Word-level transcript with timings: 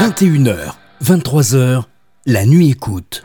21h, 0.00 0.72
23h, 1.04 1.82
la 2.26 2.46
nuit 2.46 2.70
écoute. 2.70 3.22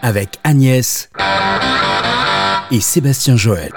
Avec 0.00 0.38
Agnès 0.42 1.10
et 2.70 2.80
Sébastien 2.80 3.36
Joël. 3.36 3.72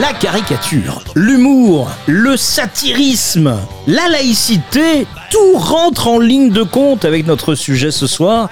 La 0.00 0.12
caricature, 0.12 1.04
l'humour, 1.14 1.88
le 2.08 2.36
satirisme, 2.36 3.56
la 3.86 4.08
laïcité, 4.08 5.06
tout 5.30 5.56
rentre 5.56 6.08
en 6.08 6.18
ligne 6.18 6.50
de 6.50 6.64
compte 6.64 7.04
avec 7.04 7.28
notre 7.28 7.54
sujet 7.54 7.92
ce 7.92 8.08
soir. 8.08 8.50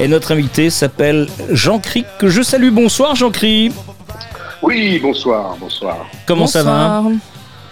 Et 0.00 0.08
notre 0.08 0.32
invité 0.32 0.70
s'appelle 0.70 1.28
Jean 1.50 1.78
Cri, 1.78 2.04
que 2.18 2.28
je 2.28 2.42
salue. 2.42 2.70
Bonsoir 2.70 3.14
Jean 3.14 3.30
Cri. 3.30 3.70
Oui, 4.60 4.98
bonsoir, 4.98 5.56
bonsoir. 5.60 5.98
Comment 6.26 6.48
ça 6.48 6.64
va? 6.64 7.04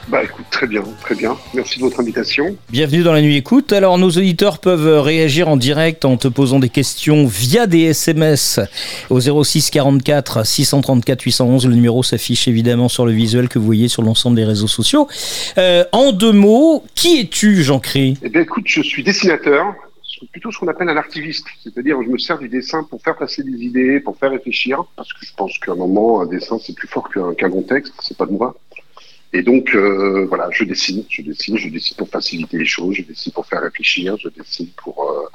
Bah 0.09 0.23
écoute, 0.23 0.46
très 0.50 0.68
bien, 0.68 0.82
très 1.00 1.16
bien. 1.16 1.36
Merci 1.52 1.79
de 1.79 1.84
votre 1.84 1.98
invitation. 1.98 2.57
Bienvenue 2.70 3.02
dans 3.02 3.12
la 3.12 3.22
nuit 3.22 3.36
écoute. 3.36 3.72
Alors 3.72 3.98
nos 3.98 4.11
auditeurs 4.11 4.58
peuvent 4.58 5.00
réagir 5.00 5.48
en 5.48 5.57
direct 5.57 6.04
en 6.04 6.17
te 6.17 6.29
posant 6.29 6.61
des 6.61 6.68
questions 6.68 7.26
via 7.26 7.67
des 7.67 7.82
SMS 7.82 8.61
au 9.11 9.21
06 9.21 9.71
44 9.71 10.46
634 10.46 11.22
811. 11.22 11.67
Le 11.67 11.75
numéro 11.75 12.04
s'affiche 12.04 12.46
évidemment 12.46 12.89
sur 12.89 13.04
le 13.04 13.12
visuel 13.12 13.48
que 13.48 13.58
vous 13.58 13.67
voyez 13.67 13.89
sur 13.89 14.03
l'ensemble 14.03 14.36
des 14.36 14.45
réseaux 14.45 14.68
sociaux. 14.68 15.08
Euh, 15.58 15.84
en 15.90 16.12
deux 16.12 16.32
mots, 16.32 16.84
qui 16.95 17.20
es-tu 17.20 17.64
Jean 17.64 17.81
Cri 17.81 18.17
Eh 18.23 18.29
bien 18.29 18.43
écoute, 18.43 18.64
je 18.67 18.82
suis 18.82 19.03
dessinateur, 19.03 19.75
plutôt 20.31 20.53
ce 20.53 20.59
qu'on 20.59 20.68
appelle 20.68 20.89
un 20.89 20.96
artiviste. 20.96 21.46
C'est-à-dire, 21.62 22.00
je 22.03 22.09
me 22.09 22.18
sers 22.18 22.39
du 22.39 22.48
dessin 22.48 22.84
pour 22.84 23.03
faire 23.03 23.17
passer 23.17 23.43
des 23.43 23.59
idées, 23.59 24.00
pour 24.00 24.17
faire 24.17 24.31
réfléchir, 24.31 24.84
parce 24.95 25.12
que 25.12 25.26
je 25.26 25.32
pense 25.36 25.59
qu'à 25.59 25.73
un 25.73 25.76
moment, 25.76 26.20
un 26.20 26.26
dessin, 26.26 26.59
c'est 26.59 26.75
plus 26.75 26.89
fort 26.89 27.09
qu'un 27.11 27.48
bon 27.48 27.62
texte, 27.62 27.95
c'est 28.00 28.17
pas 28.17 28.26
de 28.26 28.32
moi. 28.32 28.54
Et 29.36 29.43
donc, 29.43 29.75
euh, 29.75 30.25
voilà, 30.26 30.49
je 30.50 30.64
dessine, 30.64 31.04
je 31.11 31.21
dessine, 31.21 31.58
je 31.58 31.68
dessine 31.68 31.95
pour 31.99 32.08
faciliter 32.08 32.56
les 32.56 32.64
choses, 32.64 32.95
je 32.95 33.03
dessine 33.03 33.33
pour 33.33 33.45
faire 33.45 33.61
réfléchir, 33.61 34.17
je 34.19 34.31
dessine 34.31 34.69
pour 34.83 35.31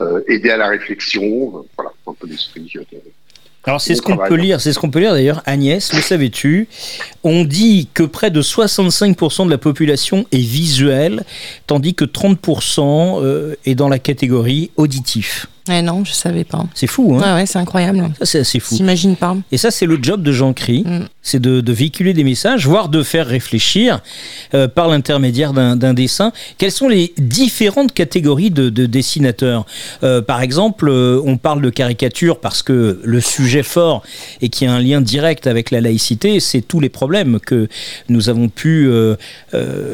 euh, 0.00 0.04
euh, 0.04 0.20
aider 0.26 0.50
à 0.50 0.56
la 0.56 0.66
réflexion. 0.66 1.64
voilà, 1.76 1.92
un 2.08 2.12
peu 2.14 2.26
l'esprit. 2.26 2.72
alors 3.62 3.80
c'est 3.80 3.94
ce 3.94 4.02
qu'on 4.02 4.16
peut 4.16 4.34
lire, 4.34 4.60
c'est 4.60 4.72
ce 4.72 4.80
qu'on 4.80 4.90
peut 4.90 4.98
lire 4.98 5.12
d'ailleurs. 5.12 5.42
Agnès, 5.46 5.92
le 5.92 6.00
savais-tu? 6.00 6.66
On 7.22 7.44
dit 7.44 7.88
que 7.94 8.02
près 8.02 8.32
de 8.32 8.42
65% 8.42 9.46
de 9.46 9.50
la 9.50 9.58
population 9.58 10.26
est 10.32 10.38
visuelle, 10.38 11.22
tandis 11.68 11.94
que 11.94 12.04
30% 12.04 13.54
est 13.64 13.76
dans 13.76 13.88
la 13.88 14.00
catégorie 14.00 14.72
auditif. 14.76 15.46
Eh 15.68 15.82
non, 15.82 16.04
je 16.04 16.12
savais 16.12 16.44
pas. 16.44 16.64
C'est 16.74 16.86
fou, 16.86 17.18
hein 17.20 17.36
ouais, 17.36 17.46
c'est 17.46 17.58
incroyable. 17.58 18.10
Ça, 18.18 18.26
c'est 18.26 18.38
assez 18.40 18.60
fou. 18.60 18.76
J'imagine 18.76 19.16
pas. 19.16 19.36
Et 19.50 19.58
ça, 19.58 19.70
c'est 19.70 19.86
le 19.86 19.98
job 20.00 20.22
de 20.22 20.30
Jean 20.30 20.52
Cri, 20.52 20.84
mm. 20.86 21.06
c'est 21.22 21.40
de, 21.40 21.72
véhiculer 21.72 22.14
des 22.14 22.24
messages, 22.24 22.66
voire 22.66 22.88
de 22.88 23.02
faire 23.02 23.26
réfléchir 23.26 24.00
euh, 24.54 24.68
par 24.68 24.88
l'intermédiaire 24.88 25.52
d'un 25.52 25.94
dessin. 25.94 26.32
Quelles 26.58 26.72
sont 26.72 26.88
les 26.88 27.12
différentes 27.18 27.92
catégories 27.92 28.50
de, 28.50 28.68
dessinateurs? 28.86 29.66
Euh, 30.04 30.22
Par 30.22 30.40
exemple, 30.40 30.88
euh, 30.88 31.20
on 31.24 31.36
parle 31.36 31.60
de 31.62 31.70
caricature 31.70 32.40
parce 32.40 32.62
que 32.62 33.00
le 33.02 33.20
sujet 33.20 33.62
fort 33.62 34.02
et 34.40 34.48
qui 34.48 34.66
a 34.66 34.72
un 34.72 34.80
lien 34.80 35.00
direct 35.00 35.46
avec 35.46 35.70
la 35.70 35.80
laïcité, 35.80 36.38
c'est 36.38 36.62
tous 36.62 36.80
les 36.80 36.88
problèmes 36.88 37.40
que 37.40 37.68
nous 38.08 38.28
avons 38.28 38.48
pu 38.48 38.88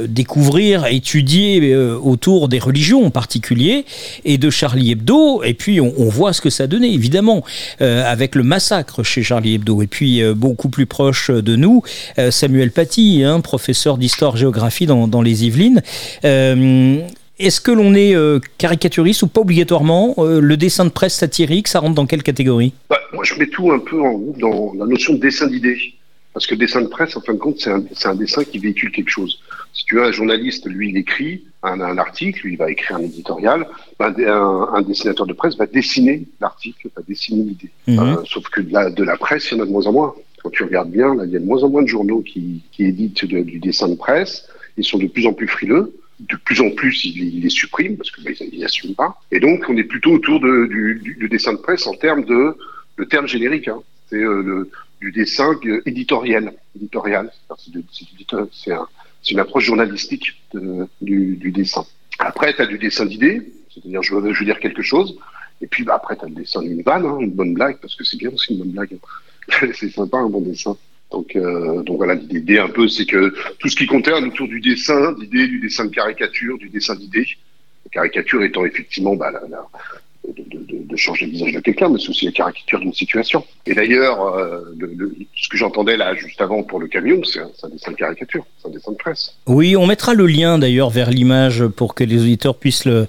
découvrir, 0.09 0.87
étudier 0.87 1.75
autour 1.75 2.49
des 2.49 2.59
religions 2.59 3.07
en 3.07 3.11
particulier, 3.11 3.85
et 4.25 4.39
de 4.39 4.51
Charlie 4.51 4.91
Hebdo. 4.91 5.43
Et 5.43 5.55
puis 5.55 5.62
on, 5.81 6.09
voit 6.09 6.33
ce 6.33 6.41
que 6.41 6.51
ça 6.51 6.67
donnait, 6.67 6.93
évidemment, 6.93 7.45
euh, 7.81 8.05
avec 8.05 8.35
le 8.35 8.43
massacre 8.43 9.03
chez 9.03 9.23
Charlie 9.23 9.55
Hebdo. 9.55 9.83
Et 9.83 9.87
puis 9.87 10.23
euh, 10.23 10.35
beaucoup 10.35 10.69
plus 10.69 10.87
proche 10.87 11.31
de 11.31 11.57
nous, 11.57 11.83
euh, 12.19 12.31
Samuel 12.31 12.71
Paty, 12.71 13.23
hein, 13.25 13.41
professeur 13.41 13.99
d'histoire-géographie 13.99 14.87
dans, 14.87 15.23
les 15.23 15.45
Yvelines. 15.45 15.83
est-ce 16.23 17.61
que 17.61 17.71
l'on 17.71 17.95
est 17.95 18.15
caricaturiste 18.59 19.23
ou 19.23 19.27
pas 19.29 19.41
obligatoirement 19.41 20.15
Le 20.19 20.57
dessin 20.57 20.85
de 20.85 20.91
presse 20.91 21.15
satirique, 21.15 21.69
ça 21.69 21.81
rentre 21.81 21.95
dans 21.95 22.07
quelle 22.07 22.23
catégorie? 22.23 22.73
Bah, 22.91 22.99
Moi, 23.13 23.25
je 23.25 23.35
mets 23.35 23.47
tout 23.47 23.71
un 23.71 23.79
peu 23.79 24.01
en 24.01 24.13
groupe 24.13 24.39
dans 24.39 24.73
la 24.79 24.87
notion 24.87 25.15
de 25.15 25.19
dessin 25.19 25.47
d'idées. 25.47 25.95
Parce 26.33 26.47
que 26.47 26.55
dessin 26.55 26.81
de 26.81 26.87
presse, 26.87 27.17
en 27.17 27.21
fin 27.21 27.35
de 27.35 27.39
compte, 27.39 27.59
c'est 27.59 28.07
un, 28.07 28.15
dessin 28.15 28.45
qui 28.45 28.59
véhicule 28.59 28.91
quelque 28.91 29.11
chose. 29.11 29.39
Si 29.73 29.85
tu 29.87 30.01
as 30.01 30.05
un 30.05 30.13
journaliste, 30.13 30.67
lui, 30.67 30.91
il 30.91 30.97
écrit 30.97 31.45
un, 31.63 31.81
un 31.81 31.97
article, 31.97 32.47
lui, 32.47 32.55
il 32.55 32.59
va 32.59 32.71
écrire 32.71 32.97
un 32.99 33.03
éditorial. 33.03 33.67
Ben, 33.99 34.15
un, 34.27 34.69
un, 34.75 34.83
dessinateur 34.83 35.27
de 35.27 35.33
presse 35.33 35.57
va 35.57 35.67
dessiner 35.67 36.25
l'article, 36.41 36.91
va 36.95 37.03
dessiner 37.09 37.43
l'idée. 37.43 37.71
Mhm. 37.87 37.99
Euh, 37.99 38.17
sauf 38.27 38.49
que 38.49 38.61
de 38.61 38.73
la, 38.73 38.91
de 38.91 39.03
la 39.03 39.17
presse, 39.17 39.51
il 39.51 39.57
y 39.57 39.61
en 39.61 39.65
a 39.65 39.67
de 39.67 39.71
moins 39.71 39.87
en 39.87 39.93
moins. 39.93 40.15
Quand 40.43 40.51
tu 40.51 40.65
regardes 40.65 40.91
bien, 40.91 41.15
là, 41.15 41.25
il 41.25 41.31
y 41.31 41.37
a 41.37 41.39
de 41.39 41.45
moins 41.45 41.63
en 41.63 41.71
moins 41.71 41.83
de 41.83 41.89
journaux 41.89 42.21
qui, 42.21 42.63
qui 42.73 42.85
éditent 42.85 43.25
du 43.25 43.59
dessin 43.61 43.89
de 43.89 43.95
presse. 43.95 44.49
Ils 44.77 44.85
sont 44.85 44.99
de 44.99 45.07
plus 45.07 45.27
en 45.27 45.33
plus 45.33 45.49
frileux. 45.49 45.97
De 46.21 46.37
plus 46.37 46.61
en 46.61 46.71
plus, 46.71 47.05
ils, 47.05 47.41
les 47.41 47.49
suppriment 47.49 47.97
parce 47.97 48.11
qu'ils 48.11 48.25
ben, 48.25 48.35
n'assument 48.61 48.95
pas. 48.95 49.21
Et 49.31 49.41
donc, 49.41 49.65
on 49.69 49.77
est 49.77 49.85
plutôt 49.85 50.13
autour 50.13 50.39
de, 50.41 50.67
du, 50.67 51.17
du, 51.19 51.29
dessin 51.29 51.53
de 51.53 51.59
presse 51.59 51.87
en 51.87 51.95
termes 51.95 52.25
de 52.25 52.57
le 52.97 53.07
terme 53.07 53.27
générique. 53.27 53.69
Hein. 53.69 53.81
C'est 54.09 54.23
euh, 54.23 54.43
le, 54.43 54.71
du 55.01 55.11
dessin 55.11 55.59
éditorial. 55.85 56.53
éditorial. 56.77 57.33
C'est 58.53 58.73
un, 58.73 58.87
une 59.31 59.41
approche 59.41 59.65
journalistique 59.65 60.43
du, 61.01 61.53
dessin. 61.55 61.85
Après, 62.19 62.55
tu 62.55 62.63
as 62.63 62.67
du 62.67 62.79
dessin 62.79 63.07
d'idées, 63.07 63.43
c'est-à-dire 63.73 64.03
je, 64.03 64.15
veux, 64.15 64.45
dire 64.45 64.61
quelque 64.61 64.83
chose, 64.83 65.17
et 65.61 65.67
puis 65.67 65.85
bah, 65.85 65.95
après, 65.97 66.17
tu 66.17 66.25
as 66.25 66.29
le 66.29 66.35
dessin 66.35 66.63
d'une 66.63 66.83
vanne, 66.83 67.07
hein, 67.07 67.19
une 67.21 67.31
bonne 67.31 67.55
blague, 67.55 67.79
parce 67.79 67.95
que 67.95 68.05
c'est 68.05 68.17
bien 68.17 68.31
aussi 68.31 68.53
une 68.53 68.59
bonne 68.59 68.73
blague. 68.73 68.99
c'est 69.75 69.91
sympa 69.91 70.19
un 70.19 70.29
bon 70.29 70.41
dessin. 70.41 70.77
Donc, 71.11 71.37
euh, 71.37 71.83
voilà, 71.89 72.15
l'idée 72.15 72.59
un 72.59 72.69
peu, 72.69 72.89
c'est 72.89 73.05
que 73.05 73.35
tout 73.59 73.69
ce 73.69 73.77
qui 73.77 73.87
concerne 73.87 74.25
autour 74.25 74.49
du 74.49 74.61
dessin, 74.61 75.13
d'idées, 75.13 75.47
du 75.47 75.61
dessin 75.61 75.85
de 75.85 75.91
caricature, 75.95 76.57
du 76.59 76.71
dessin 76.71 76.95
d'idées, 76.95 77.27
la 77.85 77.91
caricature 77.91 78.43
étant 78.43 78.65
effectivement 78.65 79.15
bah, 79.15 79.31
la, 79.31 79.41
de, 80.29 80.97
changer 80.97 81.27
le 81.27 81.33
visage 81.33 81.53
de 81.53 81.61
quelqu'un, 81.61 81.89
mais 81.89 81.99
c'est 81.99 82.11
aussi 82.11 82.27
la 82.27 82.33
caricature 82.33 82.79
d'une 82.79 82.93
situation. 82.93 83.45
Et 83.67 83.75
d'ailleurs, 83.75 84.23
euh, 84.37 84.61
ce 85.35 85.49
que 85.49 85.57
j'entendais 85.57 85.97
là 85.97 86.15
juste 86.15 86.41
avant 86.41 86.63
pour 86.63 86.79
le 86.79 86.87
camion, 86.87 87.23
c'est 87.25 87.41
un, 87.41 87.69
dessin 87.71 87.93
de 87.93 87.97
caricature, 87.97 88.45
c'est 88.61 88.69
un 88.69 88.71
dessin 88.71 88.93
de 88.93 88.97
presse. 88.97 89.35
Oui, 89.47 89.75
on 89.75 89.87
mettra 89.87 90.15
le 90.15 90.27
lien 90.27 90.59
d'ailleurs 90.59 90.91
vers 90.91 91.11
l'image 91.11 91.67
pour 91.67 91.95
que 91.95 92.05
les 92.05 92.21
auditeurs 92.21 92.57
puissent 92.57 92.85
le, 92.85 93.09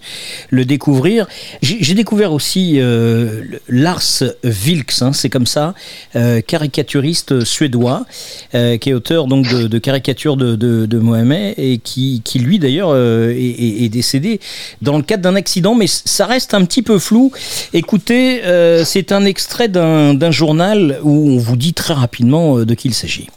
découvrir. 0.51 1.27
J'ai 1.61 1.93
découvert 1.93 2.31
aussi 2.31 2.79
euh, 2.79 3.43
Lars 3.67 4.23
Vilks, 4.43 5.01
hein, 5.01 5.11
c'est 5.11 5.29
comme 5.29 5.45
ça, 5.45 5.73
euh, 6.15 6.41
caricaturiste 6.41 7.43
suédois, 7.43 8.05
qui 8.51 8.89
est 8.89 8.93
auteur 8.93 9.27
donc 9.27 9.47
de, 9.47 9.67
de 9.67 9.77
caricatures 9.77 10.37
de, 10.37 10.55
de, 10.55 10.99
Mohamed 10.99 11.53
et 11.57 11.79
qui, 11.79 12.21
qui 12.23 12.39
lui 12.39 12.59
d'ailleurs 12.59 12.95
est, 12.95 13.83
est, 13.83 13.89
décédé 13.89 14.39
dans 14.81 14.97
le 14.97 15.03
cadre 15.03 15.23
d'un 15.23 15.35
accident, 15.35 15.75
mais 15.75 15.87
ça 15.87 16.25
reste 16.25 16.53
un 16.53 16.63
petit 16.63 16.81
peu 16.81 16.97
flou. 17.03 17.31
Écoutez, 17.73 18.43
euh, 18.43 18.83
c'est 18.85 19.11
un 19.11 19.25
extrait 19.25 19.67
d'un 19.67 20.31
journal 20.31 20.99
où 21.03 21.31
on 21.31 21.37
vous 21.37 21.55
dit 21.55 21.73
très 21.73 21.93
rapidement 21.93 22.57
euh, 22.57 22.65
de 22.65 22.73
qui 22.73 22.87
il 22.87 22.93
s'agit. 22.93 23.27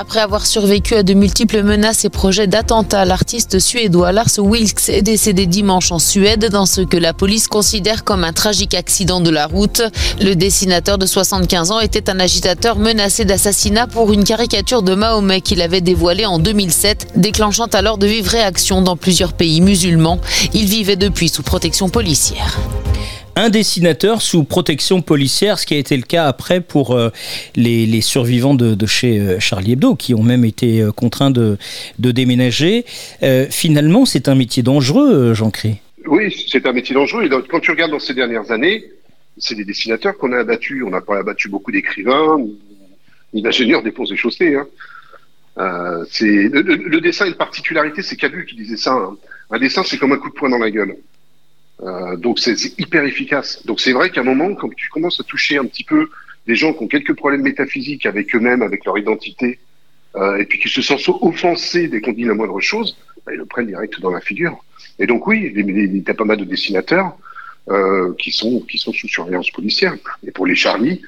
Après 0.00 0.20
avoir 0.20 0.46
survécu 0.46 0.94
à 0.94 1.02
de 1.02 1.12
multiples 1.12 1.64
menaces 1.64 2.04
et 2.04 2.08
projets 2.08 2.46
d'attentats, 2.46 3.04
l'artiste 3.04 3.58
suédois 3.58 4.12
Lars 4.12 4.38
Wilks 4.38 4.90
est 4.90 5.02
décédé 5.02 5.46
dimanche 5.46 5.90
en 5.90 5.98
Suède 5.98 6.50
dans 6.52 6.66
ce 6.66 6.82
que 6.82 6.96
la 6.96 7.12
police 7.12 7.48
considère 7.48 8.04
comme 8.04 8.22
un 8.22 8.32
tragique 8.32 8.74
accident 8.74 9.20
de 9.20 9.30
la 9.30 9.48
route. 9.48 9.82
Le 10.20 10.34
dessinateur 10.34 10.98
de 10.98 11.06
75 11.06 11.72
ans 11.72 11.80
était 11.80 12.10
un 12.10 12.20
agitateur 12.20 12.78
menacé 12.78 13.24
d'assassinat 13.24 13.88
pour 13.88 14.12
une 14.12 14.22
caricature 14.22 14.82
de 14.82 14.94
Mahomet 14.94 15.40
qu'il 15.40 15.60
avait 15.60 15.80
dévoilée 15.80 16.26
en 16.26 16.38
2007, 16.38 17.08
déclenchant 17.16 17.66
alors 17.66 17.98
de 17.98 18.06
vives 18.06 18.28
réactions 18.28 18.82
dans 18.82 18.96
plusieurs 18.96 19.32
pays 19.32 19.60
musulmans. 19.60 20.20
Il 20.54 20.66
vivait 20.66 20.94
depuis 20.94 21.28
sous 21.28 21.42
protection 21.42 21.88
policière 21.88 22.56
un 23.38 23.50
dessinateur 23.50 24.20
sous 24.20 24.42
protection 24.42 25.00
policière, 25.00 25.58
ce 25.58 25.66
qui 25.66 25.74
a 25.74 25.78
été 25.78 25.96
le 25.96 26.02
cas 26.02 26.26
après 26.26 26.60
pour 26.60 26.96
euh, 26.96 27.10
les, 27.54 28.00
survivants 28.00 28.54
de, 28.54 28.86
chez 28.86 29.20
euh, 29.20 29.38
Charlie 29.38 29.72
Hebdo, 29.72 29.94
qui 29.94 30.12
ont 30.14 30.22
même 30.22 30.44
été 30.44 30.82
euh, 30.82 30.90
contraints 30.90 31.30
de, 31.30 31.56
déménager. 31.98 32.84
finalement, 33.50 34.06
c'est 34.06 34.28
un 34.28 34.34
métier 34.34 34.62
dangereux, 34.62 35.34
Jean 35.34 35.50
Cré. 35.50 35.80
Oui, 36.06 36.34
c'est 36.50 36.66
un 36.66 36.72
métier 36.72 36.94
dangereux. 36.94 37.24
Et 37.24 37.28
quand 37.48 37.60
tu 37.60 37.70
regardes 37.70 37.92
dans 37.92 37.98
ces 37.98 38.14
dernières 38.14 38.50
années, 38.50 38.84
c'est 39.36 39.54
des 39.54 39.64
dessinateurs 39.64 40.16
qu'on 40.16 40.32
a 40.32 40.38
abattus. 40.38 40.82
On 40.84 40.90
n'a 40.90 41.00
pas 41.00 41.18
abattu 41.18 41.48
beaucoup 41.48 41.70
d'écrivains, 41.70 42.38
ni 43.34 43.42
d'ingénieurs 43.42 43.82
des 43.82 43.92
ponts 43.92 44.06
et 44.06 44.16
chaussées. 44.16 44.56
Hein. 44.56 44.66
le, 45.56 47.00
dessin 47.00 47.26
a 47.26 47.28
une 47.28 47.34
particularité, 47.34 48.02
c'est 48.02 48.16
Cabu 48.16 48.46
qui 48.46 48.56
disait 48.56 48.76
ça. 48.76 48.94
Hein. 48.94 49.16
Un 49.50 49.58
dessin, 49.58 49.82
c'est 49.84 49.98
comme 49.98 50.12
un 50.12 50.18
coup 50.18 50.30
de 50.30 50.34
poing 50.34 50.48
dans 50.48 50.58
la 50.58 50.70
gueule. 50.70 50.96
Euh, 51.82 52.16
donc 52.16 52.38
c'est 52.38 52.56
hyper 52.78 53.04
efficace. 53.04 53.64
Donc 53.66 53.80
c'est 53.80 53.92
vrai 53.92 54.10
qu'à 54.10 54.20
un 54.20 54.24
moment, 54.24 54.54
quand 54.54 54.74
tu 54.74 54.88
commences 54.88 55.20
à 55.20 55.24
toucher 55.24 55.58
un 55.58 55.64
petit 55.64 55.84
peu 55.84 56.08
des 56.46 56.54
gens 56.54 56.72
qui 56.72 56.82
ont 56.82 56.88
quelques 56.88 57.14
problèmes 57.14 57.42
métaphysiques 57.42 58.06
avec 58.06 58.34
eux-mêmes, 58.34 58.62
avec 58.62 58.84
leur 58.84 58.98
identité, 58.98 59.58
euh, 60.16 60.38
et 60.38 60.44
puis 60.44 60.58
qui 60.58 60.68
se 60.68 60.82
sentent 60.82 61.08
offensés 61.20 61.88
dès 61.88 62.00
qu'on 62.00 62.12
dit 62.12 62.24
la 62.24 62.34
moindre 62.34 62.60
chose, 62.60 62.96
bah, 63.24 63.32
ils 63.32 63.38
le 63.38 63.44
prennent 63.44 63.66
direct 63.66 64.00
dans 64.00 64.10
la 64.10 64.20
figure. 64.20 64.64
Et 64.98 65.06
donc 65.06 65.26
oui, 65.26 65.52
il 65.54 65.96
y 65.96 66.10
a 66.10 66.14
pas 66.14 66.24
mal 66.24 66.38
de 66.38 66.44
dessinateurs 66.44 67.16
euh, 67.68 68.12
qui 68.18 68.32
sont 68.32 68.60
qui 68.60 68.78
sont 68.78 68.92
sous 68.92 69.08
surveillance 69.08 69.50
policière. 69.50 69.94
Et 70.26 70.32
pour 70.32 70.46
les 70.46 70.54
Charlie, 70.54 71.02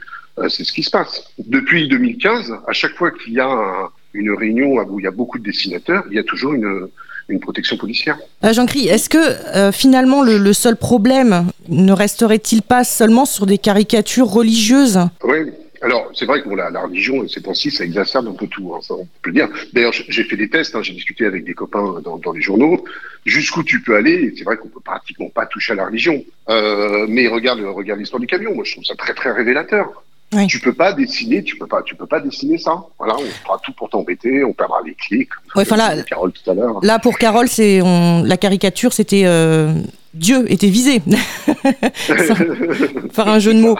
c'est 0.48 0.64
ce 0.64 0.72
qui 0.72 0.82
se 0.82 0.90
passe. 0.90 1.32
Depuis 1.38 1.86
2015, 1.88 2.54
à 2.66 2.72
chaque 2.72 2.94
fois 2.94 3.10
qu'il 3.10 3.34
y 3.34 3.40
a 3.40 3.90
une 4.14 4.30
réunion 4.30 4.76
où 4.88 5.00
il 5.00 5.02
y 5.02 5.06
a 5.06 5.10
beaucoup 5.10 5.38
de 5.38 5.44
dessinateurs, 5.44 6.04
il 6.10 6.16
y 6.16 6.18
a 6.18 6.22
toujours 6.22 6.54
une 6.54 6.88
une 7.30 7.40
protection 7.40 7.76
policière. 7.76 8.18
Euh, 8.44 8.52
Jean-Cri, 8.52 8.88
est-ce 8.88 9.08
que 9.08 9.18
euh, 9.18 9.72
finalement 9.72 10.22
le, 10.22 10.38
le, 10.38 10.52
seul 10.52 10.76
problème 10.76 11.46
ne 11.68 11.92
resterait-il 11.92 12.62
pas 12.62 12.84
seulement 12.84 13.24
sur 13.24 13.46
des 13.46 13.58
caricatures 13.58 14.28
religieuses? 14.28 15.00
Oui, 15.24 15.50
alors, 15.82 16.10
c'est 16.14 16.26
vrai 16.26 16.42
que 16.42 16.48
bon, 16.48 16.56
la, 16.56 16.68
la, 16.68 16.82
religion, 16.82 17.26
ces 17.26 17.40
temps-ci, 17.40 17.70
ça 17.70 17.84
exacerbe 17.84 18.28
un 18.28 18.34
peu 18.34 18.46
tout, 18.46 18.74
hein, 18.74 18.80
ça 18.82 18.94
on 18.94 19.06
peut 19.22 19.30
le 19.30 19.32
dire. 19.32 19.48
D'ailleurs, 19.72 19.92
j'ai 19.92 20.24
fait 20.24 20.36
des 20.36 20.50
tests, 20.50 20.74
hein, 20.74 20.82
j'ai 20.82 20.92
discuté 20.92 21.24
avec 21.24 21.44
des 21.44 21.54
copains 21.54 22.00
dans, 22.04 22.18
dans 22.18 22.32
les 22.32 22.42
journaux. 22.42 22.84
Jusqu'où 23.24 23.62
tu 23.62 23.80
peux 23.80 23.96
aller 23.96 24.34
C'est 24.36 24.44
vrai 24.44 24.58
qu'on 24.58 24.68
peut 24.68 24.80
pratiquement 24.80 25.30
pas 25.30 25.46
toucher 25.46 25.72
à 25.72 25.76
la 25.76 25.86
religion. 25.86 26.22
Euh, 26.50 27.06
mais 27.08 27.28
regarde, 27.28 27.60
regarde 27.60 27.98
l'histoire 27.98 28.20
du 28.20 28.26
camion. 28.26 28.54
Moi, 28.54 28.64
je 28.64 28.72
trouve 28.72 28.84
ça 28.84 28.94
très, 28.94 29.14
très 29.14 29.32
révélateur. 29.32 30.04
Oui. 30.32 30.46
Tu 30.46 30.60
peux 30.60 30.72
pas 30.72 30.92
dessiner, 30.92 31.42
tu 31.42 31.56
peux 31.56 31.66
pas, 31.66 31.82
tu 31.82 31.96
peux 31.96 32.06
pas 32.06 32.20
dessiner 32.20 32.56
ça. 32.56 32.84
Voilà, 32.98 33.16
on 33.16 33.44
fera 33.44 33.58
tout 33.62 33.72
pour 33.72 33.88
t'embêter, 33.88 34.44
on 34.44 34.52
perdra 34.52 34.78
les 34.84 34.94
clics. 34.94 35.30
Ouais, 35.56 35.62
enfin 35.62 35.76
là, 35.76 36.02
Carole 36.04 36.32
tout 36.32 36.48
à 36.50 36.54
l'heure. 36.54 36.78
Là, 36.82 37.00
pour 37.00 37.18
Carole, 37.18 37.48
c'est 37.48 37.80
la 37.80 38.36
caricature, 38.36 38.92
c'était 38.92 39.24
euh, 39.24 39.74
Dieu 40.14 40.44
était 40.50 40.68
visé. 40.68 41.02
faire 43.12 43.28
un 43.28 43.40
jeu 43.40 43.54
de 43.54 43.60
mots. 43.60 43.76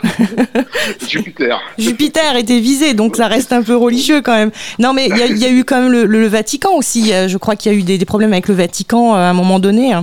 Jupiter. 1.08 1.61
Jupiter 1.79 2.37
était 2.37 2.58
visé, 2.58 2.94
donc 2.94 3.17
ça 3.17 3.29
reste 3.29 3.52
un 3.52 3.62
peu 3.62 3.76
religieux 3.76 4.20
quand 4.20 4.35
même. 4.35 4.50
Non, 4.81 4.93
mais 4.93 5.06
il 5.06 5.17
y, 5.37 5.41
y, 5.41 5.47
a 5.47 5.50
eu 5.50 5.62
quand 5.62 5.81
même 5.81 5.93
le, 5.93 6.05
le 6.05 6.26
Vatican 6.26 6.75
aussi. 6.75 7.12
Je 7.12 7.37
crois 7.37 7.55
qu'il 7.55 7.70
y 7.70 7.75
a 7.75 7.79
eu 7.79 7.82
des, 7.82 7.97
des, 7.97 8.05
problèmes 8.05 8.32
avec 8.32 8.49
le 8.49 8.55
Vatican 8.55 9.14
à 9.14 9.20
un 9.20 9.35
moment 9.35 9.61
donné. 9.61 9.94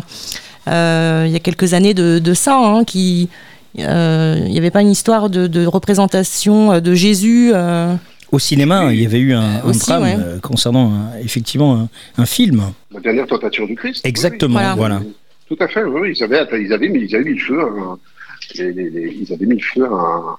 Euh, 0.67 1.23
il 1.25 1.31
y 1.31 1.35
a 1.35 1.39
quelques 1.39 1.73
années 1.73 1.93
de, 1.93 2.19
de 2.19 2.33
ça, 2.33 2.55
hein, 2.57 2.83
qui 2.83 3.29
il 3.77 3.85
euh, 3.87 4.39
n'y 4.47 4.57
avait 4.57 4.71
pas 4.71 4.81
une 4.81 4.89
histoire 4.89 5.29
de, 5.29 5.47
de, 5.47 5.65
représentation 5.65 6.79
de 6.79 6.93
Jésus 6.93 7.51
euh... 7.53 7.95
Au 8.31 8.39
cinéma, 8.39 8.91
il 8.91 9.01
y 9.01 9.05
avait 9.05 9.19
eu 9.19 9.33
un, 9.33 9.63
un 9.63 9.71
drame 9.71 10.03
ouais. 10.03 10.15
euh, 10.19 10.39
concernant 10.39 10.91
un, 10.91 11.17
effectivement 11.19 11.75
un, 11.75 11.89
un, 12.17 12.25
film. 12.25 12.61
La 12.91 12.99
dernière 12.99 13.27
tentation 13.27 13.65
du 13.65 13.75
Christ. 13.75 14.05
Exactement, 14.05 14.59
oui, 14.59 14.65
voilà. 14.75 14.97
voilà. 14.97 15.01
Tout 15.47 15.55
à 15.61 15.67
fait, 15.69 15.83
oui, 15.83 16.13
ils 16.13 16.23
avaient, 16.23 16.45
ils 16.59 16.73
avaient, 16.73 16.89
mis, 16.89 17.05
ils 17.05 17.15
avaient 17.15 17.23
mis 17.23 17.35
le 17.35 17.39
feu, 17.39 17.61
à 17.61 17.65
un, 17.65 17.99
les, 18.55 18.73
les, 18.73 18.89
les, 18.89 19.17
ils 19.21 19.33
avaient 19.33 19.45
mis 19.45 19.55
le 19.55 19.63
feu 19.63 19.85
à 19.85 19.93
un, 19.93 20.37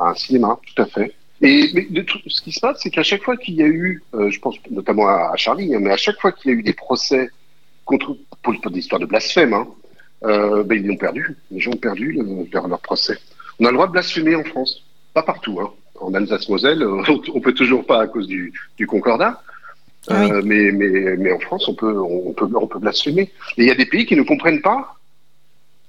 à 0.00 0.10
un 0.10 0.14
cinéma, 0.14 0.58
tout 0.74 0.82
à 0.82 0.86
fait. 0.86 1.14
Et 1.42 1.70
mais 1.74 1.86
de 1.90 2.02
tout, 2.02 2.18
ce 2.26 2.40
qui 2.40 2.50
se 2.50 2.60
passe, 2.60 2.78
c'est 2.82 2.90
qu'à 2.90 3.02
chaque 3.02 3.22
fois 3.22 3.36
qu'il 3.36 3.54
y 3.54 3.62
a 3.62 3.66
eu, 3.66 4.02
euh, 4.14 4.30
je 4.30 4.40
pense 4.40 4.56
notamment 4.70 5.06
à, 5.06 5.30
à 5.32 5.36
Charlie, 5.36 5.74
hein, 5.74 5.78
mais 5.80 5.90
à 5.90 5.96
chaque 5.96 6.20
fois 6.20 6.32
qu'il 6.32 6.50
y 6.50 6.54
a 6.54 6.58
eu 6.58 6.62
des 6.62 6.72
procès 6.72 7.30
contre 7.84 8.16
pour, 8.42 8.60
pour 8.60 8.70
des 8.70 8.80
histoires 8.80 9.00
de 9.00 9.06
blasphème, 9.06 9.54
hein, 9.54 9.68
euh, 10.24 10.62
ben, 10.64 10.84
ils 10.84 10.90
ont 10.90 10.96
perdu. 10.96 11.36
Les 11.50 11.60
gens 11.60 11.72
ont 11.72 11.76
perdu 11.76 12.12
le, 12.12 12.46
leur, 12.52 12.68
leur, 12.68 12.80
procès. 12.80 13.18
On 13.58 13.64
a 13.64 13.68
le 13.70 13.74
droit 13.74 13.86
de 13.86 13.92
blasphémer 13.92 14.34
en 14.34 14.44
France, 14.44 14.84
pas 15.14 15.22
partout. 15.22 15.60
Hein. 15.60 15.70
En 16.00 16.14
Alsace-Moselle, 16.14 16.84
on 16.84 17.40
peut 17.40 17.54
toujours 17.54 17.86
pas 17.86 18.02
à 18.02 18.06
cause 18.06 18.26
du, 18.26 18.52
du 18.76 18.86
concordat. 18.86 19.40
Ah 20.08 20.24
oui. 20.24 20.32
euh, 20.32 20.42
mais, 20.44 20.72
mais, 20.72 21.16
mais 21.16 21.32
en 21.32 21.38
France, 21.38 21.68
on 21.68 21.74
peut, 21.74 21.96
on 21.96 22.32
peut, 22.32 22.48
on 22.54 22.66
peut 22.66 22.80
blasphémer. 22.80 23.30
Et 23.56 23.62
il 23.62 23.66
y 23.66 23.70
a 23.70 23.74
des 23.74 23.86
pays 23.86 24.04
qui 24.04 24.16
ne 24.16 24.22
comprennent 24.22 24.62
pas 24.62 24.96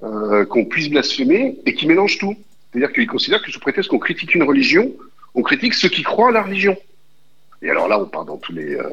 euh, 0.04 0.46
qu'on 0.46 0.66
puisse 0.66 0.90
blasphémer 0.90 1.58
et 1.66 1.74
qui 1.74 1.88
mélangent 1.88 2.20
tout. 2.20 2.36
C'est-à-dire 2.72 2.94
qu'ils 2.94 3.08
considèrent 3.08 3.42
que 3.42 3.52
sous 3.52 3.60
prétexte 3.60 3.90
qu'on 3.90 4.00
critique 4.00 4.36
une 4.36 4.44
religion, 4.44 4.92
on 5.34 5.42
critique 5.42 5.74
ceux 5.74 5.90
qui 5.90 6.04
croient 6.04 6.30
à 6.30 6.32
la 6.32 6.44
religion. 6.44 6.78
Et 7.62 7.70
alors 7.70 7.88
là, 7.88 8.00
on 8.00 8.06
part 8.06 8.26
dans 8.26 8.38
tous 8.38 8.52
les, 8.52 8.76
euh, 8.76 8.90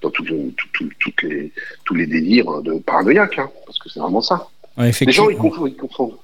dans 0.00 0.10
tout, 0.10 0.24
tout, 0.24 0.52
tout, 0.72 0.88
toutes 0.98 1.22
les, 1.22 1.52
tous 1.84 1.94
les 1.94 2.06
délires 2.06 2.62
de 2.62 2.78
paranoïaques, 2.78 3.38
hein, 3.38 3.50
parce 3.66 3.78
que 3.78 3.88
c'est 3.88 4.00
vraiment 4.00 4.22
ça. 4.22 4.48
Ouais, 4.76 4.92
les 5.00 5.12
gens, 5.12 5.28
ils 5.28 5.36
confondent. 5.36 5.68
Ils 5.68 5.76
confondent. 5.76 6.16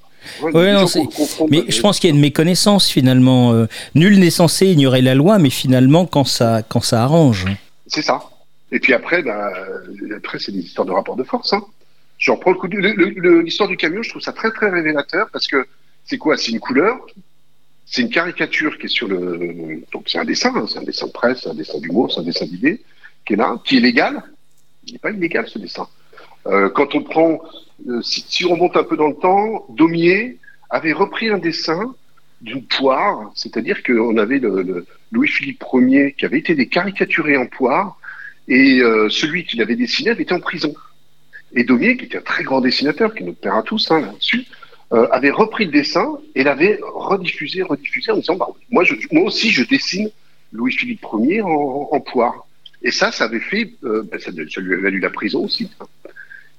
Ouais, 0.43 0.51
ouais, 0.51 0.73
non, 0.73 0.85
mais 1.49 1.63
je 1.67 1.81
pense 1.81 1.99
qu'il 1.99 2.09
y 2.09 2.13
a 2.13 2.15
une 2.15 2.21
méconnaissance 2.21 2.89
finalement. 2.89 3.53
Euh, 3.53 3.65
nul 3.95 4.19
n'est 4.19 4.29
censé 4.29 4.67
ignorer 4.67 5.01
la 5.01 5.15
loi, 5.15 5.39
mais 5.39 5.49
finalement 5.49 6.05
quand 6.05 6.25
ça, 6.25 6.61
quand 6.67 6.81
ça 6.81 7.01
arrange. 7.01 7.45
C'est 7.87 8.03
ça. 8.03 8.21
Et 8.71 8.79
puis 8.79 8.93
après, 8.93 9.23
bah, 9.23 9.49
après 10.15 10.37
c'est 10.39 10.51
des 10.51 10.59
histoires 10.59 10.85
de 10.85 10.91
rapport 10.91 11.15
de 11.15 11.23
force. 11.23 11.53
Hein. 11.53 11.63
Je 12.19 12.31
reprends 12.31 12.51
le 12.51 12.57
coup. 12.57 12.67
L'histoire 12.67 13.67
du 13.67 13.77
camion, 13.77 14.03
je 14.03 14.09
trouve 14.11 14.21
ça 14.21 14.31
très 14.31 14.51
très 14.51 14.69
révélateur 14.69 15.27
parce 15.33 15.47
que 15.47 15.65
c'est 16.05 16.19
quoi? 16.19 16.37
C'est 16.37 16.51
une 16.51 16.59
couleur? 16.59 16.99
C'est 17.87 18.03
une 18.03 18.09
caricature 18.09 18.77
qui 18.77 18.85
est 18.85 18.89
sur 18.89 19.07
le. 19.07 19.81
Donc 19.91 20.03
c'est 20.05 20.19
un 20.19 20.25
dessin, 20.25 20.53
hein, 20.55 20.65
c'est 20.71 20.77
un 20.77 20.83
dessin 20.83 21.07
de 21.07 21.11
presse, 21.11 21.47
un 21.47 21.55
dessin 21.55 21.79
d'humour, 21.79 22.13
c'est 22.13 22.19
un 22.19 22.23
dessin 22.23 22.45
d'idée 22.45 22.81
qui 23.25 23.33
est 23.33 23.37
là, 23.37 23.59
qui 23.65 23.77
est 23.77 23.79
légal. 23.79 24.21
Il 24.85 24.93
n'est 24.93 24.99
pas 24.99 25.11
illégal 25.11 25.47
ce 25.47 25.59
dessin. 25.59 25.87
Euh, 26.47 26.69
quand 26.69 26.95
on 26.95 27.03
prend, 27.03 27.41
euh, 27.87 28.01
si, 28.01 28.45
on 28.45 28.53
remonte 28.53 28.75
un 28.77 28.83
peu 28.83 28.97
dans 28.97 29.09
le 29.09 29.15
temps, 29.15 29.65
Daumier 29.69 30.37
avait 30.69 30.93
repris 30.93 31.29
un 31.29 31.37
dessin 31.37 31.93
d'une 32.41 32.63
poire, 32.63 33.31
c'est-à-dire 33.35 33.83
qu'on 33.83 34.17
avait 34.17 34.39
le, 34.39 34.85
Louis-Philippe 35.11 35.63
Ier 35.73 36.15
qui 36.17 36.25
avait 36.25 36.39
été 36.39 36.55
décaricaturé 36.55 37.37
en 37.37 37.45
poire, 37.45 37.97
et 38.47 38.79
euh, 38.79 39.09
celui 39.09 39.45
qui 39.45 39.57
l'avait 39.57 39.75
dessiné 39.75 40.09
avait 40.11 40.23
été 40.23 40.33
en 40.33 40.39
prison. 40.39 40.73
Et 41.53 41.63
Daumier, 41.63 41.97
qui 41.97 42.05
était 42.05 42.17
un 42.17 42.21
très 42.21 42.43
grand 42.43 42.61
dessinateur, 42.61 43.13
qui 43.13 43.21
est 43.21 43.25
notre 43.25 43.39
père 43.39 43.55
à 43.55 43.63
tous 43.63 43.91
hein, 43.91 44.01
là-dessus, 44.01 44.45
avait 45.11 45.31
repris 45.31 45.63
le 45.63 45.71
dessin 45.71 46.17
et 46.35 46.43
l'avait 46.43 46.77
rediffusé, 46.81 47.61
rediffusé 47.61 48.11
en 48.11 48.17
disant 48.17 48.35
bah, 48.35 48.47
moi, 48.69 48.83
aussi 49.23 49.49
je 49.49 49.63
dessine 49.63 50.09
Louis-Philippe 50.51 51.05
Ier 51.13 51.41
en, 51.41 51.99
poire. 52.01 52.45
Et 52.81 52.91
ça, 52.91 53.09
ça 53.13 53.23
avait 53.25 53.39
fait, 53.39 53.71
ben, 53.81 54.19
ça, 54.19 54.31
ça, 54.31 54.61
lui 54.61 54.73
avait 54.73 54.81
valu 54.81 54.99
la 54.99 55.09
prison 55.09 55.45
aussi. 55.45 55.69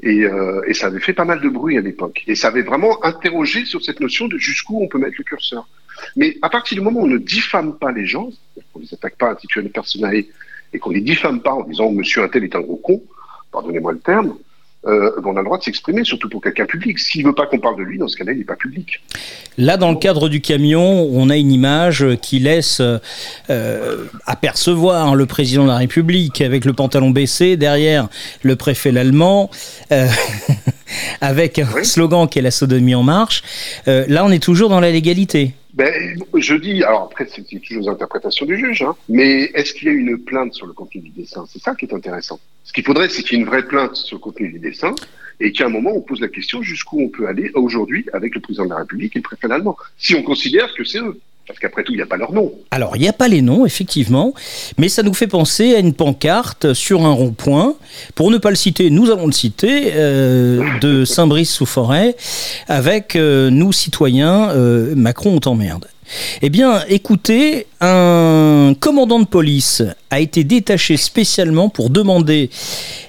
Et, 0.02 0.24
euh, 0.24 0.62
et, 0.66 0.74
ça 0.74 0.88
avait 0.88 0.98
fait 0.98 1.12
pas 1.12 1.24
mal 1.24 1.40
de 1.40 1.48
bruit 1.48 1.78
à 1.78 1.80
l'époque. 1.80 2.24
Et 2.26 2.34
ça 2.34 2.48
avait 2.48 2.62
vraiment 2.62 3.04
interrogé 3.04 3.64
sur 3.64 3.82
cette 3.82 4.00
notion 4.00 4.26
de 4.26 4.36
jusqu'où 4.36 4.82
on 4.82 4.88
peut 4.88 4.98
mettre 4.98 5.14
le 5.18 5.24
curseur. 5.24 5.68
Mais 6.16 6.36
à 6.42 6.50
partir 6.50 6.76
du 6.76 6.82
moment 6.82 7.00
où 7.00 7.04
on 7.04 7.08
ne 7.08 7.18
diffame 7.18 7.78
pas 7.78 7.92
les 7.92 8.06
gens, 8.06 8.30
qu'on 8.72 8.80
les 8.80 8.92
attaque 8.92 9.16
pas 9.16 9.30
intitulés 9.30 9.68
personnel 9.68 10.24
et 10.72 10.78
qu'on 10.78 10.90
les 10.90 11.00
diffame 11.00 11.40
pas 11.40 11.52
en 11.52 11.62
disant 11.62 11.92
Monsieur 11.92 12.24
un 12.24 12.28
tel 12.28 12.42
est 12.44 12.56
un 12.56 12.60
gros 12.60 12.76
con, 12.76 13.02
pardonnez-moi 13.52 13.92
le 13.92 14.00
terme, 14.00 14.36
euh, 14.84 15.12
on 15.24 15.36
a 15.36 15.40
le 15.40 15.44
droit 15.44 15.58
de 15.58 15.62
s'exprimer, 15.62 16.02
surtout 16.02 16.28
pour 16.28 16.42
quelqu'un 16.42 16.66
public. 16.66 16.98
S'il 16.98 17.24
veut 17.24 17.34
pas 17.34 17.46
qu'on 17.46 17.60
parle 17.60 17.78
de 17.78 17.84
lui, 17.84 17.98
dans 17.98 18.08
ce 18.08 18.16
cas-là, 18.16 18.32
il 18.32 18.38
n'est 18.38 18.44
pas 18.44 18.56
public. 18.56 19.00
Là, 19.56 19.76
dans 19.76 19.90
le 19.90 19.96
cadre 19.96 20.28
du 20.28 20.40
camion, 20.40 21.08
on 21.12 21.30
a 21.30 21.36
une 21.36 21.52
image 21.52 22.04
qui 22.20 22.40
laisse 22.40 22.80
euh, 22.80 24.06
apercevoir 24.26 25.14
le 25.14 25.26
président 25.26 25.62
de 25.62 25.68
la 25.68 25.76
République 25.76 26.40
avec 26.40 26.64
le 26.64 26.72
pantalon 26.72 27.10
baissé, 27.10 27.56
derrière 27.56 28.08
le 28.42 28.56
préfet 28.56 28.90
l'allemand, 28.90 29.50
euh, 29.92 30.08
avec 31.20 31.60
un 31.60 31.68
oui. 31.74 31.84
slogan 31.84 32.28
qui 32.28 32.40
est 32.40 32.42
la 32.42 32.50
sodomie 32.50 32.96
en 32.96 33.04
marche. 33.04 33.42
Là, 33.86 34.24
on 34.24 34.30
est 34.30 34.42
toujours 34.42 34.68
dans 34.68 34.80
la 34.80 34.90
légalité. 34.90 35.54
Ben, 35.72 36.20
je 36.34 36.54
dis, 36.54 36.84
alors 36.84 37.04
après, 37.04 37.26
c'est 37.26 37.42
toujours 37.42 37.90
l'interprétation 37.90 38.44
du 38.44 38.58
juge, 38.58 38.82
hein, 38.82 38.94
mais 39.08 39.44
est-ce 39.54 39.72
qu'il 39.72 39.88
y 39.88 39.90
a 39.90 39.94
une 39.94 40.18
plainte 40.18 40.52
sur 40.52 40.66
le 40.66 40.74
contenu 40.74 41.00
du 41.00 41.10
dessin? 41.10 41.46
C'est 41.48 41.62
ça 41.62 41.74
qui 41.74 41.86
est 41.86 41.94
intéressant. 41.94 42.38
Ce 42.64 42.74
qu'il 42.74 42.84
faudrait, 42.84 43.08
c'est 43.08 43.22
qu'il 43.22 43.38
y 43.38 43.40
ait 43.40 43.44
une 43.44 43.48
vraie 43.48 43.66
plainte 43.66 43.96
sur 43.96 44.16
le 44.16 44.20
contenu 44.20 44.52
du 44.52 44.58
dessin 44.58 44.94
et 45.40 45.50
qu'à 45.50 45.66
un 45.66 45.70
moment, 45.70 45.92
on 45.94 46.02
pose 46.02 46.20
la 46.20 46.28
question 46.28 46.62
jusqu'où 46.62 47.00
on 47.00 47.08
peut 47.08 47.26
aller 47.26 47.50
aujourd'hui 47.54 48.06
avec 48.12 48.34
le 48.34 48.40
président 48.42 48.64
de 48.64 48.70
la 48.70 48.76
République 48.76 49.16
et 49.16 49.20
le 49.20 49.22
préfet 49.22 49.50
allemand, 49.50 49.76
si 49.96 50.14
on 50.14 50.22
considère 50.22 50.72
que 50.74 50.84
c'est 50.84 51.00
eux. 51.00 51.18
Parce 51.46 51.58
qu'après 51.58 51.82
tout, 51.82 51.92
il 51.92 51.96
n'y 51.96 52.02
a 52.02 52.06
pas 52.06 52.16
leur 52.16 52.32
nom. 52.32 52.52
Alors, 52.70 52.96
il 52.96 53.02
n'y 53.02 53.08
a 53.08 53.12
pas 53.12 53.26
les 53.26 53.42
noms, 53.42 53.66
effectivement, 53.66 54.32
mais 54.78 54.88
ça 54.88 55.02
nous 55.02 55.12
fait 55.12 55.26
penser 55.26 55.74
à 55.74 55.80
une 55.80 55.92
pancarte 55.92 56.72
sur 56.72 57.04
un 57.04 57.12
rond-point. 57.12 57.74
Pour 58.14 58.30
ne 58.30 58.38
pas 58.38 58.50
le 58.50 58.56
citer, 58.56 58.90
nous 58.90 59.10
allons 59.10 59.26
le 59.26 59.32
citer, 59.32 59.92
euh, 59.94 60.78
de 60.80 61.04
Saint-Brice-sous-Forêt, 61.04 62.16
avec 62.68 63.16
euh, 63.16 63.50
nous, 63.50 63.72
citoyens, 63.72 64.50
euh, 64.50 64.94
Macron, 64.94 65.34
on 65.34 65.40
t'emmerde. 65.40 65.88
Eh 66.42 66.50
bien, 66.50 66.84
écoutez, 66.88 67.66
un 67.80 68.74
commandant 68.78 69.18
de 69.18 69.24
police 69.24 69.82
a 70.10 70.20
été 70.20 70.44
détaché 70.44 70.96
spécialement 70.96 71.70
pour 71.70 71.90
demander 71.90 72.50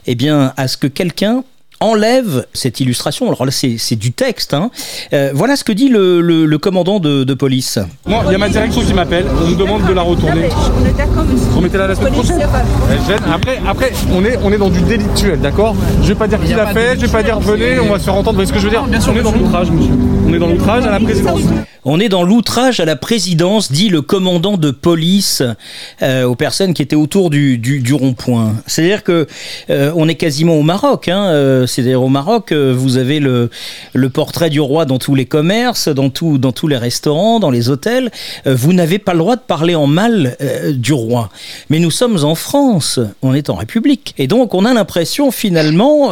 eh 0.08 0.16
bien, 0.16 0.54
à 0.58 0.68
ce 0.68 0.78
que 0.78 0.88
quelqu'un 0.88 1.44
enlève 1.84 2.46
cette 2.54 2.80
illustration. 2.80 3.28
Alors 3.28 3.46
là, 3.46 3.52
c'est 3.52 3.96
du 3.96 4.12
texte. 4.12 4.54
Hein. 4.54 4.72
Euh, 5.14 5.32
voilà 5.34 5.56
ce 5.56 5.64
que 5.64 5.72
dit 5.72 5.90
le, 5.90 6.22
le, 6.22 6.46
le 6.46 6.58
commandant 6.58 7.00
de, 7.00 7.24
de, 7.24 7.34
police. 7.34 7.80
Moi, 8.06 8.24
il 8.28 8.32
y 8.32 8.36
a 8.36 8.38
ma 8.38 8.50
direction 8.50 8.82
qui 8.82 8.94
m'appelle. 8.94 9.26
On 9.44 9.48
me 9.48 9.56
demande 9.56 9.86
de 9.86 9.94
la 9.94 10.02
retourner. 10.02 10.50
On 10.82 10.86
est 10.86 10.98
d'accord, 10.98 11.26
monsieur. 11.26 11.52
Remettez-la 11.56 11.88
la 11.88 11.96
semaine 11.96 12.14
prochaine. 12.14 12.42
Après, 13.32 13.60
après, 13.68 13.92
on 14.14 14.24
est, 14.24 14.38
on 14.44 14.52
est 14.52 14.58
dans 14.58 14.70
du 14.70 14.82
délictuel, 14.82 15.40
d'accord? 15.40 15.76
Je 16.02 16.08
vais 16.08 16.16
pas 16.16 16.28
dire 16.28 16.40
qui 16.42 16.54
l'a 16.54 16.68
fait, 16.68 16.96
je 16.96 17.06
vais 17.06 17.12
pas 17.12 17.24
dire 17.24 17.40
venez, 17.40 17.80
on 17.80 17.92
va 17.92 18.00
se 18.00 18.06
faire 18.06 18.16
entendre. 18.16 18.40
Vous 18.40 18.46
voyez 18.46 18.48
ce 18.48 18.54
que 18.54 18.60
je 18.60 18.66
veux 18.66 18.72
dire? 18.72 18.84
Bien 18.84 19.02
sûr, 19.02 19.14
On 19.14 19.20
est 19.20 19.24
dans 19.24 19.32
l'outrage, 19.32 19.72
monsieur. 19.72 19.94
On 20.26 20.34
est 20.34 20.40
dans 20.40 20.48
l'outrage 20.48 20.86
à 20.86 20.92
la 20.92 21.00
présidence. 21.00 21.42
On 21.86 22.00
est 22.00 22.08
dans 22.08 22.24
l'outrage 22.24 22.80
à 22.80 22.86
la 22.86 22.96
présidence, 22.96 23.70
dit 23.70 23.90
le 23.90 24.02
commandant 24.02 24.56
de 24.56 24.72
police 24.72 25.44
euh, 26.02 26.24
aux 26.24 26.36
personnes 26.36 26.74
qui 26.74 26.82
étaient 26.82 26.96
autour 26.96 27.30
du, 27.30 27.58
du, 27.58 27.82
du 27.82 27.94
rond-point. 27.94 28.54
C'est-à-dire 28.68 29.04
que 29.04 29.28
euh, 29.70 29.92
on 29.96 30.08
est 30.08 30.16
quasiment 30.16 30.56
au 30.56 30.62
Maroc. 30.62 31.10
Hein, 31.10 31.26
euh, 31.26 31.68
c'est-à-dire 31.74 32.02
au 32.02 32.10
Maroc, 32.10 32.54
vous 32.54 32.98
avez 32.98 33.20
le, 33.20 33.50
portrait 34.14 34.50
du 34.50 34.60
roi 34.60 34.86
dans 34.86 35.00
tous 35.00 35.16
les 35.16 35.26
commerces, 35.26 35.88
dans, 35.88 36.10
tous 36.10 36.68
les 36.68 36.78
restaurants, 36.78 37.40
dans 37.40 37.50
les 37.50 37.70
hôtels. 37.70 38.12
vous 38.46 38.74
n'avez 38.74 39.00
pas 39.00 39.14
le 39.14 39.20
droit 39.20 39.36
de 39.36 39.42
parler 39.42 39.76
en 39.76 39.88
mal 39.88 40.38
du 40.70 40.94
roi. 40.94 41.30
Mais 41.70 41.80
nous 41.80 41.92
sommes 41.92 42.24
en 42.24 42.36
France, 42.36 43.00
on 43.22 43.34
est 43.34 43.50
en 43.50 43.56
République. 43.56 44.14
Et 44.18 44.28
donc 44.28 44.54
on 44.54 44.66
a 44.66 44.74
l'impression 44.74 45.32
finalement 45.32 46.10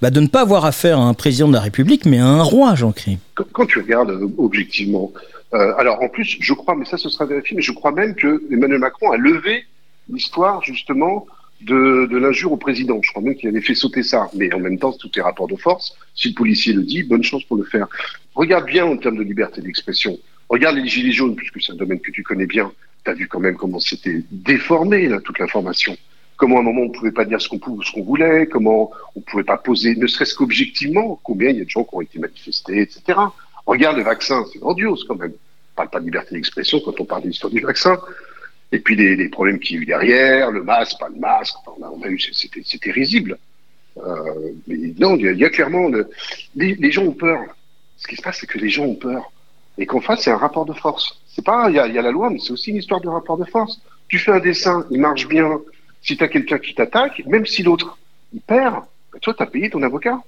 bah, 0.00 0.10
de 0.10 0.20
ne 0.20 0.26
pas 0.26 0.42
avoir 0.42 0.64
affaire 0.64 0.98
à 0.98 1.02
un 1.02 1.14
président 1.14 1.48
de 1.48 1.54
la 1.54 1.60
République, 1.60 2.04
mais 2.04 2.18
à 2.18 2.26
un 2.26 2.42
roi, 2.42 2.74
j'en 2.74 2.92
crie. 2.92 3.18
Quand, 3.34 3.66
tu 3.66 3.78
regardes 3.80 4.12
objectivement, 4.38 5.12
euh, 5.54 5.72
alors 5.78 6.02
en 6.02 6.08
plus, 6.08 6.36
je 6.40 6.52
crois, 6.54 6.74
mais 6.74 6.84
ça 6.84 6.96
ce 6.96 7.08
sera 7.08 7.24
vérifié, 7.24 7.56
mais 7.56 7.62
je 7.62 7.72
crois 7.72 7.92
même 7.92 8.14
que 8.14 8.42
Emmanuel 8.52 8.78
Macron 8.78 9.10
a 9.10 9.16
levé 9.16 9.64
l'histoire 10.10 10.62
justement 10.62 11.26
de, 11.64 12.16
l'injure 12.16 12.52
au 12.52 12.56
président. 12.56 13.00
Je 13.02 13.10
crois 13.10 13.22
même 13.22 13.34
qu'il 13.34 13.48
avait 13.48 13.60
fait 13.60 13.74
sauter 13.74 14.02
ça. 14.02 14.28
Mais 14.34 14.52
en 14.54 14.60
même 14.60 14.78
temps, 14.78 14.92
tout 14.92 15.10
est 15.16 15.22
rapport 15.22 15.48
de 15.48 15.56
force. 15.56 15.96
Si 16.14 16.28
le 16.28 16.34
policier 16.34 16.72
le 16.72 16.82
dit, 16.82 17.02
bonne 17.02 17.22
chance 17.22 17.44
pour 17.44 17.56
le 17.56 17.64
faire. 17.64 17.88
Regarde 18.34 18.66
bien 18.66 18.84
en 18.84 18.96
termes 18.96 19.16
de 19.16 19.22
liberté 19.22 19.60
d'expression. 19.60 20.18
Regarde 20.48 20.76
les 20.76 20.86
gilets 20.86 21.12
jaunes, 21.12 21.34
puisque 21.34 21.62
c'est 21.62 21.72
un 21.72 21.76
domaine 21.76 22.00
que 22.00 22.10
tu 22.10 22.22
connais 22.22 22.46
bien. 22.46 22.72
Tu 23.04 23.10
as 23.10 23.14
vu 23.14 23.26
quand 23.26 23.40
même 23.40 23.56
comment 23.56 23.80
c'était 23.80 24.22
déformé, 24.30 25.08
là, 25.08 25.20
toute 25.20 25.38
l'information. 25.38 25.96
Comment 26.36 26.56
à 26.56 26.60
un 26.60 26.64
moment 26.64 26.82
on 26.82 26.90
pouvait 26.90 27.12
pas 27.12 27.24
dire 27.24 27.40
ce 27.40 27.48
qu'on 27.48 27.58
ce 27.82 27.92
qu'on 27.92 28.02
voulait, 28.02 28.46
comment 28.46 28.90
on 29.14 29.20
pouvait 29.20 29.44
pas 29.44 29.58
poser, 29.58 29.94
ne 29.94 30.06
serait-ce 30.06 30.34
qu'objectivement, 30.34 31.20
combien 31.22 31.50
il 31.50 31.58
y 31.58 31.60
a 31.60 31.64
de 31.64 31.70
gens 31.70 31.84
qui 31.84 31.94
ont 31.94 32.00
été 32.00 32.18
manifestés, 32.18 32.80
etc. 32.80 33.18
Regarde 33.64 33.96
le 33.96 34.02
vaccin, 34.02 34.44
c'est 34.52 34.58
grandiose 34.58 35.04
quand 35.06 35.14
même. 35.14 35.32
On 35.32 35.76
parle 35.76 35.90
pas 35.90 36.00
de 36.00 36.04
liberté 36.04 36.34
d'expression 36.34 36.80
quand 36.84 37.00
on 37.00 37.04
parle 37.04 37.22
de 37.22 37.28
l'histoire 37.28 37.52
du 37.52 37.60
vaccin. 37.60 37.96
Et 38.72 38.78
puis 38.78 38.96
les, 38.96 39.28
problèmes 39.28 39.58
qu'il 39.58 39.76
y 39.76 39.78
a 39.78 39.82
eu 39.82 39.86
derrière, 39.86 40.50
le 40.50 40.62
masque, 40.62 40.98
pas 40.98 41.10
le 41.10 41.16
masque, 41.16 41.54
on, 41.78 42.02
a, 42.02 42.08
eu, 42.08 42.18
c'était, 42.18 42.90
risible. 42.90 43.38
Euh, 43.98 44.52
mais 44.66 44.94
non, 44.98 45.16
il 45.16 45.36
y 45.36 45.44
a, 45.44 45.50
clairement, 45.50 45.88
le, 45.88 46.08
les, 46.54 46.90
gens 46.90 47.04
ont 47.04 47.12
peur. 47.12 47.44
Ce 47.98 48.08
qui 48.08 48.16
se 48.16 48.22
passe, 48.22 48.38
c'est 48.40 48.46
que 48.46 48.58
les 48.58 48.70
gens 48.70 48.84
ont 48.84 48.94
peur. 48.94 49.30
Et 49.76 49.84
qu'en 49.84 50.00
face, 50.00 50.22
c'est 50.22 50.30
un 50.30 50.38
rapport 50.38 50.64
de 50.64 50.72
force. 50.72 51.20
C'est 51.26 51.44
pas, 51.44 51.68
il 51.68 51.76
y 51.76 51.78
a, 51.78 51.86
la 51.86 52.10
loi, 52.10 52.30
mais 52.30 52.38
c'est 52.38 52.52
aussi 52.52 52.70
une 52.70 52.76
histoire 52.76 53.02
de 53.02 53.08
rapport 53.08 53.36
de 53.36 53.44
force. 53.44 53.78
Tu 54.08 54.18
fais 54.18 54.32
un 54.32 54.40
dessin, 54.40 54.86
il 54.90 55.00
marche 55.00 55.28
bien. 55.28 55.60
Si 56.00 56.16
tu 56.16 56.24
as 56.24 56.28
quelqu'un 56.28 56.58
qui 56.58 56.74
t'attaque, 56.74 57.22
même 57.26 57.44
si 57.44 57.62
l'autre, 57.62 57.98
il 58.32 58.40
perd, 58.40 58.84
ben 59.12 59.18
toi, 59.20 59.34
tu 59.34 59.42
as 59.42 59.46
payé 59.46 59.68
ton 59.68 59.82
avocat. 59.82 60.18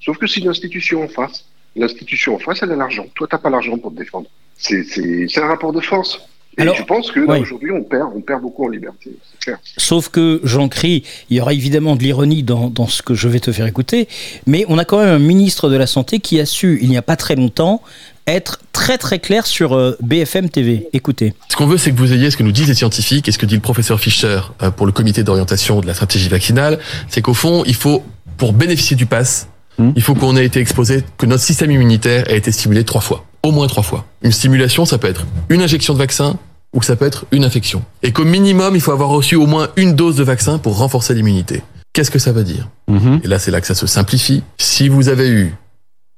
Sauf 0.00 0.18
que 0.18 0.26
c'est 0.26 0.40
une 0.40 0.48
institution 0.48 1.04
en 1.04 1.08
face. 1.08 1.46
L'institution 1.76 2.34
en 2.34 2.38
face, 2.38 2.62
elle 2.62 2.72
a 2.72 2.76
l'argent. 2.76 3.06
Toi, 3.14 3.28
t'as 3.30 3.38
pas 3.38 3.48
l'argent 3.48 3.78
pour 3.78 3.92
te 3.92 3.96
défendre. 3.96 4.28
C'est 4.56 5.38
un 5.38 5.46
rapport 5.46 5.72
de 5.72 5.80
force. 5.80 6.20
Et 6.58 6.62
Alors, 6.62 6.74
je 6.74 6.82
pense 6.82 7.10
que 7.10 7.20
ouais. 7.20 7.40
aujourd'hui, 7.40 7.70
on 7.70 7.82
perd, 7.82 8.10
on 8.14 8.20
perd 8.20 8.42
beaucoup 8.42 8.66
en 8.66 8.68
liberté. 8.68 9.10
C'est 9.32 9.44
clair. 9.44 9.58
Sauf 9.78 10.08
que 10.08 10.40
j'en 10.44 10.68
crie, 10.68 11.02
il 11.30 11.36
y 11.36 11.40
aura 11.40 11.54
évidemment 11.54 11.96
de 11.96 12.02
l'ironie 12.02 12.42
dans, 12.42 12.68
dans 12.68 12.86
ce 12.86 13.02
que 13.02 13.14
je 13.14 13.28
vais 13.28 13.40
te 13.40 13.52
faire 13.52 13.66
écouter, 13.66 14.06
mais 14.46 14.64
on 14.68 14.76
a 14.78 14.84
quand 14.84 14.98
même 14.98 15.08
un 15.08 15.18
ministre 15.18 15.70
de 15.70 15.76
la 15.76 15.86
Santé 15.86 16.18
qui 16.18 16.40
a 16.40 16.46
su, 16.46 16.78
il 16.82 16.90
n'y 16.90 16.96
a 16.98 17.02
pas 17.02 17.16
très 17.16 17.36
longtemps, 17.36 17.80
être 18.26 18.60
très 18.72 18.98
très 18.98 19.18
clair 19.18 19.46
sur 19.46 19.72
euh, 19.74 19.96
BFM 20.02 20.50
TV. 20.50 20.88
Écoutez. 20.92 21.32
Ce 21.48 21.56
qu'on 21.56 21.66
veut, 21.66 21.78
c'est 21.78 21.90
que 21.90 21.96
vous 21.96 22.12
ayez 22.12 22.30
ce 22.30 22.36
que 22.36 22.42
nous 22.42 22.52
disent 22.52 22.68
les 22.68 22.74
scientifiques 22.74 23.28
et 23.28 23.32
ce 23.32 23.38
que 23.38 23.46
dit 23.46 23.54
le 23.54 23.60
professeur 23.60 23.98
Fischer 23.98 24.40
euh, 24.62 24.70
pour 24.70 24.86
le 24.86 24.92
comité 24.92 25.24
d'orientation 25.24 25.80
de 25.80 25.86
la 25.86 25.94
stratégie 25.94 26.28
vaccinale, 26.28 26.78
c'est 27.08 27.22
qu'au 27.22 27.34
fond, 27.34 27.64
il 27.66 27.74
faut, 27.74 28.02
pour 28.36 28.52
bénéficier 28.52 28.94
du 28.96 29.06
pass, 29.06 29.48
Hmm. 29.78 29.92
il 29.96 30.02
faut 30.02 30.14
qu'on 30.14 30.36
ait 30.36 30.44
été 30.44 30.60
exposé, 30.60 31.02
que 31.16 31.24
notre 31.24 31.42
système 31.42 31.70
immunitaire 31.70 32.30
ait 32.30 32.36
été 32.36 32.52
stimulé 32.52 32.84
trois 32.84 33.00
fois, 33.00 33.24
au 33.42 33.50
moins 33.50 33.66
trois 33.66 33.82
fois. 33.82 34.06
Une 34.22 34.32
stimulation, 34.32 34.84
ça 34.84 34.98
peut 34.98 35.08
être 35.08 35.26
une 35.48 35.62
injection 35.62 35.94
de 35.94 35.98
vaccin 35.98 36.36
ou 36.72 36.82
ça 36.82 36.96
peut 36.96 37.04
être 37.04 37.26
une 37.32 37.44
infection. 37.44 37.82
Et 38.02 38.12
qu'au 38.12 38.24
minimum, 38.24 38.74
il 38.74 38.80
faut 38.80 38.92
avoir 38.92 39.10
reçu 39.10 39.36
au 39.36 39.46
moins 39.46 39.68
une 39.76 39.94
dose 39.94 40.16
de 40.16 40.24
vaccin 40.24 40.58
pour 40.58 40.78
renforcer 40.78 41.14
l'immunité. 41.14 41.62
Qu'est-ce 41.92 42.10
que 42.10 42.18
ça 42.18 42.32
veut 42.32 42.44
dire 42.44 42.68
Mhm. 42.88 43.20
Et 43.24 43.28
là, 43.28 43.38
c'est 43.38 43.50
là 43.50 43.60
que 43.60 43.66
ça 43.66 43.74
se 43.74 43.86
simplifie. 43.86 44.42
Si 44.58 44.88
vous 44.88 45.08
avez 45.08 45.28
eu 45.28 45.54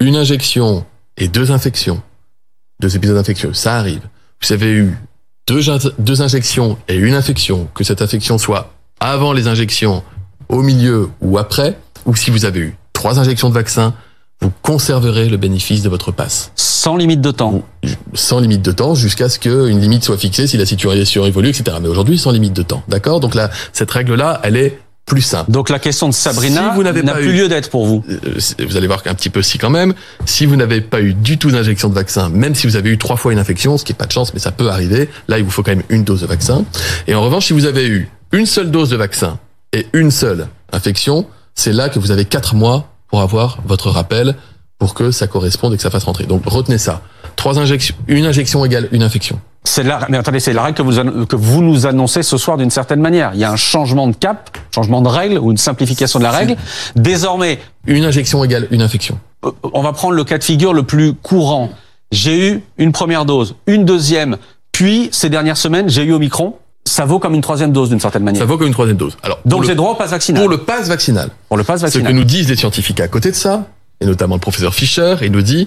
une 0.01 0.17
injection 0.17 0.85
et 1.17 1.29
deux 1.29 1.51
infections, 1.51 2.03
deux 2.81 2.95
épisodes 2.97 3.17
infectieux, 3.17 3.53
ça 3.53 3.77
arrive. 3.79 4.03
Vous 4.43 4.53
avez 4.53 4.71
eu 4.71 4.97
deux, 5.47 5.61
deux 5.99 6.23
injections 6.23 6.79
et 6.89 6.97
une 6.97 7.15
infection, 7.15 7.69
que 7.75 7.85
cette 7.85 8.03
infection 8.03 8.39
soit 8.39 8.73
avant 9.01 9.33
les 9.33 9.49
injections, 9.49 10.03
au 10.49 10.63
milieu 10.63 11.11
ou 11.21 11.39
après, 11.39 11.77
ou 12.07 12.15
si 12.15 12.31
vous 12.31 12.45
avez 12.45 12.61
eu 12.61 12.77
trois 12.93 13.19
injections 13.19 13.49
de 13.49 13.55
vaccin, 13.55 13.95
vous 14.41 14.53
conserverez 14.63 15.29
le 15.29 15.37
bénéfice 15.37 15.83
de 15.83 15.89
votre 15.89 16.13
passe. 16.13 16.51
Sans 16.57 16.97
limite 16.97 17.21
de 17.21 17.31
temps. 17.31 17.63
Sans 18.13 18.41
limite 18.41 18.63
de 18.63 18.73
temps, 18.73 18.95
jusqu'à 18.95 19.29
ce 19.29 19.39
qu'une 19.39 19.81
limite 19.81 20.05
soit 20.05 20.19
fixée 20.19 20.47
si 20.47 20.57
la 20.59 20.67
situation 20.67 21.25
évolue, 21.25 21.49
etc. 21.49 21.79
Mais 21.81 21.89
aujourd'hui, 21.89 22.19
sans 22.19 22.31
limite 22.31 22.53
de 22.53 22.63
temps. 22.63 22.83
D'accord? 22.89 23.21
Donc 23.21 23.35
là, 23.35 23.51
cette 23.73 23.91
règle-là, 23.91 24.41
elle 24.43 24.57
est 24.57 24.79
plus 25.07 25.23
simple. 25.23 25.51
Donc 25.51 25.69
la 25.69 25.79
question 25.79 26.09
de 26.09 26.15
Sabrina 26.15 26.71
Si 26.71 26.77
vous 26.77 26.83
n'avez 26.83 27.03
n'a 27.03 27.13
pas 27.13 27.19
plus 27.19 27.29
eu- 27.31 27.37
lieu 27.37 27.49
d'être 27.49 27.69
pour 27.71 27.85
vous. 27.87 28.03
Euh, 28.09 28.39
vous 28.67 28.77
allez 28.79 28.87
voir 28.87 29.03
qu'un 29.03 29.15
petit 29.15 29.29
peu 29.29 29.43
si 29.43 29.59
quand 29.59 29.69
même, 29.71 29.93
si 30.25 30.47
vous 30.47 30.57
n'avez 30.57 30.81
pas 30.81 31.01
eu 31.03 31.13
du 31.15 31.37
tout 31.37 31.51
d'injection 31.51 31.91
de 31.91 31.95
vaccin, 31.95 32.31
même 32.31 32.55
si 32.55 32.67
vous 32.67 32.77
avez 32.77 32.89
eu 32.91 32.97
trois 32.99 33.17
fois 33.17 33.31
une 33.33 33.39
infection, 33.39 33.77
ce 33.77 33.85
qui 33.85 33.93
est 33.93 33.97
pas 33.97 34.07
de 34.07 34.13
chance, 34.13 34.33
mais 34.33 34.41
ça 34.41 34.51
peut 34.51 34.71
arriver, 34.71 35.11
là 35.29 35.37
il 35.39 35.45
vous 35.45 35.51
faut 35.51 35.63
quand 35.63 35.73
même 35.73 35.83
une 35.91 36.05
dose 36.05 36.23
de 36.23 36.27
vaccin. 36.27 36.65
Et 37.07 37.15
en 37.15 37.21
revanche, 37.23 37.47
si 37.49 37.53
vous 37.53 37.67
avez 37.67 37.87
eu 37.87 38.09
une 38.33 38.47
seule 38.47 38.71
dose 38.71 38.89
de 38.89 38.97
vaccin 38.97 39.39
et 39.75 39.87
une 39.93 40.11
seule 40.11 40.49
infection, 40.73 41.27
c'est 41.55 41.73
là 41.75 41.91
que 41.91 41.99
vous 41.99 42.11
avez 42.11 42.25
quatre 42.25 42.55
mois 42.55 42.94
pour 43.15 43.23
avoir 43.23 43.59
votre 43.65 43.91
rappel 43.91 44.35
pour 44.77 44.93
que 44.93 45.13
ça 45.13 45.29
corresponde 45.29 45.73
et 45.73 45.77
que 45.77 45.83
ça 45.85 45.89
fasse 45.89 46.03
rentrer. 46.03 46.25
Donc 46.25 46.43
retenez 46.47 46.79
ça. 46.79 47.01
Trois 47.37 47.61
injections, 47.61 47.95
une 48.09 48.25
injection 48.27 48.65
égale 48.65 48.89
une 48.91 49.05
infection. 49.05 49.39
C'est 49.63 49.85
la, 49.85 50.05
mais 50.09 50.17
attendez, 50.19 50.41
c'est 50.41 50.53
la 50.53 50.65
règle 50.65 50.77
que 50.77 50.83
vous, 50.83 51.27
que 51.27 51.37
vous 51.37 51.63
nous 51.63 51.87
annoncez 51.87 52.25
ce 52.25 52.37
soir 52.37 52.57
d'une 52.57 52.71
certaine 52.71 53.01
manière. 53.01 53.31
Il 53.35 53.39
y 53.39 53.45
a 53.45 53.53
un 53.53 53.57
changement 53.57 54.09
de 54.09 54.17
cap, 54.17 54.59
changement 54.75 55.01
de 55.01 55.07
règle 55.07 55.39
ou 55.39 55.53
une 55.53 55.57
simplification 55.59 56.19
de 56.19 56.25
la 56.25 56.33
règle. 56.33 56.57
Désormais, 56.97 57.61
Une 57.87 58.05
injection 58.05 58.43
égale 58.43 58.67
une 58.73 58.83
infection. 58.83 59.17
euh, 59.47 59.53
on 59.73 59.83
va 59.83 59.93
prendre 59.93 60.15
le 60.15 60.25
cas 60.25 60.39
de 60.39 60.43
figure 60.43 60.75
le 60.75 60.83
plus 60.83 61.15
courant. 61.15 61.71
J'ai 62.11 62.49
eu 62.49 62.65
une 62.79 62.91
première 62.91 63.27
dose, 63.27 63.55
une 63.69 63.85
deuxième, 63.85 64.39
puis 64.73 65.09
ces 65.13 65.31
dernières 65.31 65.57
semaines, 65.57 65.89
j'ai 65.89 66.03
eu 66.03 66.13
Omicron. 66.15 66.57
Ça 66.87 67.05
vaut 67.07 67.19
comme 67.19 67.35
une 67.35 67.41
troisième 67.41 67.73
dose 67.73 67.89
d'une 67.89 68.01
certaine 68.01 68.23
manière. 68.25 68.41
Ça 68.43 68.47
vaut 68.47 68.59
comme 68.59 68.67
une 68.67 68.73
troisième 68.73 68.97
dose. 68.99 69.17
Alors, 69.23 69.39
Donc 69.45 69.65
j'ai 69.65 69.75
droit 69.75 69.93
au 69.93 69.95
pass 69.95 70.11
vaccinal. 70.11 70.43
pour 70.43 70.51
le 70.51 70.59
pass 70.59 70.89
vaccinal, 70.89 71.31
Pour 71.49 71.57
le 71.57 71.65
pass 71.65 71.81
Ce 71.81 71.87
que 71.87 71.91
vaccinal. 71.91 72.15
nous 72.15 72.25
disent 72.25 72.49
les 72.49 72.57
scientifiques 72.57 73.01
à 73.01 73.09
côté 73.09 73.31
de 73.31 73.37
ça, 73.37 73.67
et 74.01 74.07
notamment 74.07 74.35
le 74.35 74.41
professeur 74.41 74.75
Fischer, 74.75 75.17
il 75.23 75.33
nous 75.33 75.43
dit, 75.43 75.67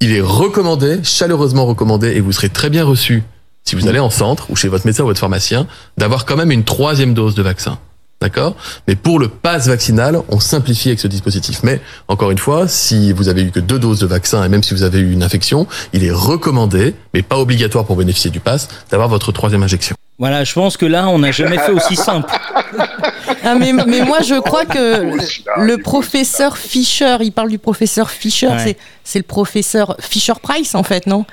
il 0.00 0.12
est 0.12 0.20
recommandé, 0.20 0.98
chaleureusement 1.04 1.64
recommandé, 1.64 2.08
et 2.08 2.20
vous 2.20 2.32
serez 2.32 2.48
très 2.48 2.70
bien 2.70 2.84
reçu 2.84 3.22
si 3.64 3.74
vous 3.76 3.86
allez 3.88 3.98
en 3.98 4.10
centre 4.10 4.50
ou 4.50 4.56
chez 4.56 4.68
votre 4.68 4.86
médecin 4.86 5.02
ou 5.04 5.06
votre 5.06 5.18
pharmacien, 5.20 5.66
d'avoir 5.98 6.24
quand 6.24 6.36
même 6.36 6.50
une 6.52 6.62
troisième 6.64 7.14
dose 7.14 7.34
de 7.34 7.42
vaccin. 7.42 7.78
D'accord 8.20 8.56
Mais 8.88 8.96
pour 8.96 9.18
le 9.18 9.28
pass 9.28 9.68
vaccinal, 9.68 10.18
on 10.30 10.40
simplifie 10.40 10.88
avec 10.88 11.00
ce 11.00 11.06
dispositif. 11.06 11.60
Mais 11.62 11.80
encore 12.08 12.30
une 12.30 12.38
fois, 12.38 12.66
si 12.66 13.12
vous 13.12 13.28
avez 13.28 13.42
eu 13.42 13.50
que 13.50 13.60
deux 13.60 13.78
doses 13.78 14.00
de 14.00 14.06
vaccin 14.06 14.42
et 14.42 14.48
même 14.48 14.62
si 14.62 14.72
vous 14.72 14.82
avez 14.84 15.00
eu 15.00 15.12
une 15.12 15.22
infection, 15.22 15.66
il 15.92 16.02
est 16.04 16.10
recommandé, 16.10 16.94
mais 17.12 17.20
pas 17.22 17.36
obligatoire 17.38 17.84
pour 17.84 17.96
bénéficier 17.96 18.30
du 18.30 18.40
pass, 18.40 18.68
d'avoir 18.90 19.08
votre 19.08 19.32
troisième 19.32 19.62
injection. 19.62 19.94
Voilà, 20.18 20.44
je 20.44 20.54
pense 20.54 20.78
que 20.78 20.86
là, 20.86 21.08
on 21.10 21.18
n'a 21.18 21.30
jamais 21.30 21.58
fait 21.58 21.72
aussi 21.72 21.94
simple. 21.94 22.32
Ah, 23.44 23.54
mais, 23.54 23.74
mais 23.74 24.00
moi, 24.02 24.22
je 24.22 24.40
crois 24.40 24.64
que 24.64 25.10
le 25.60 25.76
professeur 25.76 26.56
Fischer, 26.56 27.18
il 27.20 27.32
parle 27.32 27.50
du 27.50 27.58
professeur 27.58 28.10
Fischer, 28.10 28.46
Ouais. 28.48 28.54
c'est, 28.64 28.76
c'est 29.04 29.18
le 29.18 29.24
professeur 29.24 29.94
Fisher 30.00 30.32
Price, 30.42 30.74
en 30.74 30.82
fait, 30.82 31.06
non? 31.06 31.26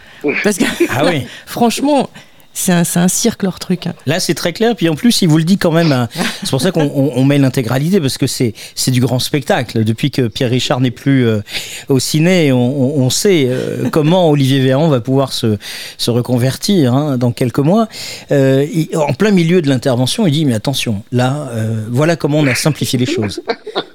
Parce 0.44 0.58
que, 0.58 0.66
Ah 0.90 1.06
oui. 1.06 1.26
franchement, 1.46 2.10
c'est 2.54 2.72
un, 2.72 2.84
un 2.96 3.08
cirque, 3.08 3.44
leur 3.44 3.60
truc. 3.60 3.86
Là, 4.06 4.20
c'est 4.20 4.34
très 4.36 4.54
clair. 4.54 4.76
Puis 4.76 4.88
en 4.90 4.96
plus, 4.96 5.22
il 5.22 5.28
vous 5.28 5.38
le 5.38 5.44
dit 5.44 5.58
quand 5.58 5.72
même. 5.72 5.92
hein. 5.92 6.08
C'est 6.44 6.50
pour 6.50 6.62
ça 6.62 6.72
qu'on 6.72 6.84
on, 6.84 7.12
on 7.16 7.24
met 7.26 7.38
l'intégralité 7.38 8.00
parce 8.00 8.18
que 8.18 8.28
c'est 8.28 8.54
c'est 8.76 8.92
du 8.92 9.02
grand 9.02 9.20
spectacle. 9.20 9.84
Depuis 9.84 10.12
que 10.12 10.28
Pierre 10.28 10.50
Richard 10.52 10.80
n'est 10.80 10.92
plus 10.92 11.26
euh, 11.28 11.42
au 11.90 12.00
ciné, 12.00 12.52
on, 12.52 12.58
on- 12.60 13.04
on 13.04 13.10
sait 13.10 13.46
euh, 13.48 13.90
comment 13.92 14.30
Olivier 14.30 14.60
Véran 14.60 14.88
va 14.88 15.02
pouvoir 15.02 15.34
se 15.34 15.58
se 15.98 16.12
reconvertir 16.12 16.94
hein, 16.94 17.18
dans 17.18 17.32
quelques 17.32 17.60
mois. 17.60 17.88
Euh, 18.32 18.66
il- 18.74 18.96
en 18.98 19.14
plein 19.14 19.32
milieu 19.32 19.62
de 19.62 19.70
l'intervention, 19.70 20.28
il 20.28 20.32
dit 20.32 20.46
mais 20.46 20.54
attention, 20.54 21.04
là, 21.12 21.50
euh, 21.54 21.86
voilà 21.90 22.16
comment 22.16 22.40
on 22.40 22.48
a 22.48 22.56
simplifié 22.56 23.00
les 23.00 23.06
choses. 23.08 23.42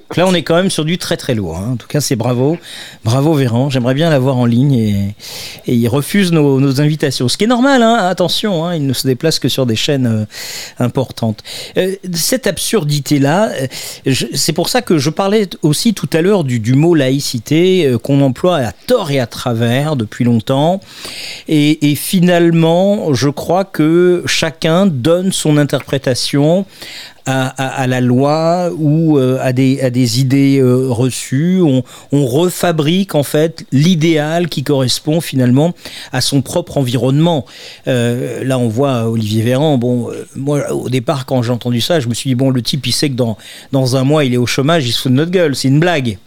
Donc 0.09 0.17
là, 0.17 0.25
on 0.25 0.33
est 0.33 0.41
quand 0.41 0.55
même 0.55 0.71
sur 0.71 0.85
du 0.85 0.97
très 0.97 1.17
très 1.17 1.35
lourd. 1.35 1.57
hein. 1.57 1.73
En 1.73 1.75
tout 1.75 1.87
cas, 1.87 2.01
c'est 2.01 2.15
bravo, 2.15 2.57
bravo 3.03 3.35
Véran. 3.35 3.69
J'aimerais 3.69 3.93
bien 3.93 4.09
l'avoir 4.09 4.37
en 4.37 4.45
ligne 4.45 4.73
et, 4.73 5.15
il 5.67 5.87
refuse 5.87 6.31
nos, 6.31 6.81
invitations. 6.81 7.27
Ce 7.27 7.37
qui 7.37 7.43
est 7.43 7.47
normal, 7.47 7.83
hein. 7.83 7.93
attention, 7.93 8.65
hein, 8.65 8.73
il 8.73 8.87
ne 8.87 8.93
se 8.93 9.05
déplace 9.05 9.37
que 9.37 9.49
sur 9.49 9.67
des 9.67 9.75
chaînes 9.75 10.07
euh, 10.07 10.25
importantes. 10.83 11.43
Euh, 11.77 11.95
cette 12.11 12.47
absurdité-là, 12.47 13.51
euh, 14.07 14.13
c'est 14.33 14.53
pour 14.53 14.69
ça 14.69 14.81
que 14.81 14.97
je 14.97 15.11
parlais 15.11 15.47
aussi 15.61 15.93
tout 15.93 16.09
à 16.13 16.21
l'heure 16.21 16.43
du, 16.43 16.73
mot 16.73 16.95
laïcité 16.95 17.95
qu'on 18.01 18.21
emploie 18.21 18.57
à 18.57 18.71
tort 18.71 19.11
et 19.11 19.19
à 19.19 19.27
travers 19.27 19.95
depuis 19.95 20.25
longtemps. 20.25 20.81
Et, 21.47 21.91
et 21.91 21.95
finalement, 21.95 23.13
je 23.13 23.29
crois 23.29 23.63
que 23.63 24.23
chacun 24.25 24.87
donne 24.87 25.31
son 25.31 25.57
interprétation 25.57 26.65
à, 27.25 27.47
à- 27.47 27.81
à 27.81 27.87
la 27.87 28.01
loi 28.01 28.71
ou 28.77 29.17
euh, 29.17 29.37
à, 29.41 29.53
des, 29.53 29.81
à 29.81 29.89
des 29.89 30.19
idées 30.19 30.59
euh, 30.59 30.87
reçues. 30.89 31.61
On, 31.61 31.83
on 32.11 32.25
refabrique 32.25 33.15
en 33.15 33.23
fait 33.23 33.65
l'idéal 33.71 34.47
qui 34.49 34.63
correspond 34.63 35.21
finalement 35.21 35.73
à 36.11 36.21
son 36.21 36.41
propre 36.41 36.77
environnement. 36.77 37.45
Euh, 37.87 38.43
là, 38.43 38.57
on 38.59 38.67
voit 38.67 39.09
Olivier 39.09 39.41
Véran. 39.43 39.77
Bon, 39.77 40.09
moi, 40.35 40.71
au 40.73 40.89
départ, 40.89 41.25
quand 41.25 41.41
j'ai 41.43 41.51
entendu 41.51 41.81
ça, 41.81 41.99
je 41.99 42.07
me 42.07 42.13
suis 42.13 42.29
dit 42.29 42.35
bon, 42.35 42.49
le 42.49 42.61
type, 42.61 42.85
il 42.87 42.91
sait 42.93 43.09
que 43.09 43.15
dans 43.15 43.37
dans 43.71 43.95
un 43.95 44.03
mois, 44.03 44.25
il 44.25 44.33
est 44.33 44.37
au 44.37 44.45
chômage, 44.47 44.87
il 44.87 44.91
se 44.91 45.01
fout 45.01 45.11
de 45.11 45.17
notre 45.17 45.31
gueule. 45.31 45.55
C'est 45.55 45.67
une 45.67 45.79
blague. 45.79 46.17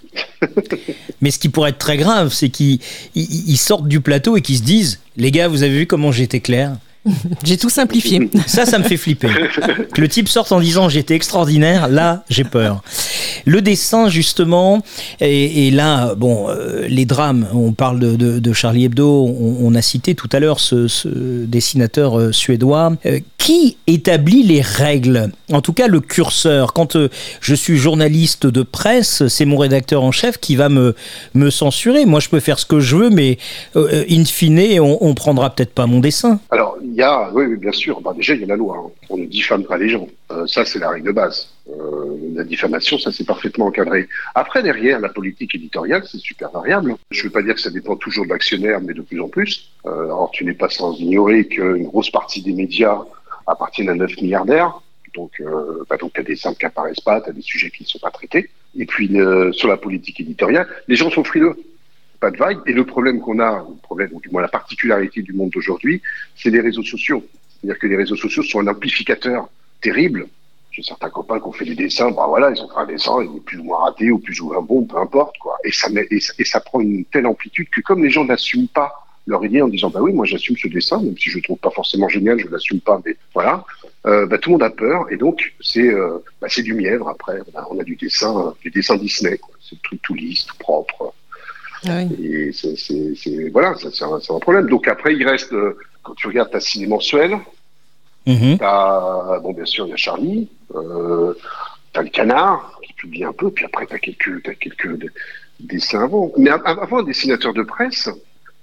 Mais 1.23 1.31
ce 1.31 1.39
qui 1.39 1.49
pourrait 1.49 1.71
être 1.71 1.79
très 1.79 1.97
grave, 1.97 2.33
c'est 2.33 2.49
qu'ils 2.49 2.79
ils- 3.15 3.51
ils 3.51 3.57
sortent 3.57 3.89
du 3.89 4.01
plateau 4.01 4.37
et 4.37 4.41
qu'ils 4.43 4.59
se 4.59 4.63
disent 4.63 4.99
les 5.17 5.31
gars, 5.31 5.49
vous 5.49 5.63
avez 5.63 5.79
vu 5.79 5.87
comment 5.87 6.13
j'étais 6.13 6.41
clair? 6.41 6.77
J'ai 7.45 7.57
tout 7.57 7.69
simplifié. 7.71 8.31
ça, 8.47 8.65
ça 8.67 8.79
me 8.79 8.85
fait 8.85 8.97
flipper. 8.97 9.29
Que 9.93 10.01
le 10.01 10.09
type 10.09 10.29
sorte 10.29 10.53
en 10.53 10.61
disant 10.61 10.89
j'étais 10.89 11.15
extraordinaire, 11.15 11.89
là, 11.89 12.25
j'ai 12.31 12.45
peur. 12.45 12.83
Le 13.45 13.61
dessin, 13.61 14.09
justement, 14.09 14.83
et, 15.21 15.67
et 15.67 15.71
là, 15.73 16.15
bon, 16.15 16.49
euh, 16.49 16.87
les 16.89 17.05
drames, 17.05 17.49
on 17.53 17.73
parle 17.73 17.99
de, 17.99 18.15
de- 18.15 18.39
de 18.39 18.53
Charlie 18.53 18.85
Hebdo, 18.85 19.27
on, 19.27 19.57
on 19.67 19.75
a 19.75 19.83
cité 19.83 20.15
tout 20.15 20.29
à 20.33 20.39
l'heure 20.39 20.61
ce, 20.61 20.87
ce 20.87 21.09
dessinateur 21.45 22.19
euh, 22.19 22.31
suédois. 22.33 22.93
Euh, 23.07 23.19
qui 23.43 23.77
établit 23.89 24.45
les 24.45 24.61
règles? 24.61 25.33
En 25.51 25.63
tout 25.63 25.73
cas, 25.73 25.89
le 25.89 25.99
curseur. 25.99 26.73
Quand 26.73 26.95
euh, 26.95 27.09
je 27.41 27.57
suis 27.57 27.77
journaliste 27.77 28.47
de 28.47 28.63
presse, 28.63 29.27
c'est 29.27 29.45
mon 29.47 29.57
rédacteur 29.57 30.05
en 30.05 30.13
chef 30.13 30.39
qui 30.39 30.55
va 30.55 30.69
me, 30.69 30.95
censurer. 31.51 32.07
Moi, 32.07 32.21
je 32.21 32.29
peux 32.29 32.39
faire 32.39 32.61
ce 32.61 32.67
que 32.67 32.79
je 32.79 32.95
veux, 32.95 33.11
mais 33.11 33.39
euh, 33.75 34.05
in 34.09 34.25
fine, 34.25 34.79
on, 34.81 34.97
on 35.01 35.15
prendra 35.15 35.51
peut-être 35.51 35.75
pas 35.75 35.87
mon 35.87 35.99
dessin. 35.99 36.39
Alors, 36.53 36.79
il 36.85 36.95
y 36.95 37.03
a, 37.03 37.31
oui, 37.33 37.57
bien 37.57 37.73
sûr, 37.73 38.01
bah, 38.01 38.13
déjà, 38.15 38.35
il 38.35 38.43
y 38.43 38.45
a 38.45 38.47
la 38.47 38.55
loi. 38.55 38.77
hein. 38.79 38.91
On 39.11 39.17
ne 39.17 39.27
diffame 39.27 39.65
pas 39.65 39.77
les 39.77 39.89
gens. 39.89 40.07
Euh, 40.31 40.47
ça, 40.47 40.65
c'est 40.65 40.79
la 40.79 40.91
règle 40.91 41.09
de 41.09 41.13
base. 41.13 41.49
Euh, 41.69 42.17
la 42.35 42.45
diffamation, 42.45 42.97
ça, 42.97 43.11
c'est 43.11 43.27
parfaitement 43.27 43.67
encadré. 43.67 44.09
Après, 44.37 44.63
derrière, 44.63 45.01
la 45.01 45.09
politique 45.09 45.53
éditoriale, 45.57 46.05
c'est 46.07 46.21
super 46.21 46.51
variable. 46.51 46.95
Je 47.11 47.19
ne 47.19 47.25
veux 47.25 47.31
pas 47.31 47.43
dire 47.43 47.57
que 47.57 47.61
ça 47.61 47.71
dépend 47.71 47.97
toujours 47.97 48.25
de 48.25 48.31
l'actionnaire, 48.31 48.81
mais 48.81 48.95
de 48.95 49.03
plus 49.03 49.21
en 49.21 49.29
plus. 49.29 49.71
Euh, 49.87 50.05
alors, 50.05 50.31
tu 50.33 50.45
n'es 50.45 50.55
pas 50.55 50.69
sans 50.69 50.97
ignorer 51.01 51.49
qu'une 51.49 51.85
grosse 51.85 52.11
partie 52.11 52.41
des 52.41 52.53
médias 52.53 53.01
appartiennent 53.47 53.91
à 53.91 53.95
9 53.95 54.17
milliardaires. 54.21 54.81
Donc, 55.15 55.33
euh, 55.41 55.85
bah, 55.89 55.97
donc, 55.97 56.13
tu 56.15 56.21
as 56.21 56.25
des 56.25 56.37
simples 56.37 56.59
qui 56.59 56.67
apparaissent 56.67 57.01
pas, 57.01 57.21
tu 57.21 57.31
as 57.31 57.33
des 57.33 57.43
sujets 57.43 57.71
qui 57.71 57.83
ne 57.83 57.89
sont 57.89 57.99
pas 57.99 58.11
traités. 58.11 58.51
Et 58.77 58.87
puis, 58.87 59.21
euh, 59.21 59.53
sur 59.53 59.69
la 59.69 59.77
politique 59.77 60.21
éditoriale, 60.21 60.67
les 60.89 60.97
gens 60.97 61.11
sont 61.11 61.25
frileux 61.25 61.57
pas 62.23 62.31
de 62.31 62.37
vague. 62.37 62.59
Et 62.67 62.73
le 62.73 62.87
problème 62.87 63.21
qu'on 63.21 63.41
a, 63.41 63.67
le 63.69 63.77
problème, 63.83 64.11
ou 64.13 64.21
du 64.21 64.31
moins 64.31 64.43
la 64.43 64.49
particularité 64.49 65.23
du 65.23 65.33
monde 65.33 65.51
d'aujourd'hui, 65.51 66.01
c'est 66.37 66.51
les 66.51 66.61
réseaux 66.61 66.85
sociaux. 66.85 67.23
C'est-à-dire 67.61 67.79
que 67.79 67.87
les 67.89 67.97
réseaux 67.97 68.17
sociaux 68.17 68.45
sont 68.45 68.61
un 68.61 68.69
amplificateur 68.69 69.49
terrible. 69.81 70.29
J'ai 70.71 70.83
certains 70.83 71.11
copains 71.11 71.39
qui 71.39 71.47
ont 71.49 71.53
fait 71.53 71.67
des 71.67 71.75
dessins, 71.75 72.13
bah 72.13 72.27
voilà, 72.27 72.51
ils 72.51 72.63
ont 72.63 72.69
fait 72.69 72.79
un 72.79 72.87
dessin, 72.87 73.23
il 73.23 73.37
est 73.37 73.41
plus 73.41 73.59
ou 73.59 73.65
moins 73.65 73.81
raté 73.81 74.11
ou 74.11 74.19
plus 74.19 74.41
ou 74.41 74.47
moins 74.47 74.63
bon, 74.63 74.85
peu 74.85 74.97
importe, 74.97 75.37
quoi. 75.39 75.59
Et 75.65 75.73
ça 75.73 76.61
prend 76.61 76.81
une 76.81 77.05
telle 77.07 77.27
amplitude 77.27 77.69
que 77.69 77.83
comme 77.83 78.03
les 78.03 78.09
gens 78.09 78.25
n'assument 78.25 78.69
pas 78.69 79.02
leur 79.27 79.45
idée 79.45 79.63
en 79.63 79.69
disant, 79.69 79.89
bah 79.91 80.01
oui, 80.03 80.13
moi 80.13 80.25
j'assume 80.27 80.57
ce 80.57 80.69
dessin, 80.69 81.01
même 81.01 81.17
si 81.17 81.31
je 81.31 81.37
le 81.37 81.43
trouve 81.43 81.59
pas 81.59 81.71
forcément 81.71 82.09
génial, 82.09 82.39
je 82.41 82.49
l'assume 82.49 82.81
pas, 82.81 83.01
mais 83.07 83.17
voilà, 83.35 83.65
euh, 84.07 84.27
bah, 84.27 84.39
tout 84.39 84.51
le 84.51 84.55
monde 84.55 84.63
a 84.65 84.71
peur, 84.71 85.07
et 85.13 85.17
donc 85.17 85.55
c'est 85.61 85.87
euh, 85.89 86.19
bah, 86.41 86.49
c'est 86.51 86.63
du 86.63 86.75
mièvre 86.75 87.09
après. 87.09 87.39
On 87.55 87.59
a, 87.59 87.67
on 87.71 87.79
a 87.79 87.85
du 87.85 87.95
dessin, 87.97 88.53
du 88.63 88.71
dessin 88.71 88.97
Disney, 88.97 89.39
quoi. 89.39 89.55
C'est 89.61 89.77
le 89.77 89.81
truc 89.83 90.03
tout 90.03 90.15
lisse, 90.15 90.45
tout 90.47 90.57
propre. 90.59 91.15
Ah 91.87 91.99
oui. 92.11 92.25
Et 92.27 92.53
c'est, 92.53 92.77
c'est, 92.77 93.15
c'est- 93.17 93.49
voilà, 93.51 93.75
ça, 93.77 93.91
c'est, 93.93 94.05
un, 94.05 94.19
c'est 94.21 94.33
un 94.33 94.39
problème. 94.41 94.69
Donc 94.69 94.89
après, 94.89 95.15
il 95.15 95.27
reste, 95.27 95.53
euh, 95.53 95.77
quand 96.03 96.15
tu 96.15 96.27
regardes 96.27 96.51
ta 96.51 96.61
ciné 96.61 96.87
mensuelle, 96.87 97.37
Mhm. 98.27 98.59
t'as, 98.59 99.41
bon, 99.41 99.53
bien 99.53 99.65
sûr, 99.65 99.87
il 99.87 99.91
y 99.91 99.93
a 99.93 99.97
Charlie, 99.97 100.49
euh, 100.77 101.35
t'as 101.93 102.03
le 102.03 102.09
canard, 102.09 102.79
qui 102.85 102.93
publie 102.93 103.25
un 103.25 103.33
peu, 103.33 103.51
puis 103.51 103.65
après, 103.65 103.85
t'as 103.87 103.99
quelques, 103.99 104.43
t'as 104.45 104.55
quelques 104.55 105.11
dessins 105.59 106.05
avant. 106.05 106.31
Mais 106.39 106.51
av- 106.51 106.63
avant, 106.67 106.99
un 106.99 107.03
dessinateur 107.03 107.53
de 107.53 107.63
presse 107.65 108.09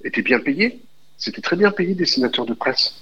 était 0.03 0.22
bien 0.22 0.39
payé. 0.39 0.79
C'était 1.18 1.41
très 1.41 1.56
bien 1.56 1.72
payé, 1.72 1.94
dessinateur 1.96 2.46
de 2.46 2.53
presse. 2.53 2.96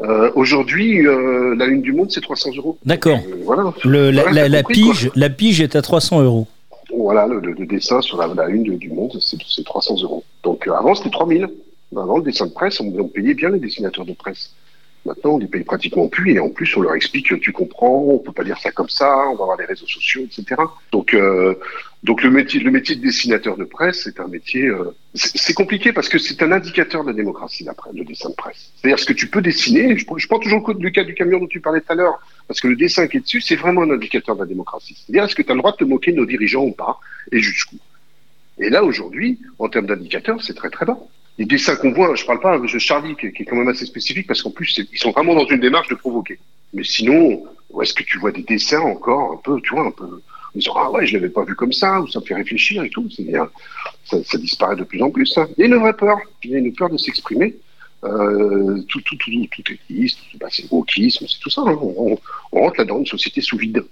Euh, 0.00 0.30
aujourd'hui, 0.34 1.06
euh, 1.06 1.54
la 1.56 1.66
une 1.66 1.82
du 1.82 1.92
monde, 1.92 2.10
c'est 2.10 2.22
300 2.22 2.50
euros. 2.56 2.78
D'accord. 2.86 3.18
Euh, 3.28 3.36
voilà. 3.44 3.72
Le, 3.84 4.10
la, 4.10 4.22
Voilà, 4.22 4.34
la- 4.34 4.42
t'as 4.42 4.48
la 4.48 4.62
compris, 4.62 4.80
quoi. 4.82 4.92
pige, 4.94 5.10
la 5.14 5.30
pige 5.30 5.60
est 5.60 5.76
à 5.76 5.82
300 5.82 6.22
euros. 6.22 6.46
Voilà, 6.96 7.26
le, 7.26 7.38
le- 7.40 7.52
le 7.52 7.66
dessin 7.66 8.00
sur 8.00 8.16
la, 8.16 8.26
la 8.28 8.48
une 8.48 8.62
de- 8.64 8.74
du 8.76 8.88
monde, 8.90 9.12
c'est 9.20 9.36
c'est 9.46 9.64
300 9.64 9.96
euros. 10.02 10.24
Donc 10.42 10.66
avant, 10.66 10.94
c'était 10.94 11.10
3000. 11.10 11.48
Avant, 11.94 12.16
le 12.18 12.22
dessin 12.24 12.46
de 12.46 12.52
presse, 12.52 12.80
on, 12.80 12.86
on 12.98 13.08
payait 13.08 13.34
bien 13.34 13.50
les 13.50 13.58
dessinateurs 13.58 14.06
de 14.06 14.12
presse. 14.14 14.52
Maintenant, 15.04 15.32
on 15.32 15.38
les 15.38 15.46
paye 15.46 15.64
pratiquement 15.64 16.08
plus, 16.08 16.32
et 16.34 16.38
en 16.40 16.48
plus, 16.50 16.74
on 16.76 16.80
leur 16.82 16.94
explique 16.94 17.28
que 17.30 17.34
tu 17.34 17.52
comprends, 17.52 18.04
on 18.08 18.18
peut 18.18 18.32
pas 18.32 18.44
dire 18.44 18.58
ça 18.58 18.70
comme 18.70 18.88
ça, 18.88 19.08
on 19.30 19.34
va 19.34 19.42
avoir 19.44 19.56
les 19.58 19.64
réseaux 19.66 19.86
sociaux, 19.86 20.22
etc. 20.22 20.60
Donc, 20.92 21.14
donc 22.02 22.22
le 22.22 22.30
métier, 22.30 22.60
le 22.60 22.70
métier 22.70 22.96
de 22.96 23.02
dessinateur 23.02 23.58
de 23.58 23.64
presse, 23.64 24.04
c'est 24.04 24.20
un 24.20 24.26
métier, 24.26 24.64
euh, 24.64 24.96
c'est 25.14 25.52
compliqué 25.52 25.92
parce 25.92 26.08
que 26.08 26.18
c'est 26.18 26.42
un 26.42 26.50
indicateur 26.50 27.02
de 27.04 27.08
la 27.10 27.14
démocratie, 27.14 27.64
d'après 27.64 27.90
le 27.92 28.04
dessin 28.04 28.30
de 28.30 28.34
presse. 28.34 28.72
C'est-à-dire 28.76 28.98
ce 28.98 29.04
que 29.04 29.12
tu 29.12 29.26
peux 29.26 29.42
dessiner. 29.42 29.98
Je, 29.98 30.06
prends- 30.06 30.38
toujours 30.38 30.66
le 30.70 30.90
cas- 30.90 31.04
du 31.04 31.14
camion 31.14 31.38
dont 31.38 31.46
tu 31.46 31.60
parlais 31.60 31.80
tout 31.82 31.92
à 31.92 31.94
l'heure, 31.94 32.18
parce 32.48 32.60
que 32.60 32.68
le 32.68 32.76
dessin 32.76 33.06
qui 33.06 33.18
est 33.18 33.20
dessus, 33.20 33.42
c'est 33.42 33.56
vraiment 33.56 33.82
un 33.82 33.90
indicateur 33.90 34.34
de 34.34 34.40
la 34.40 34.46
démocratie. 34.46 34.96
C'est-à-dire 34.96 35.24
est-ce 35.24 35.34
que 35.34 35.42
tu 35.42 35.50
as 35.52 35.54
le 35.54 35.60
droit 35.60 35.72
de 35.72 35.76
te 35.76 35.84
moquer 35.84 36.12
de 36.12 36.16
nos 36.16 36.26
dirigeants 36.26 36.64
ou 36.64 36.72
pas, 36.72 36.98
et 37.32 37.40
jusqu'où? 37.40 37.76
Et 38.58 38.70
là, 38.70 38.82
aujourd'hui, 38.82 39.38
en 39.58 39.68
termes 39.68 39.86
d'indicateurs, 39.86 40.42
c'est 40.42 40.54
très 40.54 40.70
très 40.70 40.86
bas. 40.86 40.98
Les 41.38 41.44
dessins 41.44 41.76
qu'on 41.76 41.92
voit, 41.92 42.14
je 42.14 42.24
parle 42.24 42.40
pas 42.40 42.58
de 42.58 42.66
Charlie, 42.66 43.14
qui 43.16 43.30
qui 43.32 43.42
est 43.42 43.46
quand 43.46 43.56
même 43.56 43.68
assez 43.68 43.84
spécifique, 43.84 44.26
parce 44.26 44.42
qu'en 44.42 44.50
plus, 44.50 44.78
ils 44.90 44.98
sont 44.98 45.10
vraiment 45.10 45.34
dans 45.34 45.46
une 45.46 45.60
démarche 45.60 45.88
de 45.88 45.94
provoquer. 45.94 46.38
Mais 46.72 46.84
sinon, 46.84 47.44
est-ce 47.82 47.94
que 47.94 48.02
tu 48.02 48.18
vois 48.18 48.32
des 48.32 48.42
dessins 48.42 48.80
encore 48.80 49.32
un 49.32 49.36
peu, 49.36 49.60
tu 49.60 49.74
vois, 49.74 49.86
un 49.86 49.90
peu, 49.90 50.22
en 50.54 50.58
disant, 50.58 50.74
ah 50.76 50.90
ouais, 50.90 51.06
je 51.06 51.14
l'avais 51.14 51.28
pas 51.28 51.44
vu 51.44 51.54
comme 51.54 51.72
ça, 51.72 52.00
ou 52.00 52.08
ça 52.08 52.20
me 52.20 52.24
fait 52.24 52.34
réfléchir 52.34 52.82
et 52.82 52.90
tout, 52.90 53.08
bien. 53.18 53.48
Ça, 54.04 54.16
ça 54.24 54.38
disparaît 54.38 54.76
de 54.76 54.84
plus 54.84 55.02
en 55.02 55.10
plus, 55.10 55.26
ça. 55.26 55.46
Il 55.56 55.60
y 55.60 55.64
a 55.64 55.66
une 55.66 55.80
vraie 55.80 55.92
peur. 55.92 56.18
Il 56.44 56.50
y 56.50 56.54
a 56.56 56.58
une 56.58 56.72
peur 56.72 56.90
de 56.90 56.96
s'exprimer. 56.96 57.56
Euh, 58.02 58.80
tout, 58.88 59.00
tout, 59.02 59.16
tout, 59.16 59.30
tout 59.50 59.72
est 59.72 60.38
bah, 60.40 60.46
c'est 60.50 60.70
wokisme, 60.70 61.26
c'est 61.28 61.38
tout 61.38 61.50
ça. 61.50 61.62
hein. 61.66 61.78
On, 61.80 62.16
rentre 62.52 62.76
là-dedans, 62.78 62.98
une 62.98 63.06
société 63.06 63.40
sous 63.42 63.58
vide. 63.58 63.84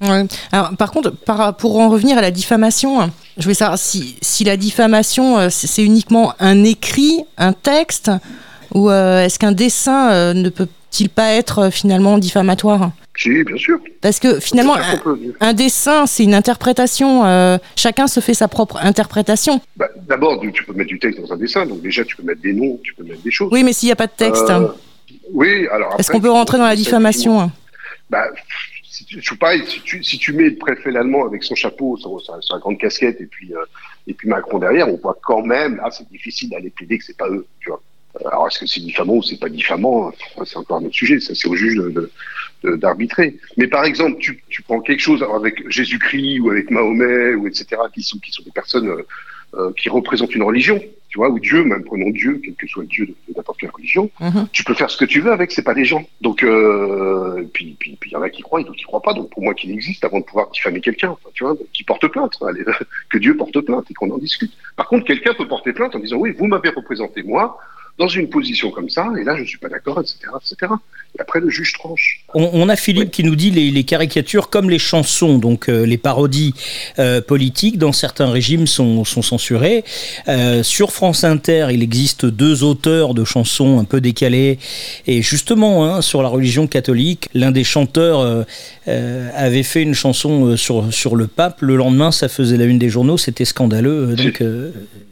Ouais. 0.00 0.24
Alors, 0.52 0.74
par 0.76 0.90
contre, 0.90 1.10
pour 1.56 1.78
en 1.78 1.88
revenir 1.88 2.18
à 2.18 2.22
la 2.22 2.30
diffamation, 2.30 3.00
hein, 3.00 3.10
je 3.36 3.42
voulais 3.42 3.54
savoir 3.54 3.78
si, 3.78 4.16
si 4.22 4.44
la 4.44 4.56
diffamation, 4.56 5.38
euh, 5.38 5.48
c'est 5.50 5.84
uniquement 5.84 6.34
un 6.38 6.64
écrit, 6.64 7.24
un 7.36 7.52
texte, 7.52 8.10
ou 8.74 8.90
euh, 8.90 9.24
est-ce 9.24 9.38
qu'un 9.38 9.52
dessin 9.52 10.10
euh, 10.10 10.34
ne 10.34 10.48
peut-il 10.48 11.08
pas 11.08 11.32
être 11.32 11.58
euh, 11.60 11.70
finalement 11.70 12.18
diffamatoire? 12.18 12.90
Si, 13.16 13.42
bien 13.44 13.56
sûr. 13.56 13.78
Parce 14.02 14.18
que 14.20 14.40
finalement, 14.40 14.76
un, 15.40 15.52
dessin, 15.54 16.06
c'est 16.06 16.22
une 16.24 16.34
interprétation. 16.34 17.24
euh, 17.24 17.56
chacun 17.74 18.06
se 18.06 18.20
fait 18.20 18.34
sa 18.34 18.46
propre 18.48 18.76
interprétation. 18.76 19.60
Bah, 19.76 19.88
D'abord, 20.06 20.40
tu 20.52 20.64
peux 20.64 20.72
mettre 20.74 20.88
du 20.88 20.98
texte 20.98 21.20
dans 21.20 21.32
un 21.32 21.36
dessin, 21.36 21.64
donc 21.66 21.80
déjà 21.80 22.04
tu 22.04 22.14
peux 22.16 22.22
mettre 22.22 22.42
des 22.42 22.52
noms, 22.52 22.78
tu 22.82 22.94
peux 22.94 23.04
mettre 23.04 23.22
des 23.22 23.30
choses. 23.30 23.48
Oui, 23.52 23.64
mais 23.64 23.72
s'il 23.72 23.86
n'y 23.88 23.92
a 23.92 23.96
pas 23.96 24.06
de 24.06 24.12
texte, 24.16 24.50
Euh, 24.50 24.68
hein, 24.68 24.74
oui, 25.32 25.66
alors. 25.68 25.94
est-ce 25.98 26.10
qu'on 26.10 26.20
peut 26.20 26.30
rentrer 26.30 26.58
dans 26.58 26.66
la 26.66 26.76
diffamation 26.76 27.40
hein 27.40 27.50
Bah, 28.10 28.24
si 28.84 29.04
tu, 29.06 29.36
pas, 29.36 29.52
si 29.66 29.80
tu, 29.82 30.02
si 30.04 30.18
tu 30.18 30.32
mets 30.32 30.50
le 30.50 30.56
préfet 30.56 30.94
allemand 30.96 31.26
avec 31.26 31.42
son 31.42 31.54
chapeau, 31.54 31.98
sa, 31.98 32.32
sa 32.42 32.58
grande 32.58 32.78
casquette, 32.78 33.20
et 33.20 33.26
puis, 33.26 33.52
euh, 33.54 33.64
et 34.06 34.14
puis 34.14 34.28
Macron 34.28 34.58
derrière, 34.58 34.88
on 34.88 34.96
voit 34.96 35.18
quand 35.22 35.42
même, 35.42 35.76
là, 35.76 35.90
c'est 35.90 36.08
difficile 36.10 36.50
d'aller 36.50 36.70
plaider 36.70 36.98
que 36.98 37.04
c'est 37.04 37.16
pas 37.16 37.28
eux, 37.28 37.46
tu 37.60 37.70
vois. 37.70 37.80
Euh, 38.24 38.28
Alors, 38.28 38.46
est-ce 38.48 38.58
que 38.60 38.66
c'est 38.66 38.80
diffamant 38.80 39.14
ou 39.16 39.22
c'est 39.22 39.38
pas 39.38 39.48
diffamant? 39.48 40.08
Enfin, 40.36 40.44
C'est 40.44 40.56
encore 40.56 40.78
un 40.78 40.84
autre 40.84 40.94
sujet, 40.94 41.20
ça, 41.20 41.34
c'est 41.34 41.48
au 41.48 41.54
juge 41.56 41.76
de- 41.76 41.90
de- 41.90 42.10
de- 42.64 42.76
d'arbitrer. 42.76 43.36
Mais 43.56 43.66
par 43.66 43.84
exemple, 43.84 44.18
tu, 44.18 44.42
tu 44.48 44.62
prends 44.62 44.80
quelque 44.80 45.00
chose 45.00 45.24
avec 45.34 45.68
Jésus-Christ 45.70 46.40
ou 46.40 46.50
avec 46.50 46.70
Mahomet, 46.70 47.34
ou 47.34 47.46
etc., 47.46 47.66
qui 47.94 48.02
sont, 48.02 48.18
qui 48.18 48.32
sont 48.32 48.42
des 48.42 48.50
personnes 48.52 48.88
euh, 48.88 49.02
euh, 49.54 49.72
qui 49.80 49.88
représentent 49.88 50.34
une 50.34 50.42
religion, 50.42 50.82
tu 51.08 51.18
vois, 51.18 51.30
ou 51.30 51.38
Dieu, 51.38 51.62
même 51.64 51.84
prenons 51.84 52.10
Dieu, 52.10 52.40
quel 52.44 52.54
que 52.56 52.66
soit 52.66 52.82
le 52.82 52.88
Dieu 52.88 53.06
de, 53.06 53.12
de 53.28 53.36
n'importe 53.36 53.60
quelle 53.60 53.70
religion, 53.70 54.10
Mhm. 54.20 54.48
tu 54.52 54.64
peux 54.64 54.74
faire 54.74 54.90
ce 54.90 54.96
que 54.96 55.04
tu 55.04 55.20
veux 55.20 55.30
avec, 55.32 55.52
c'est 55.52 55.62
pas 55.62 55.72
des 55.72 55.84
gens. 55.84 56.04
Donc, 56.20 56.42
euh, 56.42 57.44
puis, 57.54 57.76
puis, 57.78 57.96
puis 58.00 58.10
il 58.10 58.14
y 58.14 58.16
en 58.16 58.22
a 58.22 58.28
qui 58.30 58.42
croient 58.42 58.60
et 58.60 58.64
d'autres 58.64 58.76
qui 58.76 58.84
croient 58.84 59.00
pas. 59.02 59.14
Donc, 59.14 59.30
pour 59.30 59.42
moi, 59.42 59.54
qu'il 59.54 59.70
existe 59.70 60.04
avant 60.04 60.18
de 60.20 60.24
pouvoir 60.24 60.50
diffamer 60.50 60.80
quelqu'un, 60.80 61.10
enfin, 61.10 61.28
tu 61.32 61.44
vois, 61.44 61.56
qui 61.72 61.84
porte 61.84 62.06
plainte, 62.08 62.32
allez, 62.46 62.64
que 63.10 63.18
Dieu 63.18 63.36
porte 63.36 63.58
plainte 63.60 63.84
et 63.90 63.94
qu'on 63.94 64.10
en 64.10 64.18
discute. 64.18 64.52
Par 64.74 64.88
contre, 64.88 65.04
quelqu'un 65.06 65.32
peut 65.34 65.46
porter 65.46 65.72
plainte 65.72 65.94
en 65.94 66.00
disant 66.00 66.16
oui, 66.16 66.32
vous 66.36 66.46
m'avez 66.46 66.70
représenté 66.70 67.22
moi 67.22 67.58
dans 67.98 68.08
une 68.08 68.28
position 68.28 68.70
comme 68.70 68.90
ça, 68.90 69.08
et 69.18 69.24
là, 69.24 69.36
je 69.36 69.44
suis 69.44 69.58
pas 69.58 69.68
d'accord, 69.68 70.00
etc., 70.00 70.18
etc. 70.36 70.72
Et 71.16 71.20
après, 71.20 71.40
le 71.40 71.48
juge 71.48 71.72
tranche. 71.72 72.20
On, 72.34 72.50
on 72.52 72.68
a 72.68 72.76
Philippe 72.76 73.10
qui 73.10 73.24
nous 73.24 73.36
dit 73.36 73.50
les, 73.50 73.70
les 73.70 73.84
caricatures 73.84 74.50
comme 74.50 74.68
les 74.68 74.78
chansons, 74.78 75.38
donc 75.38 75.68
euh, 75.68 75.86
les 75.86 75.96
parodies 75.96 76.52
euh, 76.98 77.22
politiques 77.22 77.78
dans 77.78 77.92
certains 77.92 78.30
régimes 78.30 78.66
sont, 78.66 79.04
sont 79.04 79.22
censurées. 79.22 79.84
Euh, 80.28 80.62
sur 80.62 80.92
France 80.92 81.24
Inter, 81.24 81.68
il 81.70 81.82
existe 81.82 82.26
deux 82.26 82.64
auteurs 82.64 83.14
de 83.14 83.24
chansons 83.24 83.78
un 83.78 83.84
peu 83.84 84.00
décalées 84.02 84.58
et 85.06 85.22
justement 85.22 85.86
hein, 85.86 86.02
sur 86.02 86.22
la 86.22 86.28
religion 86.28 86.66
catholique, 86.66 87.28
l'un 87.32 87.50
des 87.50 87.64
chanteurs 87.64 88.46
avait 88.86 89.62
fait 89.62 89.82
une 89.82 89.94
chanson 89.94 90.56
sur 90.56 90.92
sur 90.92 91.16
le 91.16 91.26
pape. 91.26 91.62
Le 91.62 91.76
lendemain, 91.76 92.12
ça 92.12 92.28
faisait 92.28 92.56
la 92.56 92.64
une 92.64 92.78
des 92.78 92.88
journaux, 92.88 93.18
c'était 93.18 93.44
scandaleux. 93.44 94.14
Donc 94.14 94.42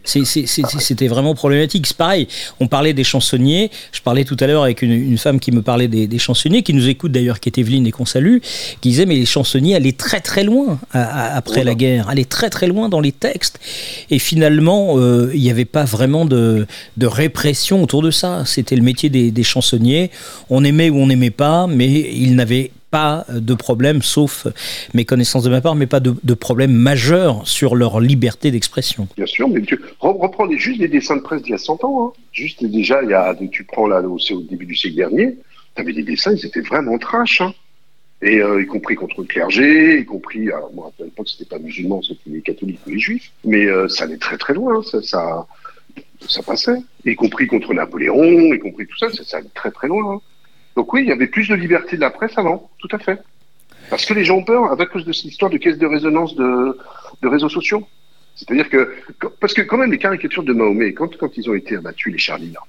c'était 0.05 1.09
vraiment 1.09 1.35
problématique. 1.35 1.87
C'est 1.87 1.97
pareil. 1.97 2.29
On 2.61 2.69
parlait 2.77 2.93
des 3.03 3.05
chansonniers. 3.15 3.71
Je 3.93 4.01
parlais 4.09 4.25
tout 4.31 4.37
à 4.43 4.47
l'heure 4.49 4.65
avec 4.69 4.79
une, 4.87 4.91
une 5.13 5.19
femme 5.25 5.39
qui 5.45 5.53
me 5.53 5.63
parlait 5.71 5.91
des, 5.97 6.05
des 6.15 6.19
chansonniers, 6.27 6.63
qui 6.67 6.75
nous 6.79 6.89
écoute 6.95 7.13
d'ailleurs, 7.17 7.39
qui 7.41 7.49
est 7.51 7.59
Evelyne 7.63 7.87
et 7.87 7.93
qu'on 7.97 8.05
salue, 8.17 8.39
qui 8.81 8.89
disait 8.93 9.07
mais 9.11 9.15
les 9.25 9.27
chansonniers 9.37 9.75
allaient 9.79 9.99
très 10.07 10.21
très 10.31 10.43
loin 10.51 10.69
à- 10.93 11.03
à- 11.21 11.37
après 11.41 11.63
la 11.71 11.75
guerre, 11.83 12.09
allaient 12.13 12.31
très 12.39 12.51
très 12.57 12.67
loin 12.73 12.89
dans 12.95 13.01
les 13.07 13.13
textes. 13.27 13.57
Et 14.15 14.19
finalement, 14.19 14.81
euh, 14.99 15.31
il 15.35 15.43
n'y 15.47 15.51
avait 15.57 15.71
pas 15.79 15.85
vraiment 15.97 16.25
de, 16.35 16.67
de 17.03 17.07
répression 17.07 17.77
autour 17.85 18.03
de 18.03 18.11
ça. 18.21 18.31
C'était 18.55 18.77
le 18.77 18.83
métier 18.91 19.09
des, 19.09 19.31
des 19.31 19.47
chansonniers. 19.53 20.11
On 20.51 20.65
aimait 20.65 20.91
ou 20.91 20.97
on 20.99 21.07
n'aimait 21.07 21.37
pas, 21.47 21.67
mais 21.79 21.89
ils 22.27 22.35
n'avaient 22.35 22.71
pas 22.95 23.27
de 23.29 23.55
problème, 23.55 24.03
sauf 24.03 24.47
mes 24.95 25.05
connaissances 25.05 25.43
de 25.43 25.51
ma 25.51 25.61
part, 25.61 25.75
mais 25.75 25.89
pas 25.89 25.99
de, 25.99 26.35
problème 26.35 26.71
majeur 26.71 27.45
sur 27.45 27.75
leur 27.75 27.99
liberté 27.99 28.53
d'expression. 28.53 29.09
Bien 29.17 29.27
sûr, 29.27 29.49
mais 29.49 29.63
tu 29.63 29.75
re- 30.01 30.17
reprends 30.17 30.49
juste 30.53 30.79
les 30.79 30.87
dessins 30.87 31.17
de 31.17 31.23
presse 31.23 31.43
d'il 31.43 31.51
y 31.51 31.55
a 31.55 31.59
100 31.59 31.83
ans. 31.83 32.07
Hein. 32.07 32.13
Juste 32.31 32.65
déjà, 32.65 33.01
tu 33.51 33.65
prends 33.65 33.89
là, 33.89 34.01
au, 34.01 34.17
au 34.17 34.41
début 34.43 34.67
du 34.67 34.77
siècle 34.77 34.95
dernier, 34.95 35.37
tu 35.75 35.83
avais 35.83 35.93
des 35.93 36.05
dessins, 36.05 36.35
ils 36.35 36.47
étaient 36.47 36.61
vraiment 36.61 36.97
trash. 36.99 37.41
Hein. 37.41 37.53
Et 38.23 38.41
euh, 38.41 38.63
y 38.63 38.67
compris 38.67 38.95
contre 38.95 39.23
le 39.23 39.27
clergé, 39.27 39.99
y 39.99 40.05
compris, 40.05 40.53
alors 40.53 40.73
moi 40.73 40.93
à 41.01 41.03
l'époque 41.03 41.29
c'était 41.29 41.49
pas 41.49 41.59
musulman, 41.59 42.01
c'était 42.01 42.31
les 42.31 42.43
catholiques 42.43 42.79
ou 42.87 42.91
les 42.91 43.01
juifs, 43.01 43.33
mais 43.45 43.67
euh, 43.67 43.89
ça 43.89 44.05
allait 44.05 44.19
très 44.19 44.39
très 44.39 44.55
loin, 44.55 44.83
ça, 44.85 45.03
ça, 45.03 46.43
passait. 46.47 46.79
Y 47.05 47.17
compris 47.17 47.49
contre 47.49 47.75
Napoléon, 47.75 48.55
y 48.55 48.59
compris 48.61 48.87
tout 48.87 48.97
ça, 48.99 49.09
ça, 49.13 49.39
allait 49.39 49.49
très 49.53 49.73
très 49.73 49.89
loin. 49.89 50.15
hein. 50.15 50.21
Donc 50.77 50.93
oui, 50.93 51.03
il 51.03 51.09
y 51.09 51.13
avait 51.13 51.27
plus 51.27 51.49
de 51.49 51.55
liberté 51.55 51.97
de 51.97 52.01
la 52.01 52.11
presse 52.11 52.37
avant, 52.37 52.71
tout 52.79 52.89
à 52.91 52.99
fait. 52.99 53.21
Parce 53.91 54.07
que 54.07 54.15
les 54.15 54.25
gens 54.25 54.39
ont 54.39 54.45
peur 54.45 54.81
à 54.81 54.87
cause 54.87 55.05
de 55.05 55.13
cette 55.13 55.27
histoire 55.27 55.51
de 55.51 55.59
caisse 55.59 55.79
de 55.79 55.87
résonance 55.87 56.35
de, 56.37 56.79
de 57.23 57.29
réseaux 57.29 57.49
sociaux. 57.49 57.87
C'est-à-dire 58.35 58.69
que, 58.69 58.93
parce 59.41 59.55
que 59.55 59.63
quand 59.63 59.77
même 59.77 59.93
les 59.93 59.99
caricatures 59.99 60.43
de 60.43 60.53
Mahomet, 60.53 60.93
quand, 60.95 61.17
quand 61.17 61.37
ils 61.37 61.49
ont 61.49 61.55
été 61.55 61.77
abattus, 61.77 62.13
les 62.13 62.19
Charlie, 62.19 62.51
là, 62.51 62.61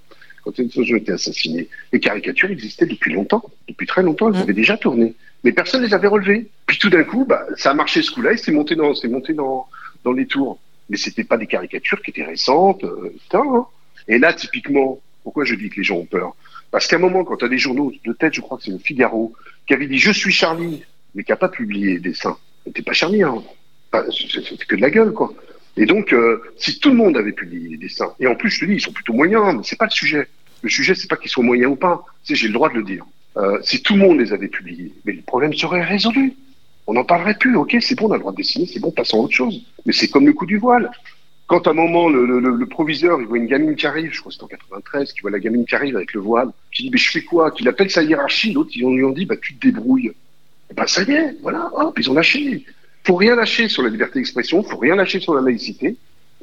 quand 0.43 0.51
ils 0.59 0.93
ont 0.93 0.97
été 0.97 1.11
assassinés, 1.11 1.69
les 1.91 1.99
caricatures 1.99 2.51
existaient 2.51 2.85
depuis 2.85 3.13
longtemps, 3.13 3.43
depuis 3.67 3.87
très 3.87 4.03
longtemps, 4.03 4.31
elles 4.31 4.41
avaient 4.41 4.53
déjà 4.53 4.77
tourné. 4.77 5.15
Mais 5.43 5.51
personne 5.51 5.81
ne 5.81 5.87
les 5.87 5.93
avait 5.93 6.07
relevées. 6.07 6.47
Puis 6.67 6.77
tout 6.77 6.89
d'un 6.89 7.03
coup, 7.03 7.25
bah, 7.25 7.45
ça 7.57 7.71
a 7.71 7.73
marché 7.73 8.03
ce 8.03 8.11
coup-là 8.11 8.33
et 8.33 8.37
c'est 8.37 8.51
monté 8.51 8.75
dans, 8.75 8.93
c'est 8.93 9.07
monté 9.07 9.33
dans, 9.33 9.67
dans 10.03 10.11
les 10.11 10.27
tours. 10.27 10.59
Mais 10.89 10.97
c'était 10.97 11.23
pas 11.23 11.37
des 11.37 11.47
caricatures 11.47 12.01
qui 12.03 12.11
étaient 12.11 12.23
récentes, 12.23 12.83
euh, 12.83 13.11
etc., 13.15 13.43
hein. 13.43 13.65
Et 14.07 14.19
là, 14.19 14.33
typiquement, 14.33 14.99
pourquoi 15.23 15.45
je 15.45 15.55
dis 15.55 15.69
que 15.69 15.77
les 15.77 15.83
gens 15.83 15.95
ont 15.95 16.05
peur? 16.05 16.35
Parce 16.71 16.87
qu'à 16.87 16.97
un 16.97 16.99
moment, 16.99 17.23
quand 17.23 17.37
tu 17.37 17.45
as 17.45 17.49
des 17.49 17.57
journaux 17.57 17.93
de 18.03 18.13
tête, 18.13 18.33
je 18.33 18.41
crois 18.41 18.57
que 18.57 18.63
c'est 18.63 18.71
le 18.71 18.77
Figaro, 18.77 19.33
qui 19.67 19.73
avait 19.73 19.87
dit 19.87 19.97
«Je 19.99 20.11
suis 20.11 20.31
Charlie», 20.31 20.83
mais 21.15 21.23
qui 21.23 21.31
n'a 21.31 21.37
pas 21.37 21.49
publié 21.49 21.93
des 21.93 22.09
dessins. 22.09 22.37
C'était 22.65 22.81
pas 22.81 22.93
Charlie, 22.93 23.23
hein. 23.23 23.43
C'était 24.11 24.65
que 24.65 24.75
de 24.75 24.81
la 24.81 24.89
gueule, 24.89 25.13
quoi. 25.13 25.33
Et 25.77 25.85
donc, 25.85 26.13
euh, 26.13 26.41
si 26.57 26.79
tout 26.79 26.89
le 26.89 26.95
monde 26.95 27.17
avait 27.17 27.31
publié 27.31 27.69
des 27.69 27.77
dessins, 27.77 28.13
et 28.19 28.27
en 28.27 28.35
plus, 28.35 28.49
je 28.49 28.59
te 28.61 28.65
dis, 28.65 28.73
ils 28.73 28.81
sont 28.81 28.91
plutôt 28.91 29.13
moyens, 29.13 29.55
mais 29.55 29.61
c'est 29.63 29.77
pas 29.77 29.85
le 29.85 29.91
sujet. 29.91 30.27
Le 30.61 30.69
sujet, 30.69 30.95
c'est 30.95 31.09
pas 31.09 31.17
qu'ils 31.17 31.29
soient 31.29 31.43
moyens 31.43 31.71
ou 31.71 31.75
pas. 31.75 32.05
Sais, 32.23 32.35
j'ai 32.35 32.47
le 32.47 32.53
droit 32.53 32.69
de 32.69 32.75
le 32.75 32.83
dire. 32.83 33.05
Euh, 33.37 33.59
si 33.61 33.81
tout 33.81 33.93
le 33.93 33.99
monde 33.99 34.19
les 34.19 34.31
avait 34.33 34.47
publiés, 34.47 34.93
mais 35.03 35.13
le 35.13 35.21
problème 35.21 35.53
serait 35.53 35.83
résolu. 35.83 36.33
On 36.87 36.93
n'en 36.93 37.03
parlerait 37.03 37.37
plus. 37.37 37.55
Ok, 37.55 37.75
c'est 37.81 37.95
bon, 37.95 38.07
on 38.07 38.11
a 38.11 38.15
le 38.15 38.19
droit 38.19 38.31
de 38.31 38.37
dessiner, 38.37 38.65
c'est 38.65 38.79
bon, 38.79 38.91
passons 38.91 39.17
à 39.17 39.21
autre 39.21 39.33
chose. 39.33 39.61
Mais 39.85 39.93
c'est 39.93 40.07
comme 40.07 40.25
le 40.25 40.33
coup 40.33 40.45
du 40.45 40.57
voile. 40.57 40.89
Quand 41.47 41.67
à 41.67 41.71
un 41.71 41.73
moment, 41.73 42.09
le, 42.09 42.25
le, 42.25 42.39
le, 42.39 42.65
proviseur, 42.65 43.21
il 43.21 43.27
voit 43.27 43.37
une 43.37 43.45
gamine 43.45 43.75
qui 43.75 43.85
arrive, 43.85 44.11
je 44.11 44.19
crois 44.19 44.31
que 44.31 44.37
c'est 44.37 44.43
en 44.43 44.47
93, 44.47 45.13
qui 45.13 45.21
voit 45.21 45.29
la 45.29 45.39
gamine 45.39 45.65
qui 45.65 45.75
arrive 45.75 45.95
avec 45.95 46.13
le 46.13 46.21
voile, 46.21 46.49
qui 46.71 46.83
dit, 46.83 46.89
mais 46.89 46.97
je 46.97 47.11
fais 47.11 47.21
quoi? 47.21 47.51
Qu'il 47.51 47.67
appelle 47.67 47.91
sa 47.91 48.01
hiérarchie, 48.01 48.51
l'autre, 48.51 48.71
ils 48.73 48.81
lui 48.81 49.03
ont 49.03 49.11
dit, 49.11 49.25
bah, 49.25 49.35
tu 49.39 49.55
te 49.55 49.67
débrouilles. 49.67 50.11
Et 50.71 50.73
ben, 50.73 50.87
ça 50.87 51.03
y 51.03 51.11
est, 51.11 51.37
voilà, 51.43 51.69
hop, 51.73 51.97
ils 51.99 52.09
ont 52.09 52.15
lâché. 52.15 52.65
Faut 53.03 53.15
rien 53.15 53.35
lâcher 53.35 53.67
sur 53.69 53.83
la 53.83 53.89
liberté 53.89 54.17
d'expression, 54.17 54.63
faut 54.63 54.77
rien 54.77 54.95
lâcher 54.95 55.19
sur 55.19 55.35
la 55.35 55.41
laïcité, 55.41 55.95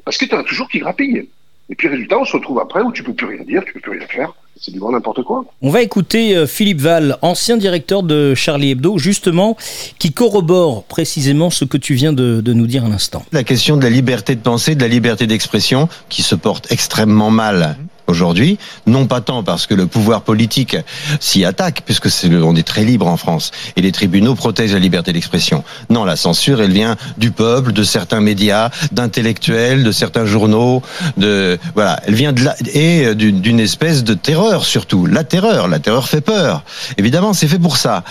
parce 0.05 0.17
que 0.17 0.23
tu 0.23 0.35
as 0.35 0.43
toujours 0.43 0.69
qui 0.69 0.79
grappille. 0.79 1.27
Et 1.69 1.75
puis, 1.75 1.87
résultat, 1.87 2.17
on 2.19 2.25
se 2.25 2.33
retrouve 2.33 2.59
après 2.59 2.81
où 2.81 2.91
tu 2.91 3.03
peux 3.03 3.13
plus 3.13 3.27
rien 3.27 3.43
dire, 3.43 3.63
tu 3.65 3.73
peux 3.73 3.79
plus 3.79 3.97
rien 3.99 4.07
faire. 4.07 4.33
C'est 4.59 4.71
du 4.71 4.79
grand 4.79 4.91
n'importe 4.91 5.23
quoi. 5.23 5.43
On 5.61 5.71
va 5.71 5.81
écouter 5.81 6.37
euh, 6.37 6.45
Philippe 6.45 6.79
Val, 6.79 7.17
ancien 7.21 7.57
directeur 7.57 8.03
de 8.03 8.35
Charlie 8.35 8.71
Hebdo, 8.71 8.97
justement, 8.97 9.57
qui 9.97 10.13
corrobore 10.13 10.83
précisément 10.83 11.49
ce 11.49 11.65
que 11.65 11.77
tu 11.77 11.95
viens 11.95 12.13
de, 12.13 12.39
de 12.39 12.53
nous 12.53 12.67
dire 12.67 12.85
à 12.85 12.89
l'instant. 12.89 13.25
La 13.31 13.43
question 13.43 13.77
de 13.77 13.83
la 13.83 13.89
liberté 13.89 14.35
de 14.35 14.41
penser, 14.41 14.75
de 14.75 14.81
la 14.81 14.87
liberté 14.87 15.25
d'expression, 15.25 15.89
qui 16.09 16.21
se 16.21 16.35
porte 16.35 16.71
extrêmement 16.71 17.31
mal 17.31 17.77
aujourd'hui, 18.07 18.57
non 18.85 19.07
pas 19.07 19.21
tant 19.21 19.43
parce 19.43 19.67
que 19.67 19.73
le 19.73 19.87
pouvoir 19.87 20.21
politique 20.21 20.77
s'y 21.19 21.45
attaque, 21.45 21.81
puisque 21.85 22.09
c'est 22.09 22.33
on 22.33 22.55
est 22.55 22.67
très 22.67 22.83
libre 22.83 23.07
en 23.07 23.17
France, 23.17 23.51
et 23.75 23.81
les 23.81 23.91
tribunaux 23.91 24.35
protègent 24.35 24.73
la 24.73 24.79
liberté 24.79 25.13
d'expression. 25.13 25.63
Non, 25.89 26.05
la 26.05 26.15
censure, 26.15 26.61
elle 26.61 26.71
vient 26.71 26.95
du 27.17 27.31
peuple, 27.31 27.73
de 27.73 27.83
certains 27.83 28.21
médias, 28.21 28.69
d'intellectuels, 28.91 29.83
de 29.83 29.91
certains 29.91 30.25
journaux, 30.25 30.81
voilà, 31.17 31.99
elle 32.05 32.15
vient 32.15 32.33
de 32.33 32.43
là 32.43 32.55
et 32.73 33.15
d'une 33.15 33.59
espèce 33.59 34.03
de 34.03 34.13
terreur 34.13 34.65
surtout. 34.65 35.05
La 35.05 35.23
terreur, 35.23 35.67
la 35.67 35.79
terreur 35.79 36.07
fait 36.07 36.21
peur. 36.21 36.63
Évidemment, 36.97 37.33
c'est 37.33 37.47
fait 37.47 37.59
pour 37.59 37.77
ça. 37.77 38.03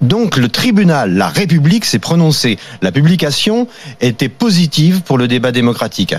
Donc 0.00 0.36
le 0.36 0.48
tribunal, 0.48 1.14
la 1.14 1.28
République 1.28 1.84
s'est 1.84 1.98
prononcé. 1.98 2.58
La 2.82 2.92
publication 2.92 3.66
était 4.00 4.28
positive 4.28 5.00
pour 5.02 5.16
le 5.16 5.26
débat 5.26 5.52
démocratique. 5.52 6.14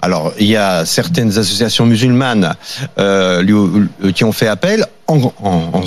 Alors, 0.00 0.32
il 0.38 0.46
y 0.46 0.56
a 0.56 0.84
certaines 0.84 1.38
associations 1.38 1.84
musulmanes 1.86 2.54
euh, 2.98 3.86
qui 4.14 4.24
ont 4.24 4.32
fait 4.32 4.46
appel 4.46 4.86
en, 5.06 5.32
en, 5.42 5.70
en 5.72 5.82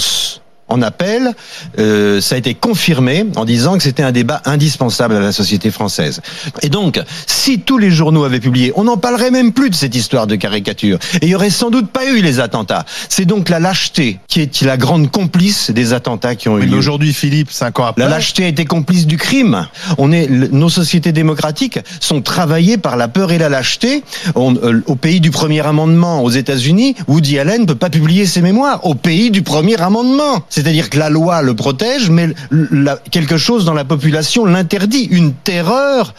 en 0.72 0.82
appel, 0.82 1.36
euh, 1.80 2.22
ça 2.22 2.36
a 2.36 2.38
été 2.38 2.54
confirmé 2.54 3.26
en 3.36 3.46
disant 3.46 3.78
que 3.78 3.84
c'était 3.84 4.04
un 4.04 4.12
débat 4.12 4.42
indispensable 4.46 5.16
à 5.16 5.20
la 5.20 5.32
société 5.32 5.70
française. 5.70 6.22
Et 6.62 6.70
donc, 6.70 7.00
si 7.28 7.60
tous 7.60 7.78
les 7.78 7.92
journaux 7.92 8.24
avaient 8.24 8.40
publié, 8.40 8.72
on 8.76 8.86
n'en 8.86 8.98
parlerait 8.98 9.32
même 9.32 9.52
plus 9.52 9.70
de 9.70 9.76
cette 9.76 9.96
histoire 9.96 10.28
de 10.28 10.36
caricature. 10.36 10.98
Et 11.22 11.26
il 11.26 11.30
y 11.30 11.36
aurait 11.36 11.50
sans 11.50 11.70
doute 11.70 11.90
pas 11.92 12.06
eu 12.06 12.22
les 12.22 12.40
attentats. 12.40 12.86
C'est 13.10 13.26
donc 13.26 13.50
la 13.50 13.60
lâcheté 13.60 14.20
qui 14.28 14.42
est 14.42 14.62
la 14.62 14.78
grande 14.78 15.12
complice 15.12 15.72
des 15.72 15.94
attentats 15.94 16.36
qui 16.36 16.48
ont 16.48 16.58
eu 16.58 16.66
lieu. 16.66 16.78
Aujourd'hui, 16.78 17.14
Philippe, 17.14 17.52
cinq 17.52 17.80
ans 17.80 17.86
après. 17.86 18.04
La 18.04 18.10
lâcheté 18.10 18.46
a 18.46 18.48
été 18.48 18.66
complice 18.66 19.06
du 19.06 19.18
crime. 19.18 19.68
On 19.98 20.12
est, 20.12 20.30
nos 20.30 20.70
sociétés 20.70 21.12
démocratiques 21.12 21.80
sont 22.00 22.22
travaillées 22.22 22.78
par 22.78 22.96
la 22.96 23.08
peur 23.08 23.32
et 23.32 23.38
la 23.38 23.50
lâcheté. 23.50 24.04
On, 24.36 24.56
euh, 24.56 24.82
au 24.88 24.96
pays 24.96 25.20
du 25.20 25.32
premier 25.32 25.66
amendement 25.66 26.24
aux 26.24 26.30
États-Unis, 26.30 26.96
Woody 27.08 27.40
Allen 27.40 27.62
ne 27.62 27.66
peut 27.66 27.76
pas 27.76 27.90
publier 27.90 28.26
ses 28.26 28.42
mémoires. 28.42 28.86
Au 28.86 28.96
pays 28.96 29.32
du 29.32 29.42
premier 29.42 29.80
amendement. 29.82 30.44
C'est-à-dire 30.62 30.92
que 30.92 31.00
la 31.00 31.10
loi 31.10 31.42
le 31.42 31.56
protège, 31.56 32.12
mais 32.12 32.36
quelque 33.10 33.38
chose 33.38 33.66
dans 33.66 33.74
la 33.74 33.84
population 33.84 34.46
l'interdit. 34.46 35.08
Une 35.10 35.34
terreur 35.34 36.14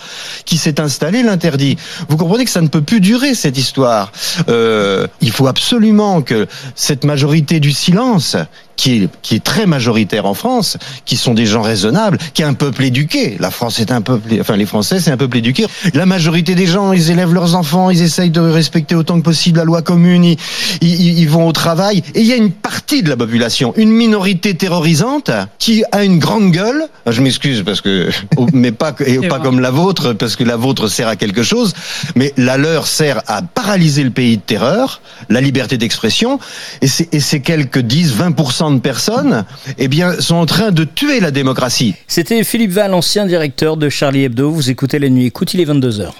qui 0.44 0.56
s'est 0.56 0.80
installée 0.80 1.22
l'interdit. 1.22 1.76
Vous 2.08 2.16
comprenez 2.16 2.44
que 2.44 2.50
ça 2.50 2.60
ne 2.60 2.66
peut 2.66 2.82
plus 2.82 3.00
durer 3.00 3.36
cette 3.36 3.56
histoire. 3.56 4.10
Euh, 4.48 5.06
il 5.20 5.30
faut 5.30 5.46
absolument 5.46 6.22
que 6.22 6.48
cette 6.74 7.04
majorité 7.04 7.60
du 7.60 7.70
silence 7.70 8.36
qui 8.76 9.02
est, 9.02 9.08
qui 9.22 9.36
est 9.36 9.44
très 9.44 9.66
majoritaire 9.66 10.26
en 10.26 10.34
France, 10.34 10.76
qui 11.04 11.16
sont 11.16 11.34
des 11.34 11.46
gens 11.46 11.62
raisonnables, 11.62 12.18
qui 12.34 12.42
est 12.42 12.44
un 12.44 12.54
peuple 12.54 12.84
éduqué. 12.84 13.36
La 13.38 13.50
France 13.50 13.80
est 13.80 13.92
un 13.92 14.00
peuple, 14.00 14.28
enfin 14.40 14.56
les 14.56 14.66
Français 14.66 15.00
c'est 15.00 15.10
un 15.10 15.16
peuple 15.16 15.38
éduqué. 15.38 15.66
La 15.94 16.06
majorité 16.06 16.54
des 16.54 16.66
gens, 16.66 16.92
ils 16.92 17.10
élèvent 17.10 17.34
leurs 17.34 17.54
enfants, 17.54 17.90
ils 17.90 18.02
essayent 18.02 18.30
de 18.30 18.40
respecter 18.40 18.94
autant 18.94 19.18
que 19.18 19.24
possible 19.24 19.58
la 19.58 19.64
loi 19.64 19.82
commune, 19.82 20.24
ils, 20.24 20.38
ils, 20.80 21.18
ils 21.18 21.28
vont 21.28 21.46
au 21.46 21.52
travail. 21.52 22.02
Et 22.14 22.20
il 22.20 22.26
y 22.26 22.32
a 22.32 22.36
une 22.36 22.52
partie 22.52 23.02
de 23.02 23.08
la 23.08 23.16
population, 23.16 23.72
une 23.76 23.90
minorité 23.90 24.54
terrorisante, 24.54 25.30
qui 25.58 25.84
a 25.92 26.04
une 26.04 26.18
grande 26.18 26.50
gueule. 26.50 26.88
Je 27.06 27.20
m'excuse 27.20 27.62
parce 27.64 27.80
que, 27.80 28.10
mais 28.52 28.72
pas, 28.72 28.94
et 29.06 29.28
pas 29.28 29.38
comme 29.38 29.60
la 29.60 29.70
vôtre, 29.70 30.12
parce 30.12 30.36
que 30.36 30.44
la 30.44 30.56
vôtre 30.56 30.88
sert 30.88 31.08
à 31.08 31.16
quelque 31.16 31.42
chose, 31.42 31.74
mais 32.16 32.32
la 32.36 32.56
leur 32.56 32.86
sert 32.86 33.22
à 33.26 33.42
paralyser 33.42 34.04
le 34.04 34.10
pays 34.10 34.36
de 34.36 34.42
terreur, 34.42 35.00
la 35.28 35.40
liberté 35.40 35.78
d'expression, 35.78 36.38
et 36.80 36.86
c'est 36.86 37.40
quelques 37.40 37.78
10, 37.78 38.16
20% 38.16 38.61
de 38.70 38.80
personnes 38.80 39.44
eh 39.78 39.88
bien, 39.88 40.20
sont 40.20 40.36
en 40.36 40.46
train 40.46 40.70
de 40.70 40.84
tuer 40.84 41.20
la 41.20 41.30
démocratie. 41.30 41.94
C'était 42.06 42.44
Philippe 42.44 42.72
Val, 42.72 42.94
ancien 42.94 43.26
directeur 43.26 43.76
de 43.76 43.88
Charlie 43.88 44.24
Hebdo. 44.24 44.50
Vous 44.50 44.70
écoutez 44.70 44.98
la 44.98 45.08
nuit 45.08 45.26
écoute, 45.26 45.54
il 45.54 45.60
est 45.60 45.64
22h. 45.64 46.10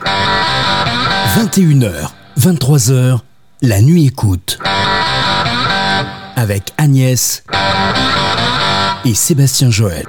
21h, 1.37 2.11
23h, 2.39 3.19
la 3.63 3.81
nuit 3.81 4.07
écoute. 4.07 4.59
Avec 6.37 6.73
Agnès 6.79 7.45
et 9.05 9.15
Sébastien 9.15 9.71
Joël. 9.71 10.07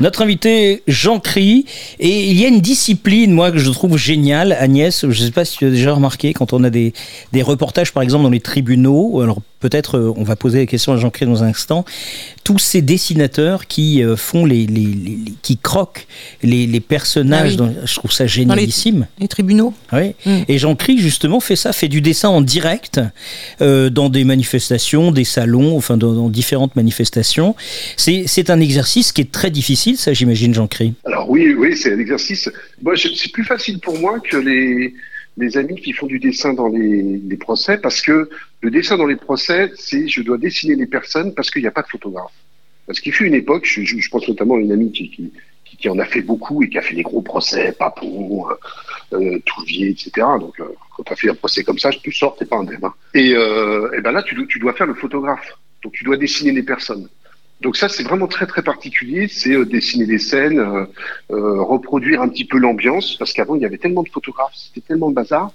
Notre 0.00 0.22
invité 0.22 0.82
Jean 0.88 1.20
Cry 1.20 1.64
et 2.00 2.30
il 2.30 2.40
y 2.40 2.44
a 2.44 2.48
une 2.48 2.60
discipline 2.60 3.32
moi 3.32 3.52
que 3.52 3.58
je 3.58 3.70
trouve 3.70 3.96
géniale 3.96 4.56
Agnès, 4.58 5.02
je 5.02 5.06
ne 5.06 5.26
sais 5.26 5.30
pas 5.30 5.44
si 5.44 5.58
tu 5.58 5.66
as 5.66 5.70
déjà 5.70 5.92
remarqué 5.92 6.32
quand 6.32 6.52
on 6.52 6.64
a 6.64 6.70
des, 6.70 6.92
des 7.32 7.42
reportages 7.42 7.92
par 7.92 8.02
exemple 8.02 8.24
dans 8.24 8.30
les 8.30 8.40
tribunaux, 8.40 9.20
alors 9.20 9.38
peut-être 9.62 9.96
euh, 9.98 10.12
on 10.16 10.24
va 10.24 10.36
poser 10.36 10.58
la 10.58 10.66
question 10.66 10.92
à 10.92 10.96
Jean 10.98 11.08
Cry 11.10 11.24
dans 11.24 11.42
un 11.42 11.46
instant, 11.48 11.84
tous 12.44 12.58
ces 12.58 12.82
dessinateurs 12.82 13.66
qui 13.66 14.02
euh, 14.02 14.16
font 14.16 14.44
les, 14.44 14.66
les, 14.66 14.82
les, 14.82 15.18
qui 15.42 15.56
croquent 15.56 16.06
les, 16.42 16.66
les 16.66 16.80
personnages, 16.80 17.56
Ah 17.58 17.62
oui. 17.62 17.74
dans- 17.74 17.86
je 17.86 17.94
trouve 17.94 18.12
ça 18.12 18.26
génialissime. 18.26 19.06
Les 19.18 19.28
tribunaux. 19.28 19.72
Oui. 19.92 20.14
Mm. 20.26 20.38
Et 20.48 20.58
Jean 20.58 20.74
Cry, 20.74 20.98
justement, 20.98 21.40
fait 21.40 21.56
ça, 21.56 21.72
fait 21.72 21.88
du 21.88 22.00
dessin 22.00 22.28
en 22.28 22.40
direct 22.42 23.00
euh, 23.60 23.88
dans 23.88 24.08
des 24.10 24.24
manifestations, 24.24 25.12
des 25.12 25.24
salons, 25.24 25.76
enfin 25.76 25.96
dans, 25.96 26.12
dans 26.12 26.28
différentes 26.28 26.76
manifestations. 26.76 27.54
C'est 27.96 28.24
c'est 28.26 28.50
un 28.50 28.60
exercice 28.60 29.12
qui 29.12 29.20
est 29.22 29.30
très 29.32 29.50
difficile, 29.50 29.96
ça, 29.96 30.12
j'imagine, 30.12 30.52
Jean 30.52 30.66
Cry. 30.66 30.92
Alors 31.04 31.30
oui, 31.30 31.54
oui, 31.56 31.76
c'est 31.76 31.92
un 31.94 31.98
exercice. 31.98 32.50
Moi, 32.82 32.94
je- 32.96 33.08
c'est 33.14 33.30
plus 33.32 33.44
facile 33.44 33.78
pour 33.78 33.98
moi 33.98 34.18
que 34.20 34.36
les, 34.36 34.94
les 35.36 35.56
amis 35.56 35.76
qui 35.76 35.92
font 35.92 36.06
du 36.06 36.18
dessin 36.18 36.52
dans 36.52 36.68
les, 36.68 37.36
procès, 37.38 37.78
parce 37.78 38.00
que 38.00 38.28
le 38.60 38.70
dessin 38.70 38.96
dans 38.96 39.06
les 39.06 39.16
procès, 39.16 39.72
c'est 39.76 40.06
je 40.06 40.22
dois 40.22 40.38
dessiner 40.38 40.74
les 40.74 40.86
personnes 40.86 41.34
parce 41.34 41.50
qu'il 41.50 41.62
n'y 41.62 41.68
a 41.68 41.72
pas 41.72 41.82
de 41.82 41.88
photographe. 41.88 42.32
Parce 42.86 43.00
qu'il 43.00 43.12
fut 43.12 43.26
une 43.26 43.34
époque, 43.34 43.64
je, 43.64 44.08
pense 44.10 44.28
notamment 44.28 44.56
à 44.56 44.58
une 44.58 44.72
amie 44.72 44.92
qui, 44.92 45.32
en 45.88 45.98
a 45.98 46.04
fait 46.04 46.22
beaucoup 46.22 46.62
et 46.62 46.68
qui 46.68 46.78
a 46.78 46.82
fait 46.82 46.94
des 46.94 47.02
gros 47.02 47.22
procès, 47.22 47.72
Papon, 47.72 48.44
euh, 48.48 48.54
euh, 49.14 49.38
Touvier, 49.44 49.88
etc. 49.88 50.10
Donc 50.38 50.60
euh, 50.60 50.64
quand 50.96 51.02
tu 51.02 51.12
as 51.12 51.16
fait 51.16 51.30
un 51.30 51.34
procès 51.34 51.64
comme 51.64 51.78
ça, 51.78 51.90
tu 51.90 52.12
sors, 52.12 52.36
t'es 52.36 52.44
pas 52.44 52.58
indemne. 52.58 52.84
hein. 52.84 52.94
Et, 53.14 53.34
euh, 53.34 53.90
et 53.96 54.00
ben 54.00 54.12
là, 54.12 54.22
tu 54.22 54.58
dois 54.60 54.74
faire 54.74 54.86
le 54.86 54.94
photographe. 54.94 55.58
Donc 55.82 55.92
tu 55.94 56.04
dois 56.04 56.16
dessiner 56.16 56.52
les 56.52 56.62
personnes. 56.62 57.08
Donc 57.62 57.76
ça, 57.76 57.88
c'est 57.88 58.02
vraiment 58.02 58.26
très 58.26 58.46
très 58.46 58.62
particulier. 58.62 59.28
C'est 59.28 59.54
euh, 59.54 59.64
dessiner 59.64 60.06
des 60.06 60.18
scènes, 60.18 60.58
euh, 60.58 60.84
euh, 61.30 61.62
reproduire 61.62 62.20
un 62.20 62.28
petit 62.28 62.44
peu 62.44 62.58
l'ambiance, 62.58 63.16
parce 63.18 63.32
qu'avant 63.32 63.54
il 63.54 63.62
y 63.62 63.64
avait 63.64 63.78
tellement 63.78 64.02
de 64.02 64.08
photographes, 64.08 64.54
c'était 64.54 64.86
tellement 64.86 65.10
de 65.10 65.14
bazar 65.14 65.50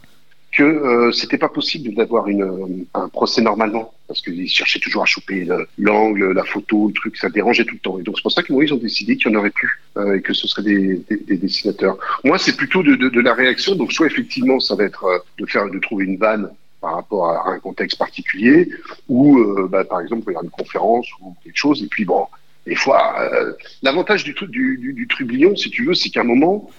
que 0.58 0.64
euh, 0.64 1.12
c'était 1.12 1.38
pas 1.38 1.50
possible 1.50 1.94
d'avoir 1.94 2.28
une 2.30 2.42
euh, 2.42 2.86
un 2.94 3.10
procès 3.10 3.42
normalement, 3.42 3.94
parce 4.08 4.22
qu'ils 4.22 4.48
cherchaient 4.48 4.80
toujours 4.80 5.04
à 5.04 5.06
choper 5.06 5.44
le- 5.44 5.68
l'angle, 5.78 6.32
la 6.32 6.46
photo, 6.46 6.88
le 6.88 6.94
truc, 6.94 7.18
ça 7.18 7.30
dérangeait 7.30 7.66
tout 7.66 7.76
le 7.76 7.80
temps. 7.82 8.00
Et 8.00 8.04
donc 8.04 8.16
c'est 8.18 8.24
pour 8.24 8.32
ça 8.32 8.42
qu'ils 8.42 8.56
ils 8.64 8.74
ont 8.74 8.78
décidé 8.78 9.18
qu'il 9.18 9.32
y 9.32 9.36
en 9.36 9.40
aurait 9.40 9.52
plus 9.52 9.72
et 10.16 10.22
que 10.22 10.34
ce 10.34 10.48
serait 10.48 10.64
des, 10.64 11.04
des, 11.10 11.18
des 11.18 11.38
dessinateurs. 11.38 11.98
Moi, 12.24 12.38
c'est 12.40 12.56
plutôt 12.56 12.82
de, 12.82 12.96
de, 12.96 13.10
de 13.10 13.22
la 13.22 13.34
réaction. 13.34 13.76
Donc 13.76 13.92
soit 13.92 14.08
effectivement, 14.08 14.60
ça 14.60 14.74
va 14.76 14.86
être 14.86 15.04
de 15.38 15.46
faire 15.46 15.70
de 15.70 15.80
trouver 15.80 16.06
une 16.06 16.18
vanne 16.18 16.50
par 16.82 16.96
rapport 16.96 17.30
à 17.30 17.50
un 17.52 17.60
contexte 17.60 17.98
particulier, 17.98 18.70
ou 19.08 19.40
euh, 19.40 19.68
bah, 19.70 19.84
par 19.84 20.02
exemple 20.02 20.32
il 20.32 20.34
y 20.34 20.38
a 20.38 20.44
une 20.44 20.50
conférence 20.50 21.08
ou 21.22 21.36
quelque 21.44 21.58
chose, 21.58 21.84
et 21.84 21.88
puis 21.88 22.06
bon, 22.06 22.28
des 22.66 22.76
fois, 22.76 23.16
euh, 23.22 23.54
l'avantage 23.82 24.24
du, 24.24 24.34
du, 24.34 24.78
du, 24.78 24.94
du, 24.94 25.08
trublion, 25.08 25.56
si 25.56 25.70
tu 25.70 25.86
veux, 25.86 25.94
c'est 25.94 26.10
qu'à 26.10 26.22
un 26.22 26.26
moment, 26.26 26.70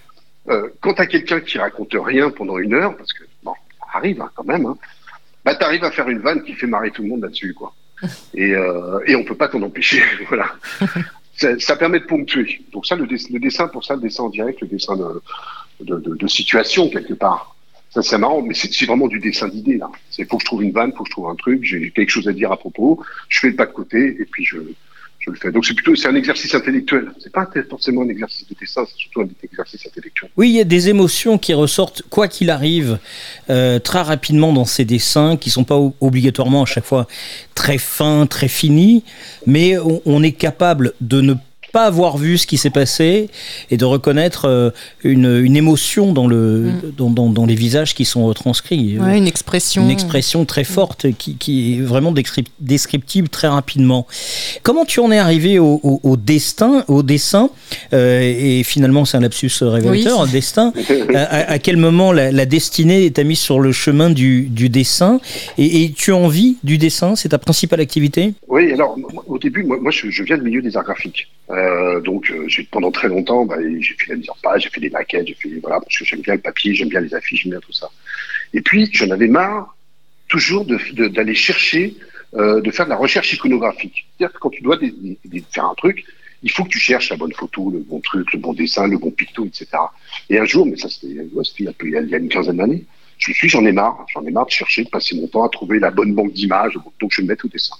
euh, 0.48 0.68
quand 0.80 0.94
tu 0.94 1.02
as 1.02 1.06
quelqu'un 1.06 1.40
qui 1.40 1.58
raconte 1.58 1.94
rien 1.94 2.30
pendant 2.30 2.58
une 2.58 2.74
heure, 2.74 2.96
parce 2.96 3.12
que 3.12 3.24
bon, 3.42 3.54
ça 3.78 3.86
arrive 3.94 4.20
hein, 4.20 4.30
quand 4.34 4.44
même, 4.44 4.66
hein, 4.66 4.76
bah, 5.44 5.54
tu 5.54 5.64
arrives 5.64 5.84
à 5.84 5.90
faire 5.90 6.08
une 6.08 6.20
vanne 6.20 6.42
qui 6.44 6.54
fait 6.54 6.66
marrer 6.66 6.90
tout 6.90 7.02
le 7.02 7.08
monde 7.08 7.22
là-dessus, 7.22 7.54
quoi. 7.54 7.74
Et, 8.34 8.54
et 9.06 9.16
on 9.16 9.24
peut 9.24 9.34
pas 9.34 9.48
t'en 9.48 9.60
empêcher, 9.62 10.02
voilà. 10.28 10.52
Ça, 11.36 11.56
ça, 11.60 11.76
permet 11.76 12.00
de 12.00 12.04
ponctuer. 12.04 12.62
Donc 12.72 12.84
ça, 12.84 12.96
le, 12.96 13.04
le, 13.04 13.38
dessin, 13.38 13.68
pour 13.68 13.84
ça, 13.84 13.94
le 13.94 14.00
dessin 14.00 14.24
en 14.24 14.28
direct, 14.28 14.60
le 14.60 14.66
dessin 14.66 14.96
de, 14.96 15.22
de, 15.80 16.00
de, 16.00 16.16
de 16.16 16.26
situation 16.26 16.90
quelque 16.90 17.14
part. 17.14 17.54
Ça, 17.90 18.02
c'est 18.02 18.18
marrant, 18.18 18.42
mais 18.42 18.54
c'est 18.54 18.84
vraiment 18.84 19.08
du 19.08 19.18
dessin 19.18 19.48
d'idées, 19.48 19.78
là. 19.78 19.90
Il 20.18 20.26
faut 20.26 20.36
que 20.36 20.42
je 20.42 20.46
trouve 20.46 20.62
une 20.62 20.72
vanne, 20.72 20.92
faut 20.92 21.04
que 21.04 21.08
je 21.08 21.12
trouve 21.12 21.28
un 21.28 21.36
truc, 21.36 21.64
j'ai 21.64 21.90
quelque 21.90 22.10
chose 22.10 22.28
à 22.28 22.32
dire 22.32 22.52
à 22.52 22.56
propos, 22.58 23.02
je 23.28 23.40
fais 23.40 23.48
le 23.48 23.56
pas 23.56 23.66
de 23.66 23.72
côté, 23.72 24.16
et 24.20 24.26
puis 24.30 24.44
je, 24.44 24.58
je 25.20 25.30
le 25.30 25.36
fais. 25.36 25.50
Donc 25.50 25.64
c'est 25.64 25.74
plutôt 25.74 25.94
c'est 25.96 26.08
un 26.08 26.14
exercice 26.14 26.54
intellectuel. 26.54 27.10
C'est 27.18 27.32
pas 27.32 27.48
forcément 27.68 28.02
un 28.02 28.08
exercice 28.08 28.46
de 28.46 28.54
dessin, 28.60 28.84
c'est 28.86 28.96
surtout 28.96 29.22
un 29.22 29.28
exercice 29.42 29.86
intellectuel. 29.86 30.30
Oui, 30.36 30.50
il 30.50 30.56
y 30.56 30.60
a 30.60 30.64
des 30.64 30.88
émotions 30.88 31.38
qui 31.38 31.54
ressortent 31.54 32.02
quoi 32.10 32.28
qu'il 32.28 32.50
arrive 32.50 32.98
euh, 33.50 33.78
très 33.78 34.02
rapidement 34.02 34.52
dans 34.52 34.64
ces 34.66 34.84
dessins, 34.84 35.36
qui 35.36 35.50
sont 35.50 35.64
pas 35.64 35.78
obligatoirement 36.00 36.62
à 36.62 36.66
chaque 36.66 36.84
fois 36.84 37.06
très 37.54 37.78
fins, 37.78 38.26
très 38.26 38.48
finis, 38.48 39.02
mais 39.46 39.78
on, 39.78 40.02
on 40.04 40.22
est 40.22 40.32
capable 40.32 40.92
de 41.00 41.20
ne 41.20 41.34
pas 41.34 41.40
avoir 41.74 42.18
vu 42.18 42.38
ce 42.38 42.46
qui 42.46 42.56
s'est 42.56 42.70
passé 42.70 43.28
et 43.70 43.76
de 43.76 43.84
reconnaître 43.84 44.46
euh, 44.46 44.70
une, 45.04 45.40
une, 45.44 45.56
émotion 45.56 46.12
dans, 46.12 46.26
le, 46.26 46.36
mm. 46.36 46.92
dans, 46.96 47.10
dans, 47.10 47.28
dans, 47.28 47.46
les 47.46 47.54
visages 47.54 47.94
qui 47.94 48.04
sont 48.04 48.26
retranscrits. 48.26 48.98
Ouais, 48.98 49.18
une 49.18 49.26
expression. 49.26 49.82
Une 49.82 49.90
expression 49.90 50.44
très 50.44 50.64
forte 50.64 51.06
qui, 51.12 51.36
qui 51.36 51.74
est 51.74 51.80
vraiment 51.80 52.12
descriptible 52.60 53.28
très 53.28 53.48
rapidement. 53.48 54.06
Comment 54.62 54.84
tu 54.84 55.00
en 55.00 55.10
es 55.10 55.18
arrivé 55.18 55.58
au, 55.58 55.80
au, 55.82 56.00
au 56.02 56.16
destin, 56.16 56.84
au 56.88 57.02
dessin 57.02 57.50
euh, 57.92 58.20
Et 58.22 58.62
finalement, 58.62 59.04
c'est 59.04 59.16
un 59.16 59.20
lapsus 59.20 59.50
révélateur, 59.62 60.22
oui. 60.22 60.30
destin. 60.30 60.72
à, 61.14 61.52
à, 61.52 61.58
quel 61.58 61.76
moment 61.76 62.12
la, 62.12 62.32
la 62.32 62.46
destinée 62.46 63.10
t'a 63.10 63.24
mis 63.24 63.36
sur 63.36 63.60
le 63.60 63.72
chemin 63.72 64.10
du, 64.10 64.42
du 64.42 64.68
dessin 64.68 65.20
et, 65.56 65.84
et, 65.84 65.92
tu 65.92 66.12
as 66.12 66.16
envie 66.16 66.56
du 66.62 66.78
dessin? 66.78 67.16
C'est 67.16 67.30
ta 67.30 67.38
principale 67.38 67.80
activité? 67.80 68.34
Oui, 68.48 68.72
alors 68.72 68.96
au 69.26 69.38
début, 69.38 69.64
moi, 69.64 69.78
moi 69.80 69.90
je, 69.90 70.10
je 70.10 70.22
viens 70.22 70.36
du 70.36 70.44
milieu 70.44 70.62
des 70.62 70.76
arts 70.76 70.84
graphiques. 70.84 71.28
Euh, 71.50 71.54
donc 72.04 72.30
euh, 72.30 72.48
pendant 72.70 72.90
très 72.90 73.08
longtemps, 73.08 73.44
bah, 73.44 73.56
j'ai 73.80 73.94
fait 73.94 74.10
la 74.10 74.16
mise 74.16 74.30
en 74.30 74.36
page, 74.42 74.62
j'ai 74.62 74.70
fait 74.70 74.80
des 74.80 74.90
maquettes, 74.90 75.26
j'ai 75.26 75.34
fait 75.34 75.48
voilà 75.60 75.80
parce 75.80 75.96
que 75.96 76.04
j'aime 76.04 76.20
bien 76.20 76.34
le 76.34 76.40
papier, 76.40 76.74
j'aime 76.74 76.88
bien 76.88 77.00
les 77.00 77.14
affiches, 77.14 77.42
j'aime 77.42 77.52
bien 77.52 77.60
tout 77.60 77.72
ça. 77.72 77.90
Et 78.52 78.60
puis 78.60 78.88
j'en 78.92 79.10
avais 79.10 79.28
marre 79.28 79.76
toujours 80.28 80.66
d'aller 80.66 81.34
chercher, 81.34 81.96
euh, 82.34 82.60
de 82.60 82.70
faire 82.70 82.84
de 82.84 82.90
la 82.90 82.96
recherche 82.96 83.32
iconographique. 83.32 84.06
C'est-à-dire 84.16 84.34
que 84.34 84.38
quand 84.40 84.50
tu 84.50 84.62
dois 84.62 84.78
faire 85.52 85.64
un 85.64 85.74
truc, 85.74 86.04
il 86.42 86.50
faut 86.50 86.64
que 86.64 86.70
tu 86.70 86.78
cherches 86.78 87.10
la 87.10 87.16
bonne 87.16 87.32
photo, 87.32 87.70
le 87.70 87.80
bon 87.80 88.00
truc, 88.00 88.32
le 88.32 88.38
bon 88.38 88.52
dessin, 88.52 88.86
le 88.86 88.98
bon 88.98 89.10
picto, 89.10 89.46
etc. 89.46 89.66
Et 90.30 90.38
un 90.38 90.44
jour, 90.44 90.66
mais 90.66 90.76
ça 90.76 90.88
c'était 90.88 91.08
il 91.08 91.90
y 91.90 92.14
a 92.14 92.18
une 92.18 92.28
quinzaine 92.28 92.58
d'années, 92.58 92.84
je 93.18 93.30
me 93.30 93.34
suis 93.34 93.48
j'en 93.48 93.64
ai 93.64 93.72
marre, 93.72 94.06
j'en 94.12 94.24
ai 94.24 94.30
marre 94.30 94.46
de 94.46 94.50
chercher, 94.50 94.84
de 94.84 94.90
passer 94.90 95.16
mon 95.16 95.26
temps 95.26 95.44
à 95.44 95.48
trouver 95.48 95.78
la 95.78 95.90
bonne 95.90 96.14
banque 96.14 96.32
d'images, 96.32 96.74
donc 97.00 97.10
je 97.10 97.20
vais 97.20 97.24
me 97.24 97.28
mettre 97.28 97.46
au 97.46 97.48
dessin. 97.48 97.74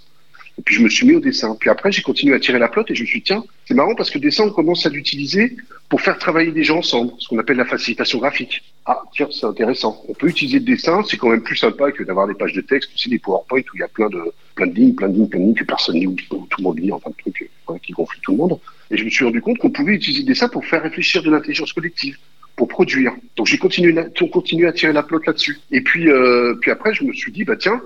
Et 0.59 0.62
puis 0.62 0.75
je 0.75 0.83
me 0.83 0.88
suis 0.88 1.07
mis 1.07 1.14
au 1.14 1.21
dessin. 1.21 1.57
Puis 1.59 1.71
après, 1.71 1.92
j'ai 1.92 2.03
continué 2.03 2.35
à 2.35 2.40
tirer 2.40 2.59
la 2.59 2.68
plotte 2.68 2.90
et 2.90 2.94
je 2.94 3.03
me 3.03 3.07
suis 3.07 3.21
dit, 3.21 3.27
tiens, 3.27 3.44
c'est 3.64 3.75
marrant 3.75 3.94
parce 3.94 4.11
que 4.11 4.18
le 4.18 4.23
dessin, 4.23 4.44
on 4.44 4.51
commence 4.51 4.85
à 4.87 4.88
l'utiliser 4.88 5.57
pour 5.88 6.01
faire 6.01 6.18
travailler 6.18 6.53
des 6.53 6.64
gens 6.64 6.79
ensemble, 6.79 7.12
ce 7.18 7.29
qu'on 7.29 7.38
appelle 7.38 7.57
la 7.57 7.64
facilitation 7.64 8.18
graphique. 8.18 8.62
Ah, 8.85 9.03
tiens, 9.14 9.29
c'est 9.31 9.47
intéressant. 9.47 10.03
On 10.09 10.14
peut 10.14 10.29
utiliser 10.29 10.59
le 10.59 10.64
dessin, 10.64 11.03
c'est 11.09 11.16
quand 11.16 11.31
même 11.31 11.42
plus 11.42 11.57
sympa 11.57 11.92
que 11.92 12.03
d'avoir 12.03 12.27
des 12.27 12.35
pages 12.35 12.53
de 12.53 12.61
texte, 12.61 12.90
aussi 12.94 13.09
des 13.09 13.18
PowerPoint 13.18 13.61
où 13.61 13.77
il 13.77 13.81
y 13.81 13.83
a 13.83 13.88
plein 13.88 14.09
de, 14.09 14.21
plein 14.55 14.66
de 14.66 14.75
lignes, 14.75 14.94
plein 14.94 15.09
de 15.09 15.14
lignes, 15.14 15.29
plein 15.29 15.40
de 15.40 15.44
lignes 15.44 15.55
que 15.55 15.64
personne 15.64 15.94
lit 15.94 16.07
ou 16.07 16.16
tout 16.31 16.47
le 16.59 16.62
monde 16.62 16.79
lit, 16.79 16.92
enfin, 16.92 17.11
de 17.11 17.16
trucs 17.16 17.51
qui 17.83 17.92
gonflent 17.92 18.18
tout 18.23 18.33
le 18.33 18.38
monde. 18.38 18.59
Et 18.90 18.97
je 18.97 19.05
me 19.05 19.11
suis 19.11 19.25
rendu 19.25 19.40
compte 19.40 19.59
qu'on 19.59 19.71
pouvait 19.71 19.94
utiliser 19.94 20.23
le 20.23 20.29
dessin 20.29 20.49
pour 20.49 20.64
faire 20.64 20.83
réfléchir 20.83 21.23
de 21.23 21.31
l'intelligence 21.31 21.73
collective 21.73 22.16
pour 22.57 22.68
produire. 22.68 23.12
Donc 23.37 23.47
j'ai 23.47 23.59
continué, 23.59 23.94
continué 24.33 24.66
à 24.66 24.73
tirer 24.73 24.92
la 24.92 25.05
plotte 25.05 25.27
là-dessus. 25.27 25.59
Et 25.71 25.81
puis, 25.81 26.11
euh, 26.11 26.55
puis 26.61 26.71
après, 26.71 26.92
je 26.92 27.05
me 27.05 27.12
suis 27.12 27.31
dit, 27.31 27.44
bah 27.44 27.57
tiens, 27.57 27.81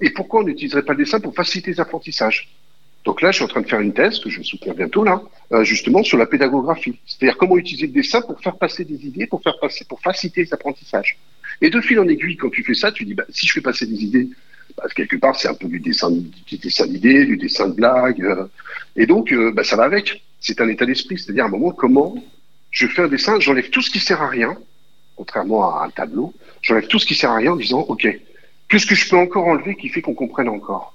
et 0.00 0.10
pourquoi 0.10 0.40
on 0.40 0.44
n'utiliserait 0.44 0.84
pas 0.84 0.92
le 0.92 1.04
dessin 1.04 1.20
pour 1.20 1.34
faciliter 1.34 1.72
les 1.72 1.80
apprentissages? 1.80 2.48
Donc 3.04 3.22
là, 3.22 3.30
je 3.30 3.36
suis 3.36 3.44
en 3.44 3.48
train 3.48 3.62
de 3.62 3.66
faire 3.66 3.80
une 3.80 3.94
thèse 3.94 4.18
que 4.18 4.28
je 4.28 4.38
vais 4.38 4.44
soutenir 4.44 4.74
bientôt 4.74 5.02
là, 5.02 5.22
euh, 5.52 5.64
justement 5.64 6.02
sur 6.02 6.18
la 6.18 6.26
pédagographie. 6.26 6.98
C'est-à-dire 7.06 7.38
comment 7.38 7.56
utiliser 7.56 7.86
le 7.86 7.92
dessin 7.92 8.20
pour 8.20 8.40
faire 8.40 8.56
passer 8.56 8.84
des 8.84 9.06
idées, 9.06 9.26
pour 9.26 9.42
faire 9.42 9.58
passer, 9.58 9.84
pour 9.84 10.00
faciliter 10.00 10.44
les 10.44 10.52
apprentissages. 10.52 11.16
Et 11.60 11.70
de 11.70 11.80
fil 11.80 11.98
en 11.98 12.06
aiguille, 12.06 12.36
quand 12.36 12.50
tu 12.50 12.62
fais 12.62 12.74
ça, 12.74 12.92
tu 12.92 13.04
dis 13.04 13.14
bah, 13.14 13.24
si 13.30 13.46
je 13.46 13.52
fais 13.52 13.60
passer 13.60 13.86
des 13.86 14.04
idées, 14.04 14.28
bah, 14.76 14.84
quelque 14.94 15.16
part 15.16 15.36
c'est 15.36 15.48
un 15.48 15.54
peu 15.54 15.68
du 15.68 15.80
dessin, 15.80 16.10
du 16.10 16.58
dessin 16.58 16.86
d'idées, 16.86 17.24
du 17.24 17.36
dessin 17.36 17.68
de 17.68 17.74
blagues, 17.74 18.22
euh, 18.22 18.46
et 18.96 19.06
donc 19.06 19.32
euh, 19.32 19.52
bah, 19.52 19.64
ça 19.64 19.76
va 19.76 19.84
avec. 19.84 20.22
C'est 20.40 20.60
un 20.60 20.68
état 20.68 20.86
d'esprit, 20.86 21.18
c'est-à-dire 21.18 21.44
à 21.44 21.46
un 21.48 21.50
moment 21.50 21.72
comment 21.72 22.14
je 22.70 22.86
fais 22.86 23.02
un 23.02 23.08
dessin, 23.08 23.40
j'enlève 23.40 23.70
tout 23.70 23.80
ce 23.80 23.90
qui 23.90 23.98
sert 23.98 24.22
à 24.22 24.28
rien, 24.28 24.56
contrairement 25.16 25.74
à 25.74 25.86
un 25.86 25.90
tableau, 25.90 26.34
j'enlève 26.62 26.86
tout 26.86 26.98
ce 26.98 27.06
qui 27.06 27.14
sert 27.14 27.30
à 27.30 27.36
rien 27.36 27.52
en 27.52 27.56
disant 27.56 27.80
ok 27.88 28.06
qu'est-ce 28.68 28.86
que 28.86 28.94
je 28.94 29.08
peux 29.08 29.16
encore 29.16 29.46
enlever 29.46 29.74
qui 29.74 29.88
fait 29.88 30.02
qu'on 30.02 30.14
comprenne 30.14 30.48
encore? 30.48 30.94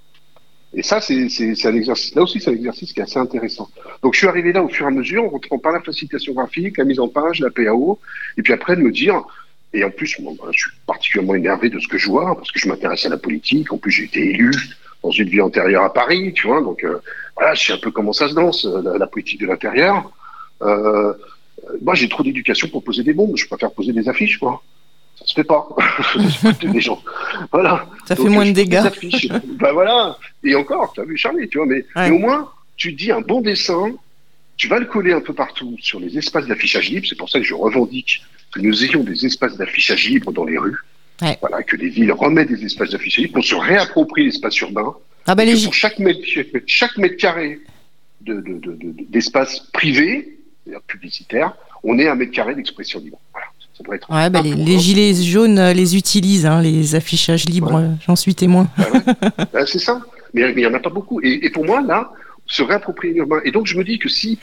Et 0.76 0.82
ça, 0.82 1.02
c'est 1.02 1.28
un 1.66 1.76
exercice. 1.76 2.16
Là 2.16 2.24
aussi, 2.24 2.40
c'est 2.40 2.50
un 2.50 2.56
exercice 2.56 2.94
qui 2.94 3.00
est 3.00 3.04
assez 3.04 3.20
intéressant. 3.20 3.70
Donc, 4.02 4.14
je 4.14 4.20
suis 4.20 4.28
arrivé 4.28 4.52
là 4.54 4.64
au 4.64 4.70
fur 4.70 4.86
et 4.86 4.88
à 4.88 4.92
mesure, 4.92 5.24
en 5.24 5.30
rentrant 5.30 5.60
par 5.60 5.72
la 5.72 5.82
facilitation 5.82 6.34
graphique, 6.34 6.78
la 6.78 6.84
mise 6.84 7.00
en 7.00 7.08
page, 7.08 7.42
la 7.42 7.52
PAO, 7.52 8.00
et 8.38 8.42
puis 8.42 8.54
après 8.54 8.76
de 8.76 8.82
me 8.82 8.92
dire. 8.92 9.22
Et 9.74 9.84
en 9.84 9.92
plus, 9.92 10.20
bon, 10.20 10.36
je 10.52 10.60
suis 10.60 10.72
particulièrement 10.88 11.36
énervé 11.36 11.70
de 11.70 11.80
ce 11.80 11.88
que 11.88 11.98
je 11.98 12.08
vois, 12.08 12.36
parce 12.36 12.52
que 12.52 12.60
je 12.60 12.68
m'intéresse 12.68 13.06
à 13.06 13.10
la 13.10 13.18
politique. 13.18 13.72
En 13.72 13.78
plus, 13.78 13.92
j'ai 13.92 14.06
été 14.06 14.32
élu 14.32 14.52
dans 15.04 15.12
une 15.12 15.30
vie 15.30 15.42
antérieure 15.42 15.84
à 15.84 15.94
Paris, 15.94 16.34
tu 16.34 16.48
vois. 16.48 16.62
Donc, 16.62 16.84
euh, 16.84 17.00
voilà, 17.36 17.54
je 17.54 17.66
sais 17.66 17.74
un 17.74 17.78
peu 17.78 17.92
comment 17.92 18.14
ça 18.14 18.28
se 18.28 18.34
danse, 18.34 18.66
la, 18.66 18.98
la 18.98 19.08
politique 19.08 19.42
de 19.42 19.48
l'intérieur. 19.48 20.12
Euh, 20.64 21.14
moi, 21.82 21.94
j'ai 21.94 22.10
trop 22.10 22.24
d'éducation 22.24 22.68
pour 22.68 22.84
poser 22.84 23.04
des 23.04 23.14
bombes. 23.14 23.36
Je 23.36 23.46
préfère 23.46 23.72
poser 23.72 23.94
des 23.94 24.10
affiches, 24.10 24.40
quoi 24.40 24.64
se 25.24 25.34
fait 25.34 25.44
pas. 25.44 25.68
des 26.62 26.82
gens. 26.82 27.02
Voilà. 27.52 27.86
Ça 28.08 28.16
Donc, 28.16 28.28
fait 28.28 28.34
moins 28.34 28.46
de 28.46 28.52
dégâts. 28.52 28.82
ben 29.60 29.72
voilà. 29.72 30.18
Et 30.44 30.56
encore, 30.56 30.94
tu 30.94 31.02
as 31.02 31.06
vu 31.06 31.18
Charlie, 31.18 31.48
tu 31.50 31.58
vois, 31.58 31.68
mais, 31.68 31.86
ouais. 31.96 32.10
mais, 32.10 32.12
au 32.12 32.20
moins, 32.20 32.50
tu 32.78 32.94
dis 32.94 33.12
un 33.12 33.22
bon 33.22 33.42
dessin, 33.42 33.92
tu 34.58 34.68
vas 34.68 34.80
le 34.80 34.86
coller 34.86 35.14
un 35.14 35.22
peu 35.22 35.34
partout 35.34 35.76
sur 35.80 36.00
les 36.00 36.18
espaces 36.18 36.48
d'affichage 36.48 36.90
libre. 36.90 37.06
C'est 37.08 37.18
pour 37.18 37.30
ça 37.30 37.40
que 37.40 37.46
je 37.46 37.54
revendique 37.54 38.24
que 38.54 38.60
nous 38.60 38.84
ayons 38.84 39.04
des 39.04 39.26
espaces 39.26 39.58
d'affichage 39.58 40.08
libre 40.08 40.32
dans 40.32 40.46
les 40.46 40.58
rues. 40.58 40.78
Ouais. 41.22 41.38
Voilà, 41.42 41.64
que 41.64 41.76
les 41.76 41.90
villes 41.90 42.12
remettent 42.12 42.50
des 42.50 42.66
espaces 42.66 42.92
d'affichage 42.92 43.26
libre, 43.26 43.36
qu'on 43.36 43.42
se 43.42 43.56
réapproprie 43.56 44.26
l'espace 44.26 44.60
urbain. 44.60 44.94
Ah 45.26 45.36
ben 45.36 45.46
les... 45.48 45.64
Pour 45.64 45.74
chaque 45.74 46.00
mètre, 46.00 46.20
chaque 46.68 46.98
mètre 46.98 47.18
carré 47.18 47.60
d'espace 48.22 49.54
de, 49.54 49.60
de, 49.60 49.66
de, 49.66 49.72
privé, 49.72 50.38
c'est-à-dire 50.64 50.82
publicitaire, 50.84 51.54
on 51.84 52.00
est 52.00 52.08
un 52.08 52.16
mètre 52.16 52.32
carré 52.32 52.56
d'expression 52.56 53.00
libre. 53.00 53.20
Ouais, 54.10 54.30
bah, 54.30 54.42
les, 54.42 54.54
les, 54.54 54.80
gilets 54.80 55.14
jaunes 55.16 55.58
euh, 55.58 55.74
les 55.74 55.98
utilisent, 55.98 56.46
hein, 56.46 56.62
les 56.62 56.96
affichages 56.96 57.46
libres, 57.46 57.74
ouais. 57.74 57.90
j'en 58.06 58.16
suis 58.16 58.36
témoin. 58.36 58.68
Bah 58.78 58.86
ouais. 58.94 59.46
bah, 59.54 59.66
c'est 59.66 59.80
ça, 59.80 60.02
mais 60.34 60.52
il 60.52 60.56
n'y 60.56 60.66
en 60.66 60.74
a 60.74 60.80
pas 60.80 60.90
beaucoup. 60.90 61.20
Et, 61.22 61.46
et, 61.46 61.50
pour 61.50 61.66
moi, 61.66 61.82
là, 61.82 62.12
se 62.46 62.62
réapproprier 62.62 63.14
l'urbain. 63.14 63.42
Et 63.46 63.52
donc, 63.52 63.66
je 63.66 63.78
me 63.78 63.84
dis 63.84 63.98
que 64.00 64.10
si 64.10 64.40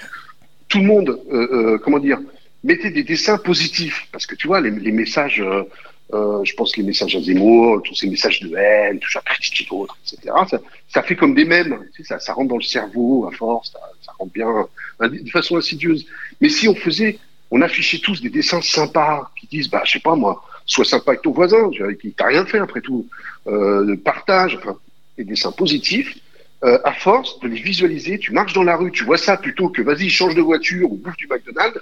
tout 0.68 0.78
le 0.78 0.84
monde, 0.84 1.20
euh, 1.32 1.48
euh, 1.52 1.78
comment 1.78 1.98
dire, 1.98 2.18
mettait 2.64 2.90
des 2.90 3.02
dessins 3.02 3.38
positifs, 3.38 4.08
parce 4.12 4.26
que 4.26 4.34
tu 4.34 4.46
vois, 4.46 4.60
les, 4.60 4.70
les 4.70 4.92
messages, 4.92 5.40
euh, 5.40 6.44
je 6.44 6.54
pense 6.54 6.76
les 6.76 6.82
messages 6.82 7.14
à 7.16 7.20
Zemmour, 7.20 7.82
tous 7.82 7.94
ces 7.94 8.08
messages 8.08 8.40
de 8.40 8.54
haine, 8.56 8.98
tout 8.98 9.10
ça, 9.10 9.20
critiquer 9.24 9.66
l'autre, 9.70 9.96
etc., 10.04 10.34
ça, 10.48 10.58
ça, 10.88 11.02
fait 11.02 11.16
comme 11.16 11.34
des 11.34 11.44
mèmes, 11.44 11.78
tu 11.94 12.02
sais, 12.02 12.08
ça, 12.08 12.18
ça 12.18 12.32
rentre 12.32 12.48
dans 12.48 12.56
le 12.56 12.62
cerveau 12.62 13.26
à 13.26 13.32
force, 13.32 13.72
ça, 13.72 13.78
ça 14.02 14.12
rentre 14.18 14.32
bien, 14.32 14.66
de 15.00 15.30
façon 15.30 15.56
insidieuse. 15.56 16.06
Mais 16.40 16.48
si 16.48 16.68
on 16.68 16.74
faisait 16.74 17.18
on 17.50 17.60
affichait 17.62 17.98
tous 17.98 18.20
des 18.20 18.30
dessins 18.30 18.60
sympas 18.60 19.30
qui 19.38 19.46
disent, 19.46 19.68
bah, 19.68 19.82
je 19.84 19.92
sais 19.92 20.00
pas 20.00 20.14
moi, 20.14 20.44
sois 20.66 20.84
sympa 20.84 21.12
avec 21.12 21.22
ton 21.22 21.32
voisin, 21.32 21.70
qui 22.00 22.12
t'a 22.12 22.26
rien 22.26 22.46
fait 22.46 22.58
après 22.58 22.80
tout, 22.80 23.08
euh, 23.46 23.96
partage, 23.96 24.56
enfin, 24.56 24.76
des 25.18 25.24
dessins 25.24 25.52
positifs. 25.52 26.16
Euh, 26.62 26.78
à 26.84 26.92
force 26.92 27.40
de 27.40 27.48
les 27.48 27.60
visualiser, 27.60 28.18
tu 28.18 28.32
marches 28.32 28.52
dans 28.52 28.62
la 28.62 28.76
rue, 28.76 28.92
tu 28.92 29.04
vois 29.04 29.16
ça 29.16 29.38
plutôt 29.38 29.70
que 29.70 29.80
vas-y 29.80 30.10
change 30.10 30.34
de 30.34 30.42
voiture 30.42 30.92
ou 30.92 30.96
bouffe 30.96 31.16
du 31.16 31.26
McDonald's. 31.26 31.80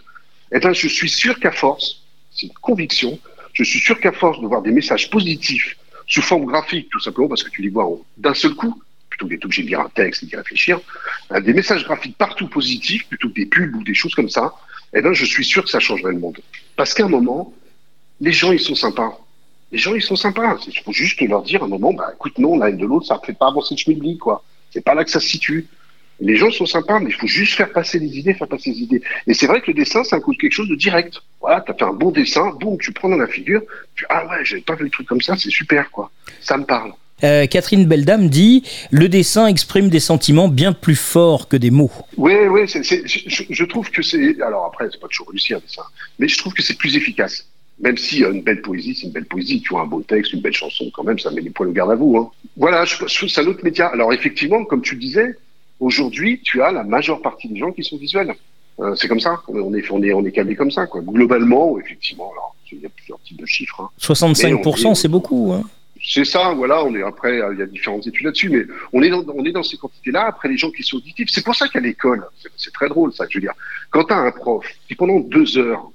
Eh 0.52 0.60
ben, 0.60 0.72
je 0.72 0.86
suis 0.86 1.08
sûr 1.08 1.38
qu'à 1.40 1.50
force, 1.50 2.02
c'est 2.30 2.46
une 2.46 2.52
conviction, 2.52 3.18
je 3.52 3.64
suis 3.64 3.80
sûr 3.80 3.98
qu'à 3.98 4.12
force 4.12 4.40
de 4.40 4.46
voir 4.46 4.62
des 4.62 4.70
messages 4.70 5.10
positifs 5.10 5.76
sous 6.06 6.22
forme 6.22 6.46
graphique, 6.46 6.88
tout 6.90 7.00
simplement 7.00 7.28
parce 7.28 7.42
que 7.42 7.50
tu 7.50 7.62
les 7.62 7.70
vois 7.70 7.90
d'un 8.16 8.34
seul 8.34 8.54
coup, 8.54 8.80
plutôt 9.10 9.26
que 9.26 9.30
d'être 9.30 9.44
obligé 9.44 9.64
de 9.64 9.68
lire 9.68 9.80
un 9.80 9.88
texte 9.88 10.22
et 10.22 10.26
d'y 10.26 10.36
réfléchir, 10.36 10.80
hein, 11.30 11.40
des 11.40 11.52
messages 11.52 11.84
graphiques 11.84 12.16
partout 12.16 12.46
positifs, 12.46 13.06
plutôt 13.08 13.28
que 13.30 13.34
des 13.34 13.46
pubs 13.46 13.74
ou 13.74 13.82
des 13.82 13.94
choses 13.94 14.14
comme 14.14 14.28
ça, 14.28 14.54
eh 14.94 15.02
ben, 15.02 15.12
je 15.12 15.24
suis 15.24 15.44
sûr 15.44 15.64
que 15.64 15.70
ça 15.70 15.80
changerait 15.80 16.12
le 16.12 16.18
monde. 16.18 16.38
Parce 16.76 16.94
qu'à 16.94 17.04
un 17.04 17.08
moment, 17.08 17.52
les 18.20 18.32
gens, 18.32 18.52
ils 18.52 18.60
sont 18.60 18.74
sympas. 18.74 19.18
Les 19.70 19.78
gens, 19.78 19.94
ils 19.94 20.02
sont 20.02 20.16
sympas. 20.16 20.56
Il 20.66 20.78
faut 20.80 20.92
juste 20.92 21.20
leur 21.20 21.42
dire 21.42 21.62
à 21.62 21.66
un 21.66 21.68
moment, 21.68 21.92
bah, 21.92 22.10
écoute, 22.14 22.38
non, 22.38 22.58
l'un 22.58 22.70
de 22.70 22.86
l'autre, 22.86 23.06
ça 23.06 23.18
ne 23.20 23.26
fait 23.26 23.34
pas 23.34 23.48
avancer 23.48 23.74
le 23.74 23.78
schmilblick, 23.78 24.18
quoi. 24.18 24.42
C'est 24.70 24.84
pas 24.84 24.94
là 24.94 25.04
que 25.04 25.10
ça 25.10 25.20
se 25.20 25.28
situe. 25.28 25.66
Les 26.20 26.36
gens 26.36 26.50
sont 26.50 26.66
sympas, 26.66 26.98
mais 26.98 27.10
il 27.10 27.14
faut 27.14 27.28
juste 27.28 27.54
faire 27.54 27.72
passer 27.72 27.98
les 27.98 28.18
idées, 28.18 28.34
faire 28.34 28.48
passer 28.48 28.70
les 28.70 28.80
idées. 28.80 29.02
Et 29.26 29.34
c'est 29.34 29.46
vrai 29.46 29.60
que 29.60 29.68
le 29.68 29.74
dessin, 29.74 30.02
coûte 30.20 30.38
quelque 30.38 30.52
chose 30.52 30.68
de 30.68 30.74
direct. 30.74 31.20
Voilà, 31.40 31.60
t'as 31.60 31.74
fait 31.74 31.84
un 31.84 31.92
bon 31.92 32.10
dessin, 32.10 32.50
boum, 32.58 32.76
tu 32.78 32.92
prends 32.92 33.08
dans 33.08 33.16
la 33.16 33.28
figure, 33.28 33.62
tu 33.94 34.04
ah 34.08 34.26
ouais, 34.26 34.44
j'avais 34.44 34.62
pas 34.62 34.74
vu 34.74 34.84
le 34.84 34.90
truc 34.90 35.06
comme 35.06 35.20
ça, 35.20 35.36
c'est 35.36 35.50
super, 35.50 35.90
quoi. 35.90 36.10
Ça 36.40 36.56
me 36.56 36.64
parle. 36.64 36.92
Euh, 37.24 37.46
Catherine 37.46 37.86
Beldam 37.86 38.28
dit 38.28 38.62
le 38.90 39.08
dessin 39.08 39.46
exprime 39.48 39.88
des 39.88 40.00
sentiments 40.00 40.48
bien 40.48 40.72
plus 40.72 40.96
forts 40.96 41.48
que 41.48 41.56
des 41.56 41.70
mots. 41.70 41.90
Oui, 42.16 42.32
oui, 42.50 42.62
c'est, 42.68 42.84
c'est- 42.84 43.02
je, 43.06 43.42
je 43.48 43.64
trouve 43.64 43.90
que 43.90 44.02
c'est. 44.02 44.40
Alors 44.42 44.64
après, 44.66 44.86
c'est 44.92 45.00
pas 45.00 45.08
toujours 45.08 45.28
réussi 45.30 45.54
un 45.54 45.58
dessin, 45.58 45.82
mais 46.18 46.28
je 46.28 46.38
trouve 46.38 46.52
que 46.54 46.62
c'est 46.62 46.76
plus 46.78 46.96
efficace. 46.96 47.46
Même 47.80 47.96
si 47.96 48.24
euh, 48.24 48.32
une 48.32 48.42
belle 48.42 48.60
poésie, 48.60 48.94
c'est 48.94 49.06
une 49.06 49.12
belle 49.12 49.24
poésie, 49.26 49.60
tu 49.60 49.68
vois, 49.70 49.82
un 49.82 49.86
beau 49.86 50.00
texte, 50.02 50.32
une 50.32 50.40
belle 50.40 50.52
chanson, 50.52 50.90
quand 50.92 51.04
même, 51.04 51.18
ça 51.18 51.30
met 51.30 51.40
les 51.40 51.50
poils 51.50 51.68
au 51.68 51.72
garde 51.72 51.92
à 51.92 51.94
vous. 51.94 52.16
Hein. 52.16 52.30
Voilà, 52.56 52.84
je, 52.84 52.96
c'est 53.06 53.40
un 53.40 53.46
autre 53.46 53.62
média. 53.64 53.86
Alors 53.88 54.12
effectivement, 54.12 54.64
comme 54.64 54.82
tu 54.82 54.94
le 54.94 55.00
disais, 55.00 55.36
aujourd'hui, 55.80 56.40
tu 56.42 56.62
as 56.62 56.72
la 56.72 56.82
majeure 56.84 57.22
partie 57.22 57.48
des 57.48 57.58
gens 57.58 57.72
qui 57.72 57.84
sont 57.84 57.96
visuels. 57.96 58.34
Euh, 58.80 58.94
c'est 58.96 59.08
comme 59.08 59.20
ça. 59.20 59.40
On 59.48 59.74
est, 59.74 59.90
on 59.90 60.02
est, 60.02 60.12
on 60.12 60.24
est 60.24 60.32
câblé 60.32 60.54
comme 60.56 60.70
ça, 60.70 60.86
quoi. 60.86 61.00
Globalement, 61.02 61.78
effectivement, 61.80 62.30
alors 62.32 62.54
il 62.70 62.80
y 62.80 62.86
a 62.86 62.88
plusieurs 62.90 63.20
types 63.22 63.40
de 63.40 63.46
chiffres. 63.46 63.80
hein. 63.80 63.88
65%, 64.00 64.82
Mais 64.82 64.86
on- 64.86 64.94
c'est 64.94 65.08
beaucoup. 65.08 65.52
hein. 65.52 65.62
C'est 66.10 66.24
ça, 66.24 66.54
voilà, 66.54 66.82
on 66.84 66.94
est 66.94 67.02
après, 67.02 67.38
euh, 67.42 67.52
il 67.52 67.58
y 67.58 67.62
a 67.62 67.66
différentes 67.66 68.06
études 68.06 68.24
là-dessus, 68.24 68.48
mais 68.48 68.64
on 68.94 69.02
est 69.02 69.10
dans, 69.10 69.24
on 69.34 69.44
est 69.44 69.52
dans 69.52 69.62
ces 69.62 69.76
quantités-là. 69.76 70.26
Après, 70.26 70.48
les 70.48 70.56
gens 70.56 70.70
qui 70.70 70.82
sont 70.82 70.96
auditifs, 70.96 71.28
c'est 71.30 71.44
pour 71.44 71.54
ça 71.54 71.68
qu'à 71.68 71.80
l'école, 71.80 72.26
c'est- 72.56 72.72
très 72.72 72.88
drôle, 72.88 73.12
ça, 73.12 73.26
je 73.28 73.36
veux 73.36 73.42
dire, 73.42 73.52
quand 73.90 74.04
tu 74.04 74.14
as 74.14 74.18
un 74.18 74.30
prof 74.30 74.64
qui 74.86 74.94
pendant 74.94 75.20
deux 75.20 75.58
heures 75.58 75.90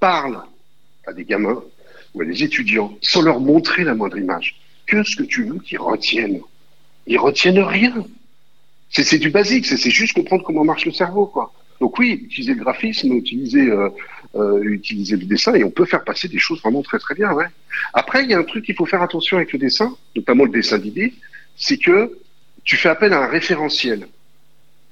parle 0.00 0.42
à 1.06 1.12
des 1.12 1.24
gamins 1.24 1.62
ou 2.14 2.22
à 2.22 2.24
des 2.24 2.42
étudiants 2.42 2.92
sans 3.02 3.22
leur 3.22 3.38
montrer 3.38 3.84
la 3.84 3.94
moindre 3.94 4.18
image, 4.18 4.56
que 4.86 5.04
ce 5.04 5.14
que 5.14 5.22
tu 5.22 5.44
veux 5.44 5.58
qu'ils 5.60 5.78
retiennent 5.78 6.40
Ils 7.06 7.18
retiennent 7.18 7.60
rien. 7.60 8.04
C'est 8.90 9.18
du 9.18 9.30
basique, 9.30 9.66
c'est 9.66 9.76
c'est 9.76 9.90
juste 9.90 10.12
comprendre 10.12 10.44
comment 10.44 10.64
marche 10.64 10.84
le 10.86 10.92
cerveau, 10.92 11.26
quoi. 11.26 11.52
Donc 11.80 11.98
oui, 11.98 12.20
utiliser 12.24 12.54
le 12.54 12.60
graphisme, 12.60 13.12
utiliser, 13.12 13.70
euh, 13.70 13.88
euh, 14.34 14.62
utiliser 14.62 15.16
le 15.16 15.24
dessin, 15.24 15.54
et 15.54 15.64
on 15.64 15.70
peut 15.70 15.84
faire 15.84 16.04
passer 16.04 16.28
des 16.28 16.38
choses 16.38 16.60
vraiment 16.60 16.82
très 16.82 16.98
très 16.98 17.14
bien. 17.14 17.30
Après, 17.92 18.24
il 18.24 18.30
y 18.30 18.34
a 18.34 18.38
un 18.38 18.44
truc 18.44 18.64
qu'il 18.64 18.74
faut 18.74 18.86
faire 18.86 19.02
attention 19.02 19.36
avec 19.36 19.52
le 19.52 19.58
dessin, 19.58 19.96
notamment 20.16 20.44
le 20.44 20.50
dessin 20.50 20.78
d'idées, 20.78 21.14
c'est 21.56 21.76
que 21.76 22.18
tu 22.64 22.76
fais 22.76 22.88
appel 22.88 23.12
à 23.12 23.24
un 23.24 23.26
référentiel. 23.26 24.06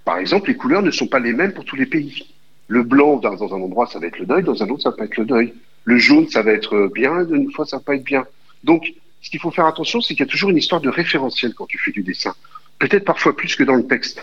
Par 0.05 0.18
exemple, 0.18 0.48
les 0.48 0.57
couleurs 0.57 0.83
ne 0.83 0.90
sont 0.90 1.07
pas 1.07 1.20
les 1.20 1.33
mêmes 1.33 1.53
pour 1.53 1.64
tous 1.64 1.76
les 1.76 1.87
pays. 1.87 2.26
Le 2.68 2.83
blanc, 2.83 3.16
dans, 3.16 3.35
dans 3.35 3.55
un 3.55 3.61
endroit, 3.61 3.87
ça 3.87 3.98
va 3.98 4.07
être 4.07 4.18
le 4.18 4.26
deuil, 4.26 4.42
dans 4.42 4.62
un 4.62 4.68
autre, 4.68 4.83
ça 4.83 4.90
va 4.90 4.96
pas 4.96 5.05
être 5.05 5.16
le 5.16 5.24
deuil. 5.24 5.55
Le 5.85 5.98
jaune, 5.98 6.29
ça 6.29 6.42
va 6.42 6.53
être 6.53 6.90
bien, 6.94 7.26
une 7.29 7.50
fois, 7.53 7.64
ça 7.64 7.79
va 7.79 7.83
pas 7.83 7.94
être 7.94 8.05
bien. 8.05 8.24
Donc, 8.64 8.92
ce 9.22 9.31
qu'il 9.31 9.40
faut 9.40 9.50
faire 9.50 9.66
attention, 9.66 10.00
c'est 10.00 10.14
qu'il 10.14 10.24
y 10.24 10.29
a 10.29 10.31
toujours 10.31 10.50
une 10.50 10.57
histoire 10.57 10.81
de 10.81 10.88
référentiel 10.88 11.55
quand 11.55 11.66
tu 11.66 11.79
fais 11.79 11.90
du 11.90 12.03
dessin. 12.03 12.35
Peut-être 12.79 13.05
parfois 13.05 13.37
plus 13.37 13.57
que 13.57 13.64
dans 13.64 13.74
le 13.74 13.87
texte. 13.87 14.22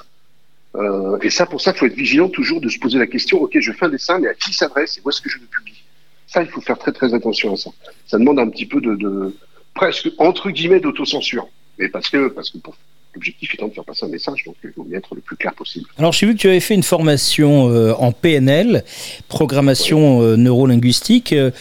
Euh, 0.75 1.17
et 1.21 1.30
ça, 1.30 1.45
pour 1.45 1.60
ça, 1.62 1.71
il 1.71 1.77
faut 1.80 1.86
être 1.86 1.95
vigilant 1.95 2.30
toujours 2.30 2.62
de 2.62 2.69
se 2.69 2.77
poser 2.77 2.99
la 2.99 3.08
question, 3.08 3.41
OK, 3.41 3.58
je 3.60 3.71
fais 3.71 3.86
un 3.86 3.89
dessin, 3.89 4.19
mais 4.19 4.27
à 4.27 4.34
qui 4.34 4.53
s'adresse 4.53 4.97
et 4.97 5.01
où 5.03 5.10
est-ce 5.10 5.21
que 5.21 5.30
je 5.30 5.38
le 5.39 5.45
publie? 5.45 5.82
Ça, 6.27 6.41
il 6.43 6.49
faut 6.49 6.62
faire 6.62 6.77
très 6.77 6.91
très 6.91 7.13
attention 7.13 7.53
à 7.53 7.58
ça. 7.58 7.71
Ça 8.06 8.17
demande 8.17 8.38
un 8.39 8.47
petit 8.49 8.65
peu 8.65 8.82
de, 8.82 8.95
de 8.95 9.36
presque, 9.73 10.10
entre 10.17 10.49
guillemets, 10.51 10.80
d'autocensure. 10.80 11.47
Mais 11.80 11.88
parce 11.88 12.10
que, 12.10 12.27
parce 12.27 12.49
que 12.51 12.58
pour, 12.58 12.75
l'objectif 13.15 13.53
étant 13.56 13.67
de 13.69 13.73
faire 13.73 13.86
passer 13.86 14.06
un 14.06 14.10
message, 14.10 14.43
donc 14.45 14.56
il 14.63 14.69
vaut 14.75 14.84
mieux 14.84 14.97
être 14.97 15.15
le 15.15 15.21
plus 15.21 15.36
clair 15.38 15.53
possible. 15.56 15.88
Alors, 15.97 16.12
j'ai 16.12 16.27
vu 16.27 16.36
que 16.36 16.39
tu 16.39 16.47
avais 16.49 16.60
fait 16.60 16.75
une 16.75 16.84
formation 16.84 17.69
euh, 17.69 17.93
en 17.97 18.12
PNL, 18.12 18.84
programmation 19.30 20.21
euh, 20.21 20.36
neurolinguistique. 20.36 21.34
Euh, 21.34 21.51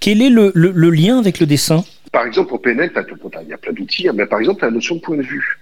quel 0.00 0.20
est 0.22 0.30
le, 0.30 0.52
le- 0.54 0.72
le 0.72 0.90
lien 0.90 1.18
avec 1.18 1.40
le 1.40 1.46
dessin? 1.46 1.84
Par 2.12 2.26
exemple, 2.26 2.52
au 2.54 2.58
PNL, 2.58 2.90
il 2.94 3.48
y 3.48 3.52
a 3.52 3.58
plein 3.58 3.72
d'outils, 3.72 4.08
hein, 4.08 4.12
mais 4.14 4.26
par 4.26 4.38
exemple, 4.40 4.64
la 4.64 4.70
notion 4.70 4.96
de 4.96 5.00
point 5.00 5.16
de 5.16 5.22
vue. 5.22 5.58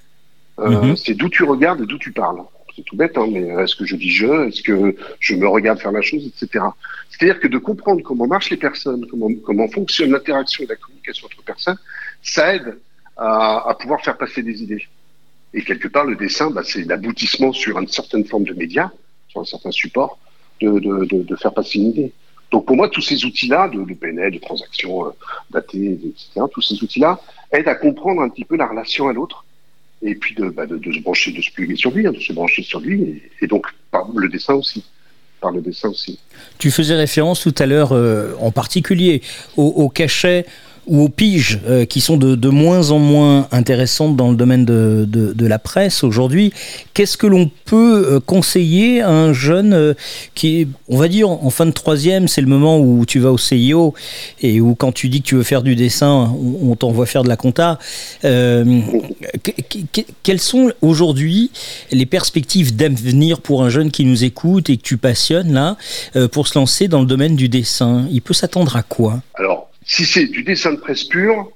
Euh, 0.58 0.68
Mhm. 0.82 0.96
C'est 0.96 1.14
d'où 1.14 1.28
tu 1.28 1.44
regardes 1.44 1.82
et 1.82 1.86
d'où 1.86 1.98
tu 1.98 2.12
parles. 2.12 2.40
C'est 2.76 2.84
tout 2.84 2.96
bête, 2.96 3.16
hein, 3.16 3.26
mais 3.30 3.40
est-ce 3.40 3.74
que 3.74 3.86
je 3.86 3.96
dis 3.96 4.10
je? 4.10 4.48
Est-ce 4.48 4.62
que 4.62 4.96
je 5.18 5.34
me 5.34 5.48
regarde 5.48 5.78
faire 5.78 5.92
la 5.92 6.02
chose, 6.02 6.26
etc. 6.26 6.64
C'est-à-dire 7.10 7.40
que 7.40 7.48
de 7.48 7.58
comprendre 7.58 8.02
comment 8.02 8.26
marchent 8.26 8.50
les 8.50 8.58
personnes, 8.58 9.06
comment, 9.08 9.68
fonctionne 9.68 10.10
l'interaction 10.10 10.64
et 10.64 10.66
la 10.66 10.76
communication 10.76 11.26
entre 11.26 11.42
personnes, 11.42 11.78
ça 12.22 12.54
aide 12.54 12.78
à, 13.16 13.74
pouvoir 13.80 14.02
faire 14.02 14.18
passer 14.18 14.42
des 14.42 14.62
idées. 14.62 14.86
Et 15.54 15.62
quelque 15.62 15.88
part, 15.88 16.04
le 16.04 16.16
dessin, 16.16 16.50
bah, 16.50 16.62
c'est 16.64 16.84
l'aboutissement 16.84 17.52
sur 17.52 17.78
une 17.78 17.88
certaine 17.88 18.26
forme 18.26 18.44
de 18.44 18.52
média, 18.52 18.92
sur 19.28 19.40
un 19.40 19.44
certain 19.44 19.70
support, 19.70 20.18
de 20.60 21.36
faire 21.36 21.54
passer 21.54 21.78
une 21.78 21.86
idée. 21.86 22.12
Donc 22.50 22.66
pour 22.66 22.76
moi, 22.76 22.88
tous 22.88 23.00
ces 23.00 23.24
outils-là, 23.24 23.68
de, 23.68 23.82
de 23.82 23.94
PNL, 23.94 24.32
de 24.32 24.38
transactions 24.38 25.06
euh, 25.06 25.10
datées, 25.50 25.98
etc., 26.04 26.46
tous 26.52 26.62
ces 26.62 26.82
outils-là 26.82 27.20
aident 27.52 27.68
à 27.68 27.74
comprendre 27.74 28.22
un 28.22 28.28
petit 28.28 28.44
peu 28.44 28.56
la 28.56 28.66
relation 28.66 29.08
à 29.08 29.12
l'autre, 29.12 29.44
et 30.02 30.14
puis 30.14 30.34
de, 30.34 30.48
bah, 30.48 30.66
de, 30.66 30.76
de 30.78 30.92
se 30.92 31.00
brancher, 31.00 31.32
de 31.32 31.42
se 31.42 31.50
pluguer 31.50 31.76
sur 31.76 31.90
lui, 31.90 32.06
hein, 32.06 32.12
de 32.12 32.20
se 32.20 32.32
brancher 32.32 32.62
sur 32.62 32.80
lui, 32.80 33.02
et, 33.02 33.22
et 33.42 33.46
donc 33.46 33.66
par 33.90 34.08
le 34.14 34.28
dessin 34.28 34.54
aussi. 34.54 34.84
Par 35.40 35.50
le 35.50 35.60
dessin 35.60 35.90
aussi. 35.90 36.18
Tu 36.58 36.70
faisais 36.70 36.94
référence 36.94 37.40
tout 37.40 37.54
à 37.58 37.66
l'heure, 37.66 37.92
euh, 37.92 38.34
en 38.40 38.50
particulier, 38.50 39.22
au, 39.56 39.64
au 39.64 39.88
cachet 39.88 40.46
ou 40.86 41.02
aux 41.02 41.08
piges 41.08 41.60
euh, 41.68 41.84
qui 41.84 42.00
sont 42.00 42.16
de, 42.16 42.34
de 42.36 42.48
moins 42.48 42.90
en 42.90 42.98
moins 42.98 43.48
intéressantes 43.50 44.16
dans 44.16 44.30
le 44.30 44.36
domaine 44.36 44.64
de, 44.64 45.04
de- 45.08 45.32
de 45.32 45.46
la 45.46 45.58
presse 45.58 46.04
aujourd'hui. 46.04 46.52
Qu'est-ce 46.94 47.16
que 47.16 47.26
l'on 47.26 47.50
peut 47.64 48.06
euh, 48.08 48.20
conseiller 48.20 49.00
à 49.02 49.10
un 49.10 49.32
jeune 49.32 49.72
euh, 49.72 49.94
qui 50.34 50.60
est, 50.60 50.68
on 50.88 50.96
va 50.96 51.08
dire, 51.08 51.28
en 51.28 51.50
fin 51.50 51.66
de 51.66 51.70
troisième, 51.72 52.28
c'est 52.28 52.40
le 52.40 52.46
moment 52.46 52.78
où 52.78 53.04
tu 53.06 53.18
vas 53.18 53.32
au 53.32 53.38
CIO 53.38 53.94
et 54.42 54.60
où 54.60 54.74
quand 54.74 54.92
tu 54.92 55.08
dis 55.08 55.22
que 55.22 55.26
tu 55.26 55.34
veux 55.34 55.42
faire 55.42 55.62
du 55.62 55.74
dessin, 55.76 56.32
on, 56.62 56.76
t'envoie 56.76 57.06
faire 57.06 57.24
de 57.24 57.28
la 57.28 57.36
compta. 57.36 57.78
Euh, 58.24 58.80
que- 59.42 59.50
que- 59.92 60.00
quelles 60.22 60.40
sont 60.40 60.70
aujourd'hui 60.82 61.50
les 61.90 62.06
perspectives 62.06 62.76
d'avenir 62.76 63.40
pour 63.40 63.62
un 63.64 63.68
jeune 63.70 63.90
qui 63.90 64.04
nous 64.04 64.24
écoute 64.24 64.70
et 64.70 64.76
que 64.76 64.82
tu 64.82 64.96
passionnes 64.96 65.52
là 65.52 65.76
euh, 66.16 66.28
pour 66.28 66.46
se 66.48 66.58
lancer 66.58 66.88
dans 66.88 67.00
le 67.00 67.06
domaine 67.06 67.34
du 67.36 67.48
dessin? 67.48 68.06
Il 68.10 68.22
peut 68.22 68.34
s'attendre 68.34 68.76
à 68.76 68.82
quoi? 68.82 69.20
Alors, 69.34 69.65
si 69.86 70.04
c'est 70.04 70.26
du 70.26 70.42
dessin 70.42 70.72
de 70.72 70.78
presse 70.78 71.04
pur, 71.04 71.50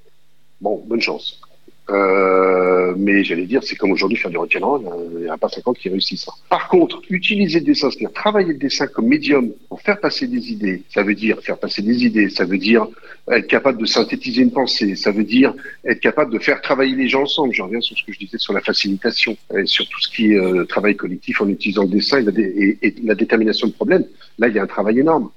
bon, 0.61 0.83
bonne 0.87 1.01
chance. 1.03 1.41
Euh, 1.89 2.95
mais 2.97 3.25
j'allais 3.25 3.47
dire, 3.47 3.65
c'est 3.65 3.75
comme 3.75 3.91
aujourd'hui 3.91 4.17
faire 4.17 4.31
du 4.31 4.37
rock'n'roll, 4.37 4.83
il 5.17 5.25
n'y 5.25 5.29
a 5.29 5.37
pas 5.37 5.49
50 5.49 5.77
qui 5.77 5.89
réussissent. 5.89 6.29
Par 6.49 6.69
contre, 6.69 7.03
utiliser 7.11 7.59
le 7.59 7.65
dessin, 7.67 7.91
c'est-à-dire 7.91 8.13
travailler 8.13 8.53
le 8.53 8.59
dessin 8.59 8.87
comme 8.87 9.07
médium 9.09 9.51
pour 9.69 9.81
faire 9.83 9.99
passer 9.99 10.29
des 10.29 10.53
idées, 10.53 10.85
ça 10.95 11.03
veut 11.03 11.17
dire 11.17 11.41
faire 11.43 11.59
passer 11.59 11.83
des 11.83 12.05
idées, 12.05 12.31
ça 12.31 12.45
veut 12.45 12.59
dire 12.59 12.87
être 13.33 13.49
capable 13.49 13.79
de 13.81 13.87
synthétiser 13.87 14.43
une 14.43 14.53
pensée, 14.53 14.95
ça 14.95 15.11
veut 15.11 15.25
dire 15.25 15.53
être 15.85 15.99
capable 15.99 16.33
de 16.33 16.39
faire 16.39 16.61
travailler 16.63 16.95
les 16.95 17.09
gens 17.09 17.23
ensemble. 17.23 17.53
Je 17.53 17.63
reviens 17.63 17.81
sur 17.81 17.99
ce 17.99 18.05
que 18.05 18.13
je 18.13 18.21
disais 18.21 18.39
sur 18.39 18.53
la 18.53 18.61
facilitation, 18.61 19.37
et 19.59 19.67
sur 19.67 19.89
tout 19.89 20.01
ce 20.01 20.09
qui 20.15 20.33
est 20.33 20.39
euh, 20.39 20.65
travail 20.67 20.95
collectif 20.95 21.41
en 21.41 21.49
utilisant 21.49 21.83
le 21.83 21.89
dessin 21.91 22.19
et 22.21 22.23
la, 22.23 22.33
et- 22.39 22.95
la 23.03 23.17
détermination 23.17 23.67
de 23.67 23.73
problème. 23.73 24.05
Là, 24.39 24.47
il 24.47 24.55
y 24.55 24.61
a 24.61 24.63
un 24.63 24.69
travail 24.69 25.01
énorme. 25.01 25.31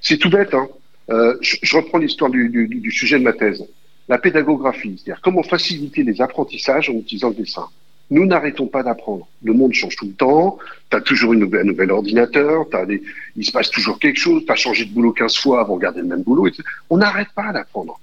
C'est 0.00 0.16
tout 0.18 0.30
bête, 0.30 0.54
hein. 0.54 0.68
Euh, 1.10 1.36
je, 1.40 1.56
je 1.62 1.76
reprends 1.76 1.98
l'histoire 1.98 2.30
du, 2.30 2.48
du, 2.48 2.66
du 2.66 2.90
sujet 2.90 3.18
de 3.18 3.24
ma 3.24 3.32
thèse. 3.32 3.64
La 4.08 4.18
pédagographie, 4.18 5.00
c'est-à-dire 5.02 5.20
comment 5.22 5.42
faciliter 5.42 6.02
les 6.02 6.20
apprentissages 6.20 6.88
en 6.90 6.94
utilisant 6.94 7.28
le 7.28 7.34
dessin. 7.34 7.68
Nous 8.10 8.24
n'arrêtons 8.24 8.66
pas 8.66 8.82
d'apprendre. 8.82 9.28
Le 9.42 9.52
monde 9.52 9.74
change 9.74 9.96
tout 9.96 10.06
le 10.06 10.14
temps. 10.14 10.58
Tu 10.90 10.96
as 10.96 11.00
toujours 11.02 11.34
une 11.34 11.40
nouvelle, 11.40 11.60
un 11.60 11.64
nouvel 11.64 11.90
ordinateur. 11.90 12.66
T'as 12.70 12.86
des, 12.86 13.02
il 13.36 13.44
se 13.44 13.52
passe 13.52 13.70
toujours 13.70 13.98
quelque 13.98 14.18
chose. 14.18 14.44
Tu 14.46 14.52
as 14.52 14.54
changé 14.54 14.86
de 14.86 14.92
boulot 14.92 15.12
15 15.12 15.36
fois 15.36 15.60
avant 15.60 15.76
de 15.76 15.82
garder 15.82 16.00
le 16.00 16.06
même 16.06 16.22
boulot. 16.22 16.46
etc. 16.46 16.62
On 16.88 16.96
n'arrête 16.96 17.28
pas 17.34 17.52
d'apprendre. 17.52 18.00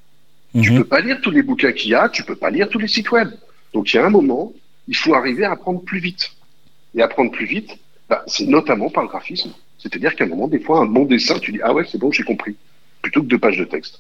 Tu 0.61 0.73
peux 0.73 0.85
pas 0.85 1.01
lire 1.01 1.19
tous 1.21 1.31
les 1.31 1.41
bouquins 1.41 1.71
qu'il 1.71 1.89
y 1.89 1.95
a. 1.95 2.07
Tu 2.09 2.23
peux 2.23 2.35
pas 2.35 2.51
lire 2.51 2.69
tous 2.69 2.79
les 2.79 2.87
sites 2.87 3.11
web. 3.11 3.29
Donc 3.73 3.91
il 3.91 3.97
y 3.97 3.99
a 3.99 4.05
un 4.05 4.09
moment, 4.09 4.53
il 4.87 4.95
faut 4.95 5.15
arriver 5.15 5.43
à 5.43 5.51
apprendre 5.51 5.81
plus 5.81 5.99
vite. 5.99 6.31
Et 6.93 7.01
apprendre 7.01 7.31
plus 7.31 7.45
vite, 7.45 7.71
bah, 8.07 8.23
c'est 8.27 8.45
notamment 8.45 8.89
par 8.89 9.03
le 9.03 9.09
graphisme. 9.09 9.51
C'est-à-dire 9.79 10.15
qu'à 10.15 10.23
un 10.23 10.27
moment, 10.27 10.47
des 10.47 10.59
fois, 10.59 10.79
un 10.79 10.85
bon 10.85 11.05
dessin, 11.05 11.39
tu 11.39 11.51
dis 11.51 11.59
ah 11.63 11.73
ouais, 11.73 11.83
c'est 11.91 11.97
bon, 11.97 12.11
j'ai 12.11 12.23
compris, 12.23 12.55
plutôt 13.05 13.21
que 13.21 13.27
deux 13.27 13.37
pages 13.37 13.59
de 13.59 13.65
texte. 13.65 13.99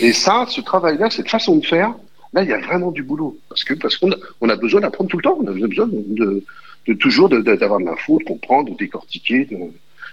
Et 0.00 0.12
ça, 0.12 0.46
ce 0.48 0.60
travail-là, 0.60 1.10
cette 1.10 1.30
façon 1.30 1.56
de 1.56 1.64
faire, 1.64 1.94
là, 2.32 2.42
il 2.42 2.48
y 2.48 2.52
a 2.52 2.58
vraiment 2.58 2.90
du 2.90 3.04
boulot. 3.04 3.38
Parce 3.48 3.62
que 3.62 3.74
parce 3.74 3.96
qu'on 3.96 4.10
a, 4.10 4.16
on 4.40 4.48
a 4.48 4.56
besoin 4.56 4.80
d'apprendre 4.80 5.08
tout 5.10 5.18
le 5.18 5.22
temps. 5.22 5.38
On 5.40 5.46
a 5.46 5.52
besoin 5.52 5.88
de, 5.88 6.94
toujours 6.94 7.28
d'avoir 7.28 7.78
de, 7.78 7.84
l'info, 7.84 8.18
de 8.18 8.24
comprendre, 8.24 8.72
de 8.72 8.76
décortiquer. 8.76 9.48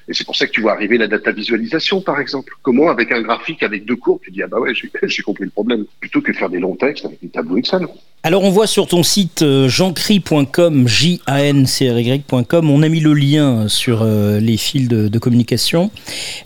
Et 0.09 0.13
c'est 0.15 0.25
pour 0.25 0.35
ça 0.35 0.47
que 0.47 0.51
tu 0.51 0.61
vois 0.61 0.73
arriver 0.73 0.97
la 0.97 1.07
data 1.07 1.31
visualisation, 1.31 2.01
par 2.01 2.19
exemple. 2.19 2.53
Comment, 2.63 2.89
avec 2.89 3.11
un 3.11 3.21
graphique, 3.21 3.61
avec 3.61 3.85
deux 3.85 3.95
courbes, 3.95 4.19
tu 4.23 4.31
dis 4.31 4.41
ah 4.41 4.47
bah 4.47 4.59
ouais, 4.59 4.73
j'ai, 4.73 5.21
compris 5.23 5.45
le 5.45 5.51
problème. 5.51 5.85
Plutôt 5.99 6.19
que 6.21 6.33
faire 6.33 6.49
des 6.49 6.59
longs 6.59 6.75
textes 6.75 7.05
avec 7.05 7.19
des 7.21 7.29
tableaux 7.29 7.57
Excel. 7.57 7.85
Alors 8.21 8.43
on 8.43 8.49
voit 8.49 8.67
sur 8.67 8.85
ton 8.85 9.01
site 9.01 9.43
euh, 9.43 9.69
J-A-N-C-R-Y.com, 10.85 11.49
on 12.69 12.81
a 12.81 12.89
mis 12.89 12.99
le 12.99 13.13
lien 13.13 13.69
sur 13.69 14.01
euh, 14.01 14.41
les 14.41 14.57
fils 14.57 14.89
de, 14.89 15.07
de 15.07 15.19
communication. 15.19 15.89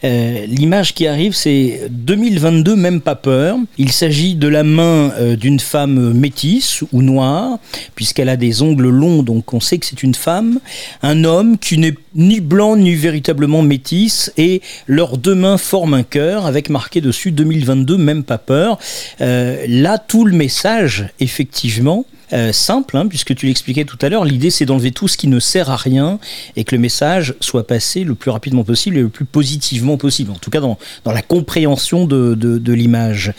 Euh, 0.03 0.45
L'image 0.45 0.93
qui 0.93 1.07
arrive, 1.07 1.33
c'est 1.33 1.87
2022, 1.89 2.75
même 2.75 3.01
pas 3.01 3.15
peur. 3.15 3.57
Il 3.79 3.91
s'agit 3.91 4.35
de 4.35 4.47
la 4.47 4.61
main 4.61 5.13
euh, 5.17 5.35
d'une 5.35 5.59
femme 5.59 6.13
métisse 6.13 6.83
ou 6.91 7.01
noire, 7.01 7.57
puisqu'elle 7.95 8.29
a 8.29 8.37
des 8.37 8.61
ongles 8.61 8.89
longs, 8.89 9.23
donc 9.23 9.51
on 9.55 9.59
sait 9.59 9.79
que 9.79 9.87
c'est 9.87 10.03
une 10.03 10.13
femme. 10.13 10.59
Un 11.01 11.23
homme 11.23 11.57
qui 11.57 11.79
n'est 11.79 11.95
ni 12.15 12.39
blanc 12.39 12.75
ni 12.75 12.93
véritablement 12.93 13.52
métisse, 13.61 14.31
et 14.37 14.61
leurs 14.87 15.17
deux 15.17 15.35
mains 15.35 15.57
forment 15.57 15.95
un 15.95 16.03
cœur 16.03 16.45
avec 16.45 16.69
marqué 16.69 17.01
dessus 17.01 17.31
2022, 17.31 17.97
même 17.97 18.23
pas 18.23 18.37
peur. 18.37 18.79
Euh, 19.21 19.63
là, 19.67 19.97
tout 19.97 20.25
le 20.25 20.35
message, 20.35 21.09
effectivement, 21.19 22.05
euh, 22.33 22.51
simple, 22.51 22.97
hein, 22.97 23.07
puisque 23.07 23.35
tu 23.35 23.45
l'expliquais 23.45 23.85
tout 23.85 23.97
à 24.01 24.09
l'heure. 24.09 24.25
L'idée, 24.25 24.49
c'est 24.49 24.65
d'enlever 24.65 24.91
tout 24.91 25.07
ce 25.07 25.17
qui 25.17 25.27
ne 25.27 25.39
sert 25.39 25.69
à 25.69 25.75
rien 25.75 26.19
et 26.55 26.63
que 26.63 26.75
le 26.75 26.81
message 26.81 27.35
soit 27.39 27.67
passé 27.67 28.03
le 28.03 28.15
plus 28.15 28.31
rapidement 28.31 28.63
possible 28.63 28.97
et 28.97 29.01
le 29.01 29.09
plus 29.09 29.25
positivement 29.25 29.97
possible, 29.97 30.31
en 30.31 30.35
tout 30.35 30.49
cas 30.49 30.59
dans, 30.59 30.77
dans 31.03 31.11
la 31.11 31.21
compréhension 31.21 32.05
de, 32.05 32.33
de, 32.35 32.73
l'image. 32.73 33.33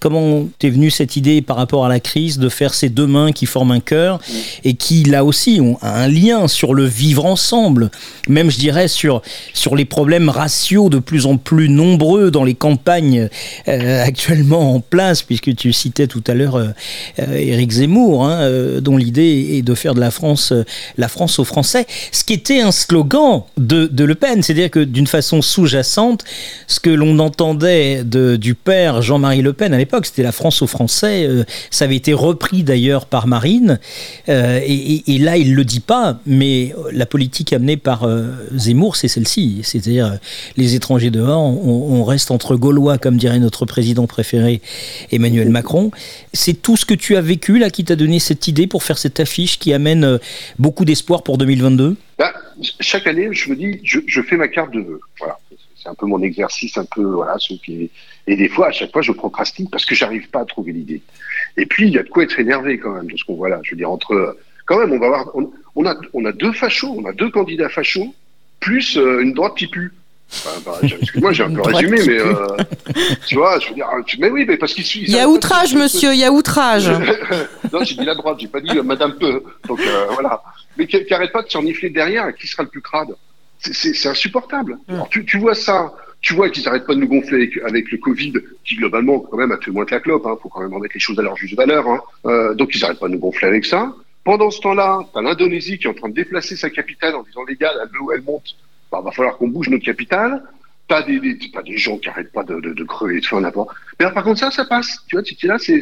Comment 0.00 0.48
t'es 0.58 0.70
venue 0.70 0.90
cette 0.90 1.16
idée 1.16 1.40
par 1.40 1.56
rapport 1.56 1.86
à 1.86 1.88
la 1.88 2.00
crise 2.00 2.38
de 2.38 2.48
faire 2.48 2.74
ces 2.74 2.88
deux 2.88 3.06
mains 3.06 3.32
qui 3.32 3.46
forment 3.46 3.72
un 3.72 3.80
cœur 3.80 4.20
et 4.64 4.74
qui, 4.74 5.04
là 5.04 5.24
aussi, 5.24 5.60
ont 5.60 5.78
un 5.82 6.08
lien 6.08 6.48
sur 6.48 6.74
le 6.74 6.84
vivre 6.84 7.24
ensemble, 7.24 7.90
même, 8.28 8.50
je 8.50 8.58
dirais, 8.58 8.88
sur, 8.88 9.22
sur 9.54 9.76
les 9.76 9.84
problèmes 9.84 10.28
raciaux 10.28 10.88
de 10.88 10.98
plus 10.98 11.26
en 11.26 11.36
plus 11.36 11.68
nombreux 11.68 12.30
dans 12.30 12.44
les 12.44 12.54
campagnes 12.54 13.28
euh, 13.68 14.04
actuellement 14.04 14.74
en 14.74 14.80
place, 14.80 15.22
puisque 15.22 15.54
tu 15.54 15.72
citais 15.72 16.06
tout 16.06 16.24
à 16.26 16.34
l'heure 16.34 16.56
euh, 16.56 16.68
euh, 17.20 17.34
Éric 17.34 17.70
Zemmour, 17.70 18.26
hein, 18.26 18.31
euh, 18.40 18.80
dont 18.80 18.96
l'idée 18.96 19.50
est 19.52 19.62
de 19.62 19.74
faire 19.74 19.94
de 19.94 20.00
la 20.00 20.10
France 20.10 20.52
euh, 20.52 20.64
la 20.96 21.08
France 21.08 21.38
aux 21.38 21.44
Français, 21.44 21.86
ce 22.10 22.24
qui 22.24 22.32
était 22.32 22.60
un 22.60 22.72
slogan 22.72 23.42
de, 23.56 23.88
Le 24.04 24.14
Pen, 24.14 24.42
c'est-à-dire 24.42 24.70
que 24.70 24.80
d'une 24.80 25.06
façon 25.06 25.42
sous-jacente, 25.42 26.24
ce 26.66 26.80
que 26.80 26.90
l'on 26.90 27.18
entendait 27.18 28.02
du 28.04 28.54
père 28.54 29.02
Jean-Marie 29.02 29.42
Le 29.42 29.52
Pen 29.52 29.72
à 29.72 29.78
l'époque, 29.78 30.06
c'était 30.06 30.22
la 30.22 30.32
France 30.32 30.62
aux 30.62 30.66
Français, 30.66 31.26
euh, 31.26 31.44
ça 31.70 31.84
avait 31.84 31.96
été 31.96 32.12
repris 32.12 32.62
d'ailleurs 32.62 33.06
par 33.06 33.26
Marine, 33.26 33.78
et, 34.28 35.18
là 35.18 35.36
il 35.36 35.54
le 35.54 35.64
dit 35.64 35.80
pas, 35.80 36.18
mais 36.26 36.74
la 36.92 37.06
politique 37.06 37.52
amenée 37.52 37.76
par 37.76 38.08
Zemmour, 38.54 38.96
c'est 38.96 39.08
celle-ci, 39.08 39.60
c'est-à-dire 39.62 40.18
les 40.56 40.74
étrangers 40.74 41.10
dehors, 41.10 41.42
on 41.42 42.04
reste 42.04 42.30
entre 42.30 42.56
Gaulois, 42.56 42.98
comme 42.98 43.16
dirait 43.16 43.38
notre 43.38 43.66
président 43.66 44.06
préféré 44.06 44.60
Emmanuel 45.10 45.48
Macron. 45.48 45.90
C'est 46.32 46.60
tout 46.60 46.76
ce 46.76 46.84
que 46.84 46.94
tu 46.94 47.16
as 47.16 47.20
vécu 47.20 47.58
là 47.58 47.70
qui 47.70 47.84
t'a 47.84 47.96
donné 47.96 48.18
cette 48.22 48.48
idée 48.48 48.66
pour 48.66 48.82
faire 48.82 48.98
cette 48.98 49.20
affiche 49.20 49.58
qui 49.58 49.72
amène 49.72 50.04
euh, 50.04 50.18
beaucoup 50.58 50.84
d'espoir 50.84 51.22
pour 51.22 51.38
2022 51.38 51.96
Bah, 52.18 52.32
chaque 52.80 53.06
année, 53.06 53.28
je 53.32 53.50
me 53.50 53.56
dis, 53.56 53.80
je, 53.82 54.22
fais 54.22 54.36
ma 54.36 54.48
carte 54.48 54.72
de 54.72 54.80
vœux. 54.80 55.00
Voilà. 55.18 55.38
C'est 55.76 55.88
un 55.88 55.94
peu 55.94 56.06
mon 56.06 56.22
exercice, 56.22 56.78
un 56.78 56.84
peu, 56.84 57.02
voilà, 57.02 57.36
ce 57.38 57.54
qui 57.54 57.90
Et 58.26 58.36
des 58.36 58.48
fois, 58.48 58.68
à 58.68 58.72
chaque 58.72 58.92
fois, 58.92 59.02
je 59.02 59.12
procrastine 59.12 59.68
parce 59.68 59.84
que 59.84 59.94
j'arrive 59.94 60.28
pas 60.30 60.40
à 60.40 60.44
trouver 60.44 60.72
l'idée. 60.72 61.02
Et 61.56 61.66
puis, 61.66 61.88
il 61.88 61.94
y 61.94 61.98
a 61.98 62.04
de 62.04 62.08
quoi 62.08 62.22
être 62.22 62.38
énervé 62.38 62.78
quand 62.78 62.92
même 62.92 63.10
de 63.10 63.16
ce 63.16 63.24
qu'on 63.24 63.34
voit 63.34 63.48
là. 63.48 63.60
Je 63.64 63.72
veux 63.72 63.76
dire, 63.76 63.90
entre, 63.90 64.36
quand 64.64 64.78
même, 64.78 64.92
on 64.92 64.98
va 64.98 65.08
voir, 65.08 65.30
on, 65.34 65.50
on 65.74 65.84
a, 65.86 65.96
on 66.12 66.24
a 66.24 66.32
deux 66.32 66.52
fachos, 66.52 66.94
on 66.96 67.04
a 67.04 67.12
deux 67.12 67.30
candidats 67.30 67.68
fachos, 67.68 68.14
plus 68.60 68.96
euh, 68.96 69.22
une 69.22 69.34
droite 69.34 69.54
qui 69.56 69.66
pue. 69.66 69.92
Bah, 70.64 70.78
j'ai- 70.82 70.96
Excuse-moi, 71.00 71.32
j'ai 71.32 71.42
un 71.44 71.50
peu 71.54 71.60
résumé, 71.62 71.98
mais 72.06 72.18
euh, 72.20 72.34
tu 73.26 73.36
vois, 73.36 73.58
je 73.58 73.68
veux 73.68 73.74
dire, 73.74 73.88
tu- 74.06 74.18
mais 74.18 74.30
oui, 74.30 74.44
mais 74.46 74.56
parce 74.56 74.72
qu'il 74.74 74.84
suit. 74.84 75.00
Il 75.02 75.10
y 75.10 75.18
a 75.18 75.28
outrage, 75.28 75.74
monsieur, 75.74 76.12
il 76.14 76.20
y 76.20 76.24
a 76.24 76.32
outrage. 76.32 76.88
non, 77.72 77.84
j'ai 77.84 77.94
dit 77.94 78.04
la 78.04 78.14
droite, 78.14 78.38
j'ai 78.40 78.48
pas 78.48 78.60
dit 78.60 78.76
euh, 78.78 78.82
Madame 78.82 79.14
Peu. 79.18 79.42
Donc 79.68 79.80
euh, 79.80 80.06
voilà. 80.14 80.42
Mais 80.78 80.86
qui, 80.86 81.04
qui 81.04 81.12
arrête 81.14 81.32
pas 81.32 81.42
de 81.42 81.50
s'enifler 81.50 81.90
derrière, 81.90 82.34
qui 82.34 82.46
sera 82.46 82.62
le 82.62 82.68
plus 82.68 82.80
crade? 82.80 83.08
C'est- 83.60 84.06
insupportable. 84.08 84.78
Alors, 84.88 85.08
tu, 85.08 85.24
tu 85.24 85.38
vois 85.38 85.54
ça, 85.54 85.92
tu 86.20 86.34
vois 86.34 86.50
qu'ils 86.50 86.66
arrêtent 86.68 86.86
pas 86.86 86.94
de 86.94 87.00
nous 87.00 87.06
gonfler 87.08 87.36
avec, 87.42 87.58
avec 87.64 87.92
le 87.92 87.98
Covid, 87.98 88.32
qui 88.64 88.74
globalement 88.76 89.20
quand 89.20 89.36
même 89.36 89.52
a 89.52 89.58
fait 89.58 89.70
moins 89.70 89.84
que 89.84 89.94
la 89.94 90.00
clope. 90.00 90.26
Hein, 90.26 90.36
faut 90.42 90.48
quand 90.48 90.60
même 90.62 90.74
remettre 90.74 90.94
les 90.94 91.00
choses 91.00 91.18
à 91.18 91.22
leur 91.22 91.36
juste 91.36 91.54
valeur. 91.56 91.84
Hein. 91.88 92.54
Donc 92.54 92.70
ils 92.74 92.84
arrêtent 92.84 92.98
pas 92.98 93.06
de 93.08 93.12
nous 93.12 93.18
gonfler 93.20 93.46
avec 93.48 93.64
ça. 93.64 93.92
Pendant 94.24 94.50
ce 94.50 94.60
temps-là, 94.60 95.00
t'as 95.12 95.20
l'Indonésie 95.20 95.78
qui 95.78 95.86
est 95.86 95.90
en 95.90 95.94
train 95.94 96.08
de 96.08 96.14
déplacer 96.14 96.56
sa 96.56 96.70
capitale 96.70 97.14
en 97.16 97.22
disant 97.22 97.42
les 97.48 97.56
gars, 97.56 97.72
là, 97.74 97.84
elle 98.14 98.22
monte, 98.22 98.54
bah, 98.92 99.00
va 99.00 99.10
falloir 99.10 99.38
qu'on 99.38 99.48
bouge 99.48 99.70
notre 99.70 99.84
capitale. 99.84 100.42
T'as 100.88 101.02
des, 101.02 101.18
des, 101.20 101.38
des 101.64 101.78
gens 101.78 101.96
qui 101.96 102.08
arrêtent 102.10 102.32
pas 102.32 102.42
de, 102.42 102.60
de, 102.60 102.74
de 102.74 102.84
crever 102.84 103.20
de 103.20 103.24
faim. 103.24 103.40
Mais 103.40 103.50
alors, 104.00 104.12
par 104.12 104.24
contre, 104.24 104.40
ça, 104.40 104.50
ça 104.50 104.64
passe. 104.66 104.98
Tu 105.08 105.16
vois, 105.16 105.22
tu 105.22 105.46
là, 105.46 105.56
c'est, 105.58 105.80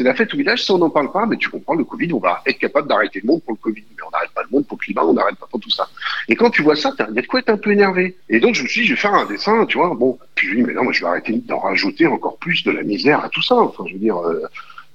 la 0.00 0.14
fête 0.14 0.34
au 0.34 0.36
village. 0.36 0.64
Ça, 0.64 0.74
on 0.74 0.78
n'en 0.78 0.90
parle 0.90 1.12
pas, 1.12 1.26
mais 1.26 1.36
tu 1.36 1.48
comprends, 1.48 1.74
le 1.74 1.84
Covid, 1.84 2.12
on 2.14 2.18
va 2.18 2.42
être 2.46 2.58
capable 2.58 2.88
d'arrêter 2.88 3.20
le 3.20 3.28
monde 3.28 3.42
pour 3.42 3.52
le 3.52 3.58
Covid. 3.58 3.84
Mais 3.96 4.02
on 4.04 4.10
n'arrête 4.10 4.30
pas 4.30 4.42
le 4.42 4.48
monde 4.50 4.66
pour 4.66 4.78
le 4.80 4.84
climat, 4.84 5.04
on 5.04 5.12
n'arrête 5.12 5.36
pas 5.36 5.46
pour 5.46 5.60
tout 5.60 5.70
ça. 5.70 5.88
Et 6.26 6.34
quand 6.34 6.50
tu 6.50 6.62
vois 6.62 6.74
ça, 6.74 6.92
t'as- 6.96 7.10
de 7.10 7.20
quoi 7.26 7.40
être 7.40 7.50
un 7.50 7.58
peu 7.58 7.70
énervé. 7.70 8.16
Et 8.28 8.40
donc, 8.40 8.54
je 8.56 8.62
me 8.64 8.68
suis 8.68 8.80
dit, 8.80 8.86
je 8.88 8.94
vais 8.94 9.00
faire 9.00 9.14
un 9.14 9.26
dessin, 9.26 9.66
tu 9.66 9.78
vois. 9.78 9.94
Bon, 9.94 10.18
puis 10.34 10.48
je 10.48 10.52
me 10.54 10.56
dis, 10.56 10.62
mais 10.64 10.74
non, 10.74 10.84
moi, 10.84 10.92
je 10.92 11.02
vais 11.02 11.06
arrêter 11.08 11.32
d'en 11.46 11.60
rajouter 11.60 12.06
encore 12.08 12.38
plus 12.38 12.64
de 12.64 12.72
la 12.72 12.82
misère 12.82 13.22
à 13.22 13.28
tout 13.28 13.42
ça. 13.42 13.54
Enfin, 13.54 13.84
je 13.86 13.92
veux 13.92 14.00
dire, 14.00 14.16
euh, 14.16 14.42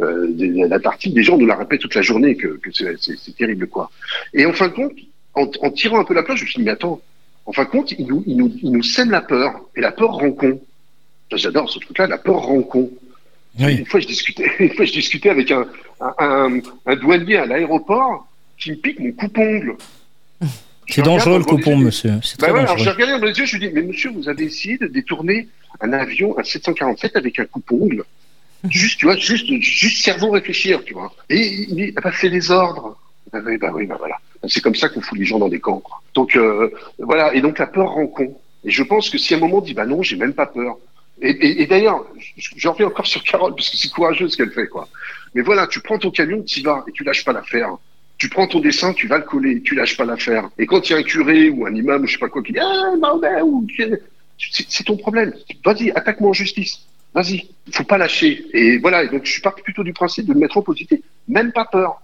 euh, 0.01 0.68
la 0.68 0.80
partie 0.80 1.12
des 1.12 1.24
gens 1.24 1.38
nous 1.38 1.45
la 1.45 1.56
répètent 1.56 1.82
toute 1.82 1.95
la 1.95 2.01
journée 2.01 2.36
que, 2.36 2.58
que 2.58 2.70
c'est, 2.72 3.36
terrible, 3.38 3.68
quoi. 3.68 3.89
Et 4.34 4.45
en 4.45 4.53
fin 4.53 4.68
de 4.68 4.74
compte, 4.74 4.93
en, 5.36 5.72
tirant 5.72 5.99
un 5.99 6.03
peu 6.03 6.14
la 6.14 6.24
plage, 6.24 6.39
je 6.39 6.43
me 6.45 6.49
suis 6.49 6.60
dit, 6.60 6.66
mais 6.66 6.72
attends, 6.72 6.99
en 7.46 7.52
fin 7.52 7.64
de 7.64 7.70
compte, 7.70 7.91
ils 7.91 8.06
nous, 8.08 8.84
sèment 8.84 9.12
la 9.12 9.22
peur. 9.22 9.54
Et 9.76 9.82
la 9.82 9.91
peur 9.91 10.12
rend 10.14 10.32
con. 10.32 10.60
J'adore 11.32 11.70
ce 11.70 11.80
truc-là, 11.80 12.08
la 12.08 12.18
peur 12.18 12.38
rend 12.41 12.62
con. 12.62 12.89
Une 13.60 13.86
fois, 13.86 14.00
je 14.00 14.08
discutais, 14.08 14.46
une 14.60 14.74
fois, 14.74 14.86
je 14.86 14.91
discutais 14.93 15.30
avec 15.30 15.52
un, 15.52 15.66
un, 16.02 16.14
un, 16.20 16.60
un 16.86 16.96
douanier 16.96 17.38
à 17.38 17.46
l'aéroport 17.46 18.28
qui 18.58 18.72
me 18.72 18.76
pique 18.76 19.00
mon 19.00 19.12
coupe-ongle. 19.12 19.76
C'est 20.88 21.02
dangereux 21.02 21.39
le 21.39 21.43
coupon, 21.46 21.78
monsieur. 21.78 22.20
C'est 22.24 22.39
Bah 22.39 22.48
très 22.48 22.56
ouais, 22.56 22.60
alors 22.62 22.78
j'ai 22.78 22.86
dangereux. 22.86 23.04
regardé 23.04 23.20
dans 23.22 23.28
les 23.32 23.39
yeux, 23.39 23.46
je 23.46 23.58
lui 23.58 23.68
dit, 23.68 23.74
mais 23.74 23.82
monsieur, 23.82 24.12
vous 24.12 24.30
avez 24.30 24.43
essayé 24.46 24.78
de 24.78 24.86
détourner 24.88 25.48
un 25.82 25.93
avion, 25.93 26.38
un 26.38 26.43
747 26.43 27.16
avec 27.16 27.39
un 27.39 27.46
coupe-ongle? 27.46 28.04
Juste, 28.70 29.00
tu 29.00 29.06
vois, 29.06 29.16
juste, 29.18 29.48
juste 29.62 30.04
cerveau 30.04 30.32
réfléchir, 30.32 30.84
tu 30.84 30.93
vois. 30.93 31.14
Et 31.30 31.39
il 31.39 31.76
dit, 31.76 31.93
ah 31.96 32.02
bah, 32.02 32.12
c'est 32.20 32.30
les 32.30 32.52
ordres. 32.52 32.98
Bah 33.32 33.39
oui, 33.46 33.58
bah 33.58 33.72
oui, 33.74 33.86
bah 33.88 33.96
voilà. 34.00 34.18
C'est 34.48 34.62
comme 34.62 34.76
ça 34.76 34.89
qu'on 34.89 35.02
fout 35.02 35.18
les 35.18 35.26
gens 35.26 35.39
dans 35.39 35.50
des 35.50 35.60
camps. 35.60 35.80
quoi. 35.80 36.02
Donc, 36.14 36.36
euh, 36.36 36.70
voilà. 37.00 37.34
Et 37.34 37.41
donc, 37.41 37.60
la 37.60 37.68
peur 37.68 37.89
rend 37.91 38.08
con. 38.08 38.38
Et 38.64 38.72
je 38.72 38.84
pense 38.84 39.10
que 39.10 39.18
si 39.18 39.34
à 39.34 39.38
un 39.38 39.39
moment 39.39 39.58
on 39.58 39.62
dit, 39.62 39.74
bah 39.74 39.86
non, 39.86 40.02
j'ai 40.02 40.16
même 40.16 40.34
pas 40.34 40.46
peur. 40.48 40.78
Et, 41.22 41.66
d'ailleurs, 41.66 42.06
je- 42.38 42.50
j'en 42.58 42.74
reviens 42.74 42.88
encore 42.88 43.08
sur 43.08 43.24
Carole, 43.24 43.56
parce 43.56 43.70
que 43.70 43.78
c'est 43.78 43.89
courageux 43.89 44.28
ce 44.28 44.36
qu'elle 44.36 44.52
fait, 44.52 44.68
quoi. 44.68 44.89
Mais 45.34 45.41
voilà, 45.41 45.66
tu 45.68 45.80
prends 45.80 45.98
ton 45.98 46.12
camion, 46.12 46.41
tu 46.43 46.60
y 46.60 46.64
vas, 46.64 46.84
et 46.88 46.91
tu 46.91 47.04
lâches 47.04 47.24
pas 47.24 47.32
l'affaire. 47.32 47.78
Tu 48.18 48.28
prends 48.30 48.48
ton 48.48 48.60
dessin, 48.60 48.93
tu 48.93 49.08
vas 49.08 49.18
le 49.18 49.24
coller, 49.24 49.62
tu 49.62 49.76
lâches 49.76 49.96
pas 49.98 50.06
l'affaire. 50.06 50.50
Et 50.58 50.66
quand 50.66 50.89
il 50.89 50.93
y 50.93 50.96
a 50.96 51.00
un 51.00 51.04
curé 51.04 51.50
ou 51.50 51.66
un 51.66 51.74
imam 51.76 52.02
ou 52.04 52.08
je 52.08 52.14
sais 52.14 52.18
pas 52.20 52.30
quoi 52.30 52.41
qui 52.41 52.54
dit 52.54 52.60
ah 52.60 52.93
Mahomet 53.00 53.41
ou 53.43 53.66
c'est 54.38 54.84
ton 54.84 54.98
problème. 54.98 55.34
Vas-y, 55.64 55.91
attaque-moi 55.91 56.30
en 56.30 56.34
justice. 56.34 56.80
Vas-y, 57.14 57.50
faut 57.72 57.84
pas 57.84 57.98
lâcher. 57.98 58.46
Et 58.54 58.78
voilà. 58.78 59.04
Et 59.04 59.10
donc 59.10 59.26
je 59.26 59.32
suis 59.32 59.41
plutôt 59.64 59.84
du 59.84 59.93
principe 59.93 60.26
de 60.28 60.34
me 60.34 60.39
mettre 60.39 60.58
en 60.58 60.62
positif, 60.62 61.00
même 61.28 61.52
pas 61.52 61.66
peur. 61.66 62.02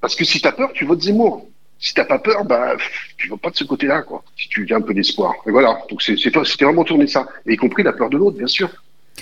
Parce 0.00 0.14
que 0.14 0.24
si 0.24 0.40
t'as 0.40 0.52
peur, 0.52 0.72
tu 0.72 0.84
votes 0.84 1.02
Zemmour. 1.02 1.46
Si 1.78 1.92
t'as 1.94 2.04
pas 2.04 2.18
peur, 2.18 2.44
bah 2.44 2.74
tu 3.18 3.28
vas 3.28 3.36
pas 3.36 3.50
de 3.50 3.56
ce 3.56 3.64
côté-là, 3.64 4.02
quoi. 4.02 4.24
Si 4.36 4.48
tu 4.48 4.66
as 4.72 4.76
un 4.76 4.80
peu 4.80 4.94
d'espoir. 4.94 5.34
Et 5.46 5.50
voilà. 5.50 5.78
Donc 5.90 6.02
c'est 6.02 6.16
c'était 6.16 6.64
vraiment 6.64 6.84
tourné 6.84 7.06
ça, 7.06 7.26
et 7.44 7.52
y 7.52 7.56
compris 7.56 7.82
la 7.82 7.92
peur 7.92 8.08
de 8.10 8.16
l'autre, 8.16 8.38
bien 8.38 8.46
sûr, 8.46 8.70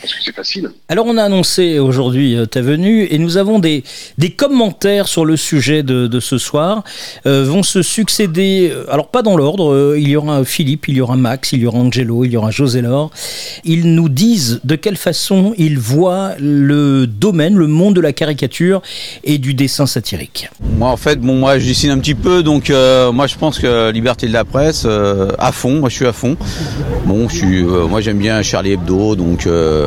parce 0.01 0.15
que 0.15 0.23
c'est 0.25 0.35
facile. 0.35 0.71
Alors 0.89 1.07
on 1.07 1.17
a 1.17 1.23
annoncé 1.23 1.79
aujourd'hui 1.79 2.37
euh, 2.37 2.47
ta 2.47 2.61
venue 2.63 3.07
et 3.11 3.19
nous 3.19 3.37
avons 3.37 3.59
des, 3.59 3.85
des 4.19 4.31
commentaires 4.31 5.09
sur 5.09 5.25
le 5.25 5.37
sujet 5.37 5.83
de, 5.83 6.07
de 6.07 6.21
ce 6.21 6.39
soir. 6.39 6.85
Euh, 7.27 7.45
vont 7.45 7.63
se 7.63 7.83
succéder, 7.83 8.71
euh, 8.73 8.85
alors 8.93 9.09
pas 9.09 9.23
dans 9.23 9.37
l'ordre, 9.37 9.73
euh, 9.73 9.99
il 9.99 10.09
y 10.09 10.17
aura 10.17 10.45
Philippe, 10.45 10.89
il 10.89 10.97
y 10.97 11.01
aura 11.01 11.17
Max, 11.17 11.53
il 11.53 11.61
y 11.61 11.67
aura 11.67 11.79
Angelo, 11.79 12.25
il 12.25 12.33
y 12.33 12.37
aura 12.37 12.51
José 12.51 12.81
Laure. 12.83 13.11
Ils 13.65 13.95
nous 13.95 14.09
disent 14.09 14.61
de 14.65 14.77
quelle 14.77 14.97
façon 14.97 15.55
ils 15.59 15.79
voient 15.79 16.33
le 16.39 17.07
domaine, 17.07 17.57
le 17.57 17.67
monde 17.67 17.95
de 17.95 18.01
la 18.01 18.13
caricature 18.13 18.83
et 19.25 19.39
du 19.39 19.55
dessin 19.55 19.87
satirique. 19.87 20.49
Moi, 20.79 20.89
en 20.89 20.97
fait, 20.97 21.21
bon, 21.21 21.35
moi, 21.35 21.59
je 21.59 21.67
dessine 21.67 21.91
un 21.91 21.99
petit 21.99 22.15
peu, 22.15 22.43
donc 22.43 22.71
euh, 22.71 23.13
moi, 23.13 23.27
je 23.27 23.37
pense 23.37 23.59
que 23.59 23.91
liberté 23.91 24.27
de 24.27 24.33
la 24.33 24.45
presse, 24.45 24.85
euh, 24.87 25.31
à 25.39 25.53
fond. 25.53 25.81
Moi, 25.81 25.89
je 25.89 25.97
suis 25.97 26.07
à 26.07 26.13
fond. 26.13 26.37
Bon, 27.07 27.29
je 27.29 27.37
suis, 27.37 27.63
euh, 27.63 27.87
moi, 27.87 28.01
j'aime 28.01 28.19
bien 28.19 28.43
Charlie 28.43 28.73
Hebdo, 28.73 29.17
donc 29.17 29.47
euh, 29.47 29.84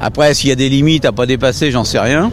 après, 0.00 0.34
s'il 0.34 0.50
y 0.50 0.52
a 0.52 0.56
des 0.56 0.68
limites 0.68 1.04
à 1.04 1.12
pas 1.12 1.26
dépasser, 1.26 1.70
j'en 1.70 1.84
sais 1.84 1.98
rien. 1.98 2.30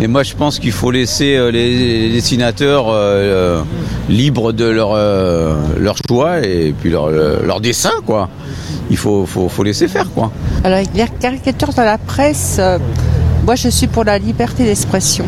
Mais 0.00 0.08
moi, 0.08 0.22
je 0.22 0.34
pense 0.34 0.58
qu'il 0.58 0.72
faut 0.72 0.90
laisser 0.90 1.36
euh, 1.36 1.50
les, 1.50 2.10
dessinateurs 2.10 2.88
euh, 2.88 2.92
euh, 2.92 3.62
libres 4.08 4.52
de 4.52 4.64
leur 4.64 4.92
euh, 4.94 5.54
leur 5.78 5.96
choix 6.08 6.40
et 6.40 6.74
puis 6.78 6.90
leur 6.90 7.08
leur 7.10 7.60
dessin, 7.60 7.92
quoi. 8.04 8.28
Il 8.90 8.96
faut, 8.96 9.26
faut, 9.26 9.48
faut 9.48 9.62
laisser 9.62 9.88
faire, 9.88 10.10
quoi. 10.10 10.32
Alors, 10.64 10.80
les 10.94 11.04
caricatures 11.20 11.72
dans 11.72 11.84
la 11.84 11.98
presse, 11.98 12.56
euh, 12.58 12.78
moi 13.44 13.54
je 13.54 13.68
suis 13.68 13.86
pour 13.86 14.04
la 14.04 14.18
liberté 14.18 14.64
d'expression. 14.64 15.24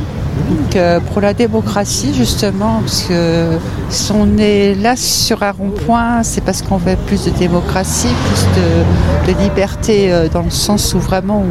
Donc, 0.48 0.78
pour 1.12 1.20
la 1.20 1.32
démocratie, 1.34 2.12
justement, 2.14 2.80
parce 2.80 3.02
que 3.02 3.58
si 3.88 4.12
on 4.12 4.36
est 4.38 4.74
là 4.74 4.96
sur 4.96 5.42
un 5.42 5.52
rond-point, 5.52 6.22
c'est 6.22 6.40
parce 6.40 6.62
qu'on 6.62 6.76
veut 6.76 6.96
plus 7.06 7.24
de 7.24 7.30
démocratie, 7.30 8.08
plus 8.26 9.32
de, 9.32 9.40
liberté, 9.40 10.12
euh, 10.12 10.28
dans 10.28 10.42
le 10.42 10.50
sens 10.50 10.94
où 10.94 10.98
vraiment 10.98 11.44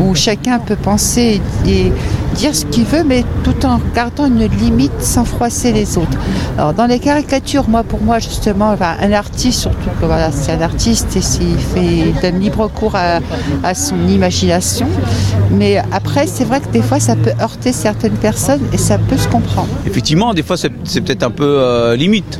où, 0.00 0.14
chacun 0.14 0.58
peut 0.58 0.76
penser 0.76 1.40
et 1.66 1.92
dire 2.36 2.54
ce 2.54 2.64
qu'il 2.66 2.84
veut, 2.84 3.02
mais 3.04 3.24
tout 3.44 3.66
en 3.66 3.80
gardant 3.94 4.26
une 4.26 4.46
limite 4.46 5.00
sans 5.00 5.24
froisser 5.24 5.72
les 5.72 5.98
autres. 5.98 6.18
Alors, 6.58 6.74
dans 6.74 6.86
les 6.86 6.98
caricatures, 6.98 7.68
moi, 7.68 7.82
pour 7.82 8.00
moi, 8.02 8.18
justement, 8.18 8.70
enfin, 8.70 8.94
un 9.00 9.12
artiste, 9.12 9.60
surtout 9.60 9.90
que 10.00 10.06
voilà, 10.06 10.30
c'est 10.30 10.52
un 10.52 10.60
artiste 10.60 11.16
et 11.16 11.20
s'il 11.20 11.58
fait 11.58 11.84
il 11.84 12.14
donne 12.20 12.38
libre 12.40 12.68
cours 12.68 12.94
à, 12.94 13.74
son 13.74 14.06
imagination. 14.08 14.86
Mais 15.50 15.78
après, 15.92 16.26
c'est 16.26 16.44
vrai 16.44 16.60
que 16.60 16.68
des 16.68 16.82
fois, 16.82 17.00
ça 17.00 17.16
peut 17.16 17.32
heurter 17.40 17.72
certaines 17.72 18.16
personnes 18.16 18.62
et 18.72 18.78
ça 18.78 18.98
peut 18.98 19.16
se 19.16 19.28
comprendre. 19.28 19.68
Effectivement, 19.86 20.34
des 20.34 20.42
fois, 20.42 20.56
c'est 20.56 20.70
peut-être 21.00 21.22
un 21.22 21.30
peu 21.30 21.44
euh, 21.44 21.96
limite. 21.96 22.38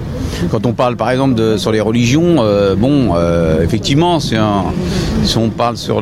Quand 0.50 0.66
on 0.66 0.72
parle, 0.72 0.96
par 0.96 1.10
exemple, 1.10 1.58
sur 1.58 1.72
les 1.72 1.80
religions, 1.80 2.36
euh, 2.40 2.74
bon, 2.74 3.14
euh, 3.14 3.62
effectivement, 3.62 4.20
c'est 4.20 4.36
un- 4.36 4.64
si 5.26 5.38
on 5.38 5.50
parle 5.50 5.76
sur 5.76 6.00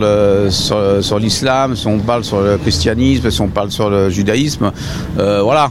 l'islam, 1.19 1.77
si 1.77 1.87
on 1.87 1.99
parle 1.99 2.25
sur 2.25 2.41
le 2.41 2.59
christianisme, 2.59 3.31
si 3.31 3.41
on 3.41 3.49
parle 3.49 3.71
sur 3.71 3.91
le 3.91 4.11
judaïsme, 4.11 4.71
euh, 5.19 5.43
voilà, 5.43 5.71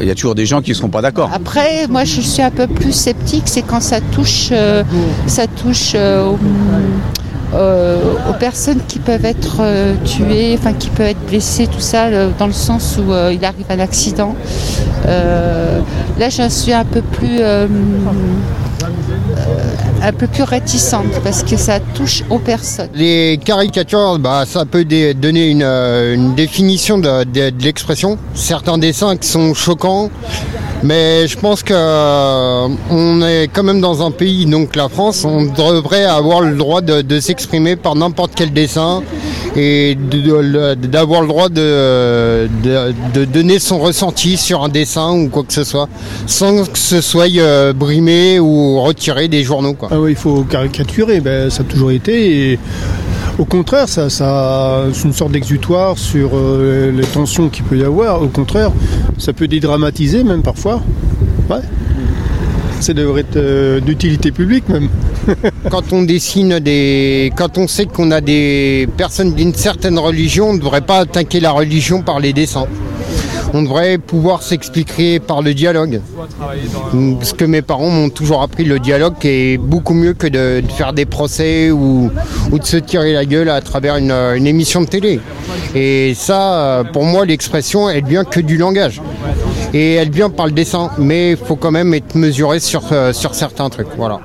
il 0.00 0.06
y 0.06 0.10
a 0.10 0.14
toujours 0.14 0.34
des 0.34 0.46
gens 0.46 0.62
qui 0.62 0.70
ne 0.70 0.74
seront 0.74 0.88
pas 0.88 1.02
d'accord. 1.02 1.30
Après, 1.32 1.86
moi, 1.88 2.04
je 2.04 2.20
suis 2.20 2.42
un 2.42 2.50
peu 2.50 2.66
plus 2.66 2.92
sceptique, 2.92 3.44
c'est 3.46 3.62
quand 3.62 3.80
ça 3.80 4.00
touche, 4.00 4.50
euh, 4.52 4.82
euh, 7.54 7.98
aux, 8.30 8.34
personnes 8.34 8.80
qui 8.88 8.98
peuvent 8.98 9.24
être 9.24 9.62
tuées, 10.04 10.56
enfin 10.58 10.72
qui 10.72 10.88
peuvent 10.88 11.08
être 11.08 11.26
blessées, 11.26 11.66
tout 11.66 11.80
ça, 11.80 12.06
dans 12.38 12.46
le 12.46 12.52
sens 12.52 12.98
où 12.98 13.12
il 13.30 13.44
arrive 13.44 13.66
un 13.68 13.80
accident. 13.80 14.34
Euh, 15.06 15.80
là, 16.18 16.28
je 16.28 16.48
suis 16.48 16.72
un 16.72 16.84
peu 16.84 17.02
plus, 17.02 17.40
un 20.02 20.12
peu 20.12 20.26
plus 20.26 20.42
réticente 20.42 21.20
parce 21.22 21.42
que 21.42 21.56
ça 21.56 21.78
touche 21.80 22.24
aux 22.28 22.38
personnes. 22.38 22.88
Les 22.94 23.38
caricatures, 23.42 24.18
bah, 24.18 24.44
ça 24.46 24.64
peut 24.64 24.84
donner 24.84 25.48
une, 25.48 25.62
euh, 25.62 26.34
définition 26.34 26.98
de, 26.98 27.24
l'expression. 27.62 28.18
Certains 28.34 28.78
dessins 28.78 29.16
qui 29.16 29.28
sont 29.28 29.54
choquants, 29.54 30.10
mais 30.82 31.26
je 31.28 31.38
pense 31.38 31.62
que 31.62 31.74
euh, 31.74 32.68
on 32.90 33.22
est 33.22 33.48
quand 33.52 33.62
même 33.62 33.80
dans 33.80 34.04
un 34.04 34.10
pays, 34.10 34.46
donc 34.46 34.74
la 34.76 34.88
France, 34.88 35.24
on 35.24 35.44
devrait 35.44 36.04
avoir 36.04 36.40
le 36.40 36.56
droit 36.56 36.80
de 36.80 37.20
s'exprimer 37.20 37.76
par 37.76 37.94
n'importe 37.94 38.32
quel 38.34 38.52
dessin 38.52 39.02
et 39.56 39.96
d'avoir 39.96 41.22
le 41.22 41.28
droit 41.28 41.48
de, 41.48 42.48
donner 43.26 43.58
son 43.58 43.78
ressenti 43.78 44.36
sur 44.36 44.64
un 44.64 44.68
dessin 44.68 45.12
ou 45.12 45.28
quoi 45.28 45.42
que 45.44 45.52
ce 45.52 45.64
soit, 45.64 45.88
sans 46.26 46.64
que 46.64 46.78
ce 46.78 47.00
soit 47.00 47.30
euh, 47.36 47.72
brimé 47.72 48.40
ou 48.40 48.80
retiré 48.80 49.28
des 49.28 49.42
journaux. 49.42 49.76
Ah 49.90 50.00
oui, 50.00 50.12
il 50.12 50.16
faut 50.16 50.42
caricaturer, 50.42 51.20
ben, 51.20 51.50
ça 51.50 51.62
a 51.62 51.64
toujours 51.64 51.90
été. 51.90 52.58
Au 53.38 53.44
contraire, 53.44 53.88
ça, 53.88 54.10
c'est 54.10 55.04
une 55.04 55.12
sorte 55.12 55.32
d'exutoire 55.32 55.96
sur 55.98 56.30
euh, 56.34 56.90
les 56.92 57.04
tensions 57.06 57.48
qu'il 57.48 57.64
peut 57.64 57.78
y 57.78 57.84
avoir. 57.84 58.22
Au 58.22 58.28
contraire, 58.28 58.70
ça 59.18 59.32
peut 59.32 59.48
dédramatiser 59.48 60.22
même 60.22 60.42
parfois. 60.42 60.82
Ouais. 61.48 61.60
Ça 62.80 62.92
devrait 62.92 63.22
être 63.22 63.36
euh, 63.36 63.80
d'utilité 63.80 64.32
publique 64.32 64.68
même. 64.68 64.88
quand 65.70 65.92
on 65.92 66.02
dessine 66.02 66.58
des. 66.58 67.32
Quand 67.36 67.58
on 67.58 67.66
sait 67.66 67.86
qu'on 67.86 68.10
a 68.10 68.20
des 68.20 68.88
personnes 68.96 69.34
d'une 69.34 69.54
certaine 69.54 69.98
religion, 69.98 70.50
on 70.50 70.54
ne 70.54 70.58
devrait 70.58 70.80
pas 70.80 70.98
attaquer 70.98 71.40
la 71.40 71.52
religion 71.52 72.02
par 72.02 72.20
les 72.20 72.32
dessins. 72.32 72.66
On 73.54 73.62
devrait 73.62 73.98
pouvoir 73.98 74.42
s'expliquer 74.42 75.20
par 75.20 75.42
le 75.42 75.52
dialogue. 75.52 76.00
Parce 77.18 77.34
que 77.34 77.44
mes 77.44 77.60
parents 77.60 77.90
m'ont 77.90 78.08
toujours 78.08 78.40
appris 78.40 78.64
le 78.64 78.78
dialogue 78.78 79.14
qui 79.20 79.28
est 79.28 79.58
beaucoup 79.58 79.92
mieux 79.92 80.14
que 80.14 80.26
de, 80.26 80.62
faire 80.74 80.94
des 80.94 81.04
procès 81.04 81.70
ou, 81.70 82.10
de 82.50 82.64
se 82.64 82.78
tirer 82.78 83.12
la 83.12 83.26
gueule 83.26 83.50
à 83.50 83.60
travers 83.60 83.96
une, 83.96 84.46
émission 84.46 84.80
de 84.80 84.86
télé. 84.86 85.20
Et 85.74 86.14
ça, 86.14 86.82
pour 86.94 87.04
moi, 87.04 87.26
l'expression, 87.26 87.90
elle 87.90 88.04
vient 88.04 88.24
que 88.24 88.40
du 88.40 88.56
langage. 88.56 89.02
Et 89.74 89.94
elle 89.94 90.10
vient 90.10 90.30
par 90.30 90.46
le 90.46 90.52
dessin. 90.52 90.90
Mais 90.96 91.32
il 91.32 91.36
faut 91.36 91.56
quand 91.56 91.70
même 91.70 91.92
être 91.92 92.14
mesuré 92.14 92.58
sur, 92.58 92.84
euh, 92.92 93.12
sur 93.12 93.34
certains 93.34 93.68
trucs. 93.68 93.88
Voilà. 93.96 94.20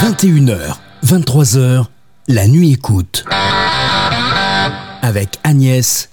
21h, 0.00 0.76
23h, 1.04 1.84
la 2.28 2.48
nuit 2.48 2.72
écoute. 2.72 3.26
Avec 5.02 5.38
Agnès 5.44 6.08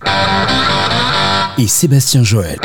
et 1.58 1.68
Sébastien 1.68 2.22
Joël. 2.22 2.60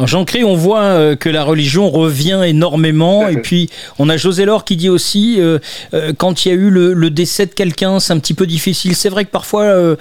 Alors 0.00 0.08
Jean-Cré, 0.08 0.44
on 0.44 0.54
voit 0.54 0.80
euh, 0.80 1.14
que 1.14 1.28
la 1.28 1.44
religion 1.44 1.90
revient 1.90 2.40
énormément. 2.46 3.28
Et 3.28 3.36
puis, 3.36 3.68
on 3.98 4.08
a 4.08 4.16
José 4.16 4.46
Laure 4.46 4.64
qui 4.64 4.78
dit 4.78 4.88
aussi, 4.88 5.36
euh, 5.38 5.58
euh, 5.92 6.14
quand 6.16 6.46
il 6.46 6.48
y 6.48 6.52
a 6.52 6.54
eu 6.54 6.70
le, 6.70 6.94
le 6.94 7.10
décès 7.10 7.44
de 7.44 7.50
quelqu'un, 7.50 8.00
c'est 8.00 8.14
un 8.14 8.18
petit 8.18 8.32
peu 8.32 8.46
difficile. 8.46 8.96
C'est 8.96 9.10
vrai 9.10 9.26
que 9.26 9.30
parfois, 9.30 9.64
euh, 9.64 9.96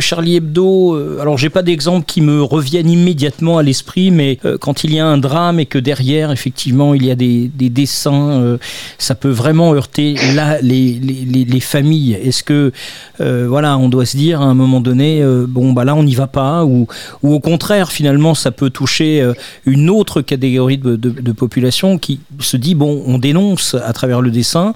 Charlie 0.00 0.34
Hebdo, 0.34 1.20
alors 1.20 1.38
j'ai 1.38 1.48
pas 1.48 1.62
d'exemple 1.62 2.04
qui 2.06 2.22
me 2.22 2.42
reviennent 2.42 2.90
immédiatement 2.90 3.58
à 3.58 3.62
l'esprit, 3.62 4.10
mais 4.10 4.40
quand 4.60 4.82
il 4.82 4.92
y 4.92 4.98
a 4.98 5.06
un 5.06 5.16
drame 5.16 5.60
et 5.60 5.66
que 5.66 5.78
derrière, 5.78 6.32
effectivement, 6.32 6.92
il 6.94 7.06
y 7.06 7.12
a 7.12 7.14
des, 7.14 7.48
des 7.54 7.68
dessins, 7.68 8.58
ça 8.98 9.14
peut 9.14 9.30
vraiment 9.30 9.74
heurter 9.74 10.16
là, 10.34 10.58
les, 10.60 10.98
les, 11.00 11.24
les- 11.24 11.44
les 11.44 11.60
familles. 11.60 12.14
Est-ce 12.14 12.42
que, 12.42 12.72
voilà, 13.20 13.78
on 13.78 13.88
doit 13.88 14.06
se 14.06 14.16
dire 14.16 14.40
à 14.40 14.46
un 14.46 14.54
moment 14.54 14.80
donné, 14.80 15.22
bon, 15.46 15.72
bah 15.72 15.84
là, 15.84 15.94
on 15.94 16.02
n'y 16.02 16.16
va 16.16 16.26
pas, 16.26 16.64
ou, 16.64 16.88
ou 17.22 17.32
au 17.32 17.38
contraire, 17.38 17.92
finalement, 17.92 18.34
ça 18.34 18.50
peut 18.50 18.70
toucher 18.70 19.24
une 19.64 19.90
autre 19.90 20.22
catégorie 20.22 20.78
de, 20.78 21.32
population 21.32 21.98
qui 21.98 22.20
se 22.40 22.56
dit, 22.56 22.74
bon, 22.74 23.02
on 23.06 23.18
dénonce 23.18 23.74
à 23.74 23.92
travers 23.92 24.20
le 24.22 24.30
dessin, 24.30 24.72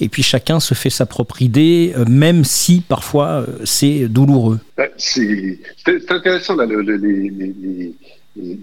et 0.00 0.08
puis 0.08 0.22
chacun 0.22 0.60
se 0.60 0.74
fait 0.74 0.90
sa 0.90 1.06
propre 1.06 1.42
idée, 1.42 1.92
euh, 1.96 2.04
même 2.08 2.44
si 2.44 2.80
parfois 2.80 3.26
euh, 3.28 3.46
c'est 3.64 4.08
douloureux. 4.08 4.58
Ouais, 4.78 4.92
C'est 4.96 5.58
intéressant 6.10 6.56
là, 6.56 6.66
le- 6.66 6.82
le- 6.82 6.96
les, 6.96 7.94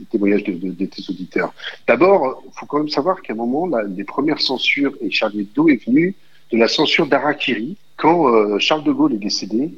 témoignages 0.10 0.44
de, 0.46 0.86
tes 0.86 1.04
auditeurs. 1.10 1.54
D'abord, 1.88 2.42
il 2.46 2.52
faut 2.58 2.66
quand 2.66 2.78
même 2.80 2.90
savoir 2.90 3.22
qu'à 3.22 3.34
un 3.34 3.36
moment, 3.36 3.68
là, 3.68 3.84
les 3.84 4.06
premières 4.06 4.40
censures, 4.40 4.94
et 5.02 5.12
Charlie 5.12 5.42
Hebdo 5.42 5.68
est 5.70 5.86
venu 5.86 6.16
de 6.54 6.58
la 6.58 6.68
censure 6.68 7.08
d'Arakiri. 7.08 7.76
Quand 7.98 8.34
euh, 8.34 8.58
Charles 8.60 8.84
de 8.86 8.92
Gaulle 8.92 9.14
est 9.14 9.18
décédé, 9.18 9.72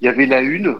il 0.00 0.04
y 0.04 0.08
avait 0.08 0.26
la 0.26 0.40
une 0.42 0.76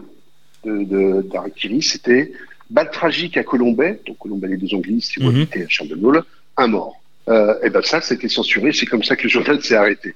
de- 0.65 0.83
de- 0.83 1.21
d'Arakiri, 1.31 1.81
c'était 1.81 2.31
balle 2.69 2.91
tragique 2.91 3.37
à 3.37 3.43
Colombay, 3.43 3.99
donc 4.05 4.17
Colombay 4.19 4.47
les 4.49 4.57
deux 4.57 4.73
anglistes, 4.75 5.17
ont 5.19 5.25
Mhm. 5.29 5.35
habité 5.35 5.63
à 5.63 5.69
Charles 5.69 6.23
un 6.57 6.67
mort. 6.67 6.95
Euh, 7.29 7.53
et 7.63 7.69
ben 7.69 7.81
ça, 7.83 8.01
c'était 8.01 8.27
censuré, 8.27 8.71
c'est 8.73 8.85
comme 8.85 9.03
ça 9.03 9.15
que 9.15 9.23
le 9.23 9.29
journal 9.29 9.61
s'est 9.61 9.75
arrêté. 9.75 10.13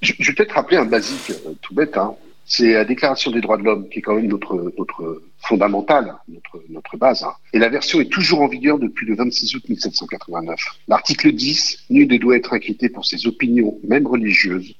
Je, 0.00 0.12
je 0.18 0.28
vais 0.28 0.34
peut-être 0.34 0.52
rappeler 0.52 0.76
un 0.76 0.84
basique 0.84 1.30
euh, 1.30 1.52
tout 1.60 1.74
bête, 1.74 1.96
hein. 1.96 2.14
c'est 2.46 2.72
la 2.74 2.84
Déclaration 2.84 3.30
des 3.30 3.40
droits 3.40 3.56
de 3.56 3.62
l'homme 3.64 3.88
qui 3.88 3.98
est 3.98 4.02
quand 4.02 4.14
même 4.14 4.26
notre, 4.28 4.72
notre 4.78 5.22
fondamentale, 5.40 6.14
notre, 6.28 6.62
notre 6.70 6.96
base. 6.96 7.22
hein. 7.24 7.32
Et 7.52 7.58
la 7.58 7.68
version 7.68 8.00
est 8.00 8.08
toujours 8.10 8.42
en 8.42 8.48
vigueur 8.48 8.78
depuis 8.78 9.06
le 9.06 9.16
26 9.16 9.56
août 9.56 9.62
1789. 9.68 10.58
L'article 10.88 11.32
10, 11.32 11.84
nul 11.90 12.08
ne 12.08 12.16
doit 12.18 12.36
être 12.36 12.52
inquiété 12.54 12.88
pour 12.88 13.04
ses 13.06 13.26
opinions, 13.26 13.78
même 13.86 14.06
religieuses, 14.06 14.74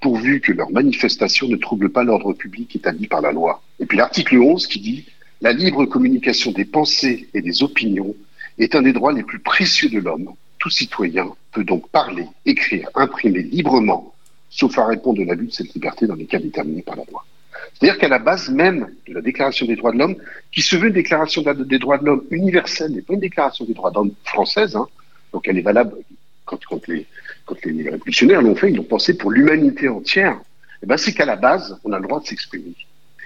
pourvu 0.00 0.40
que 0.40 0.52
leurs 0.52 0.70
manifestations 0.70 1.48
ne 1.48 1.56
troublent 1.56 1.90
pas 1.90 2.04
l'ordre 2.04 2.32
public 2.32 2.74
établi 2.76 3.06
par 3.06 3.20
la 3.22 3.32
loi. 3.32 3.62
Et 3.80 3.86
puis 3.86 3.96
l'article 3.98 4.36
11 4.38 4.66
qui 4.66 4.80
dit 4.80 5.04
la 5.44 5.52
libre 5.52 5.84
communication 5.84 6.52
des 6.52 6.64
pensées 6.64 7.28
et 7.34 7.42
des 7.42 7.62
opinions 7.62 8.14
est 8.58 8.74
un 8.74 8.80
des 8.80 8.94
droits 8.94 9.12
les 9.12 9.22
plus 9.22 9.40
précieux 9.40 9.90
de 9.90 9.98
l'homme. 9.98 10.30
Tout 10.58 10.70
citoyen 10.70 11.26
peut 11.52 11.64
donc 11.64 11.86
parler, 11.90 12.26
écrire, 12.46 12.88
imprimer 12.94 13.42
librement, 13.42 14.14
sauf 14.48 14.78
à 14.78 14.86
répondre 14.86 15.18
de 15.18 15.24
l'abus 15.24 15.48
de 15.48 15.52
cette 15.52 15.74
liberté 15.74 16.06
dans 16.06 16.14
les 16.14 16.24
cas 16.24 16.38
déterminés 16.38 16.80
par 16.80 16.96
la 16.96 17.04
loi. 17.10 17.26
C'est-à-dire 17.74 17.98
qu'à 17.98 18.08
la 18.08 18.18
base 18.18 18.48
même 18.48 18.88
de 19.06 19.12
la 19.12 19.20
Déclaration 19.20 19.66
des 19.66 19.76
droits 19.76 19.92
de 19.92 19.98
l'homme, 19.98 20.16
qui 20.50 20.62
se 20.62 20.76
veut 20.76 20.88
une 20.88 20.94
déclaration 20.94 21.42
de- 21.42 21.64
des 21.64 21.78
droits 21.78 21.98
de 21.98 22.06
l'homme 22.06 22.24
universelle, 22.30 22.96
et 22.96 23.02
pas 23.02 23.12
une 23.12 23.20
déclaration 23.20 23.66
des 23.66 23.74
droits 23.74 23.90
de 23.90 23.96
l'homme 23.96 24.14
française, 24.24 24.76
hein, 24.76 24.86
donc 25.34 25.46
elle 25.46 25.58
est 25.58 25.62
valable 25.62 25.94
quand, 26.46 26.58
quand 26.64 26.88
les, 26.88 27.04
quand 27.44 27.62
les 27.66 27.90
révolutionnaires 27.90 28.40
l'ont 28.40 28.54
fait, 28.54 28.70
ils 28.70 28.76
l'ont 28.76 28.84
pensé 28.84 29.14
pour 29.18 29.30
l'humanité 29.30 29.88
entière, 29.88 30.40
eh 30.82 30.86
ben, 30.86 30.96
c'est 30.96 31.12
qu'à 31.12 31.26
la 31.26 31.36
base, 31.36 31.78
on 31.84 31.92
a 31.92 31.98
le 31.98 32.04
droit 32.06 32.20
de 32.20 32.26
s'exprimer. 32.26 32.74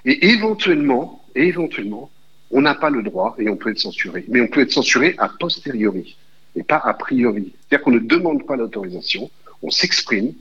Et 0.05 0.31
éventuellement, 0.31 1.18
et 1.35 1.49
éventuellement, 1.49 2.11
on 2.51 2.63
n'a 2.63 2.75
pas 2.75 2.91
le 2.91 3.03
droit 3.03 3.35
et 3.39 3.49
on 3.49 3.57
peut 3.57 3.71
être 3.71 3.79
censuré. 3.79 4.25
Mais 4.29 4.41
on 4.41 4.49
peut 4.49 4.61
être 4.61 4.73
censuré 4.73 5.15
a 5.19 5.29
posteriori 5.29 6.17
et 6.57 6.63
pas 6.63 6.79
a 6.79 6.95
priori. 6.95 7.53
C'est-à-dire 7.69 7.85
qu'on 7.85 7.91
ne 7.93 7.99
demande 7.99 8.47
pas 8.47 8.57
l'autorisation, 8.57 9.31
on 9.63 9.71
s'exprime 9.71 10.33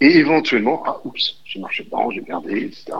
et 0.00 0.18
éventuellement, 0.18 0.82
ah, 0.86 1.00
oups, 1.04 1.36
j'ai 1.44 1.60
marché 1.60 1.84
dedans, 1.84 2.10
j'ai 2.10 2.22
merdé, 2.22 2.64
etc. 2.64 2.92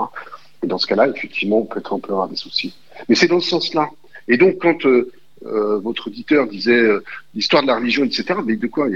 Et 0.62 0.66
dans 0.66 0.78
ce 0.78 0.86
cas-là, 0.86 1.08
effectivement, 1.08 1.58
on 1.58 1.66
peut, 1.66 1.82
on 1.90 1.98
peut 1.98 2.12
avoir 2.12 2.28
des 2.28 2.36
soucis. 2.36 2.74
Mais 3.08 3.14
c'est 3.14 3.26
dans 3.26 3.40
ce 3.40 3.50
sens-là. 3.50 3.90
Et 4.28 4.36
donc, 4.36 4.58
quand 4.58 4.86
euh, 4.86 5.10
euh, 5.44 5.78
votre 5.78 6.06
auditeur 6.08 6.46
disait 6.46 6.72
euh, 6.72 7.04
l'histoire 7.34 7.62
de 7.62 7.66
la 7.66 7.76
religion, 7.76 8.04
etc., 8.04 8.24
mais 8.44 8.56
de 8.56 8.66
quoi 8.66 8.88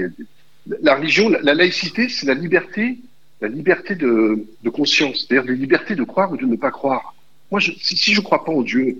La 0.81 0.95
religion, 0.95 1.29
la, 1.29 1.41
la 1.41 1.53
laïcité, 1.53 2.09
c'est 2.09 2.25
la 2.25 2.33
liberté, 2.33 2.97
la 3.41 3.49
liberté 3.49 3.95
de, 3.95 4.45
de 4.63 4.69
conscience, 4.69 5.25
c'est-à-dire 5.27 5.51
la 5.51 5.57
liberté 5.57 5.95
de 5.95 6.03
croire 6.03 6.31
ou 6.31 6.37
de 6.37 6.45
ne 6.45 6.55
pas 6.55 6.71
croire. 6.71 7.13
Moi, 7.51 7.59
je, 7.59 7.71
si, 7.81 8.13
je 8.13 8.19
ne 8.19 8.25
crois 8.25 8.43
pas 8.45 8.51
en 8.51 8.61
Dieu, 8.61 8.97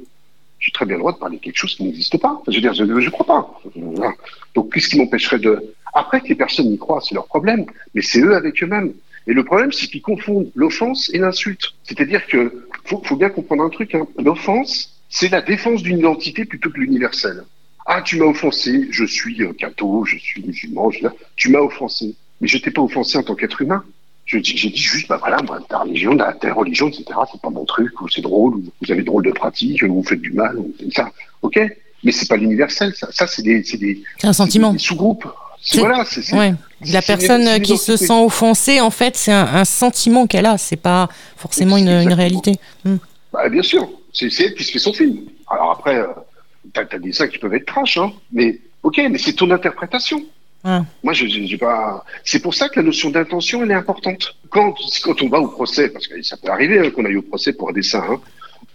j'ai 0.60 0.72
très 0.72 0.86
bien 0.86 0.95
le 0.95 1.02
droit 1.02 1.14
de 1.14 1.18
parler 1.18 1.38
de 1.38 1.41
quelque 1.41 1.58
chose 1.58 1.76
qui 1.76 1.84
n'existe 1.84 2.18
pas. 2.18 2.41
Je 2.47 2.56
veux 2.56 2.62
dire, 2.62 2.74
je 2.74 2.84
ne 2.84 3.10
crois 3.10 3.26
pas. 3.26 3.62
Voilà. 3.76 4.14
Donc, 4.56 4.74
qu'est-ce 4.74 4.89
qui 4.89 4.97
m'empêcherait 4.97 5.39
de... 5.39 5.74
Après 5.93 6.22
que 6.22 6.28
les 6.28 6.36
personnes 6.36 6.72
y 6.72 6.78
croient, 6.78 7.02
c'est 7.02 7.16
leur 7.16 7.26
problème, 7.26 7.66
mais 7.93 8.02
c'est 8.02 8.22
eux 8.22 8.36
avec 8.36 8.62
eux-mêmes. 8.62 8.93
Et 9.28 9.34
le 9.34 9.43
problème, 9.43 9.72
c'est 9.72 9.88
qu'ils 9.88 10.02
confondent 10.02 10.50
l'offense 10.56 11.10
et 11.14 11.20
l'insulte. 11.20 11.74
C'est-à-dire 11.84 12.26
que 12.28 12.68
faut, 12.86 13.02
faut 13.04 13.16
bien 13.16 13.30
comprendre 13.30 13.64
un 13.64 13.70
truc. 13.70 13.95
Hein. 13.95 14.08
L'offense, 14.18 15.00
c'est 15.10 15.30
la 15.30 15.41
défense 15.41 15.84
d'une 15.84 16.00
identité 16.00 16.45
plutôt 16.45 16.70
que 16.70 16.80
l'universel. 16.80 17.43
Ah, 17.86 18.02
tu 18.02 18.18
m'as 18.18 18.26
offensé, 18.26 18.88
je 18.91 19.04
suis 19.04 19.41
euh, 19.41 19.54
catho, 19.54 20.06
je 20.06 20.18
suis 20.18 20.43
musulman, 20.43 20.91
je... 20.91 21.08
tu 21.36 21.50
m'as 21.50 21.60
offensé. 21.60 22.16
Mais 22.41 22.47
je 22.47 22.58
t'ai 22.58 22.72
pas 22.72 22.82
offensé 22.82 23.18
en 23.18 23.24
tant 23.24 23.36
qu'être 23.36 23.62
humain. 23.62 23.84
Je 24.30 24.38
dis- 24.38 24.56
J'ai 24.56 24.70
dit 24.70 24.78
juste, 24.78 25.08
bah 25.08 25.18
voilà, 25.20 25.38
moi, 25.42 25.60
ta 25.68 25.80
religion, 25.80 26.16
ta, 26.16 26.54
religion, 26.54 26.88
etc., 26.88 27.06
c'est 27.32 27.42
pas 27.42 27.50
mon 27.50 27.66
truc, 27.66 28.00
ou 28.00 28.08
c'est 28.08 28.22
drôle, 28.22 28.56
ou 28.58 28.64
vous 28.80 28.92
avez 28.92 29.02
drôle 29.02 29.26
de 29.26 29.32
pratique, 29.32 29.82
ou 29.82 29.96
vous 29.96 30.04
faites 30.04 30.22
du 30.22 30.32
mal, 30.32 30.56
ou 30.56 30.72
ça. 30.94 31.10
Ok, 31.42 31.60
mais 32.04 32.12
c'est 32.12 32.28
pas 32.30 32.38
l'universel, 32.38 32.94
ça. 32.96 33.08
Ça, 33.12 33.26
c'est 33.26 33.42
des, 33.42 34.04
un 34.22 34.32
sentiment. 34.34 34.78
sous-groupes. 34.78 35.28
Voilà, 35.74 36.06
c'est, 36.06 36.32
Ouais. 36.36 36.54
La 36.92 37.02
personne 37.02 37.42
une 37.48 37.62
qui 37.64 37.76
se 37.78 37.98
sent 37.98 38.14
offensée, 38.24 38.80
en 38.80 38.92
fait, 38.92 39.18
c'est 39.18 39.32
un, 39.32 39.48
un 39.48 39.66
sentiment 39.66 40.28
qu'elle 40.28 40.46
a. 40.46 40.60
C'est 40.60 40.78
pas 40.78 41.10
forcément 41.36 41.78
une, 41.78 41.90
une 41.90 42.14
réalité. 42.14 42.60
Hmm. 42.86 42.98
Bah, 43.34 43.50
bien 43.50 43.64
sûr, 43.64 43.90
c'est, 44.14 44.28
elle 44.40 44.54
qui 44.54 44.64
se 44.64 44.72
fait 44.72 44.80
son 44.80 44.94
film. 44.94 45.18
Alors 45.50 45.72
après, 45.72 45.98
euh, 45.98 46.08
t'as 46.72 46.82
as 46.84 47.00
des 47.00 47.10
dessins 47.10 47.28
qui 47.28 47.40
peuvent 47.40 47.54
être 47.56 47.66
trash, 47.66 47.98
hein. 47.98 48.14
Mais 48.32 48.60
ok, 48.84 49.02
mais 49.10 49.18
c'est 49.18 49.34
ton 49.34 49.50
interprétation. 49.50 50.24
Moi, 51.03 51.14
je, 51.14 51.26
je- 51.28 51.43
j'ai 51.43 51.57
pas. 51.57 52.03
C'est 52.24 52.41
pour 52.41 52.53
ça 52.53 52.68
que 52.70 52.80
la 52.80 52.84
notion 52.86 53.10
d'intention, 53.10 53.64
elle 53.64 53.72
est 53.72 53.76
importante. 53.76 54.36
Quand, 54.49 54.76
quand 55.03 55.22
on 55.22 55.30
va 55.30 55.39
au 55.39 55.47
procès, 55.47 55.89
parce 55.89 56.07
que 56.07 56.22
ça 56.22 56.38
peut 56.38 56.49
arriver 56.49 56.80
hein, 56.80 56.91
qu'on 56.91 57.05
aille 57.05 57.16
au 57.18 57.22
procès 57.22 57.53
pour 57.53 57.70
un 57.70 57.74
dessin, 57.74 58.03
hein, 58.10 58.20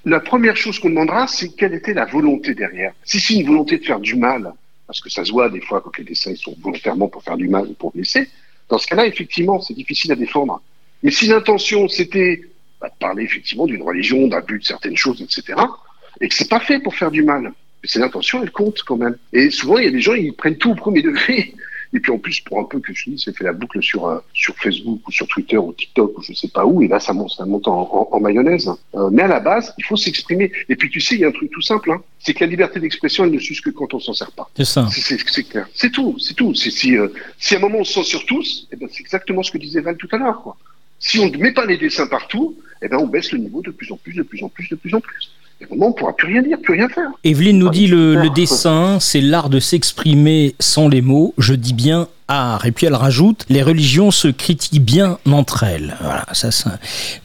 la 0.04 0.20
première 0.20 0.56
chose 0.56 0.78
qu'on 0.78 0.90
demandera, 0.90 1.26
c'est 1.26 1.50
quelle 1.56 1.74
était 1.74 1.94
la 1.94 2.04
volonté 2.06 2.54
derrière. 2.54 2.92
Si 3.04 3.20
c'est 3.20 3.34
une 3.34 3.46
volonté 3.46 3.78
de 3.78 3.84
faire 3.84 4.00
du 4.00 4.14
mal, 4.16 4.52
parce 4.86 5.00
que 5.00 5.10
ça 5.10 5.24
se 5.24 5.32
voit 5.32 5.48
des 5.50 5.60
fois 5.60 5.80
quand 5.82 5.96
les 5.98 6.04
dessins 6.04 6.34
sont 6.36 6.56
volontairement 6.62 7.08
pour 7.08 7.22
faire 7.22 7.36
du 7.36 7.48
mal 7.48 7.66
ou 7.66 7.74
pour 7.74 7.92
blesser, 7.92 8.28
dans 8.68 8.78
ce 8.78 8.86
cas-là, 8.86 9.06
effectivement, 9.06 9.60
c'est 9.60 9.74
difficile 9.74 10.12
à 10.12 10.14
défendre. 10.16 10.60
Mais 11.02 11.10
si 11.10 11.26
l'intention, 11.26 11.88
c'était 11.88 12.42
bah, 12.80 12.88
de 12.88 12.94
parler 12.98 13.24
effectivement 13.24 13.66
d'une 13.66 13.82
religion, 13.82 14.26
d'un 14.26 14.40
but 14.40 14.60
de 14.60 14.64
certaines 14.64 14.96
choses, 14.96 15.20
etc., 15.22 15.58
et 16.20 16.28
que 16.28 16.34
c'est 16.34 16.48
pas 16.48 16.60
fait 16.60 16.80
pour 16.80 16.94
faire 16.94 17.10
du 17.10 17.22
mal, 17.22 17.42
mais 17.42 17.88
c'est 17.88 17.98
l'intention, 17.98 18.42
elle 18.42 18.50
compte 18.52 18.82
quand 18.86 18.96
même. 18.96 19.16
Et 19.32 19.50
souvent, 19.50 19.78
il 19.78 19.84
y 19.84 19.88
a 19.88 19.90
des 19.90 20.00
gens, 20.00 20.14
ils 20.14 20.32
prennent 20.32 20.56
tout 20.56 20.70
au 20.70 20.74
premier 20.74 21.02
degré. 21.02 21.54
Et 21.96 22.00
puis 22.00 22.10
en 22.12 22.18
plus, 22.18 22.40
pour 22.40 22.58
un 22.58 22.64
peu 22.64 22.80
que 22.80 22.92
je 22.92 23.08
dis, 23.08 23.18
c'est 23.24 23.34
fait 23.36 23.44
la 23.44 23.52
boucle 23.52 23.80
sur, 23.82 24.06
euh, 24.08 24.18
sur 24.34 24.54
Facebook 24.56 25.00
ou 25.06 25.12
sur 25.12 25.28
Twitter 25.28 25.56
ou 25.56 25.72
TikTok 25.72 26.18
ou 26.18 26.22
je 26.22 26.32
sais 26.34 26.48
pas 26.48 26.66
où, 26.66 26.82
et 26.82 26.88
là 26.88 26.98
ça 26.98 27.12
monte, 27.12 27.30
ça 27.30 27.46
monte 27.46 27.68
en, 27.68 27.82
en- 27.82 28.08
en 28.10 28.20
mayonnaise. 28.20 28.68
Euh, 28.96 29.10
mais 29.12 29.22
à 29.22 29.28
la 29.28 29.38
base, 29.40 29.72
il 29.78 29.84
faut 29.84 29.96
s'exprimer. 29.96 30.50
Et 30.68 30.74
puis 30.76 30.90
tu 30.90 31.00
sais, 31.00 31.14
il 31.14 31.20
y 31.20 31.24
a 31.24 31.28
un 31.28 31.32
truc 31.32 31.50
tout 31.52 31.62
simple, 31.62 31.92
hein, 31.92 32.02
c'est 32.18 32.34
que 32.34 32.40
la 32.44 32.50
liberté 32.50 32.80
d'expression, 32.80 33.24
elle 33.24 33.30
ne 33.30 33.38
s'use 33.38 33.60
que 33.60 33.70
quand 33.70 33.94
on 33.94 34.00
s'en 34.00 34.12
sert 34.12 34.32
pas. 34.32 34.50
C'est 34.56 34.64
ça. 34.64 34.88
C'est- 34.90 35.48
clair. 35.48 35.68
C'est 35.72 35.90
tout, 35.92 36.16
c'est 36.18 36.34
tout. 36.34 36.52
Si, 36.54 36.96
euh, 36.96 37.08
si 37.38 37.54
à 37.54 37.58
un 37.58 37.60
moment 37.60 37.78
on 37.78 37.84
se 37.84 37.92
censure 37.92 38.26
tous, 38.26 38.66
eh 38.72 38.76
ben, 38.76 38.88
c'est 38.90 39.00
exactement 39.00 39.42
ce 39.44 39.52
que 39.52 39.58
disait 39.58 39.80
Val 39.80 39.96
tout 39.96 40.08
à 40.10 40.16
l'heure. 40.18 40.56
Si 40.98 41.18
on 41.20 41.28
ne 41.30 41.36
met 41.36 41.52
pas 41.52 41.64
les 41.66 41.76
dessins 41.76 42.06
partout, 42.08 42.56
eh 42.82 42.88
ben, 42.88 42.96
on 42.98 43.06
baisse 43.06 43.30
le 43.30 43.38
niveau 43.38 43.62
de 43.62 43.70
plus 43.70 43.92
en 43.92 43.96
plus, 43.96 44.14
de 44.14 44.22
plus 44.22 44.42
en 44.42 44.48
plus, 44.48 44.68
de 44.68 44.74
plus 44.74 44.94
en 44.94 45.00
plus. 45.00 45.30
On 45.70 45.88
ne 45.88 45.92
pourra 45.92 46.14
plus 46.14 46.28
rien 46.28 46.42
dire, 46.42 46.58
plus 46.62 46.74
rien 46.74 46.88
faire. 46.88 47.10
Evelyne 47.24 47.58
nous 47.58 47.70
dit 47.70 47.86
le, 47.86 48.14
le 48.14 48.30
dessin, 48.30 48.98
c'est 49.00 49.20
l'art 49.20 49.50
de 49.50 49.60
s'exprimer 49.60 50.54
sans 50.58 50.88
les 50.88 51.02
mots. 51.02 51.34
Je 51.38 51.54
dis 51.54 51.74
bien 51.74 52.08
art. 52.26 52.64
Et 52.64 52.72
puis 52.72 52.86
elle 52.86 52.94
rajoute, 52.94 53.44
les 53.50 53.62
religions 53.62 54.10
se 54.10 54.28
critiquent 54.28 54.82
bien 54.82 55.18
entre 55.30 55.62
elles. 55.62 55.94
Voilà, 56.00 56.24
ça 56.32 56.50
c'est 56.50 56.70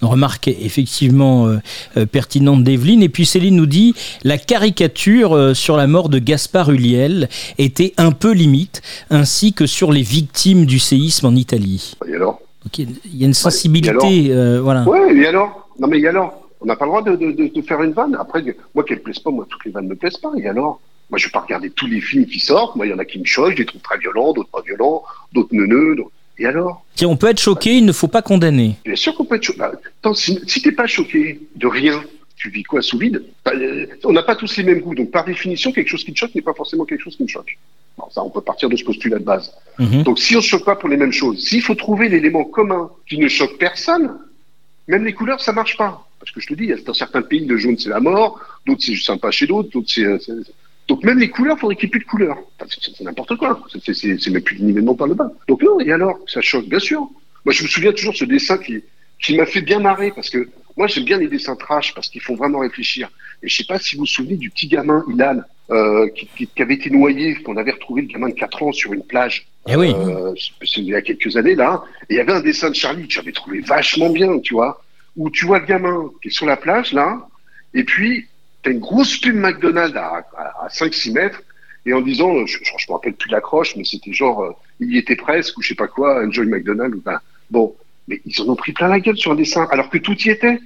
une 0.02 0.08
remarque 0.08 0.50
effectivement 0.50 1.48
euh, 1.48 1.60
euh, 1.96 2.06
pertinente 2.06 2.64
d'Evelyne. 2.64 3.02
Et 3.02 3.10
puis 3.10 3.26
Céline 3.26 3.56
nous 3.56 3.66
dit, 3.66 3.94
la 4.24 4.38
caricature 4.38 5.36
euh, 5.36 5.54
sur 5.54 5.78
la 5.78 5.88
mort 5.88 6.10
de 6.10 6.20
Gaspard 6.20 6.70
Huliel 6.70 7.30
était 7.58 7.94
un 7.98 8.12
peu 8.12 8.34
limite, 8.34 8.82
ainsi 9.10 9.54
que 9.54 9.66
sur 9.66 9.92
les 9.94 10.02
victimes 10.02 10.66
du 10.66 10.80
séisme 10.80 11.28
en 11.28 11.36
Italie. 11.36 11.94
Et 12.06 12.16
alors? 12.16 12.42
Donc, 12.66 12.78
il 12.78 13.18
y 13.18 13.24
a 13.24 13.28
une 13.28 13.34
sensibilité, 13.34 14.28
euh, 14.32 14.60
voilà. 14.62 14.84
Ouais, 14.84 15.16
et 15.16 15.26
alors? 15.28 15.70
Non, 15.80 15.88
mais 15.88 16.02
et 16.02 16.08
alors? 16.10 16.49
On 16.62 16.66
n'a 16.66 16.76
pas 16.76 16.86
le 16.86 16.90
droit 16.90 17.02
de, 17.02 17.16
de, 17.16 17.32
de, 17.32 17.48
de 17.48 17.62
faire 17.62 17.82
une 17.84 17.94
vanne. 17.94 18.16
Après, 18.20 18.44
moi, 18.76 18.84
qu'elle 18.84 18.98
ne 18.98 19.04
plaise 19.04 19.20
pas, 19.20 19.32
moi, 19.32 19.46
toutes 19.50 19.64
les 19.66 19.72
vannes 19.72 19.86
ne 19.86 19.90
me 19.92 19.96
plaisent 19.96 20.18
pas. 20.18 20.32
Et 20.38 20.48
alors? 20.48 20.82
Moi, 21.10 21.18
je 21.18 21.26
vais 21.26 21.32
pas 21.32 21.40
regarder 21.40 21.70
tous 21.72 21.88
les 21.88 22.02
films 22.02 22.26
qui 22.26 22.40
sortent. 22.40 22.76
Moi, 22.76 22.86
il 22.86 22.90
y 22.90 22.94
en 22.94 23.00
a 23.00 23.06
qui 23.06 23.18
me 23.20 23.26
choquent. 23.26 23.54
Je 23.54 23.58
les 23.60 23.66
trouve 23.66 23.82
très 23.82 23.98
violents, 23.98 24.34
d'autres 24.34 24.50
pas 24.50 24.62
violents, 24.62 25.04
d'autres 25.34 25.54
neuneux. 25.54 25.96
Et 26.38 26.46
alors? 26.46 26.86
Tiens, 26.96 27.08
on 27.08 27.18
peut 27.18 27.28
être 27.28 27.40
choqué, 27.40 27.78
il 27.78 27.86
ne 27.86 27.92
faut 27.92 28.08
pas 28.08 28.22
condamner. 28.22 28.76
Bien 28.86 28.96
sûr 28.96 29.16
qu'on 29.16 29.26
peut 29.26 29.36
être 29.36 29.44
choqué. 29.44 29.60
Bah, 29.60 29.72
attends, 30.02 30.14
si, 30.14 30.40
si 30.48 30.62
t'es 30.62 30.72
pas 30.72 30.86
choqué 30.88 31.42
de 31.56 31.68
rien, 31.68 32.04
tu 32.36 32.50
vis 32.50 32.64
quoi 32.64 32.82
sous 32.82 32.98
vide? 32.98 33.24
Bah, 33.44 33.52
euh, 33.56 33.88
On 34.04 34.12
n'a 34.14 34.24
pas 34.24 34.36
tous 34.36 34.56
les 34.58 34.64
mêmes 34.64 34.82
goûts. 34.82 34.96
Donc, 34.96 35.12
par 35.12 35.26
définition, 35.26 35.72
quelque 35.72 35.88
chose 35.90 36.04
qui 36.04 36.14
te 36.14 36.20
choque 36.20 36.36
n'est 36.36 36.42
pas 36.42 36.54
forcément 36.54 36.86
quelque 36.86 37.02
chose 37.02 37.16
qui 37.18 37.24
me 37.24 37.28
choque. 37.28 37.58
Bon, 37.98 38.06
ça, 38.12 38.22
on 38.24 38.30
peut 38.30 38.42
partir 38.42 38.70
de 38.70 38.76
ce 38.76 38.84
postulat 38.84 39.20
de 39.20 39.24
base. 39.24 39.54
Mhm. 39.80 40.04
Donc, 40.04 40.20
si 40.20 40.36
on 40.38 40.42
se 40.42 40.48
choque 40.48 40.66
pas 40.66 40.76
pour 40.76 40.90
les 40.90 40.98
mêmes 40.98 41.12
choses, 41.12 41.40
s'il 41.44 41.62
faut 41.62 41.76
trouver 41.76 42.08
l'élément 42.08 42.44
commun 42.44 42.92
qui 43.10 43.18
ne 43.18 43.28
choque 43.28 43.58
personne, 43.58 44.18
même 44.88 45.04
les 45.06 45.14
couleurs, 45.14 45.42
ça 45.42 45.52
marche 45.54 45.76
pas. 45.76 46.06
Parce 46.20 46.32
que 46.32 46.40
je 46.42 46.48
te 46.48 46.54
dis, 46.54 46.68
dans 46.86 46.94
certains 46.94 47.22
pays, 47.22 47.46
le 47.46 47.58
jaune, 47.58 47.78
c'est 47.78 47.90
la 47.90 48.00
mort, 48.00 48.40
d'autres, 48.66 48.82
c'est 48.84 48.94
juste 48.94 49.08
sympa 49.08 49.32
chez 49.32 49.48
d'autres, 49.48 49.70
d'autres, 49.70 49.88
c'est... 49.90 50.06
Donc, 50.88 51.04
même 51.04 51.20
les 51.20 51.30
couleurs, 51.30 51.58
faudrait 51.60 51.76
qu'il 51.76 51.86
n'y 51.88 51.92
ait 51.92 51.98
plus 51.98 52.00
de 52.00 52.06
couleurs. 52.10 52.38
C'est- 52.68 53.04
n'importe 53.04 53.36
quoi. 53.38 53.62
C'est- 53.86 54.28
même 54.32 54.42
plus 54.42 54.60
nivellement 54.60 54.96
par 54.96 55.08
le 55.08 55.14
bas. 55.14 55.32
Donc, 55.48 55.62
non, 55.62 55.80
et 55.80 55.92
alors 55.92 56.18
Ça 56.28 56.42
choque, 56.42 56.66
bien 56.68 56.80
sûr. 56.80 57.02
Moi, 57.46 57.54
je 57.54 57.64
me 57.64 57.68
souviens 57.68 57.92
toujours 57.94 58.14
de 58.14 58.18
ce 58.18 58.26
dessin 58.26 58.58
qui, 58.58 58.84
qui 59.24 59.38
m'a 59.38 59.46
fait 59.46 59.62
bien 59.62 59.80
marrer, 59.80 60.12
parce 60.12 60.30
que 60.30 60.50
moi, 60.76 60.88
j'aime 60.88 61.04
bien 61.06 61.18
les 61.20 61.28
dessins 61.28 61.56
trash, 61.56 61.94
parce 61.94 62.10
qu'ils 62.10 62.22
font 62.22 62.36
vraiment 62.36 62.60
réfléchir. 62.60 63.10
Et 63.44 63.48
je 63.48 63.56
sais 63.56 63.64
pas 63.66 63.78
si 63.80 63.96
vous 63.96 64.02
vous 64.02 64.06
souvenez 64.08 64.36
du 64.36 64.50
petit 64.50 64.68
gamin, 64.68 65.06
Ilan, 65.14 65.42
euh, 65.72 66.08
qui, 66.10 66.28
qui- 66.36 66.48
qui 66.48 66.62
avait 66.62 66.74
été 66.74 66.90
noyé, 66.90 67.36
qu'on 67.36 67.56
avait 67.58 67.72
retrouvé 67.72 68.02
le 68.02 68.08
gamin 68.08 68.30
de 68.30 68.34
4 68.34 68.64
ans 68.64 68.72
sur 68.72 68.92
une 68.92 69.04
plage. 69.04 69.46
Eh 69.68 69.76
oui. 69.76 69.94
Euh, 69.96 70.34
c'est 70.66 70.78
il 70.82 70.86
y 70.86 70.96
a 70.96 71.02
quelques 71.02 71.38
années 71.38 71.54
là, 71.56 71.84
et 72.10 72.16
il 72.16 72.18
y 72.18 72.20
avait 72.20 72.32
un 72.34 72.42
dessin 72.42 72.70
de 72.72 72.76
Charlie 72.76 73.08
que 73.08 73.14
j'avais 73.14 73.32
trouvé 73.32 73.60
vachement 73.62 74.10
bien, 74.10 74.40
tu 74.40 74.56
vois, 74.56 74.82
où 75.16 75.30
tu 75.30 75.46
vois 75.46 75.60
le 75.60 75.66
gamin 75.66 76.10
qui 76.22 76.30
est 76.30 76.32
sur 76.32 76.46
la 76.46 76.58
plage 76.58 76.94
là, 76.94 77.28
et 77.74 77.84
puis 77.84 78.28
t'as 78.64 78.72
une 78.72 78.80
grosse 78.80 79.18
pub 79.18 79.36
McDonald's 79.36 79.96
à, 79.96 80.26
à, 80.38 80.66
à 80.66 80.68
5-6 80.68 81.14
mètres, 81.14 81.42
et 81.86 81.94
en 81.94 82.02
disant, 82.02 82.46
je, 82.46 82.58
je, 82.62 82.72
je 82.78 82.86
me 82.90 82.94
rappelle 82.94 83.14
plus 83.14 83.30
l'accroche, 83.30 83.76
mais 83.76 83.84
c'était 83.84 84.14
genre, 84.14 84.44
euh, 84.44 84.52
il 84.80 84.94
y 84.94 84.98
était 84.98 85.16
presque, 85.16 85.58
ou 85.58 85.62
je 85.62 85.70
sais 85.70 85.76
pas 85.76 85.88
quoi, 85.88 86.24
Enjoy 86.26 86.46
McDonald's, 86.46 86.96
ou 86.96 87.02
ben, 87.02 87.20
bon, 87.50 87.76
mais 88.08 88.22
ils 88.26 88.42
en 88.42 88.50
ont 88.50 88.56
pris 88.56 88.74
plein 88.74 88.88
la 88.88 89.00
gueule 89.00 89.18
sur 89.18 89.32
un 89.32 89.36
dessin, 89.36 89.68
alors 89.72 89.90
que 89.90 89.98
tout 89.98 90.18
y 90.18 90.30
était. 90.30 90.60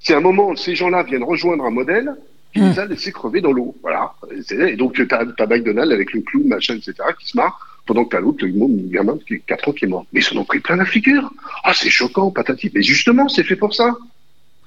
C'est 0.00 0.14
un 0.14 0.20
moment 0.20 0.48
où 0.48 0.56
ces 0.56 0.76
gens-là 0.76 1.02
viennent 1.02 1.24
rejoindre 1.24 1.64
un 1.64 1.70
modèle 1.70 2.14
qui 2.52 2.60
les 2.60 2.78
a 2.78 2.86
laissés 2.86 3.12
crever 3.12 3.40
dans 3.40 3.52
l'eau. 3.52 3.76
Voilà. 3.82 4.14
Et 4.50 4.76
donc, 4.76 4.94
tu 4.94 5.06
as, 5.10 5.46
McDonald's 5.46 5.92
avec 5.92 6.12
le 6.12 6.20
clown, 6.20 6.46
machin, 6.46 6.76
etc., 6.76 6.94
qui 7.18 7.26
se 7.26 7.36
marre, 7.36 7.67
pendant 7.88 8.04
que 8.04 8.10
t'as 8.10 8.20
l'autre, 8.20 8.44
le 8.44 8.90
gamin 8.90 9.18
qui 9.26 9.34
est 9.34 9.42
4 9.46 9.68
ans 9.68 9.72
qui 9.72 9.86
est 9.86 9.88
mort. 9.88 10.04
Mais 10.12 10.20
ils 10.20 10.22
s'en 10.22 10.36
ont 10.36 10.44
pris 10.44 10.60
plein 10.60 10.76
la 10.76 10.84
figure. 10.84 11.32
Ah, 11.64 11.72
c'est 11.74 11.88
choquant, 11.88 12.30
patati. 12.30 12.70
Mais 12.74 12.82
justement, 12.82 13.28
c'est 13.30 13.44
fait 13.44 13.56
pour 13.56 13.74
ça. 13.74 13.96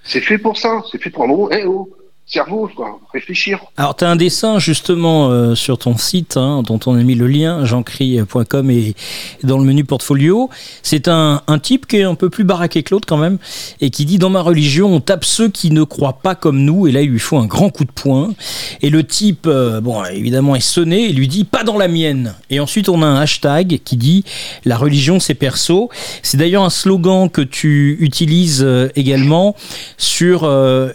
C'est 0.04 0.22
fait 0.22 0.40
pour 0.40 0.58
ça. 0.58 0.82
C'est 0.92 1.00
fait 1.00 1.12
pour 1.12 1.24
un 1.24 1.28
moment, 1.28 1.50
eh 1.52 1.64
oh, 1.66 1.88
cerveau, 2.32 2.70
quoi, 2.74 3.00
réfléchir. 3.12 3.60
Alors, 3.76 3.96
tu 3.96 4.06
as 4.06 4.10
un 4.10 4.16
dessin 4.16 4.58
justement 4.58 5.30
euh, 5.30 5.54
sur 5.54 5.78
ton 5.78 5.98
site, 5.98 6.38
hein, 6.38 6.64
dont 6.66 6.80
on 6.86 6.96
a 6.96 7.04
mis 7.04 7.16
le 7.16 7.28
lien, 7.28 7.66
jeancry.com 7.66 8.72
et 8.72 8.96
dans 9.44 9.58
le 9.58 9.66
menu 9.66 9.84
portfolio. 9.84 10.50
C'est 10.82 11.10
un, 11.10 11.42
un 11.48 11.60
type 11.60 11.88
qui 11.88 11.98
est 11.98 12.04
un 12.04 12.16
peu 12.16 12.30
plus 12.30 12.46
baraqué 12.46 12.84
que 12.84 12.94
l'autre 12.94 13.08
quand 13.08 13.18
même, 13.18 13.38
et 13.82 13.90
qui 13.90 14.06
dit 14.06 14.18
Dans 14.18 14.30
ma 14.30 14.42
religion, 14.42 14.94
on 14.94 15.02
tape 15.02 15.26
ceux 15.26 15.50
qui 15.50 15.72
ne 15.72 15.84
croient 15.84 16.20
pas 16.24 16.36
comme 16.36 16.60
nous, 16.64 16.88
et 16.88 16.92
là, 16.92 17.02
il 17.02 17.10
lui 17.10 17.20
faut 17.20 17.38
un 17.38 17.48
grand 17.48 17.70
coup 17.70 17.84
de 17.84 17.92
poing. 17.92 18.34
Et 18.82 18.90
le 18.90 19.04
type, 19.04 19.46
euh, 19.48 19.82
bon, 19.82 20.04
évidemment, 20.06 20.56
est 20.56 20.62
sonné 20.62 21.10
et 21.10 21.14
lui 21.14 21.28
dit 21.28 21.44
Pas 21.44 21.64
dans 21.64 21.78
la 21.78 21.90
mienne. 21.90 22.36
Et 22.50 22.62
ensuite, 22.62 22.88
on 22.88 23.02
a 23.02 23.06
un 23.06 23.20
hashtag 23.20 23.82
qui 23.84 23.98
dit 23.98 24.24
La 24.64 24.78
religion, 24.78 25.20
c'est 25.20 25.36
perso. 25.36 25.90
C'est 26.24 26.38
d'ailleurs 26.38 26.64
un 26.64 26.70
slogan 26.70 27.30
que 27.30 27.42
tu 27.42 27.98
utilises 28.00 28.64
euh, 28.64 28.88
également 28.96 29.56
sur 29.98 30.44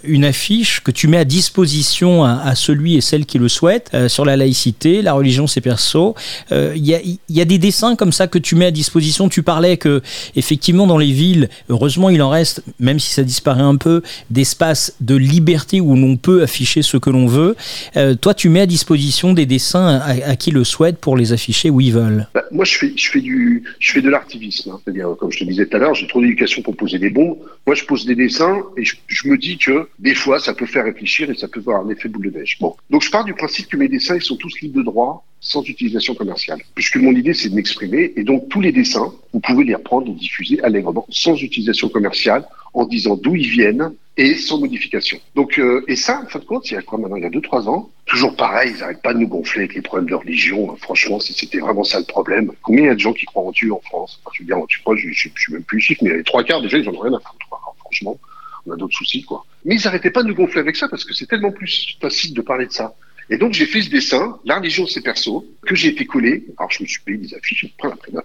une 0.05 0.24
affiche 0.24 0.80
que 0.82 0.91
tu 0.91 1.09
mets 1.09 1.18
à 1.18 1.25
disposition 1.26 2.24
à, 2.24 2.54
celui 2.54 2.96
et 2.96 3.00
celle 3.02 3.26
qui 3.26 3.38
le 3.38 3.48
souhaite 3.48 3.90
euh, 3.92 4.08
sur 4.08 4.24
la 4.24 4.36
laïcité, 4.36 5.02
la 5.02 5.12
religion 5.12 5.46
c'est 5.46 5.60
perso. 5.60 6.14
Euh, 6.52 6.72
Il 6.74 6.86
y, 6.86 6.94
a, 6.94 7.00
il 7.02 7.18
y 7.28 7.40
a 7.40 7.44
des 7.44 7.58
dessins 7.58 7.96
comme 7.96 8.12
ça 8.12 8.26
que 8.26 8.38
tu 8.38 8.54
mets 8.54 8.66
à 8.66 8.70
disposition. 8.70 9.28
Tu 9.28 9.42
parlais 9.42 9.76
que 9.76 10.00
effectivement 10.36 10.86
dans 10.86 10.98
les 10.98 11.12
villes, 11.12 11.48
heureusement 11.68 12.08
il 12.10 12.22
en 12.22 12.30
reste, 12.30 12.62
même 12.80 12.98
si 12.98 13.12
ça 13.12 13.22
disparaît 13.22 13.62
un 13.62 13.76
peu, 13.76 14.02
d'espaces 14.30 14.94
de 15.00 15.16
liberté 15.16 15.80
où 15.80 15.94
l'on 15.96 16.16
peut 16.16 16.42
afficher 16.42 16.82
ce 16.82 16.96
que 16.96 17.10
l'on 17.10 17.26
veut. 17.26 17.56
Euh, 17.96 18.14
toi 18.14 18.32
tu 18.34 18.48
mets 18.48 18.60
à 18.60 18.66
disposition 18.66 19.32
des 19.32 19.46
dessins 19.46 20.00
à, 20.24 20.36
qui 20.36 20.50
le 20.50 20.64
souhaite 20.64 20.98
pour 20.98 21.16
les 21.16 21.32
afficher 21.32 21.70
où 21.70 21.80
ils 21.80 21.92
veulent. 21.92 22.28
Bah, 22.34 22.44
moi, 22.50 22.64
je 22.64 22.76
fais, 22.76 23.20
du, 23.20 23.62
je 23.78 23.92
fais 23.92 24.02
de 24.02 24.10
l'activisme. 24.10 24.70
hein. 24.70 24.80
C'est-à-dire, 24.84 25.08
comme 25.18 25.32
je 25.32 25.38
te 25.40 25.44
disais 25.44 25.66
tout 25.66 25.76
à 25.76 25.80
l'heure, 25.80 25.94
j'ai 25.94 26.06
trop 26.06 26.20
d'éducation 26.20 26.62
pour 26.62 26.76
poser 26.76 26.98
des 26.98 27.10
bombes. 27.10 27.36
Moi, 27.66 27.74
je 27.74 27.84
pose 27.84 28.06
des 28.06 28.14
dessins 28.14 28.58
et 28.76 28.84
je 28.84 29.28
me 29.28 29.36
dis 29.36 29.56
que 29.58 29.88
des 29.98 30.14
fois, 30.14 30.38
ça 30.38 30.52
peut 30.54 30.66
faire 30.66 30.84
réfléchir 30.84 31.15
et 31.24 31.34
ça 31.34 31.48
peut 31.48 31.60
avoir 31.60 31.84
un 31.84 31.88
effet 31.88 32.08
boule 32.08 32.30
de 32.30 32.38
neige. 32.38 32.58
Bon, 32.60 32.74
donc 32.90 33.02
je 33.02 33.10
pars 33.10 33.24
du 33.24 33.34
principe 33.34 33.68
que 33.68 33.76
mes 33.76 33.88
dessins, 33.88 34.16
ils 34.16 34.22
sont 34.22 34.36
tous 34.36 34.60
libres 34.60 34.78
de 34.78 34.82
droit, 34.82 35.24
sans 35.40 35.62
utilisation 35.62 36.14
commerciale. 36.14 36.60
Puisque 36.74 36.96
mon 36.96 37.12
idée, 37.12 37.34
c'est 37.34 37.48
de 37.48 37.54
m'exprimer 37.54 38.12
et 38.16 38.24
donc 38.24 38.48
tous 38.48 38.60
les 38.60 38.72
dessins, 38.72 39.12
vous 39.32 39.40
pouvez 39.40 39.64
les 39.64 39.74
reprendre 39.74 40.08
et 40.08 40.14
diffuser 40.14 40.62
allègrement, 40.62 41.06
sans 41.08 41.36
utilisation 41.36 41.88
commerciale, 41.88 42.44
en 42.74 42.84
disant 42.84 43.16
d'où 43.16 43.34
ils 43.34 43.48
viennent 43.48 43.92
et 44.18 44.34
sans 44.34 44.58
modification. 44.58 45.18
Donc, 45.34 45.58
euh, 45.58 45.84
et 45.88 45.96
ça, 45.96 46.22
en 46.22 46.26
fin 46.26 46.38
de 46.38 46.44
compte, 46.44 46.70
il 46.70 46.74
y 46.74 46.76
a 46.76 46.82
quoi 46.82 46.98
maintenant 46.98 47.16
Il 47.16 47.22
y 47.22 47.26
a 47.26 47.30
deux, 47.30 47.40
trois 47.40 47.68
ans, 47.68 47.90
toujours 48.06 48.34
pareil, 48.34 48.72
ils 48.74 48.80
n'arrêtent 48.80 49.02
pas 49.02 49.12
de 49.12 49.18
nous 49.18 49.28
gonfler 49.28 49.62
avec 49.62 49.74
les 49.74 49.82
problèmes 49.82 50.08
de 50.08 50.14
religion. 50.14 50.74
Franchement, 50.76 51.20
si 51.20 51.32
c'était 51.32 51.58
vraiment 51.58 51.84
ça 51.84 51.98
le 51.98 52.06
problème, 52.06 52.52
combien 52.62 52.84
il 52.84 52.86
y 52.86 52.90
a 52.90 52.94
de 52.94 53.00
gens 53.00 53.12
qui 53.12 53.26
croient 53.26 53.44
en 53.44 53.52
Dieu 53.52 53.72
en 53.72 53.80
France? 53.80 54.20
Je 54.32 54.42
veux 54.42 54.46
dire, 54.46 54.56
tu 54.68 54.80
crois, 54.80 54.96
je, 54.96 55.08
je 55.10 55.28
suis 55.28 55.52
même 55.52 55.62
plus 55.62 55.80
chiffre, 55.80 56.02
mais 56.02 56.16
les 56.16 56.24
trois 56.24 56.44
quarts 56.44 56.62
déjà, 56.62 56.78
ils 56.78 56.88
en 56.88 56.94
ont 56.94 57.00
rien 57.00 57.12
à 57.12 57.20
foutre. 57.20 57.46
Alors, 57.50 57.76
franchement, 57.78 58.18
on 58.66 58.72
a 58.72 58.76
d'autres 58.76 58.96
soucis, 58.96 59.22
quoi. 59.22 59.44
Mais 59.64 59.76
ils 59.76 59.84
n'arrêtaient 59.84 60.10
pas 60.10 60.22
de 60.22 60.28
nous 60.28 60.34
gonfler 60.34 60.60
avec 60.60 60.76
ça 60.76 60.88
parce 60.88 61.04
que 61.04 61.14
c'est 61.14 61.26
tellement 61.26 61.52
plus 61.52 61.96
facile 62.00 62.34
de 62.34 62.42
parler 62.42 62.66
de 62.66 62.72
ça. 62.72 62.94
Et 63.28 63.38
donc, 63.38 63.54
j'ai 63.54 63.66
fait 63.66 63.82
ce 63.82 63.90
dessin, 63.90 64.38
la 64.44 64.58
religion, 64.58 64.86
c'est 64.86 65.00
perso, 65.00 65.44
que 65.66 65.74
j'ai 65.74 65.88
été 65.88 66.06
collé. 66.06 66.44
Alors, 66.58 66.70
je 66.70 66.82
me 66.82 66.88
suis 66.88 67.00
payé 67.00 67.18
des 67.18 67.34
affiches, 67.34 67.66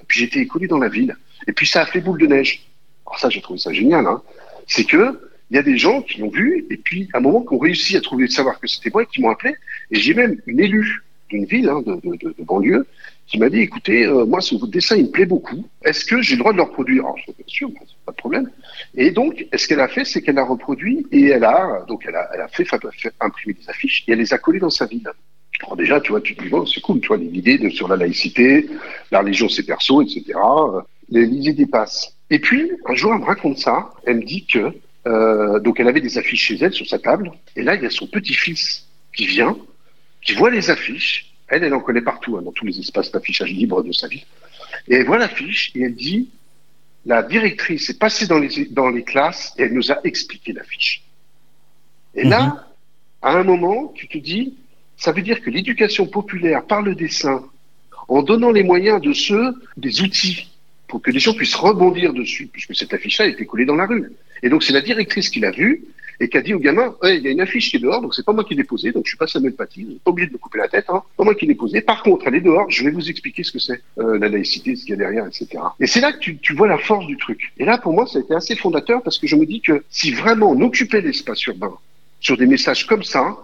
puis 0.07 0.19
j'ai 0.19 0.25
été 0.25 0.45
collé 0.45 0.67
dans 0.67 0.77
la 0.77 0.89
ville. 0.89 1.15
Et 1.47 1.53
puis, 1.53 1.65
ça 1.65 1.81
a 1.81 1.85
fait 1.87 2.01
boule 2.01 2.19
de 2.19 2.27
neige. 2.27 2.61
Alors, 3.07 3.17
ça, 3.17 3.29
j'ai 3.29 3.41
trouvé 3.41 3.59
ça 3.59 3.73
génial, 3.73 4.05
hein. 4.05 4.21
C'est 4.67 4.83
que, 4.83 5.19
il 5.49 5.55
y 5.55 5.57
a 5.57 5.63
des 5.63 5.77
gens 5.77 6.01
qui 6.01 6.19
l'ont 6.19 6.29
vu, 6.29 6.65
et 6.69 6.77
puis, 6.77 7.09
à 7.13 7.17
un 7.17 7.21
moment, 7.21 7.41
qui 7.41 7.53
ont 7.53 7.59
réussi 7.59 7.97
à 7.97 8.01
trouver, 8.01 8.27
savoir 8.27 8.59
que 8.59 8.67
c'était 8.67 8.91
moi, 8.93 9.03
et 9.03 9.05
qui 9.07 9.21
m'ont 9.21 9.31
appelé. 9.31 9.55
Et 9.89 9.99
j'ai 9.99 10.13
même 10.13 10.39
une 10.45 10.59
élue 10.59 11.03
d'une 11.29 11.45
ville, 11.45 11.67
hein, 11.67 11.81
de 11.81 12.43
banlieue, 12.43 12.85
qui 13.31 13.39
m'a 13.39 13.49
dit, 13.49 13.61
écoutez, 13.61 14.05
euh, 14.05 14.25
moi, 14.25 14.41
ce 14.41 14.55
dessin, 14.67 14.95
il 14.97 15.05
me 15.05 15.11
plaît 15.11 15.25
beaucoup. 15.25 15.65
Est-ce 15.83 16.05
que 16.05 16.21
j'ai 16.21 16.35
le 16.35 16.39
droit 16.39 16.51
de 16.51 16.57
le 16.57 16.63
reproduire? 16.63 17.03
Alors, 17.05 17.17
je 17.17 17.31
dis, 17.31 17.37
bien 17.37 17.45
sûr, 17.47 17.69
pas 18.05 18.11
de 18.11 18.17
problème. 18.17 18.49
Et 18.95 19.11
donc, 19.11 19.45
ce 19.55 19.67
qu'elle 19.67 19.79
a 19.79 19.87
fait, 19.87 20.05
c'est 20.05 20.21
qu'elle 20.21 20.37
a 20.37 20.43
reproduit 20.43 21.07
et 21.11 21.27
elle 21.27 21.45
a, 21.45 21.85
donc, 21.87 22.03
elle 22.07 22.15
a, 22.15 22.47
fait, 22.49 22.65
fa- 22.65 22.79
fait 22.91 23.13
imprimer 23.19 23.53
des 23.53 23.69
affiches 23.69 24.03
et 24.07 24.11
elle 24.11 24.19
les 24.19 24.33
a 24.33 24.37
collées 24.37 24.59
dans 24.59 24.69
sa 24.69 24.85
ville. 24.85 25.07
prends 25.61 25.75
déjà, 25.75 26.01
tu 26.01 26.11
vois, 26.11 26.21
tu 26.21 26.35
te 26.35 26.43
dis, 26.43 26.49
bon, 26.49 26.65
c'est 26.65 26.81
cool, 26.81 26.99
tu 26.99 27.07
vois, 27.07 27.17
l'idée 27.17 27.69
sur 27.69 27.87
la 27.87 27.95
laïcité, 27.95 28.67
la 29.11 29.19
religion, 29.19 29.47
c'est 29.47 29.63
perso, 29.63 30.01
etc. 30.01 30.33
idées 31.09 31.65
passent. 31.67 32.15
Et 32.29 32.39
puis, 32.39 32.71
un 32.85 32.95
jour, 32.95 33.13
elle 33.13 33.19
me 33.21 33.25
raconte 33.25 33.57
ça. 33.59 33.91
Elle 34.05 34.17
me 34.17 34.23
dit 34.23 34.45
que, 34.45 34.73
euh, 35.07 35.59
donc, 35.59 35.79
elle 35.79 35.87
avait 35.87 36.01
des 36.01 36.17
affiches 36.17 36.45
chez 36.47 36.57
elle 36.61 36.73
sur 36.73 36.87
sa 36.87 36.99
table. 36.99 37.31
Et 37.55 37.63
là, 37.63 37.75
il 37.75 37.83
y 37.83 37.85
a 37.85 37.89
son 37.89 38.07
petit-fils 38.07 38.87
qui 39.15 39.25
vient, 39.25 39.57
qui 40.21 40.33
voit 40.33 40.49
les 40.49 40.69
affiches. 40.69 41.30
Elle, 41.51 41.65
elle 41.65 41.73
en 41.73 41.81
connaît 41.81 42.01
partout, 42.01 42.37
hein, 42.37 42.41
dans 42.41 42.53
tous 42.53 42.65
les 42.65 42.79
espaces 42.79 43.11
d'affichage 43.11 43.51
libre 43.51 43.83
de 43.83 43.91
sa 43.91 44.07
vie. 44.07 44.25
Et 44.87 44.95
elle 44.95 45.05
voit 45.05 45.17
l'affiche 45.17 45.71
et 45.75 45.81
elle 45.81 45.95
dit, 45.95 46.29
la 47.05 47.23
directrice 47.23 47.89
est 47.89 47.99
passée 47.99 48.25
dans 48.25 48.39
les, 48.39 48.65
dans 48.71 48.89
les 48.89 49.03
classes 49.03 49.53
et 49.57 49.63
elle 49.63 49.73
nous 49.73 49.91
a 49.91 49.99
expliqué 50.05 50.53
l'affiche. 50.53 51.03
Et 52.15 52.23
là, 52.23 52.67
à 53.21 53.33
un 53.33 53.43
moment, 53.43 53.91
tu 53.93 54.07
te 54.07 54.17
dis, 54.17 54.55
ça 54.95 55.11
veut 55.11 55.21
dire 55.21 55.41
que 55.41 55.49
l'éducation 55.49 56.07
populaire 56.07 56.65
par 56.65 56.81
le 56.81 56.95
dessin, 56.95 57.43
en 58.07 58.23
donnant 58.23 58.51
les 58.51 58.63
moyens 58.63 59.01
de 59.01 59.11
ceux, 59.11 59.53
des 59.75 60.01
outils, 60.01 60.49
pour 60.87 61.01
que 61.01 61.11
les 61.11 61.19
gens 61.19 61.33
puissent 61.33 61.55
rebondir 61.55 62.13
dessus, 62.13 62.47
puisque 62.47 62.75
cette 62.75 62.93
affiche-là 62.93 63.25
a 63.25 63.27
été 63.27 63.45
collée 63.45 63.65
dans 63.65 63.75
la 63.75 63.87
rue. 63.87 64.11
Et 64.41 64.49
donc 64.49 64.63
c'est 64.63 64.73
la 64.73 64.81
directrice 64.81 65.29
qui 65.29 65.41
l'a 65.41 65.51
vue 65.51 65.83
et 66.21 66.29
qui 66.29 66.37
a 66.37 66.41
dit 66.41 66.53
au 66.53 66.59
gamin, 66.59 66.95
Hey, 67.01 67.17
il 67.17 67.23
y 67.23 67.27
a 67.27 67.31
une 67.31 67.41
affiche 67.41 67.71
qui 67.71 67.77
est 67.77 67.79
dehors, 67.79 67.99
donc 67.99 68.13
c'est 68.13 68.23
pas 68.23 68.31
moi 68.31 68.43
qui 68.43 68.53
l'ai 68.53 68.63
posée, 68.63 68.91
donc 68.91 69.05
je 69.05 69.09
suis 69.09 69.17
pas 69.17 69.25
Samuel 69.25 69.53
Paty, 69.53 69.83
vous 69.83 69.91
n'êtes 69.93 70.03
pas 70.03 70.11
obligé 70.11 70.27
de 70.27 70.33
me 70.33 70.37
couper 70.37 70.59
la 70.59 70.67
tête, 70.67 70.85
hein, 70.89 71.01
pas 71.17 71.23
moi 71.23 71.33
qui 71.33 71.47
l'ai 71.47 71.55
posée. 71.55 71.81
Par 71.81 72.03
contre, 72.03 72.27
elle 72.27 72.35
est 72.35 72.41
dehors, 72.41 72.69
je 72.69 72.83
vais 72.83 72.91
vous 72.91 73.09
expliquer 73.09 73.43
ce 73.43 73.51
que 73.51 73.57
c'est, 73.57 73.81
euh, 73.97 74.19
la 74.19 74.29
laïcité, 74.29 74.75
ce 74.75 74.81
qu'il 74.83 74.91
y 74.91 74.93
a 74.93 74.97
derrière, 74.97 75.25
etc. 75.25 75.47
Et 75.79 75.87
c'est 75.87 75.99
là 75.99 76.13
que 76.13 76.19
tu, 76.19 76.53
vois 76.53 76.67
la 76.67 76.77
force 76.77 77.07
du 77.07 77.17
truc. 77.17 77.51
Et 77.57 77.65
là, 77.65 77.79
pour 77.79 77.93
moi, 77.93 78.05
ça 78.05 78.19
a 78.19 78.21
été 78.21 78.35
assez 78.35 78.55
fondateur 78.55 79.01
parce 79.01 79.17
que 79.17 79.25
je 79.25 79.35
me 79.35 79.47
dis 79.47 79.61
que 79.61 79.83
si 79.89 80.11
vraiment 80.11 80.51
on 80.51 80.61
occupait 80.61 81.01
l'espace 81.01 81.43
urbain 81.47 81.73
sur 82.19 82.37
des 82.37 82.45
messages 82.45 82.85
comme 82.85 83.03
ça, 83.03 83.35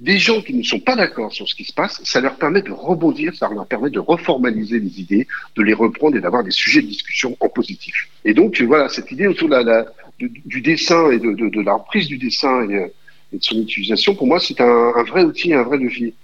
des 0.00 0.18
gens 0.18 0.40
qui 0.40 0.54
ne 0.54 0.62
sont 0.62 0.80
pas 0.80 0.96
d'accord 0.96 1.32
sur 1.32 1.48
ce 1.48 1.54
qui 1.54 1.64
se 1.64 1.72
passe, 1.72 2.00
ça 2.04 2.20
leur 2.20 2.36
permet 2.36 2.62
de 2.62 2.72
rebondir, 2.72 3.34
ça 3.34 3.48
leur 3.48 3.66
permet 3.66 3.90
de 3.90 3.98
reformaliser 3.98 4.78
les 4.78 5.00
idées, 5.00 5.26
de 5.56 5.62
les 5.62 5.74
reprendre 5.74 6.16
et 6.16 6.20
d'avoir 6.20 6.42
des 6.42 6.50
sujets 6.50 6.80
de 6.82 6.86
discussion 6.86 7.36
en 7.40 7.48
positif. 7.48 8.08
Et 8.24 8.34
donc, 8.34 8.60
voilà, 8.62 8.88
cette 8.88 9.10
idée 9.12 9.26
autour 9.26 9.48
de 9.48 9.56
la- 9.56 9.86
du, 10.28 10.42
du 10.44 10.60
dessin 10.60 11.10
et 11.10 11.18
de, 11.18 11.32
de, 11.32 11.48
de 11.48 11.60
la 11.62 11.74
reprise 11.74 12.06
du 12.08 12.18
dessin 12.18 12.68
et, 12.68 12.74
euh, 12.74 12.86
et 13.32 13.38
de 13.38 13.42
son 13.42 13.60
utilisation, 13.60 14.14
pour 14.14 14.26
moi, 14.26 14.38
c'est 14.40 14.60
un, 14.60 14.92
un 14.96 15.02
vrai 15.04 15.24
outil, 15.24 15.52
un 15.54 15.62
vrai 15.62 15.78
levier. 15.78 16.14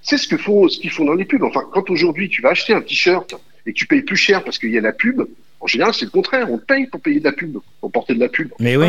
C'est 0.00 0.16
ce 0.16 0.26
que 0.26 0.36
font, 0.36 0.68
ce 0.68 0.78
qu'ils 0.80 0.90
font 0.90 1.04
dans 1.04 1.14
les 1.14 1.24
pubs. 1.24 1.42
Enfin, 1.42 1.62
quand 1.72 1.90
aujourd'hui 1.90 2.28
tu 2.28 2.42
vas 2.42 2.50
acheter 2.50 2.72
un 2.72 2.80
t-shirt 2.80 3.34
et 3.66 3.72
que 3.72 3.78
tu 3.78 3.86
payes 3.86 4.02
plus 4.02 4.16
cher 4.16 4.42
parce 4.42 4.58
qu'il 4.58 4.70
y 4.70 4.78
a 4.78 4.80
la 4.80 4.92
pub, 4.92 5.22
en 5.60 5.66
général, 5.66 5.94
c'est 5.94 6.06
le 6.06 6.10
contraire. 6.10 6.50
On 6.50 6.58
paye 6.58 6.86
pour 6.86 7.00
payer 7.00 7.20
de 7.20 7.24
la 7.24 7.32
pub, 7.32 7.58
pour 7.80 7.92
porter 7.92 8.14
de 8.14 8.20
la 8.20 8.28
pub. 8.28 8.50
Mais 8.58 8.76
oui. 8.76 8.88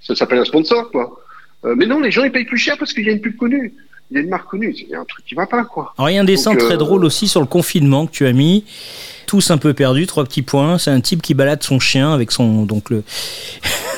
Ça 0.00 0.14
s'appelle 0.14 0.38
un 0.38 0.44
sponsor, 0.44 0.90
quoi. 0.90 1.20
Euh, 1.64 1.74
mais 1.76 1.86
non, 1.86 1.98
les 2.00 2.12
gens, 2.12 2.22
ils 2.22 2.30
payent 2.30 2.44
plus 2.44 2.58
cher 2.58 2.78
parce 2.78 2.92
qu'il 2.92 3.04
y 3.04 3.08
a 3.08 3.12
une 3.12 3.20
pub 3.20 3.36
connue. 3.36 3.74
Il 4.10 4.16
y 4.16 4.20
a 4.20 4.22
une 4.22 4.28
marque 4.28 4.48
connue. 4.48 4.74
Il 4.76 4.88
y 4.88 4.94
a 4.94 5.00
un 5.00 5.04
truc 5.04 5.24
qui 5.24 5.34
va 5.34 5.46
pas, 5.46 5.64
quoi. 5.64 5.92
Alors, 5.98 6.10
il 6.10 6.14
y 6.14 6.18
a 6.18 6.20
un 6.20 6.24
dessin 6.24 6.52
Donc, 6.52 6.62
euh, 6.62 6.66
très 6.66 6.76
drôle 6.76 7.04
aussi 7.04 7.28
sur 7.28 7.40
le 7.40 7.46
confinement 7.46 8.06
que 8.06 8.12
tu 8.12 8.26
as 8.26 8.32
mis. 8.32 8.64
Tous 9.26 9.50
un 9.50 9.58
peu 9.58 9.74
perdus, 9.74 10.06
trois 10.06 10.24
petits 10.24 10.42
points. 10.42 10.78
C'est 10.78 10.90
un 10.90 11.00
type 11.00 11.22
qui 11.22 11.34
balade 11.34 11.62
son 11.62 11.80
chien 11.80 12.12
avec 12.12 12.30
son. 12.30 12.64
Donc 12.64 12.90
le. 12.90 13.02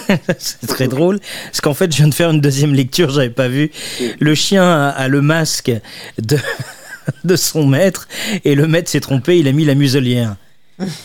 c'est 0.39 0.67
très 0.67 0.89
drôle. 0.89 1.21
Parce 1.45 1.61
qu'en 1.61 1.75
fait, 1.75 1.93
je 1.93 1.99
viens 1.99 2.09
de 2.09 2.15
faire 2.15 2.31
une 2.31 2.41
deuxième 2.41 2.75
lecture, 2.75 3.11
j'avais 3.11 3.29
pas 3.29 3.49
vu. 3.49 3.71
Le 4.19 4.35
chien 4.35 4.65
a, 4.65 4.89
a 4.89 5.09
le 5.09 5.21
masque 5.21 5.71
de, 6.19 6.39
de 7.25 7.37
son 7.37 7.67
maître 7.67 8.09
et 8.45 8.55
le 8.55 8.67
maître 8.67 8.89
s'est 8.89 9.01
trompé, 9.01 9.39
il 9.39 9.49
a 9.49 9.53
mis 9.53 9.65
la 9.65 9.75
muselière. 9.75 10.37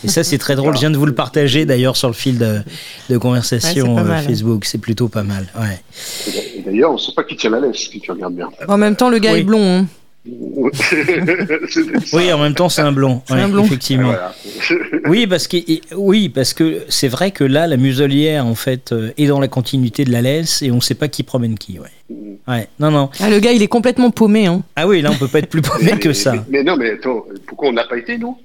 Et 0.04 0.08
ça, 0.08 0.22
c'est 0.24 0.38
très 0.38 0.54
drôle. 0.56 0.74
Je 0.74 0.80
viens 0.80 0.90
de 0.90 0.96
vous 0.96 1.06
le 1.06 1.14
partager 1.14 1.64
d'ailleurs 1.66 1.96
sur 1.96 2.08
le 2.08 2.14
fil 2.14 2.38
de, 2.38 2.60
de 3.10 3.18
conversation 3.18 3.94
Ouais, 3.96 4.02
euh. 4.02 4.18
Facebook. 4.22 4.64
C'est 4.64 4.78
plutôt 4.78 5.08
pas 5.08 5.22
mal. 5.24 5.46
Ouais. 5.58 5.80
Et 6.56 6.60
d'ailleurs, 6.62 6.92
on 6.92 6.98
sait 6.98 7.12
pas 7.14 7.24
qui 7.24 7.36
tient 7.36 7.50
la 7.50 7.60
laisse, 7.60 7.76
si 7.90 8.00
tu 8.00 8.10
regardes 8.12 8.34
bien. 8.36 8.48
En 8.68 8.78
même 8.78 8.94
temps, 8.96 9.10
le 9.10 9.18
gars 9.18 9.32
Oui. 9.32 9.40
est 9.40 9.44
blond. 9.44 9.78
hein. 9.80 9.86
Oui, 12.12 12.32
en 12.32 12.38
même 12.38 12.54
temps, 12.54 12.68
c'est 12.68 12.80
un 12.82 12.92
blond. 12.92 13.20
C'est 13.26 13.34
Ouais, 13.34 13.40
un 13.42 13.48
blond. 13.48 13.64
Effectivement. 13.64 14.08
Voilà. 14.08 14.34
Oui, 15.06 15.26
parce 15.26 15.46
que 15.48 15.58
oui, 15.96 16.30
parce 16.30 16.54
que 16.54 16.82
c'est 16.88 17.08
vrai 17.08 17.30
que 17.30 17.44
là, 17.44 17.66
la 17.66 17.76
muselière 17.76 18.46
en 18.46 18.54
fait 18.54 18.92
euh, 18.92 19.10
est 19.18 19.26
dans 19.26 19.38
la 19.38 19.48
continuité 19.48 20.04
de 20.06 20.10
la 20.12 20.22
laisse 20.22 20.62
et 20.62 20.70
on 20.70 20.76
ne 20.76 20.80
sait 20.80 20.94
pas 20.94 21.08
qui 21.08 21.22
promène 21.24 21.58
qui. 21.58 21.78
Ouais. 21.78 22.16
Ouais. 22.48 22.68
Non, 22.80 22.90
non. 22.90 23.10
Ah, 23.20 23.28
le 23.28 23.38
gars, 23.38 23.52
il 23.52 23.62
est 23.62 23.68
complètement 23.68 24.10
paumé. 24.10 24.46
Hein. 24.46 24.62
Ah 24.76 24.86
oui, 24.88 25.02
là, 25.02 25.10
on 25.12 25.16
peut 25.16 25.28
pas 25.28 25.40
être 25.40 25.48
plus 25.50 25.60
paumé 25.60 25.98
que 25.98 26.14
ça. 26.14 26.32
Mais, 26.32 26.42
mais 26.48 26.64
non, 26.64 26.76
mais 26.78 26.92
attends, 26.92 27.26
pourquoi 27.46 27.68
on 27.68 27.72
n'a 27.72 27.84
pas 27.84 27.98
été, 27.98 28.16
nous? 28.16 28.38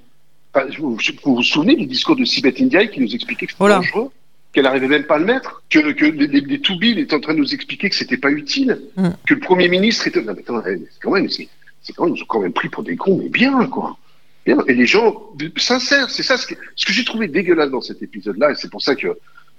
Vous, 0.78 0.96
vous 1.24 1.34
vous 1.36 1.42
souvenez 1.42 1.76
du 1.76 1.86
discours 1.86 2.16
de 2.16 2.24
Sibeth 2.24 2.60
Ndiaye 2.60 2.90
qui 2.90 3.00
nous 3.00 3.14
expliquait 3.14 3.46
que 3.46 3.52
c'était 3.52 3.58
Voilà. 3.62 3.76
dangereux 3.76 4.10
qu'elle 4.52 4.64
n'arrivait 4.64 4.88
même 4.88 5.04
pas 5.04 5.14
à 5.14 5.18
le 5.20 5.26
mettre, 5.26 5.62
que, 5.70 5.92
que 5.92 6.04
les, 6.06 6.26
les, 6.26 6.40
les 6.40 6.60
Toubil 6.60 6.98
étaient 6.98 7.14
en 7.14 7.20
train 7.20 7.34
de 7.34 7.38
nous 7.38 7.54
expliquer 7.54 7.88
que 7.88 7.94
c'était 7.94 8.16
pas 8.16 8.32
utile, 8.32 8.80
Mm. 8.96 9.10
que 9.26 9.34
le 9.34 9.40
Premier 9.40 9.68
ministre 9.68 10.08
était... 10.08 10.20
Non, 10.22 10.32
mais 10.34 10.40
attends, 10.40 10.60
c'est 10.64 11.00
quand 11.00 11.12
même, 11.12 11.28
c'est, 11.28 11.48
c'est 11.82 11.92
quand 11.92 12.04
même, 12.04 12.14
ils 12.14 12.18
nous 12.18 12.22
ont 12.24 12.26
quand 12.26 12.40
même 12.40 12.52
pris 12.52 12.68
pour 12.68 12.82
des 12.82 12.96
cons, 12.96 13.16
mais 13.16 13.28
bien, 13.28 13.66
quoi. 13.66 13.96
Bien. 14.44 14.58
Et 14.66 14.74
les 14.74 14.86
gens, 14.86 15.22
sincères, 15.56 16.10
c'est 16.10 16.24
ça 16.24 16.36
ce 16.36 16.48
que, 16.48 16.54
ce 16.74 16.84
que 16.84 16.92
j'ai 16.92 17.04
trouvé 17.04 17.28
dégueulasse 17.28 17.70
dans 17.70 17.80
cet 17.80 18.02
épisode-là, 18.02 18.50
et 18.50 18.54
c'est 18.56 18.70
pour 18.70 18.82
ça 18.82 18.96
que 18.96 19.16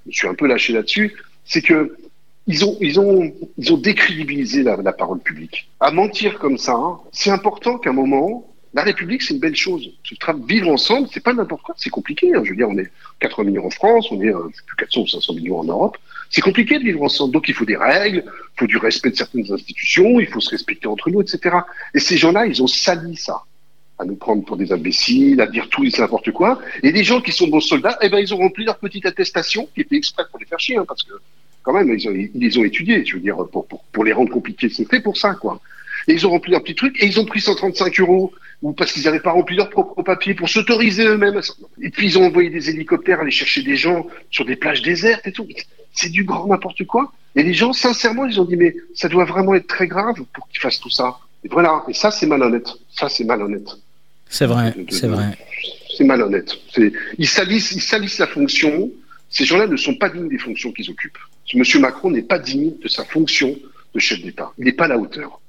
je 0.10 0.18
suis 0.18 0.28
un 0.28 0.34
peu 0.34 0.46
lâché 0.48 0.74
là-dessus, 0.74 1.14
c'est 1.46 1.62
que 1.62 1.96
ils 2.48 2.66
ont, 2.66 2.76
ils 2.82 3.00
ont, 3.00 3.34
ils 3.58 3.72
ont 3.72 3.78
décrédibilisé 3.78 4.64
la, 4.64 4.76
la 4.76 4.92
parole 4.92 5.20
publique. 5.20 5.70
À 5.80 5.92
mentir 5.92 6.38
comme 6.38 6.58
ça, 6.58 6.74
hein, 6.74 7.00
c'est 7.14 7.30
important 7.30 7.78
qu'à 7.78 7.92
un 7.92 7.94
moment, 7.94 8.51
la 8.74 8.84
République, 8.84 9.22
c'est 9.22 9.34
une 9.34 9.40
belle 9.40 9.56
chose. 9.56 9.90
Se 10.04 10.16
tra- 10.16 10.40
Vivre 10.48 10.70
ensemble, 10.70 11.08
c'est 11.12 11.24
pas 11.24 11.34
n'importe 11.34 11.62
quoi, 11.64 11.76
c'est 11.78 11.90
compliqué. 11.90 12.34
hein. 12.34 12.42
Je 12.44 12.52
veux 12.52 12.56
dire, 12.56 12.70
on 12.70 12.78
est 12.78 12.90
80 13.20 13.44
millions 13.50 13.66
en 13.66 13.70
France, 13.70 14.08
on 14.12 14.22
est 14.22 14.34
euh, 14.34 14.50
plus 14.68 14.76
400 14.78 15.02
ou 15.02 15.08
500 15.08 15.34
millions 15.34 15.60
en 15.60 15.64
Europe. 15.66 15.98
C'est 16.30 16.42
compliqué 16.42 16.80
de 16.80 16.84
vivre 16.84 17.02
ensemble. 17.04 17.34
Donc, 17.34 17.50
il 17.50 17.54
faut 17.54 17.66
des 17.66 17.76
règles, 17.76 18.24
il 18.26 18.60
faut 18.60 18.68
du 18.68 18.78
respect 18.78 19.10
de 19.12 19.16
certaines 19.18 19.52
institutions, 19.52 20.20
il 20.22 20.28
faut 20.28 20.40
se 20.40 20.50
respecter 20.50 20.88
entre 20.88 21.10
nous, 21.10 21.22
etc. 21.22 21.58
Et 21.94 22.00
ces 22.00 22.16
gens-là, 22.18 22.46
ils 22.48 22.64
ont 22.64 22.68
sali 22.68 23.18
ça 23.18 23.42
à 24.00 24.06
nous 24.06 24.16
prendre 24.16 24.44
pour 24.46 24.56
des 24.58 24.72
imbéciles, 24.72 25.42
à 25.42 25.46
dire 25.48 25.68
tout 25.70 25.84
et 25.84 25.90
n'importe 26.00 26.32
quoi. 26.32 26.60
Et 26.82 26.92
des 26.94 27.04
gens 27.04 27.20
qui 27.22 27.32
sont 27.32 27.48
bons 27.50 27.60
soldats, 27.60 28.00
eh 28.02 28.10
ben, 28.10 28.18
ils 28.20 28.34
ont 28.34 28.38
rempli 28.38 28.64
leur 28.66 28.78
petite 28.80 29.06
attestation, 29.06 29.68
qui 29.76 29.82
était 29.82 29.98
exprès 29.98 30.24
pour 30.32 30.40
les 30.40 30.46
faire 30.46 30.60
chier, 30.60 30.78
hein, 30.78 30.86
parce 30.88 31.04
que, 31.04 31.12
quand 31.64 31.74
même, 31.74 31.94
ils, 31.94 32.08
ont, 32.08 32.12
ils 32.14 32.32
les 32.34 32.58
ont 32.58 32.64
étudiés, 32.64 33.06
je 33.06 33.16
veux 33.16 33.22
dire, 33.22 33.36
pour, 33.52 33.68
pour, 33.68 33.84
pour 33.92 34.04
les 34.06 34.14
rendre 34.14 34.32
compliqués. 34.32 34.70
C'est 34.70 34.90
fait 34.90 35.02
pour 35.02 35.18
ça, 35.18 35.36
quoi. 35.36 35.60
Et 36.08 36.14
ils 36.14 36.26
ont 36.26 36.32
rempli 36.32 36.52
leur 36.52 36.64
petit 36.64 36.74
truc, 36.74 36.96
et 37.04 37.06
ils 37.06 37.20
ont 37.20 37.26
pris 37.26 37.42
135 37.42 38.00
euros, 38.00 38.34
ou 38.62 38.74
parce 38.74 38.92
qu'ils 38.92 39.04
n'avaient 39.04 39.20
pas 39.20 39.32
rempli 39.32 39.56
leur 39.56 39.70
propre 39.70 40.02
papier, 40.04 40.34
pour 40.36 40.50
s'autoriser 40.50 41.06
eux-mêmes. 41.06 41.42
Et 41.82 41.90
puis, 41.90 42.08
ils 42.08 42.20
ont 42.20 42.26
envoyé 42.26 42.50
des 42.50 42.70
hélicoptères 42.70 43.20
aller 43.20 43.32
chercher 43.32 43.64
des 43.64 43.76
gens 43.76 44.06
sur 44.30 44.46
des 44.46 44.56
plages 44.56 44.82
désertes 44.82 45.26
et 45.26 45.32
tout. 45.32 45.48
C'est 45.94 46.10
du 46.10 46.24
grand 46.24 46.48
n'importe 46.48 46.86
quoi. 46.86 47.12
Et 47.36 47.44
les 47.44 47.54
gens, 47.54 47.74
sincèrement, 47.74 48.26
ils 48.26 48.40
ont 48.40 48.46
dit, 48.46 48.56
mais 48.56 48.76
ça 48.94 49.08
doit 49.10 49.26
vraiment 49.26 49.56
être 49.56 49.68
très 49.68 49.88
grave 49.88 50.16
pour 50.34 50.48
qu'ils 50.50 50.62
fassent 50.62 50.80
tout 50.80 50.90
ça. 50.90 51.18
Et 51.44 51.50
voilà. 51.50 51.84
Et 51.88 51.94
ça, 51.94 52.12
c'est 52.12 52.28
malhonnête. 52.28 52.70
Ça, 52.92 53.10
c'est 53.10 53.24
malhonnête. 53.24 53.68
C'est 54.30 54.46
vrai, 54.46 54.74
c'est 54.90 55.08
vrai. 55.08 55.38
C'est 55.98 56.06
malhonnête. 56.06 56.54
Ils 57.18 57.28
salissent, 57.28 57.72
ils 57.74 57.82
salissent 57.82 58.20
la 58.20 58.28
fonction. 58.28 58.90
Ces 59.30 59.44
gens-là 59.44 59.68
ne 59.68 59.76
sont 59.76 59.96
pas 59.96 60.10
dignes 60.10 60.30
des 60.30 60.38
fonctions 60.38 60.72
qu'ils 60.72 60.90
occupent. 60.90 61.18
Ce 61.46 61.58
monsieur 61.58 61.80
Macron 61.80 62.12
n'est 62.12 62.22
pas 62.22 62.40
digne 62.40 62.72
de 62.82 62.88
sa 62.88 63.04
fonction 63.04 63.58
de 63.94 64.00
chef 64.00 64.22
d'État. 64.22 64.52
Il 64.58 64.66
n'est 64.66 64.72
pas 64.72 64.86
à 64.86 64.90
la 64.90 64.98
hauteur. 64.98 65.41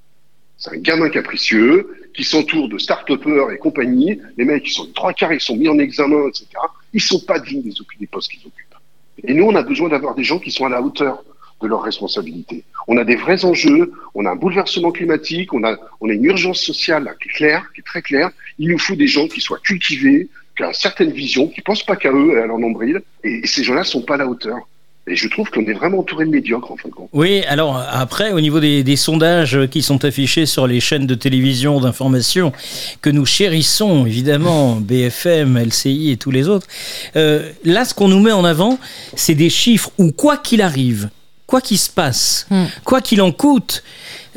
C'est 0.62 0.76
un 0.76 0.78
gamin 0.78 1.08
capricieux 1.08 1.88
qui 2.14 2.22
s'entoure 2.22 2.68
de 2.68 2.78
start-upers 2.78 3.50
et 3.50 3.58
compagnie. 3.58 4.20
Les 4.36 4.44
mecs, 4.44 4.64
ils 4.64 4.72
sont 4.72 4.86
trois 4.94 5.12
quarts, 5.12 5.32
ils 5.32 5.40
sont 5.40 5.56
mis 5.56 5.68
en 5.68 5.76
examen, 5.80 6.28
etc. 6.28 6.46
Ils 6.92 7.00
sont 7.00 7.18
pas 7.18 7.40
dignes 7.40 7.62
des, 7.62 8.06
postes 8.06 8.30
qu'ils 8.30 8.46
occupent. 8.46 8.76
Et 9.24 9.34
nous, 9.34 9.42
on 9.42 9.56
a 9.56 9.64
besoin 9.64 9.88
d'avoir 9.88 10.14
des 10.14 10.22
gens 10.22 10.38
qui 10.38 10.52
sont 10.52 10.64
à 10.64 10.68
la 10.68 10.80
hauteur 10.80 11.24
de 11.62 11.66
leurs 11.66 11.82
responsabilités. 11.82 12.62
On 12.86 12.96
a 12.96 13.02
des 13.02 13.16
vrais 13.16 13.44
enjeux, 13.44 13.92
on 14.14 14.24
a 14.24 14.30
un 14.30 14.36
bouleversement 14.36 14.92
climatique, 14.92 15.52
on 15.52 15.64
a, 15.64 15.76
une 16.00 16.24
urgence 16.24 16.60
sociale 16.60 17.16
qui 17.20 17.28
est 17.28 17.32
claire, 17.32 17.68
qui 17.74 17.80
est 17.80 17.84
très 17.84 18.02
claire. 18.02 18.30
Il 18.60 18.68
nous 18.68 18.78
faut 18.78 18.94
des 18.94 19.08
gens 19.08 19.26
qui 19.26 19.40
soient 19.40 19.58
cultivés, 19.58 20.28
qui 20.56 20.62
ont 20.62 20.68
une 20.68 20.74
certaine 20.74 21.10
vision, 21.10 21.48
qui 21.48 21.60
pensent 21.60 21.84
pas 21.84 21.96
qu'à 21.96 22.12
eux 22.12 22.36
et 22.36 22.38
à 22.38 22.46
leur 22.46 22.60
nombril. 22.60 23.02
Et, 23.24 23.44
ces 23.48 23.64
gens-là 23.64 23.82
sont 23.82 24.02
pas 24.02 24.14
à 24.14 24.18
la 24.18 24.28
hauteur. 24.28 24.58
Et 25.08 25.16
je 25.16 25.28
trouve 25.28 25.50
qu'on 25.50 25.64
est 25.64 25.72
vraiment 25.72 25.98
entouré 25.98 26.24
de 26.24 26.30
médiocres, 26.30 26.70
en 26.70 26.76
fin 26.76 26.88
de 26.88 26.94
compte. 26.94 27.08
Oui, 27.12 27.42
alors 27.48 27.76
après, 27.90 28.30
au 28.32 28.40
niveau 28.40 28.60
des, 28.60 28.84
des 28.84 28.94
sondages 28.94 29.66
qui 29.68 29.82
sont 29.82 30.04
affichés 30.04 30.46
sur 30.46 30.68
les 30.68 30.78
chaînes 30.78 31.08
de 31.08 31.16
télévision 31.16 31.80
d'information 31.80 32.52
que 33.00 33.10
nous 33.10 33.26
chérissons, 33.26 34.06
évidemment, 34.06 34.76
BFM, 34.80 35.58
LCI 35.58 36.12
et 36.12 36.16
tous 36.16 36.30
les 36.30 36.48
autres, 36.48 36.68
euh, 37.16 37.50
là, 37.64 37.84
ce 37.84 37.94
qu'on 37.94 38.08
nous 38.08 38.20
met 38.20 38.30
en 38.30 38.44
avant, 38.44 38.78
c'est 39.16 39.34
des 39.34 39.50
chiffres 39.50 39.90
où, 39.98 40.12
quoi 40.12 40.36
qu'il 40.36 40.62
arrive, 40.62 41.08
quoi 41.48 41.60
qu'il 41.60 41.78
se 41.78 41.90
passe, 41.90 42.46
quoi 42.84 43.00
qu'il 43.00 43.20
en 43.22 43.32
coûte, 43.32 43.82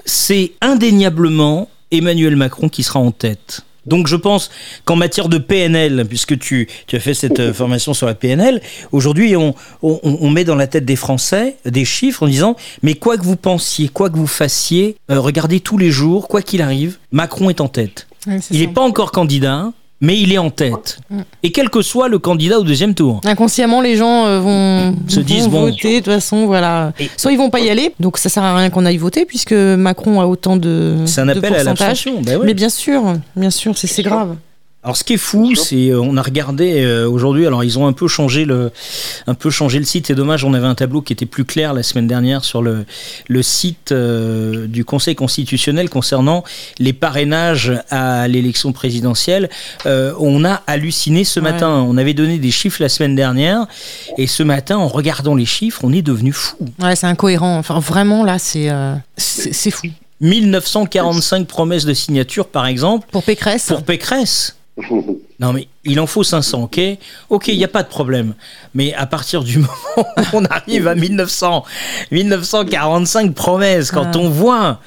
c'est 0.03 0.53
indéniablement 0.61 1.69
Emmanuel 1.91 2.35
Macron 2.35 2.69
qui 2.69 2.83
sera 2.83 2.99
en 2.99 3.11
tête. 3.11 3.61
Donc 3.85 4.07
je 4.07 4.15
pense 4.15 4.49
qu'en 4.85 4.95
matière 4.95 5.29
de 5.29 5.37
PNL, 5.37 6.05
puisque 6.07 6.37
tu, 6.39 6.67
tu 6.87 6.95
as 6.95 6.99
fait 6.99 7.13
cette 7.13 7.39
euh, 7.39 7.53
formation 7.53 7.93
sur 7.93 8.07
la 8.07 8.15
PNL, 8.15 8.61
aujourd'hui 8.91 9.35
on, 9.35 9.53
on, 9.81 9.99
on 10.03 10.29
met 10.29 10.43
dans 10.43 10.55
la 10.55 10.67
tête 10.67 10.85
des 10.85 10.95
Français 10.95 11.57
des 11.65 11.85
chiffres 11.85 12.23
en 12.23 12.27
disant 12.27 12.55
mais 12.83 12.95
quoi 12.95 13.17
que 13.17 13.23
vous 13.23 13.35
pensiez, 13.35 13.87
quoi 13.89 14.09
que 14.09 14.17
vous 14.17 14.27
fassiez, 14.27 14.95
euh, 15.11 15.19
regardez 15.19 15.59
tous 15.59 15.77
les 15.77 15.91
jours, 15.91 16.27
quoi 16.27 16.41
qu'il 16.41 16.61
arrive, 16.61 16.97
Macron 17.11 17.49
est 17.49 17.61
en 17.61 17.67
tête. 17.67 18.07
Ouais, 18.27 18.39
Il 18.51 18.59
n'est 18.59 18.67
pas 18.67 18.81
encore 18.81 19.11
candidat, 19.11 19.71
mais 20.01 20.19
il 20.19 20.33
est 20.33 20.37
en 20.37 20.49
tête. 20.49 20.99
Et 21.43 21.51
quel 21.51 21.69
que 21.69 21.81
soit 21.81 22.09
le 22.09 22.19
candidat 22.19 22.59
au 22.59 22.63
deuxième 22.63 22.93
tour. 22.93 23.21
Inconsciemment, 23.23 23.81
les 23.81 23.95
gens 23.95 24.25
euh, 24.25 24.39
vont, 24.39 24.95
Se 25.07 25.19
vont 25.19 25.25
disent, 25.25 25.47
voter. 25.47 25.99
De 26.01 26.05
toute 26.05 26.13
façon, 26.13 26.45
voilà. 26.45 26.91
Soit 27.17 27.31
ils 27.31 27.37
vont 27.37 27.49
pas 27.49 27.59
y 27.59 27.69
aller, 27.69 27.93
donc 27.99 28.17
ça 28.17 28.29
sert 28.29 28.43
à 28.43 28.55
rien 28.57 28.69
qu'on 28.69 28.85
aille 28.85 28.97
voter 28.97 29.25
puisque 29.25 29.53
Macron 29.53 30.21
a 30.21 30.25
autant 30.25 30.57
de. 30.57 30.95
C'est 31.05 31.21
un 31.21 31.25
de 31.25 31.31
appel 31.31 31.55
à 31.55 31.63
l'abstention. 31.63 32.21
Ben 32.21 32.37
ouais. 32.37 32.45
Mais 32.45 32.53
bien 32.53 32.69
sûr, 32.69 33.13
bien 33.35 33.49
sûr, 33.49 33.77
c'est 33.77 33.87
c'est 33.87 34.03
grave. 34.03 34.35
Alors 34.85 34.95
ce 34.97 35.03
qui 35.03 35.13
est 35.13 35.17
fou, 35.17 35.55
c'est 35.55 35.89
euh, 35.89 35.99
on 35.99 36.15
a 36.15 36.21
regardé 36.21 36.83
euh, 36.83 37.09
aujourd'hui. 37.09 37.47
Alors 37.47 37.63
ils 37.63 37.79
ont 37.79 37.87
un 37.87 37.91
peu 37.93 38.07
changé 38.07 38.45
le, 38.45 38.71
un 39.25 39.33
peu 39.33 39.49
changé 39.49 39.79
le 39.79 39.85
site. 39.85 40.05
C'est 40.05 40.13
dommage. 40.13 40.43
On 40.45 40.53
avait 40.53 40.67
un 40.67 40.75
tableau 40.75 41.01
qui 41.01 41.11
était 41.11 41.25
plus 41.25 41.43
clair 41.43 41.73
la 41.73 41.81
semaine 41.81 42.05
dernière 42.05 42.45
sur 42.45 42.61
le 42.61 42.85
le 43.27 43.41
site 43.41 43.91
euh, 43.91 44.67
du 44.67 44.85
Conseil 44.85 45.15
constitutionnel 45.15 45.89
concernant 45.89 46.43
les 46.77 46.93
parrainages 46.93 47.73
à 47.89 48.27
l'élection 48.27 48.73
présidentielle. 48.73 49.49
Euh, 49.87 50.13
on 50.19 50.45
a 50.45 50.61
halluciné 50.67 51.23
ce 51.23 51.39
Ouais. 51.39 51.51
matin. 51.51 51.83
On 51.89 51.97
avait 51.97 52.13
donné 52.13 52.37
des 52.37 52.51
chiffres 52.51 52.81
la 52.81 52.89
semaine 52.89 53.15
dernière 53.15 53.65
et 54.19 54.27
ce 54.27 54.43
matin, 54.43 54.77
en 54.77 54.87
regardant 54.87 55.33
les 55.33 55.45
chiffres, 55.45 55.81
on 55.83 55.91
est 55.93 56.03
devenu 56.03 56.31
fou. 56.31 56.57
Ouais, 56.79 56.95
c'est 56.95 57.07
incohérent. 57.07 57.57
Enfin, 57.57 57.79
vraiment, 57.79 58.23
là, 58.23 58.37
c'est 58.37 58.69
euh, 58.69 58.93
c'est 59.17 59.51
c'est 59.51 59.71
fou. 59.71 59.87
1945 60.21 61.47
promesses 61.47 61.85
de 61.85 61.93
signature, 61.93 62.47
par 62.47 62.67
exemple. 62.67 63.07
Pour 63.11 63.23
Pécresse. 63.23 63.65
Pour 63.67 63.83
Pécresse. 63.83 64.55
Non 65.39 65.51
mais 65.53 65.67
il 65.83 65.99
en 65.99 66.07
faut 66.07 66.23
500, 66.23 66.63
ok? 66.63 66.79
Ok, 67.29 67.47
il 67.49 67.57
n'y 67.57 67.63
a 67.63 67.67
pas 67.69 67.83
de 67.83 67.89
problème. 67.89 68.33
Mais 68.73 68.93
à 68.93 69.05
partir 69.05 69.43
du 69.43 69.57
moment 69.97 70.07
où 70.17 70.23
on 70.33 70.45
arrive 70.45 70.87
à 70.87 70.95
1900, 70.95 71.63
1945 72.11 73.33
promesses, 73.33 73.91
quand 73.91 74.11
Ah. 74.15 74.17
on 74.19 74.29
voit 74.29 74.79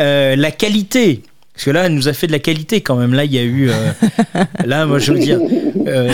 euh, 0.00 0.34
la 0.36 0.50
qualité, 0.50 1.22
parce 1.54 1.64
que 1.66 1.70
là, 1.70 1.84
elle 1.84 1.94
nous 1.94 2.08
a 2.08 2.12
fait 2.14 2.26
de 2.26 2.32
la 2.32 2.38
qualité 2.38 2.80
quand 2.80 2.96
même. 2.96 3.12
Là, 3.14 3.24
il 3.24 3.32
y 3.32 3.38
a 3.38 3.42
eu... 3.42 3.70
euh, 3.70 3.92
là, 4.64 4.86
moi, 4.86 4.98
je 4.98 5.12
veux 5.12 5.18
dire, 5.18 5.38
euh, 5.86 6.10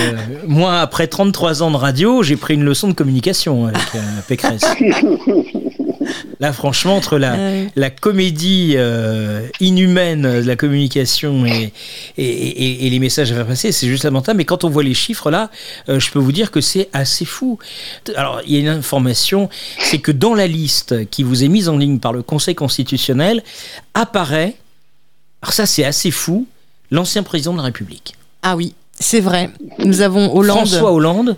moi, 0.47 0.81
après 0.81 1.07
33 1.07 1.63
ans 1.63 1.71
de 1.71 1.77
radio, 1.77 2.23
j'ai 2.23 2.37
pris 2.37 2.55
une 2.55 2.65
leçon 2.65 2.89
de 2.89 2.93
communication 2.95 3.67
avec 3.67 3.79
euh, 3.95 3.99
Pécresse. 4.27 4.63
Là, 6.41 6.53
franchement, 6.53 6.97
entre 6.97 7.19
la, 7.19 7.37
la 7.77 7.91
comédie 7.91 8.75
euh, 8.77 9.47
inhumaine 9.61 10.23
de 10.23 10.47
la 10.47 10.57
communication 10.57 11.45
et, 11.47 11.73
et, 12.17 12.25
et- 12.25 12.87
et 12.87 12.91
les 12.91 12.99
messages 12.99 13.31
à 13.33 13.35
faire 13.35 13.47
passer, 13.47 13.73
c'est 13.73 13.87
juste 13.89 14.05
lamentable. 14.05 14.39
Mais 14.39 14.45
quand 14.45 14.65
on 14.65 14.69
voit 14.71 14.83
les 14.85 14.95
chiffres 14.95 15.31
là, 15.31 15.51
euh, 15.89 15.99
je 16.01 16.11
peux 16.11 16.19
vous 16.19 16.33
dire 16.33 16.51
que 16.51 16.61
c'est 16.61 16.89
assez 16.93 17.25
fou. 17.25 17.59
Alors, 18.17 18.41
il 18.47 18.53
y 18.55 18.57
a 18.57 18.61
une 18.61 18.69
information, 18.69 19.49
c'est 19.81 19.99
que 19.99 20.13
dans 20.13 20.35
la 20.35 20.47
liste 20.47 21.09
qui 21.11 21.23
vous 21.23 21.45
est 21.45 21.49
mise 21.49 21.69
en 21.69 21.77
ligne 21.77 21.99
par 21.99 22.13
le 22.13 22.23
Conseil 22.23 22.55
constitutionnel, 22.55 23.43
apparaît, 23.95 24.55
alors 25.43 25.53
ça 25.53 25.67
c'est 25.67 25.85
assez 25.85 26.11
fou, 26.11 26.47
l'ancien 26.91 27.23
président 27.23 27.53
de 27.53 27.59
la 27.59 27.65
République. 27.65 28.15
Ah 28.43 28.57
oui, 28.57 28.75
c'est 28.99 29.21
vrai. 29.21 29.51
Nous 29.79 30.01
avons 30.01 30.35
Hollande. 30.35 30.67
François 30.69 30.93
Hollande. 30.93 31.37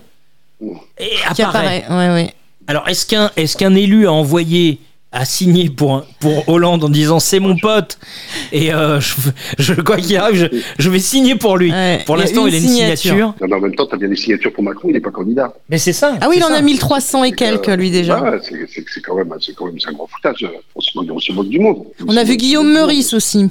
Et 0.98 1.08
Qui 1.34 1.42
apparaît. 1.42 1.82
apparaît. 1.84 2.08
Ouais, 2.08 2.14
ouais. 2.14 2.34
Alors, 2.70 2.88
est-ce 2.88 3.04
qu'un 3.04 3.32
est 3.36 3.56
qu'un 3.56 3.74
élu 3.74 4.06
a 4.06 4.12
envoyé, 4.12 4.78
a 5.10 5.24
signé 5.24 5.68
pour, 5.70 5.92
un- 5.96 6.04
pour 6.20 6.48
Hollande 6.48 6.84
en 6.84 6.88
disant 6.88 7.18
c'est 7.18 7.40
mon 7.40 7.56
pote 7.56 7.98
et 8.52 8.72
euh, 8.72 9.00
je, 9.00 9.14
je, 9.58 9.74
quoi 9.74 9.96
qu'il 9.96 10.16
arrive, 10.16 10.36
je, 10.36 10.46
je 10.78 10.88
vais 10.88 11.00
signer 11.00 11.34
pour 11.34 11.56
lui. 11.56 11.72
pour 12.06 12.16
l'instant, 12.16 12.46
il 12.46 12.54
a 12.54 12.58
une 12.58 12.68
signature. 12.68 13.34
Non, 13.40 13.48
mais 13.48 13.54
en 13.56 13.60
même 13.60 13.74
temps, 13.74 13.86
tu 13.86 13.96
as 13.96 13.98
bien 13.98 14.08
des 14.08 14.14
signatures 14.14 14.52
pour 14.52 14.62
Macron, 14.62 14.86
il 14.88 14.92
n'est 14.92 15.00
pas 15.00 15.10
candidat. 15.10 15.52
Mais 15.68 15.78
c'est 15.78 15.92
ça. 15.92 16.16
Ah 16.20 16.28
oui, 16.28 16.36
il 16.38 16.44
en 16.44 16.52
a 16.52 16.56
ça. 16.58 16.62
1300 16.62 17.24
et 17.24 17.32
quelques, 17.32 17.66
lui, 17.66 17.90
déjà. 17.90 18.22
Ouais, 18.22 18.38
c'est- 18.40 19.00
quand 19.02 19.16
même, 19.16 19.34
c'est 19.40 19.52
quand 19.56 19.66
même 19.66 19.74
un 19.84 19.92
grand 19.92 20.06
foutage. 20.06 20.46
On 20.76 20.80
se 20.80 20.90
moque, 20.94 21.08
on 21.12 21.18
se 21.18 21.32
moque 21.32 21.48
du 21.48 21.58
monde. 21.58 21.82
On 22.06 22.16
a 22.16 22.22
vu 22.22 22.36
Guillaume 22.36 22.72
Meurice 22.72 23.12
aussi. 23.14 23.48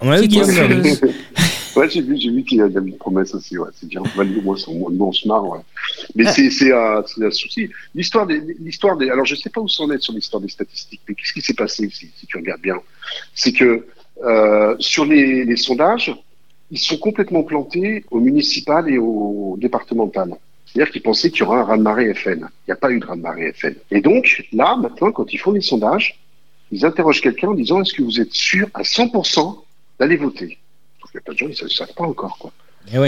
On 0.00 0.12
a 0.12 0.20
vu 0.20 0.28
Guillaume 0.28 0.52
Meurice. 0.52 1.00
ouais, 1.76 1.88
j'ai 1.90 2.02
vu, 2.02 2.16
j'ai 2.18 2.30
vu 2.30 2.42
qu'il 2.44 2.58
y 2.58 2.62
a 2.62 2.66
une 2.66 2.96
promesse 2.96 3.34
aussi. 3.34 3.58
Ouais, 3.58 3.68
c'est 3.74 3.88
bien. 3.88 4.02
Valide, 4.14 4.42
c'est- 4.56 4.68
au 4.68 4.88
moins, 4.90 5.08
on 5.08 5.12
se 5.12 5.26
marre. 5.28 5.48
Ouais. 5.48 5.58
Mais 6.14 6.26
c'est 6.32 6.50
c'est 6.50 6.72
un, 6.72 7.02
c'est 7.06 7.24
un 7.24 7.30
souci. 7.30 7.70
L'histoire 7.94 8.26
des, 8.26 8.40
l'histoire 8.60 8.96
des. 8.96 9.10
Alors, 9.10 9.24
je 9.26 9.34
sais 9.34 9.50
pas 9.50 9.60
où 9.60 9.68
c'en 9.68 9.90
est 9.90 10.00
sur 10.02 10.12
l'histoire 10.12 10.40
des 10.40 10.48
statistiques, 10.48 11.00
mais 11.08 11.14
qu'est-ce 11.14 11.32
qui 11.32 11.40
s'est 11.42 11.54
passé 11.54 11.88
si, 11.90 12.10
si 12.16 12.26
tu 12.26 12.36
regardes 12.36 12.60
bien? 12.62 12.76
C'est 13.34 13.52
que 13.52 13.86
euh, 14.24 14.76
sur 14.78 15.04
les, 15.04 15.44
les 15.44 15.56
sondages, 15.56 16.14
ils 16.70 16.78
sont 16.78 16.98
complètement 16.98 17.42
plantés 17.42 18.04
au 18.10 18.20
municipal 18.20 18.88
et 18.88 18.98
au 18.98 19.56
départemental. 19.58 20.34
C'est-à-dire 20.66 20.92
qu'ils 20.92 21.02
pensaient 21.02 21.30
qu'il 21.30 21.40
y 21.40 21.42
aura 21.42 21.60
un 21.60 21.64
raz-de-marée 21.64 22.14
FN. 22.14 22.38
Il 22.38 22.68
n'y 22.68 22.72
a 22.72 22.76
pas 22.76 22.92
eu 22.92 23.00
de 23.00 23.06
raz-de-marée 23.06 23.52
FN. 23.54 23.74
Et 23.90 24.00
donc, 24.00 24.46
là, 24.52 24.76
maintenant, 24.76 25.10
quand 25.10 25.32
ils 25.32 25.38
font 25.38 25.50
les 25.50 25.62
sondages, 25.62 26.20
ils 26.70 26.84
interrogent 26.86 27.20
quelqu'un 27.20 27.48
en 27.48 27.54
disant 27.54 27.80
est-ce 27.82 27.92
que 27.92 28.02
vous 28.02 28.20
êtes 28.20 28.32
sûr 28.32 28.68
à 28.74 28.82
100% 28.84 29.64
d'aller 29.98 30.16
voter? 30.16 30.58
Qu'il 31.10 31.18
y 31.18 31.22
a 31.22 31.24
pas 31.24 31.32
de 31.32 31.38
gens, 31.38 31.46
ils 31.46 31.64
ne 31.64 31.68
savent 31.68 31.94
pas 31.94 32.04
encore. 32.04 32.38
Quoi. 32.38 32.52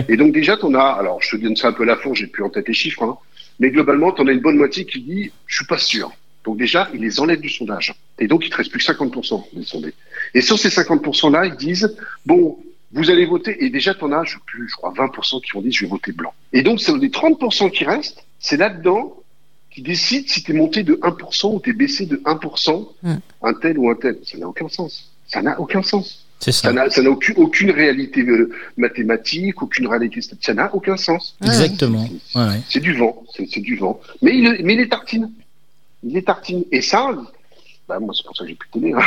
Et, 0.09 0.17
donc, 0.17 0.33
déjà, 0.33 0.57
tu 0.57 0.75
as, 0.77 0.89
alors 0.91 1.21
je 1.23 1.37
te 1.37 1.43
donne 1.43 1.57
ça 1.57 1.69
un 1.69 1.73
peu 1.73 1.85
à 1.85 1.87
la 1.87 1.97
fourche, 1.97 2.21
j'ai 2.21 2.27
plus 2.27 2.43
en 2.43 2.51
tête 2.51 2.69
les 2.69 2.75
chiffres, 2.75 3.03
hein, 3.03 3.17
mais 3.59 3.71
globalement, 3.71 4.13
tu 4.13 4.23
en 4.23 4.27
as 4.27 4.33
une 4.33 4.41
bonne 4.41 4.57
moitié 4.57 4.85
qui 4.85 5.01
dit 5.01 5.31
je 5.47 5.57
suis 5.57 5.67
pas 5.67 5.79
sûr. 5.79 6.13
Donc, 6.45 6.59
déjà, 6.59 6.89
ils 6.93 7.01
les 7.01 7.21
enlèvent 7.21 7.41
du 7.41 7.49
sondage. 7.49 7.95
Et 8.19 8.27
donc, 8.27 8.45
il 8.45 8.51
te 8.51 8.57
reste 8.57 8.71
plus 8.71 8.85
que 8.85 8.93
50% 8.93 9.45
des 9.53 9.63
sondés. 9.63 9.95
Et 10.35 10.41
sur 10.41 10.59
ces 10.59 10.69
50%-là, 10.69 11.47
ils 11.47 11.57
disent 11.57 11.97
bon, 12.27 12.59
vous 12.93 13.11
allez 13.11 13.25
voter, 13.25 13.65
et 13.65 13.71
déjà, 13.71 13.95
tu 13.95 14.05
en 14.05 14.13
as, 14.13 14.25
je 14.25 14.35
sais 14.35 14.41
plus, 14.45 14.69
je 14.69 14.75
crois, 14.75 14.93
20% 14.93 15.43
qui 15.43 15.53
vont 15.53 15.63
dire 15.63 15.73
je 15.73 15.85
vais 15.85 15.91
voter 15.91 16.13
blanc. 16.13 16.35
Et 16.53 16.63
donc, 16.63 16.81
c'est 16.81 16.97
les 16.97 17.09
30% 17.09 17.71
qui 17.71 17.85
restent, 17.85 18.25
c'est 18.39 18.57
là-dedans 18.57 19.17
qui 19.71 19.81
décide 19.81 20.29
si 20.29 20.43
tu 20.43 20.53
es 20.53 20.55
monté 20.55 20.83
de 20.83 20.95
1% 20.97 21.55
ou 21.55 21.61
tu 21.61 21.71
es 21.71 21.73
baissé 21.73 22.05
de 22.05 22.17
1%, 22.17 22.89
un 23.43 23.55
tel 23.55 23.79
ou 23.79 23.89
un 23.89 23.95
tel. 23.95 24.19
Ça 24.25 24.37
n'a 24.37 24.47
aucun 24.47 24.69
sens. 24.69 25.11
Ça 25.27 25.41
n'a 25.41 25.59
aucun 25.59 25.83
sens. 25.83 26.27
Ça. 26.51 26.73
N'a 26.73 26.87
aucune, 27.09 27.35
aucune 27.37 27.71
réalité 27.71 28.23
euh, 28.23 28.51
mathématique, 28.77 29.63
aucune 29.63 29.87
réalité 29.87 30.21
statistique. 30.21 30.45
Ça 30.47 30.55
n'a 30.55 30.75
aucun 30.75 30.97
sens. 30.97 31.37
Exactement. 31.45 32.09
Ouais, 32.35 32.43
ouais. 32.47 32.61
C'est 32.69 32.81
du 32.81 32.95
vent. 32.95 33.23
C'est 33.37 33.61
du 33.61 33.77
vent. 33.77 34.01
Mais 34.23 34.37
il, 34.37 34.61
mais 34.65 34.75
il 34.75 34.81
est 34.81 34.89
tartine. 34.89 35.31
Il 36.03 36.17
est 36.17 36.27
tartine. 36.27 36.65
Et 36.73 36.83
ça, 36.83 37.11
bah, 37.89 38.01
moi, 38.01 38.13
c'est 38.17 38.27
pour 38.27 38.37
ça 38.37 38.43
que 38.45 38.51
j'ai 38.51 38.57
plus 38.57 38.69
de 38.75 38.81
télé. 38.87 38.93
hein. 38.95 39.01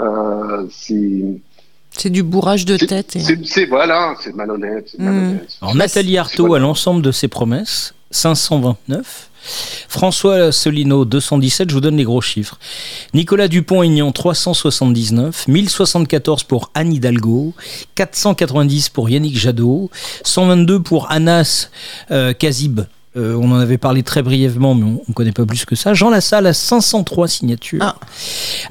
Euh, 0.00 0.66
c'est. 0.70 1.22
C'est 1.92 2.10
du 2.10 2.22
bourrage 2.22 2.64
de 2.64 2.76
tête. 2.76 3.16
et- 3.16 3.20
c'est- 3.44 3.66
voilà, 3.66 4.14
c'est 4.20 4.32
malhonnête. 4.34 4.94
malhonnête. 4.96 5.48
Alors, 5.60 5.74
Nathalie 5.74 6.18
Arthaud, 6.18 6.54
à 6.54 6.60
l'ensemble 6.60 7.02
de 7.02 7.10
ses 7.10 7.26
promesses, 7.26 7.94
529. 8.10 9.30
François 9.88 10.36
Asselineau, 10.36 11.04
217, 11.04 11.70
je 11.70 11.74
vous 11.74 11.80
donne 11.80 11.96
les 11.96 12.04
gros 12.04 12.20
chiffres. 12.20 12.58
Nicolas 13.14 13.48
Dupont-Aignan, 13.48 14.12
379. 14.12 15.48
1074 15.48 16.44
pour 16.44 16.70
Anne 16.74 16.92
Hidalgo. 16.92 17.54
490 17.94 18.90
pour 18.90 19.08
Yannick 19.08 19.36
Jadot. 19.36 19.90
122 20.24 20.80
pour 20.80 21.10
Anas 21.10 21.70
euh, 22.10 22.32
Kazib. 22.32 22.82
Euh, 23.16 23.34
on 23.34 23.50
en 23.50 23.58
avait 23.58 23.78
parlé 23.78 24.04
très 24.04 24.22
brièvement, 24.22 24.76
mais 24.76 24.84
on 24.84 25.02
ne 25.08 25.14
connaît 25.14 25.32
pas 25.32 25.44
plus 25.44 25.64
que 25.64 25.74
ça. 25.74 25.94
Jean 25.94 26.10
Lassalle 26.10 26.46
a 26.46 26.52
503 26.52 27.26
signatures. 27.26 27.96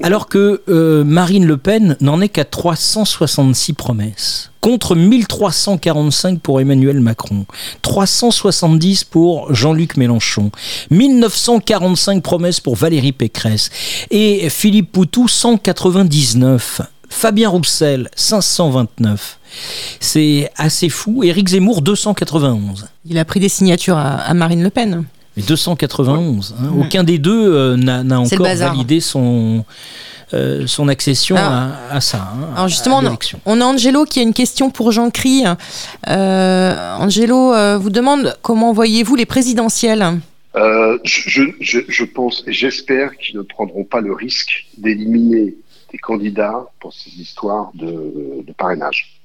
Alors 0.02 0.28
que 0.28 0.62
euh, 0.68 1.04
Marine 1.04 1.44
Le 1.44 1.58
Pen 1.58 1.96
n'en 2.00 2.22
est 2.22 2.30
qu'à 2.30 2.46
366 2.46 3.74
promesses. 3.74 4.50
Contre 4.62 4.94
1345 4.94 6.40
pour 6.40 6.60
Emmanuel 6.60 7.00
Macron. 7.00 7.44
370 7.82 9.04
pour 9.04 9.54
Jean-Luc 9.54 9.96
Mélenchon. 9.96 10.50
1945 10.90 12.22
promesses 12.22 12.60
pour 12.60 12.76
Valérie 12.76 13.12
Pécresse. 13.12 13.70
Et 14.10 14.48
Philippe 14.48 14.92
Poutou, 14.92 15.28
199. 15.28 16.82
Fabien 17.10 17.48
Roussel, 17.50 18.08
529. 18.14 19.38
C'est 19.98 20.50
assez 20.56 20.88
fou. 20.88 21.22
Éric 21.24 21.48
Zemmour, 21.48 21.82
291. 21.82 22.88
Il 23.04 23.18
a 23.18 23.24
pris 23.24 23.40
des 23.40 23.48
signatures 23.48 23.96
à, 23.98 24.14
à 24.16 24.32
Marine 24.34 24.62
Le 24.62 24.70
Pen. 24.70 25.04
Mais 25.36 25.42
291. 25.42 26.54
hein. 26.58 26.70
Aucun 26.78 27.04
des 27.04 27.18
deux 27.18 27.52
euh, 27.54 27.76
n'a 27.76 28.20
encore 28.20 28.46
validé 28.46 29.00
son, 29.00 29.64
euh, 30.34 30.66
son 30.66 30.88
accession 30.88 31.36
Ah. 31.38 31.72
à, 31.90 31.96
à 31.96 32.00
ça. 32.00 32.32
hein, 32.34 32.48
Alors 32.54 32.68
justement, 32.68 32.96
on 32.96 33.00
a, 33.00 33.04
l'élection. 33.04 33.40
on 33.44 33.60
a 33.60 33.64
Angelo 33.64 34.04
qui 34.04 34.20
a 34.20 34.22
une 34.22 34.32
question 34.34 34.70
pour 34.70 34.92
Jean 34.92 35.10
Cry. 35.10 35.44
Euh, 36.08 36.96
Angelo 36.98 37.52
euh, 37.52 37.76
vous 37.78 37.90
demande 37.90 38.36
comment 38.42 38.72
voyez-vous 38.72 39.16
les 39.16 39.26
présidentielles? 39.26 40.20
Euh, 40.56 40.98
je, 41.04 41.42
je 41.60 42.04
pense 42.04 42.42
et 42.46 42.52
j'espère 42.52 43.16
qu'ils 43.16 43.36
ne 43.36 43.42
prendront 43.42 43.84
pas 43.84 44.00
le 44.00 44.12
risque 44.12 44.66
d'éliminer 44.78 45.54
des 45.90 45.98
candidats 45.98 46.70
pour 46.80 46.92
ces 46.92 47.10
histoires 47.20 47.70
de, 47.74 48.44
parrainage. 48.56 49.20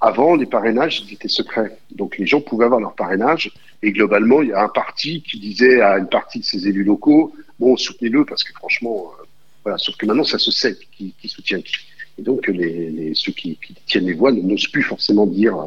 Avant, 0.00 0.36
les 0.36 0.46
parrainages, 0.46 1.04
étaient 1.10 1.28
secrets. 1.28 1.76
Donc 1.90 2.18
les 2.18 2.26
gens 2.26 2.40
pouvaient 2.40 2.66
avoir 2.66 2.80
leur 2.80 2.94
parrainage. 2.94 3.52
Et 3.82 3.92
globalement, 3.92 4.42
il 4.42 4.48
y 4.48 4.52
a 4.52 4.62
un 4.62 4.68
parti 4.68 5.22
qui 5.22 5.38
disait 5.38 5.80
à 5.80 5.98
une 5.98 6.08
partie 6.08 6.40
de 6.40 6.44
ses 6.44 6.68
élus 6.68 6.84
locaux, 6.84 7.32
bon, 7.58 7.76
soutenez-le 7.76 8.24
parce 8.24 8.44
que 8.44 8.52
franchement, 8.52 9.12
euh, 9.20 9.24
voilà. 9.64 9.78
Sauf 9.78 9.96
que 9.96 10.06
maintenant, 10.06 10.24
ça 10.24 10.38
se 10.38 10.50
sait 10.50 10.76
qui, 10.96 11.14
soutient 11.24 11.60
qui. 11.60 11.74
Et 12.18 12.22
donc 12.22 12.46
ceux 12.46 13.32
qui, 13.32 13.58
tiennent 13.86 14.06
les 14.06 14.12
voix 14.12 14.32
n'osent 14.32 14.68
plus 14.68 14.82
forcément 14.82 15.26
dire 15.26 15.56
euh, 15.56 15.66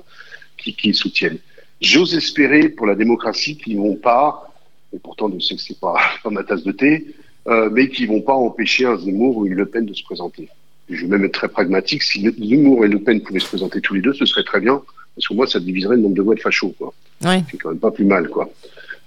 qui, 0.57 0.75
qui 0.75 0.93
soutiennent. 0.93 1.39
J'ose 1.81 2.15
espérer 2.15 2.69
pour 2.69 2.87
la 2.87 2.95
démocratie 2.95 3.57
qu'ils 3.57 3.77
vont 3.77 3.95
pas, 3.95 4.53
et 4.93 4.99
pourtant 4.99 5.29
je 5.33 5.39
sais 5.39 5.55
que 5.55 5.61
c'est 5.61 5.79
pas, 5.79 5.99
pas 6.23 6.29
ma 6.29 6.43
tasse 6.43 6.63
de 6.63 6.71
thé, 6.71 7.07
euh, 7.47 7.69
mais 7.71 7.89
qui 7.89 8.05
vont 8.05 8.21
pas 8.21 8.33
empêcher 8.33 8.85
un 8.85 8.97
Zemmour 8.97 9.37
ou 9.37 9.45
une 9.45 9.53
Le 9.53 9.65
Pen 9.65 9.85
de 9.85 9.93
se 9.93 10.03
présenter. 10.03 10.47
Je 10.89 11.01
vais 11.01 11.07
même 11.07 11.25
être 11.25 11.33
très 11.33 11.49
pragmatique. 11.49 12.03
Si 12.03 12.21
Zemmour 12.21 12.85
et 12.85 12.87
Le 12.87 12.99
Pen 12.99 13.21
pouvaient 13.21 13.39
se 13.39 13.47
présenter 13.47 13.81
tous 13.81 13.93
les 13.95 14.01
deux, 14.01 14.13
ce 14.13 14.25
serait 14.25 14.43
très 14.43 14.59
bien. 14.59 14.81
Parce 15.15 15.27
que 15.27 15.33
moi, 15.33 15.47
ça 15.47 15.59
diviserait 15.59 15.95
le 15.95 16.01
nombre 16.01 16.15
de 16.15 16.21
voix 16.21 16.35
de 16.35 16.41
fachos, 16.41 16.75
quoi. 16.77 16.93
Ouais. 17.23 17.41
C'est 17.49 17.57
quand 17.57 17.69
même 17.69 17.79
pas 17.79 17.91
plus 17.91 18.03
mal, 18.05 18.27
quoi. 18.29 18.49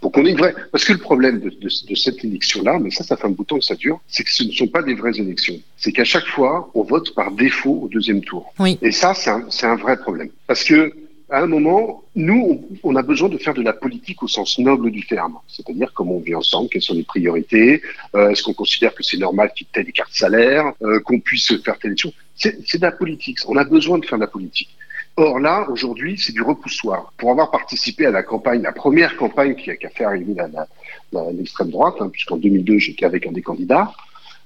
Pour 0.00 0.10
qu'on 0.12 0.24
ait 0.24 0.30
une 0.30 0.38
vraie. 0.38 0.54
Parce 0.72 0.84
que 0.84 0.92
le 0.92 0.98
problème 0.98 1.40
de, 1.40 1.50
de- 1.50 1.86
de 1.88 1.94
cette 1.94 2.24
élection-là, 2.24 2.78
mais 2.80 2.90
ça, 2.90 3.04
ça 3.04 3.16
fait 3.16 3.26
un 3.26 3.30
bout 3.30 3.42
de 3.42 3.48
temps 3.48 3.58
que 3.58 3.64
ça 3.64 3.74
dure, 3.74 4.00
c'est 4.08 4.22
que 4.24 4.30
ce 4.32 4.44
ne 4.44 4.50
sont 4.52 4.68
pas 4.68 4.82
des 4.82 4.94
vraies 4.94 5.18
élections. 5.18 5.56
C'est 5.76 5.92
qu'à 5.92 6.04
chaque 6.04 6.24
fois, 6.26 6.70
on 6.74 6.82
vote 6.82 7.14
par 7.14 7.30
défaut 7.32 7.80
au 7.82 7.88
deuxième 7.88 8.20
tour. 8.22 8.54
Oui. 8.58 8.78
Et 8.80 8.90
ça, 8.92 9.12
c'est 9.14 9.28
un, 9.30 9.44
c'est 9.50 9.66
un 9.66 9.76
vrai 9.76 9.96
problème. 9.98 10.30
Parce 10.46 10.64
que, 10.64 10.92
à 11.30 11.42
un 11.42 11.46
moment, 11.46 12.04
nous, 12.16 12.66
on, 12.82 12.96
a 12.96 13.02
besoin 13.02 13.28
de 13.28 13.36
faire 13.36 13.54
de 13.54 13.62
la 13.62 13.74
politique 13.74 14.22
au 14.22 14.28
sens 14.28 14.58
noble 14.58 14.90
du 14.90 15.06
terme. 15.06 15.38
C'est-à-dire 15.46 15.92
comment 15.94 16.16
on 16.16 16.20
vit 16.20 16.34
ensemble, 16.34 16.70
quelles 16.70 16.82
sont 16.82 16.94
les 16.94 17.02
priorités, 17.02 17.82
euh, 18.14 18.30
est-ce 18.30 18.42
qu'on 18.42 18.54
considère 18.54 18.94
que 18.94 19.02
c'est 19.02 19.18
normal 19.18 19.52
qu'il 19.54 19.66
y 19.66 19.68
ait 19.68 19.84
telle 19.84 19.92
carte 19.92 20.12
salaire, 20.12 20.72
euh, 20.82 21.00
qu'on 21.00 21.20
puisse 21.20 21.54
faire 21.62 21.78
telle 21.78 21.90
élection. 21.90 22.12
C'est 22.34 22.76
de 22.76 22.82
la 22.82 22.92
politique. 22.92 23.38
On 23.46 23.56
a 23.56 23.64
besoin 23.64 23.98
de 23.98 24.06
faire 24.06 24.18
de 24.18 24.24
la 24.24 24.28
politique. 24.28 24.70
Or 25.16 25.40
là, 25.40 25.66
aujourd'hui, 25.68 26.16
c'est 26.16 26.32
du 26.32 26.42
repoussoir. 26.42 27.12
Pour 27.18 27.32
avoir 27.32 27.50
participé 27.50 28.06
à 28.06 28.10
la 28.12 28.22
campagne, 28.22 28.62
la 28.62 28.72
première 28.72 29.16
campagne 29.16 29.56
qui 29.56 29.70
a, 29.70 29.76
qui 29.76 29.84
a 29.86 29.90
fait 29.90 30.04
arriver 30.04 30.34
l'extrême 31.32 31.70
droite, 31.70 31.96
hein, 32.00 32.08
puisqu'en 32.08 32.36
2002, 32.36 32.78
j'étais 32.78 33.04
avec 33.04 33.26
un 33.26 33.32
des 33.32 33.42
candidats, 33.42 33.92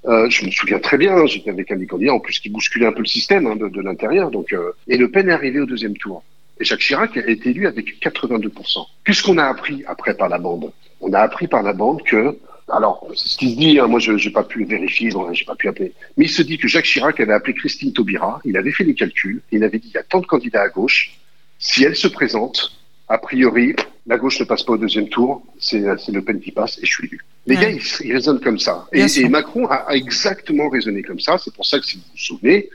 euh, 0.06 0.28
je 0.30 0.44
me 0.46 0.50
souviens 0.50 0.80
très 0.80 0.98
bien, 0.98 1.14
hein, 1.14 1.26
j'étais 1.26 1.50
avec 1.50 1.70
un 1.70 1.76
des 1.76 1.86
candidats, 1.86 2.14
en 2.14 2.20
plus 2.20 2.40
qui 2.40 2.48
bousculait 2.48 2.86
un 2.86 2.92
peu 2.92 3.00
le 3.00 3.06
système 3.06 3.46
hein, 3.46 3.56
de, 3.56 3.68
de 3.68 3.80
l'intérieur. 3.82 4.30
Donc, 4.30 4.52
euh, 4.52 4.72
et 4.88 4.96
Le 4.96 5.10
Pen 5.10 5.28
est 5.28 5.32
arrivé 5.32 5.60
au 5.60 5.66
deuxième 5.66 5.96
tour. 5.96 6.24
Et 6.60 6.64
Jacques 6.64 6.80
Chirac 6.80 7.16
a 7.16 7.26
été 7.28 7.50
élu 7.50 7.66
avec 7.66 8.00
82%. 8.00 8.86
Qu'est-ce 9.04 9.22
qu'on 9.22 9.38
a 9.38 9.44
appris 9.44 9.82
après 9.86 10.14
par 10.14 10.28
la 10.28 10.38
bande 10.38 10.72
On 11.00 11.12
a 11.12 11.18
appris 11.20 11.48
par 11.48 11.62
la 11.62 11.72
bande 11.72 12.02
que, 12.04 12.38
alors, 12.72 13.06
c'est 13.16 13.28
ce 13.28 13.36
qui 13.38 13.52
se 13.52 13.56
dit, 13.58 13.78
hein, 13.80 13.86
moi 13.88 13.98
je 14.00 14.12
n'ai 14.12 14.30
pas 14.32 14.44
pu 14.44 14.64
vérifier, 14.64 15.10
j'ai 15.32 15.44
pas 15.44 15.56
pu 15.56 15.68
appeler, 15.68 15.92
mais 16.16 16.26
il 16.26 16.30
se 16.30 16.42
dit 16.42 16.58
que 16.58 16.68
Jacques 16.68 16.84
Chirac 16.84 17.18
avait 17.20 17.32
appelé 17.32 17.54
Christine 17.54 17.92
Taubira, 17.92 18.40
il 18.44 18.56
avait 18.56 18.70
fait 18.72 18.84
les 18.84 18.94
calculs, 18.94 19.42
et 19.50 19.56
il 19.56 19.64
avait 19.64 19.78
dit 19.78 19.88
il 19.88 19.94
y 19.94 19.98
a 19.98 20.02
tant 20.04 20.20
de 20.20 20.26
candidats 20.26 20.62
à 20.62 20.68
gauche, 20.68 21.12
si 21.58 21.84
elle 21.84 21.96
se 21.96 22.08
présente, 22.08 22.72
a 23.08 23.18
priori, 23.18 23.74
la 24.06 24.16
gauche 24.16 24.38
ne 24.40 24.44
passe 24.44 24.62
pas 24.62 24.72
au 24.74 24.78
deuxième 24.78 25.08
tour, 25.08 25.42
c'est 25.58 25.80
Le 25.80 26.22
Pen 26.22 26.40
qui 26.40 26.50
passe 26.52 26.78
et 26.78 26.86
je 26.86 26.90
suis 26.92 27.06
élu. 27.08 27.20
Les 27.46 27.56
Ouais. 27.56 27.62
gars, 27.62 27.70
ils, 27.70 28.06
ils 28.06 28.12
raisonnent 28.12 28.40
comme 28.40 28.58
ça. 28.58 28.86
Et 28.92 29.28
Macron 29.28 29.66
a, 29.66 29.74
a 29.74 29.94
exactement 29.94 30.68
raisonné 30.68 31.02
comme 31.02 31.20
ça. 31.20 31.38
C'est 31.38 31.52
pour 31.54 31.66
ça 31.66 31.78
que, 31.78 31.84
si 31.86 31.96
vous 31.96 32.02
vous 32.12 32.16
souvenez, 32.18 32.70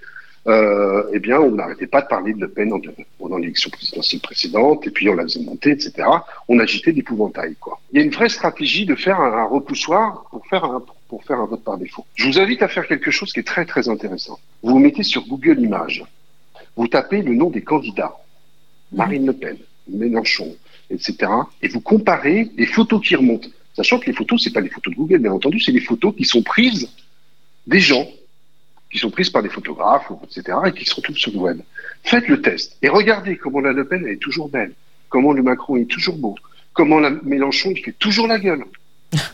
euh, 0.47 1.03
eh 1.13 1.19
bien, 1.19 1.39
on 1.39 1.51
n'arrêtait 1.51 1.87
pas 1.87 2.01
de 2.01 2.07
parler 2.07 2.33
de 2.33 2.39
Le 2.39 2.49
Pen 2.49 2.71
en- 2.71 2.79
pendant 3.19 3.37
l'élection 3.37 3.69
présidentielle 3.69 4.21
précédente, 4.21 4.87
et 4.87 4.91
puis 4.91 5.09
on 5.09 5.13
la 5.13 5.23
faisait 5.23 5.41
monter, 5.41 5.71
etc. 5.71 6.07
On 6.47 6.59
agitait 6.59 6.91
l'épouvantail, 6.91 7.55
quoi. 7.59 7.79
Il 7.91 7.99
y 7.99 8.01
a 8.01 8.05
une 8.05 8.11
vraie 8.11 8.29
stratégie 8.29 8.85
de 8.85 8.95
faire 8.95 9.19
un, 9.19 9.45
repoussoir 9.45 10.25
pour 10.31 10.45
faire 10.47 10.63
un, 10.63 10.81
pour 11.09 11.23
faire 11.25 11.39
un 11.39 11.45
vote 11.45 11.63
par 11.63 11.77
défaut. 11.77 12.05
Je 12.15 12.25
vous 12.27 12.39
invite 12.39 12.61
à 12.63 12.67
faire 12.67 12.87
quelque 12.87 13.11
chose 13.11 13.33
qui 13.33 13.41
est 13.41 13.47
très, 13.47 13.65
très 13.65 13.89
intéressant. 13.89 14.39
Vous 14.63 14.71
vous 14.73 14.79
mettez 14.79 15.03
sur 15.03 15.25
Google 15.27 15.59
Images. 15.59 16.03
Vous 16.75 16.87
tapez 16.87 17.21
le 17.21 17.33
nom 17.33 17.49
des 17.49 17.61
candidats. 17.61 18.15
Marine 18.91 19.25
Le 19.25 19.33
Pen, 19.33 19.57
Mélenchon, 19.89 20.55
etc. 20.89 21.29
Et 21.61 21.67
vous 21.67 21.81
comparez 21.81 22.49
les 22.55 22.65
photos 22.65 23.05
qui 23.05 23.15
remontent. 23.15 23.49
Sachant 23.75 23.99
que 23.99 24.05
les 24.07 24.13
photos, 24.13 24.41
c'est 24.43 24.53
pas 24.53 24.61
les 24.61 24.69
photos 24.69 24.93
de 24.93 24.97
Google, 24.97 25.19
bien 25.19 25.31
entendu, 25.31 25.59
c'est 25.59 25.71
les 25.71 25.81
photos 25.81 26.15
qui 26.15 26.23
sont 26.25 26.41
prises 26.41 26.89
des 27.67 27.79
gens, 27.79 28.07
qui 28.91 28.97
sont 28.97 29.09
prises 29.09 29.29
par 29.29 29.43
des 29.43 29.49
photographes, 29.49 30.11
etc., 30.23 30.57
et 30.65 30.71
qui 30.71 30.85
se 30.85 30.95
retrouvent 30.95 31.17
sur 31.17 31.31
le 31.31 31.39
web. 31.39 31.59
Faites 32.03 32.27
le 32.27 32.41
test 32.41 32.77
et 32.81 32.89
regardez 32.89 33.37
comment 33.37 33.59
la 33.59 33.73
Le 33.73 33.85
Pen 33.85 34.07
est 34.07 34.17
toujours 34.17 34.49
belle, 34.49 34.73
comment 35.09 35.33
le 35.33 35.43
Macron 35.43 35.77
est 35.77 35.89
toujours 35.89 36.17
beau, 36.17 36.35
comment 36.73 37.01
Mélenchon 37.23 37.71
il 37.75 37.83
fait 37.83 37.93
toujours 37.93 38.27
la 38.27 38.39
gueule. 38.39 38.63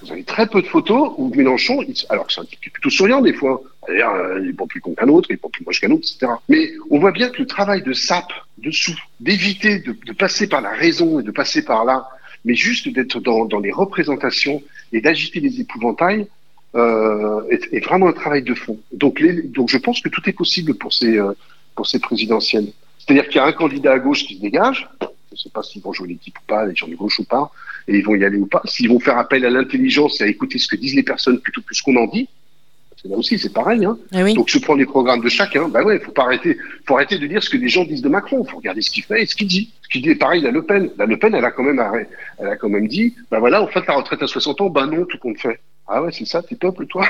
Vous 0.04 0.12
avez 0.12 0.24
très 0.24 0.48
peu 0.48 0.62
de 0.62 0.68
photos 0.68 1.14
où 1.18 1.34
Mélenchon, 1.34 1.84
alors 2.10 2.30
c'est 2.30 2.42
un 2.42 2.46
type 2.46 2.60
qui 2.62 2.70
est 2.70 2.72
plutôt 2.72 2.92
souriant 2.92 3.22
des 3.22 3.34
fois, 3.34 3.62
d'ailleurs 3.88 4.14
euh, 4.14 4.40
il 4.42 4.50
est 4.52 4.54
pas 4.54 4.68
plus 4.68 4.82
con 4.82 4.94
qu'un 4.94 5.08
autre, 5.08 5.30
il 5.32 5.34
est 5.34 5.38
pas 5.38 5.50
plus 5.50 5.66
moche 5.66 5.82
qu'un 5.82 5.92
autre, 5.92 6.08
etc. 6.14 6.32
Mais 6.48 6.72
on 6.92 7.00
voit 7.00 7.12
bien 7.12 7.30
que 7.30 7.40
le 7.40 7.48
travail 7.48 7.82
de 7.82 7.94
SAP 7.94 8.32
dessous, 8.60 8.98
d'éviter 9.20 9.80
de, 9.80 9.96
de 10.06 10.14
passer 10.14 10.48
par 10.48 10.62
la 10.62 10.72
raison 10.72 11.20
et 11.20 11.24
de 11.24 11.32
passer 11.32 11.66
par 11.66 11.86
là, 11.86 12.08
mais 12.46 12.56
juste 12.56 12.88
d'être 12.90 13.20
dans, 13.20 13.46
dans 13.46 13.60
les 13.60 13.72
représentations 13.72 14.62
et 14.92 15.02
d'agiter 15.02 15.40
les 15.40 15.60
épouvantails, 15.60 16.28
euh, 16.76 17.42
est, 17.50 17.72
est 17.74 17.84
vraiment 17.86 18.08
un 18.08 18.14
travail 18.14 18.44
de 18.44 18.54
fond. 18.56 18.80
Donc, 18.92 19.20
les, 19.20 19.44
donc 19.44 19.70
je 19.70 19.78
pense 19.78 20.02
que 20.02 20.10
tout 20.10 20.22
est 20.28 20.34
possible 20.34 20.74
pour 20.76 20.92
ces, 20.94 21.18
euh, 21.20 21.34
pour 21.76 21.88
ces 21.88 22.00
présidentielles. 22.00 22.68
C'est-à-dire 23.00 23.26
qu'il 23.28 23.36
y 23.38 23.40
a 23.40 23.46
un 23.46 23.52
candidat 23.52 23.94
à 23.94 24.00
gauche 24.00 24.24
qui 24.26 24.36
se 24.38 24.42
dégage, 24.42 24.90
je 25.02 25.06
ne 25.34 25.38
sais 25.38 25.50
pas 25.50 25.62
s'ils 25.64 25.82
vont 25.82 25.94
jouer 25.94 26.08
l'équipe 26.10 26.38
ou 26.38 26.44
pas, 26.48 26.66
les 26.66 26.76
gens 26.76 26.88
de 26.88 26.96
gauche 26.96 27.20
ou 27.20 27.24
pas, 27.26 27.52
et 27.88 27.98
ils 27.98 28.04
vont 28.06 28.16
y 28.16 28.24
aller 28.24 28.38
ou 28.38 28.46
pas, 28.48 28.62
s'ils 28.66 28.90
vont 28.90 29.00
faire 29.00 29.18
appel 29.18 29.46
à 29.46 29.50
l'intelligence 29.50 30.22
et 30.22 30.24
à 30.24 30.28
écouter 30.28 30.58
ce 30.58 30.68
que 30.68 30.76
disent 30.78 30.96
les 30.96 31.04
personnes 31.04 31.40
plutôt 31.40 31.62
que 31.62 31.76
ce 31.76 31.82
qu'on 31.84 31.96
en 31.98 32.08
dit, 32.08 32.30
là 33.06 33.18
aussi 33.18 33.38
c'est 33.38 33.52
pareil, 33.52 33.84
hein. 33.84 33.98
Eh 34.14 34.24
oui. 34.24 34.34
donc 34.34 34.50
se 34.50 34.58
prendre 34.60 34.80
les 34.80 34.86
programmes 34.86 35.20
de 35.22 35.28
chacun, 35.28 35.68
bah 35.68 35.84
ouais, 35.84 36.00
faut 36.00 36.14
pas 36.14 36.24
arrêter, 36.24 36.58
faut 36.88 36.96
arrêter 36.96 37.18
de 37.18 37.28
dire 37.28 37.44
ce 37.44 37.50
que 37.50 37.58
les 37.58 37.68
gens 37.68 37.84
disent 37.84 38.02
de 38.02 38.08
Macron, 38.08 38.46
faut 38.46 38.56
regarder 38.58 38.82
ce 38.82 38.90
qu'il 38.90 39.04
fait 39.04 39.24
et 39.24 39.26
ce 39.26 39.36
qu'il 39.36 39.48
dit. 39.48 39.74
Ce 39.82 39.90
qu'il 39.90 40.02
dit 40.02 40.12
est 40.12 40.16
pareil, 40.16 40.42
la 40.42 40.52
Le 40.52 40.64
Pen, 40.64 40.90
la 40.98 41.06
Le 41.06 41.18
Pen, 41.18 41.36
elle 41.36 41.44
a 41.44 41.52
quand 41.52 41.64
même, 41.64 41.80
arrêt- 41.80 42.08
elle 42.40 42.48
a 42.48 42.56
quand 42.56 42.70
même 42.70 42.88
dit, 42.88 43.14
bah 43.30 43.40
voilà, 43.40 43.62
en 43.62 43.68
fait 43.68 43.86
la 43.86 43.96
retraite 43.96 44.24
à 44.24 44.28
60 44.28 44.62
ans, 44.62 44.70
bah 44.70 44.86
non, 44.86 45.04
tout 45.04 45.18
compte 45.18 45.38
fait. 45.38 45.60
Ah 45.88 46.02
ouais, 46.02 46.12
c'est 46.12 46.26
ça, 46.26 46.42
t'es 46.42 46.56
peuple, 46.56 46.86
toi. 46.88 47.06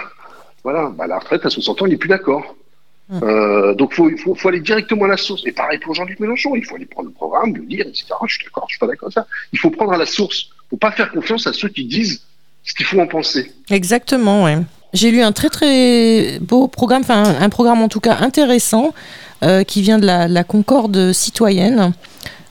Voilà, 0.64 0.90
bah 0.90 1.08
la 1.08 1.20
retraite 1.20 1.46
à 1.46 1.50
60 1.50 1.82
ans, 1.82 1.86
il 1.86 1.92
n'est 1.92 1.98
plus 1.98 2.10
d'accord. 2.10 2.56
Euh, 3.22 3.76
donc 3.76 3.94
faut, 3.94 4.10
faut, 4.18 4.34
faut 4.34 4.48
aller 4.48 4.62
directement 4.62 5.06
à 5.06 5.10
la 5.10 5.18
source. 5.18 5.44
Et 5.46 5.52
pareil 5.52 5.78
pour 5.80 5.94
Jean-Luc 5.94 6.20
Mélenchon, 6.20 6.56
il 6.56 6.66
faut 6.66 6.76
aller 6.76 6.86
prendre 6.86 7.10
le 7.10 7.14
programme, 7.14 7.54
le 7.56 7.64
lire, 7.64 7.86
etc. 7.86 8.06
Je 8.26 8.36
suis 8.36 8.46
d'accord, 8.46 8.66
je 8.68 8.74
suis 8.74 8.80
pas 8.80 8.88
d'accord 8.88 9.08
avec 9.08 9.14
ça. 9.14 9.28
Il 9.52 9.60
faut 9.60 9.70
prendre 9.70 9.92
à 9.92 9.98
la 9.98 10.06
source. 10.06 10.50
faut 10.70 10.78
pas 10.78 10.92
faire 10.92 11.12
confiance 11.12 11.46
à 11.46 11.54
ceux 11.54 11.70
qui 11.70 11.86
disent 11.86 12.22
ce 12.64 12.74
qu'il 12.74 12.86
faut 12.86 13.00
en 13.00 13.08
penser. 13.08 13.52
Exactement, 13.70 14.46
ouais. 14.46 14.58
J'ai 14.94 15.12
lu 15.12 15.22
un 15.22 15.32
très 15.32 15.50
très 15.50 16.40
beau 16.40 16.68
programme, 16.68 17.02
enfin 17.02 17.24
un, 17.24 17.42
un 17.42 17.50
programme 17.50 17.82
en 17.82 17.90
tout 17.90 18.00
cas 18.00 18.18
intéressant, 18.22 18.94
euh, 19.44 19.64
qui 19.64 19.82
vient 19.82 20.00
de 20.00 20.06
la, 20.06 20.28
la 20.28 20.44
Concorde 20.44 21.12
citoyenne. 21.12 21.94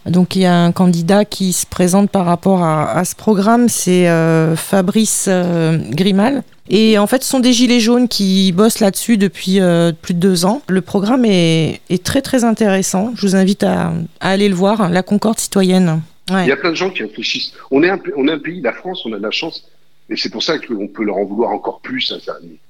Donc 0.06 0.34
il 0.34 0.42
y 0.42 0.46
a 0.46 0.64
un 0.64 0.72
candidat 0.72 1.24
qui 1.24 1.52
se 1.52 1.64
présente 1.64 2.10
par 2.10 2.26
rapport 2.26 2.64
à, 2.64 3.04
ce 3.04 3.14
programme, 3.14 3.68
c'est 3.68 4.08
euh, 4.08 4.56
Fabrice 4.56 5.26
euh, 5.28 5.78
Grimal. 5.90 6.42
Et 6.68 6.98
en 6.98 7.06
fait, 7.06 7.22
ce 7.22 7.28
sont 7.28 7.40
des 7.40 7.52
gilets 7.52 7.80
jaunes 7.80 8.08
qui 8.08 8.50
bossent 8.52 8.80
là-dessus 8.80 9.16
depuis 9.16 9.60
euh, 9.60 9.92
plus 9.92 10.14
de 10.14 10.18
deux 10.18 10.44
ans. 10.44 10.62
Le 10.68 10.80
programme 10.80 11.24
est, 11.24 11.80
très 12.02 12.22
très 12.22 12.44
intéressant. 12.44 13.12
Je 13.14 13.26
vous 13.26 13.36
invite 13.36 13.62
à, 13.62 13.92
aller 14.20 14.48
le 14.48 14.54
voir, 14.54 14.88
la 14.88 15.02
Concorde 15.02 15.38
citoyenne. 15.38 16.02
Il 16.30 16.46
y 16.46 16.52
a 16.52 16.56
plein 16.56 16.70
de 16.70 16.76
gens 16.76 16.90
qui 16.90 17.02
réfléchissent. 17.02 17.52
On 17.70 17.82
est 17.82 17.90
un, 17.90 17.98
pays, 18.38 18.60
la 18.60 18.72
France, 18.72 19.02
on 19.04 19.12
a 19.12 19.18
de 19.18 19.22
la 19.22 19.30
chance. 19.30 19.68
Et 20.08 20.16
c'est 20.16 20.30
pour 20.30 20.42
ça 20.42 20.58
qu'on 20.58 20.88
peut 20.88 21.04
leur 21.04 21.16
en 21.16 21.24
vouloir 21.24 21.50
encore 21.50 21.80
plus 21.80 22.12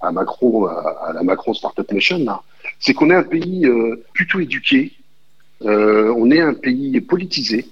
à, 0.00 0.12
Macron, 0.12 0.66
à, 0.66 1.08
à 1.08 1.12
la 1.12 1.22
Macron 1.22 1.54
Startup 1.54 1.90
Nation. 1.92 2.26
C'est 2.80 2.92
qu'on 2.92 3.10
est 3.10 3.14
un 3.14 3.22
pays 3.22 3.66
plutôt 4.12 4.40
éduqué. 4.40 4.92
Euh, 5.64 6.12
on 6.16 6.30
est 6.30 6.40
un 6.40 6.54
pays 6.54 7.00
politisé. 7.00 7.66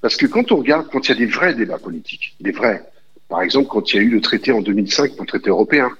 Parce 0.00 0.16
que 0.16 0.26
quand 0.26 0.52
on 0.52 0.56
regarde, 0.56 0.88
quand 0.90 1.08
il 1.08 1.08
y 1.10 1.14
a 1.14 1.18
des 1.18 1.26
vrais 1.26 1.54
débats 1.54 1.78
politiques, 1.78 2.34
des 2.40 2.52
vrais, 2.52 2.84
par 3.28 3.42
exemple 3.42 3.68
quand 3.68 3.92
il 3.92 3.96
y 3.96 3.98
a 3.98 4.02
eu 4.02 4.10
le 4.10 4.20
traité 4.20 4.52
en 4.52 4.60
2005, 4.60 5.12
le 5.18 5.26
traité 5.26 5.50
européen, 5.50 5.90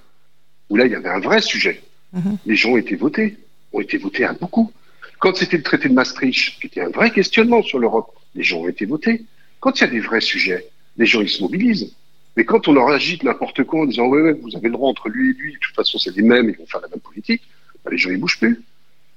où 0.71 0.77
là 0.77 0.87
il 0.87 0.93
y 0.93 0.95
avait 0.95 1.09
un 1.09 1.19
vrai 1.19 1.41
sujet, 1.41 1.83
les 2.47 2.57
gens 2.57 2.71
ont 2.71 2.77
été 2.77 2.95
votés, 2.95 3.37
ont 3.73 3.81
été 3.81 3.99
votés 3.99 4.25
à 4.25 4.33
beaucoup. 4.33 4.73
Quand 5.19 5.37
c'était 5.37 5.57
le 5.57 5.65
traité 5.65 5.89
de 5.89 5.95
Maastricht, 5.95 6.61
qui 6.61 6.69
était 6.69 6.81
un 6.81 6.91
vrai 6.91 7.11
questionnement 7.11 7.63
sur 7.63 7.81
l'Europe, 7.81 8.15
les 8.37 8.45
gens 8.45 8.61
ont 8.61 8.69
été 8.69 8.87
votés. 8.87 9.25
Quand 9.59 9.79
il 9.79 9.81
y 9.81 9.85
a 9.85 9.91
des 9.91 10.01
vrais 10.01 10.21
sujets, 10.21 10.69
les 10.97 11.07
gens 11.07 11.21
ils 11.21 11.29
se 11.29 11.43
mobilisent. 11.43 11.93
Mais 12.37 12.45
quand 12.45 12.69
on 12.69 12.73
leur 12.73 12.89
agite 12.89 13.25
n'importe 13.25 13.65
quoi 13.65 13.81
en 13.81 13.87
disant 13.87 14.07
ouais, 14.07 14.23
ouais, 14.23 14.33
vous 14.33 14.55
avez 14.57 14.69
le 14.69 14.75
droit 14.75 14.89
entre 14.89 15.09
lui 15.09 15.31
et 15.31 15.35
lui, 15.35 15.55
de 15.55 15.59
toute 15.59 15.75
façon 15.75 15.99
c'est 15.99 16.15
les 16.15 16.23
mêmes, 16.23 16.49
ils 16.49 16.57
vont 16.57 16.67
faire 16.67 16.81
la 16.81 16.89
même 16.89 17.01
politique, 17.01 17.43
bah, 17.85 17.91
les 17.91 17.99
gens 17.99 18.11
ils 18.11 18.21
bougent 18.21 18.39
plus. 18.39 18.63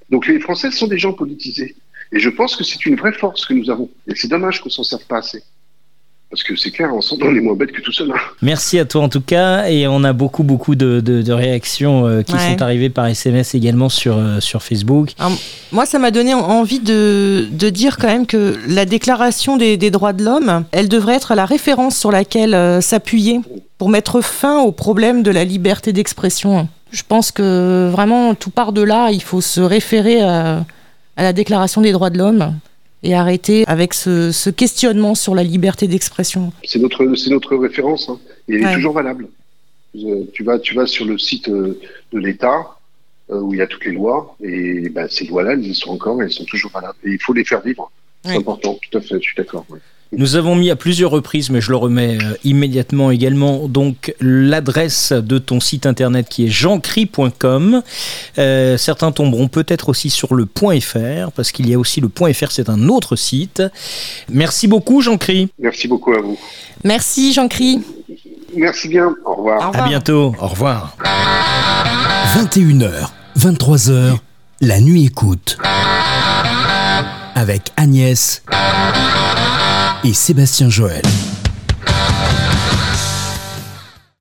Donc 0.10 0.26
les 0.26 0.40
Français 0.40 0.72
sont 0.72 0.88
des 0.88 0.98
gens 0.98 1.14
politisés. 1.14 1.76
Et 2.12 2.20
je 2.20 2.30
pense 2.30 2.56
que 2.56 2.64
c'est 2.64 2.86
une 2.86 2.96
vraie 2.96 3.14
force 3.14 3.46
que 3.46 3.54
nous 3.54 3.70
avons. 3.70 3.90
Et 4.08 4.14
c'est 4.16 4.28
dommage 4.28 4.62
qu'on 4.62 4.70
s'en 4.70 4.84
serve 4.84 5.06
pas 5.06 5.20
assez. 5.20 5.44
Parce 6.30 6.44
que 6.44 6.56
c'est 6.56 6.72
clair, 6.72 6.94
ensemble, 6.94 7.26
on 7.26 7.36
est 7.36 7.42
moins 7.42 7.56
bête 7.56 7.74
que 7.74 7.82
tout 7.82 7.92
seul. 7.92 8.10
hein. 8.10 8.20
Merci 8.42 8.80
à 8.80 8.86
toi 8.86 9.02
en 9.02 9.10
tout 9.10 9.20
cas 9.20 9.66
et 9.68 9.86
on 9.88 10.02
a 10.06 10.14
beaucoup 10.14 10.44
beaucoup 10.44 10.76
de, 10.76 11.02
de- 11.02 11.22
de 11.22 11.34
réactions 11.34 12.08
euh, 12.08 12.22
qui 12.22 12.34
Ouais. 12.34 12.40
sont 12.54 12.62
arrivées 12.62 12.90
par 12.90 13.06
SMS 13.08 13.54
également 13.54 13.90
sur, 13.90 14.18
euh, 14.18 14.40
sur 14.40 14.64
Facebook. 14.64 15.10
Alors, 15.20 15.38
moi, 15.74 15.86
ça 15.86 16.00
m'a 16.00 16.10
donné 16.10 16.34
en- 16.34 16.40
envie 16.40 16.80
de, 16.80 17.48
de 17.52 17.70
dire 17.70 17.98
quand 17.98 18.08
même 18.08 18.26
que 18.26 18.58
la 18.70 18.86
déclaration 18.86 19.58
des, 19.58 19.76
des 19.76 19.92
droits 19.92 20.14
de 20.14 20.24
l'homme, 20.24 20.64
elle 20.72 20.88
devrait 20.88 21.16
être 21.16 21.36
la 21.36 21.46
référence 21.46 21.98
sur 21.98 22.12
laquelle 22.12 22.54
euh, 22.54 22.80
s'appuyer 22.80 23.42
pour 23.78 23.90
mettre 23.90 24.22
fin 24.22 24.60
au 24.62 24.72
problème 24.72 25.24
de 25.24 25.32
la 25.32 25.44
liberté 25.44 25.92
d'expression. 25.92 26.70
Je 26.92 27.04
pense 27.06 27.32
que 27.34 27.90
vraiment, 27.92 28.36
tout 28.36 28.52
part 28.52 28.72
de 28.72 28.82
là. 28.82 29.12
Il 29.12 29.22
faut 29.22 29.42
se 29.42 29.60
référer 29.60 30.22
à, 30.22 30.66
à 31.22 31.24
la 31.24 31.34
déclaration 31.34 31.82
des 31.82 31.92
droits 31.92 32.10
de 32.10 32.18
l'homme 32.18 32.56
et 33.04 33.14
arrêter 33.14 33.64
avec 33.68 33.94
ce, 33.94 34.32
ce 34.32 34.50
questionnement 34.50 35.14
sur 35.14 35.36
la 35.36 35.44
liberté 35.44 35.88
d'expression. 35.88 36.52
C'est 36.64 36.80
notre, 36.80 37.14
c'est 37.16 37.30
notre 37.30 37.56
référence. 37.58 38.10
hein. 38.10 38.18
Et 38.48 38.56
elle 38.56 38.66
Ouais. 38.66 38.72
est 38.72 38.76
toujours 38.76 38.94
valable. 38.94 39.28
Euh, 39.98 40.24
Tu 40.34 40.44
vas, 40.44 40.58
tu 40.58 40.74
vas 40.74 40.88
sur 40.88 41.06
le 41.06 41.20
site 41.20 41.48
euh, 41.50 41.80
de 42.12 42.18
l'État 42.18 42.58
euh, 43.30 43.40
où 43.40 43.54
il 43.54 43.60
y 43.60 43.62
a 43.62 43.68
toutes 43.68 43.86
les 43.86 43.92
lois 43.92 44.36
et 44.44 44.90
ben, 44.90 45.08
ces 45.12 45.26
lois-là, 45.28 45.52
elles 45.54 45.68
y 45.68 45.76
sont 45.76 45.92
encore 45.92 46.20
et 46.22 46.26
elles 46.26 46.32
sont 46.32 46.46
toujours 46.46 46.72
valables. 46.72 46.98
Et 47.04 47.12
il 47.12 47.22
faut 47.22 47.34
les 47.34 47.46
faire 47.46 47.62
vivre. 47.62 47.92
C'est 48.26 48.36
important, 48.38 48.80
tout 48.82 48.98
à 48.98 49.02
fait, 49.02 49.16
je 49.16 49.20
suis 49.30 49.36
d'accord. 49.38 49.66
ouais. 49.70 49.80
Nous 50.14 50.36
avons 50.36 50.56
mis 50.56 50.70
à 50.70 50.76
plusieurs 50.76 51.10
reprises, 51.10 51.50
mais 51.50 51.62
je 51.62 51.70
le 51.70 51.78
remets 51.78 52.18
euh, 52.18 52.34
immédiatement 52.44 53.12
également, 53.12 53.70
donc 53.70 54.14
l'adresse 54.20 55.14
de 55.14 55.38
ton 55.38 55.62
site 55.62 55.86
internet 55.86 56.28
qui 56.28 56.46
est 56.46 56.50
jeancry.com. 56.50 57.82
Euh, 58.38 58.76
certains 58.76 59.14
tomberont 59.14 59.48
peut-être 59.48 59.88
aussi 59.88 60.10
sur 60.10 60.34
le 60.36 60.46
.fr, 60.82 61.32
parce 61.34 61.54
qu'il 61.54 61.70
y 61.70 61.74
a 61.74 61.80
aussi 61.80 62.02
le 62.02 62.10
.fr, 62.34 62.52
c'est 62.52 62.70
un 62.70 62.90
autre 62.90 63.16
site. 63.16 63.64
Merci 64.30 64.68
beaucoup 64.68 65.02
Jean-Cry. 65.02 65.48
Merci 65.58 65.88
beaucoup 65.88 66.12
à 66.12 66.20
vous. 66.20 66.38
Merci 66.84 67.32
Jean-Cry. 67.32 67.80
Merci 68.56 68.90
bien. 68.90 69.16
Au 69.26 69.36
revoir. 69.36 69.72
À 69.74 69.88
bientôt. 69.88 70.36
Au 70.42 70.48
revoir. 70.48 70.98
21h, 72.36 73.12
23h, 73.40 74.18
la 74.60 74.82
nuit 74.82 75.06
écoute. 75.06 75.58
Avec 77.36 77.72
Agnès 77.78 78.44
et 80.04 80.14
Sébastien 80.14 80.70
Joël. 80.70 81.02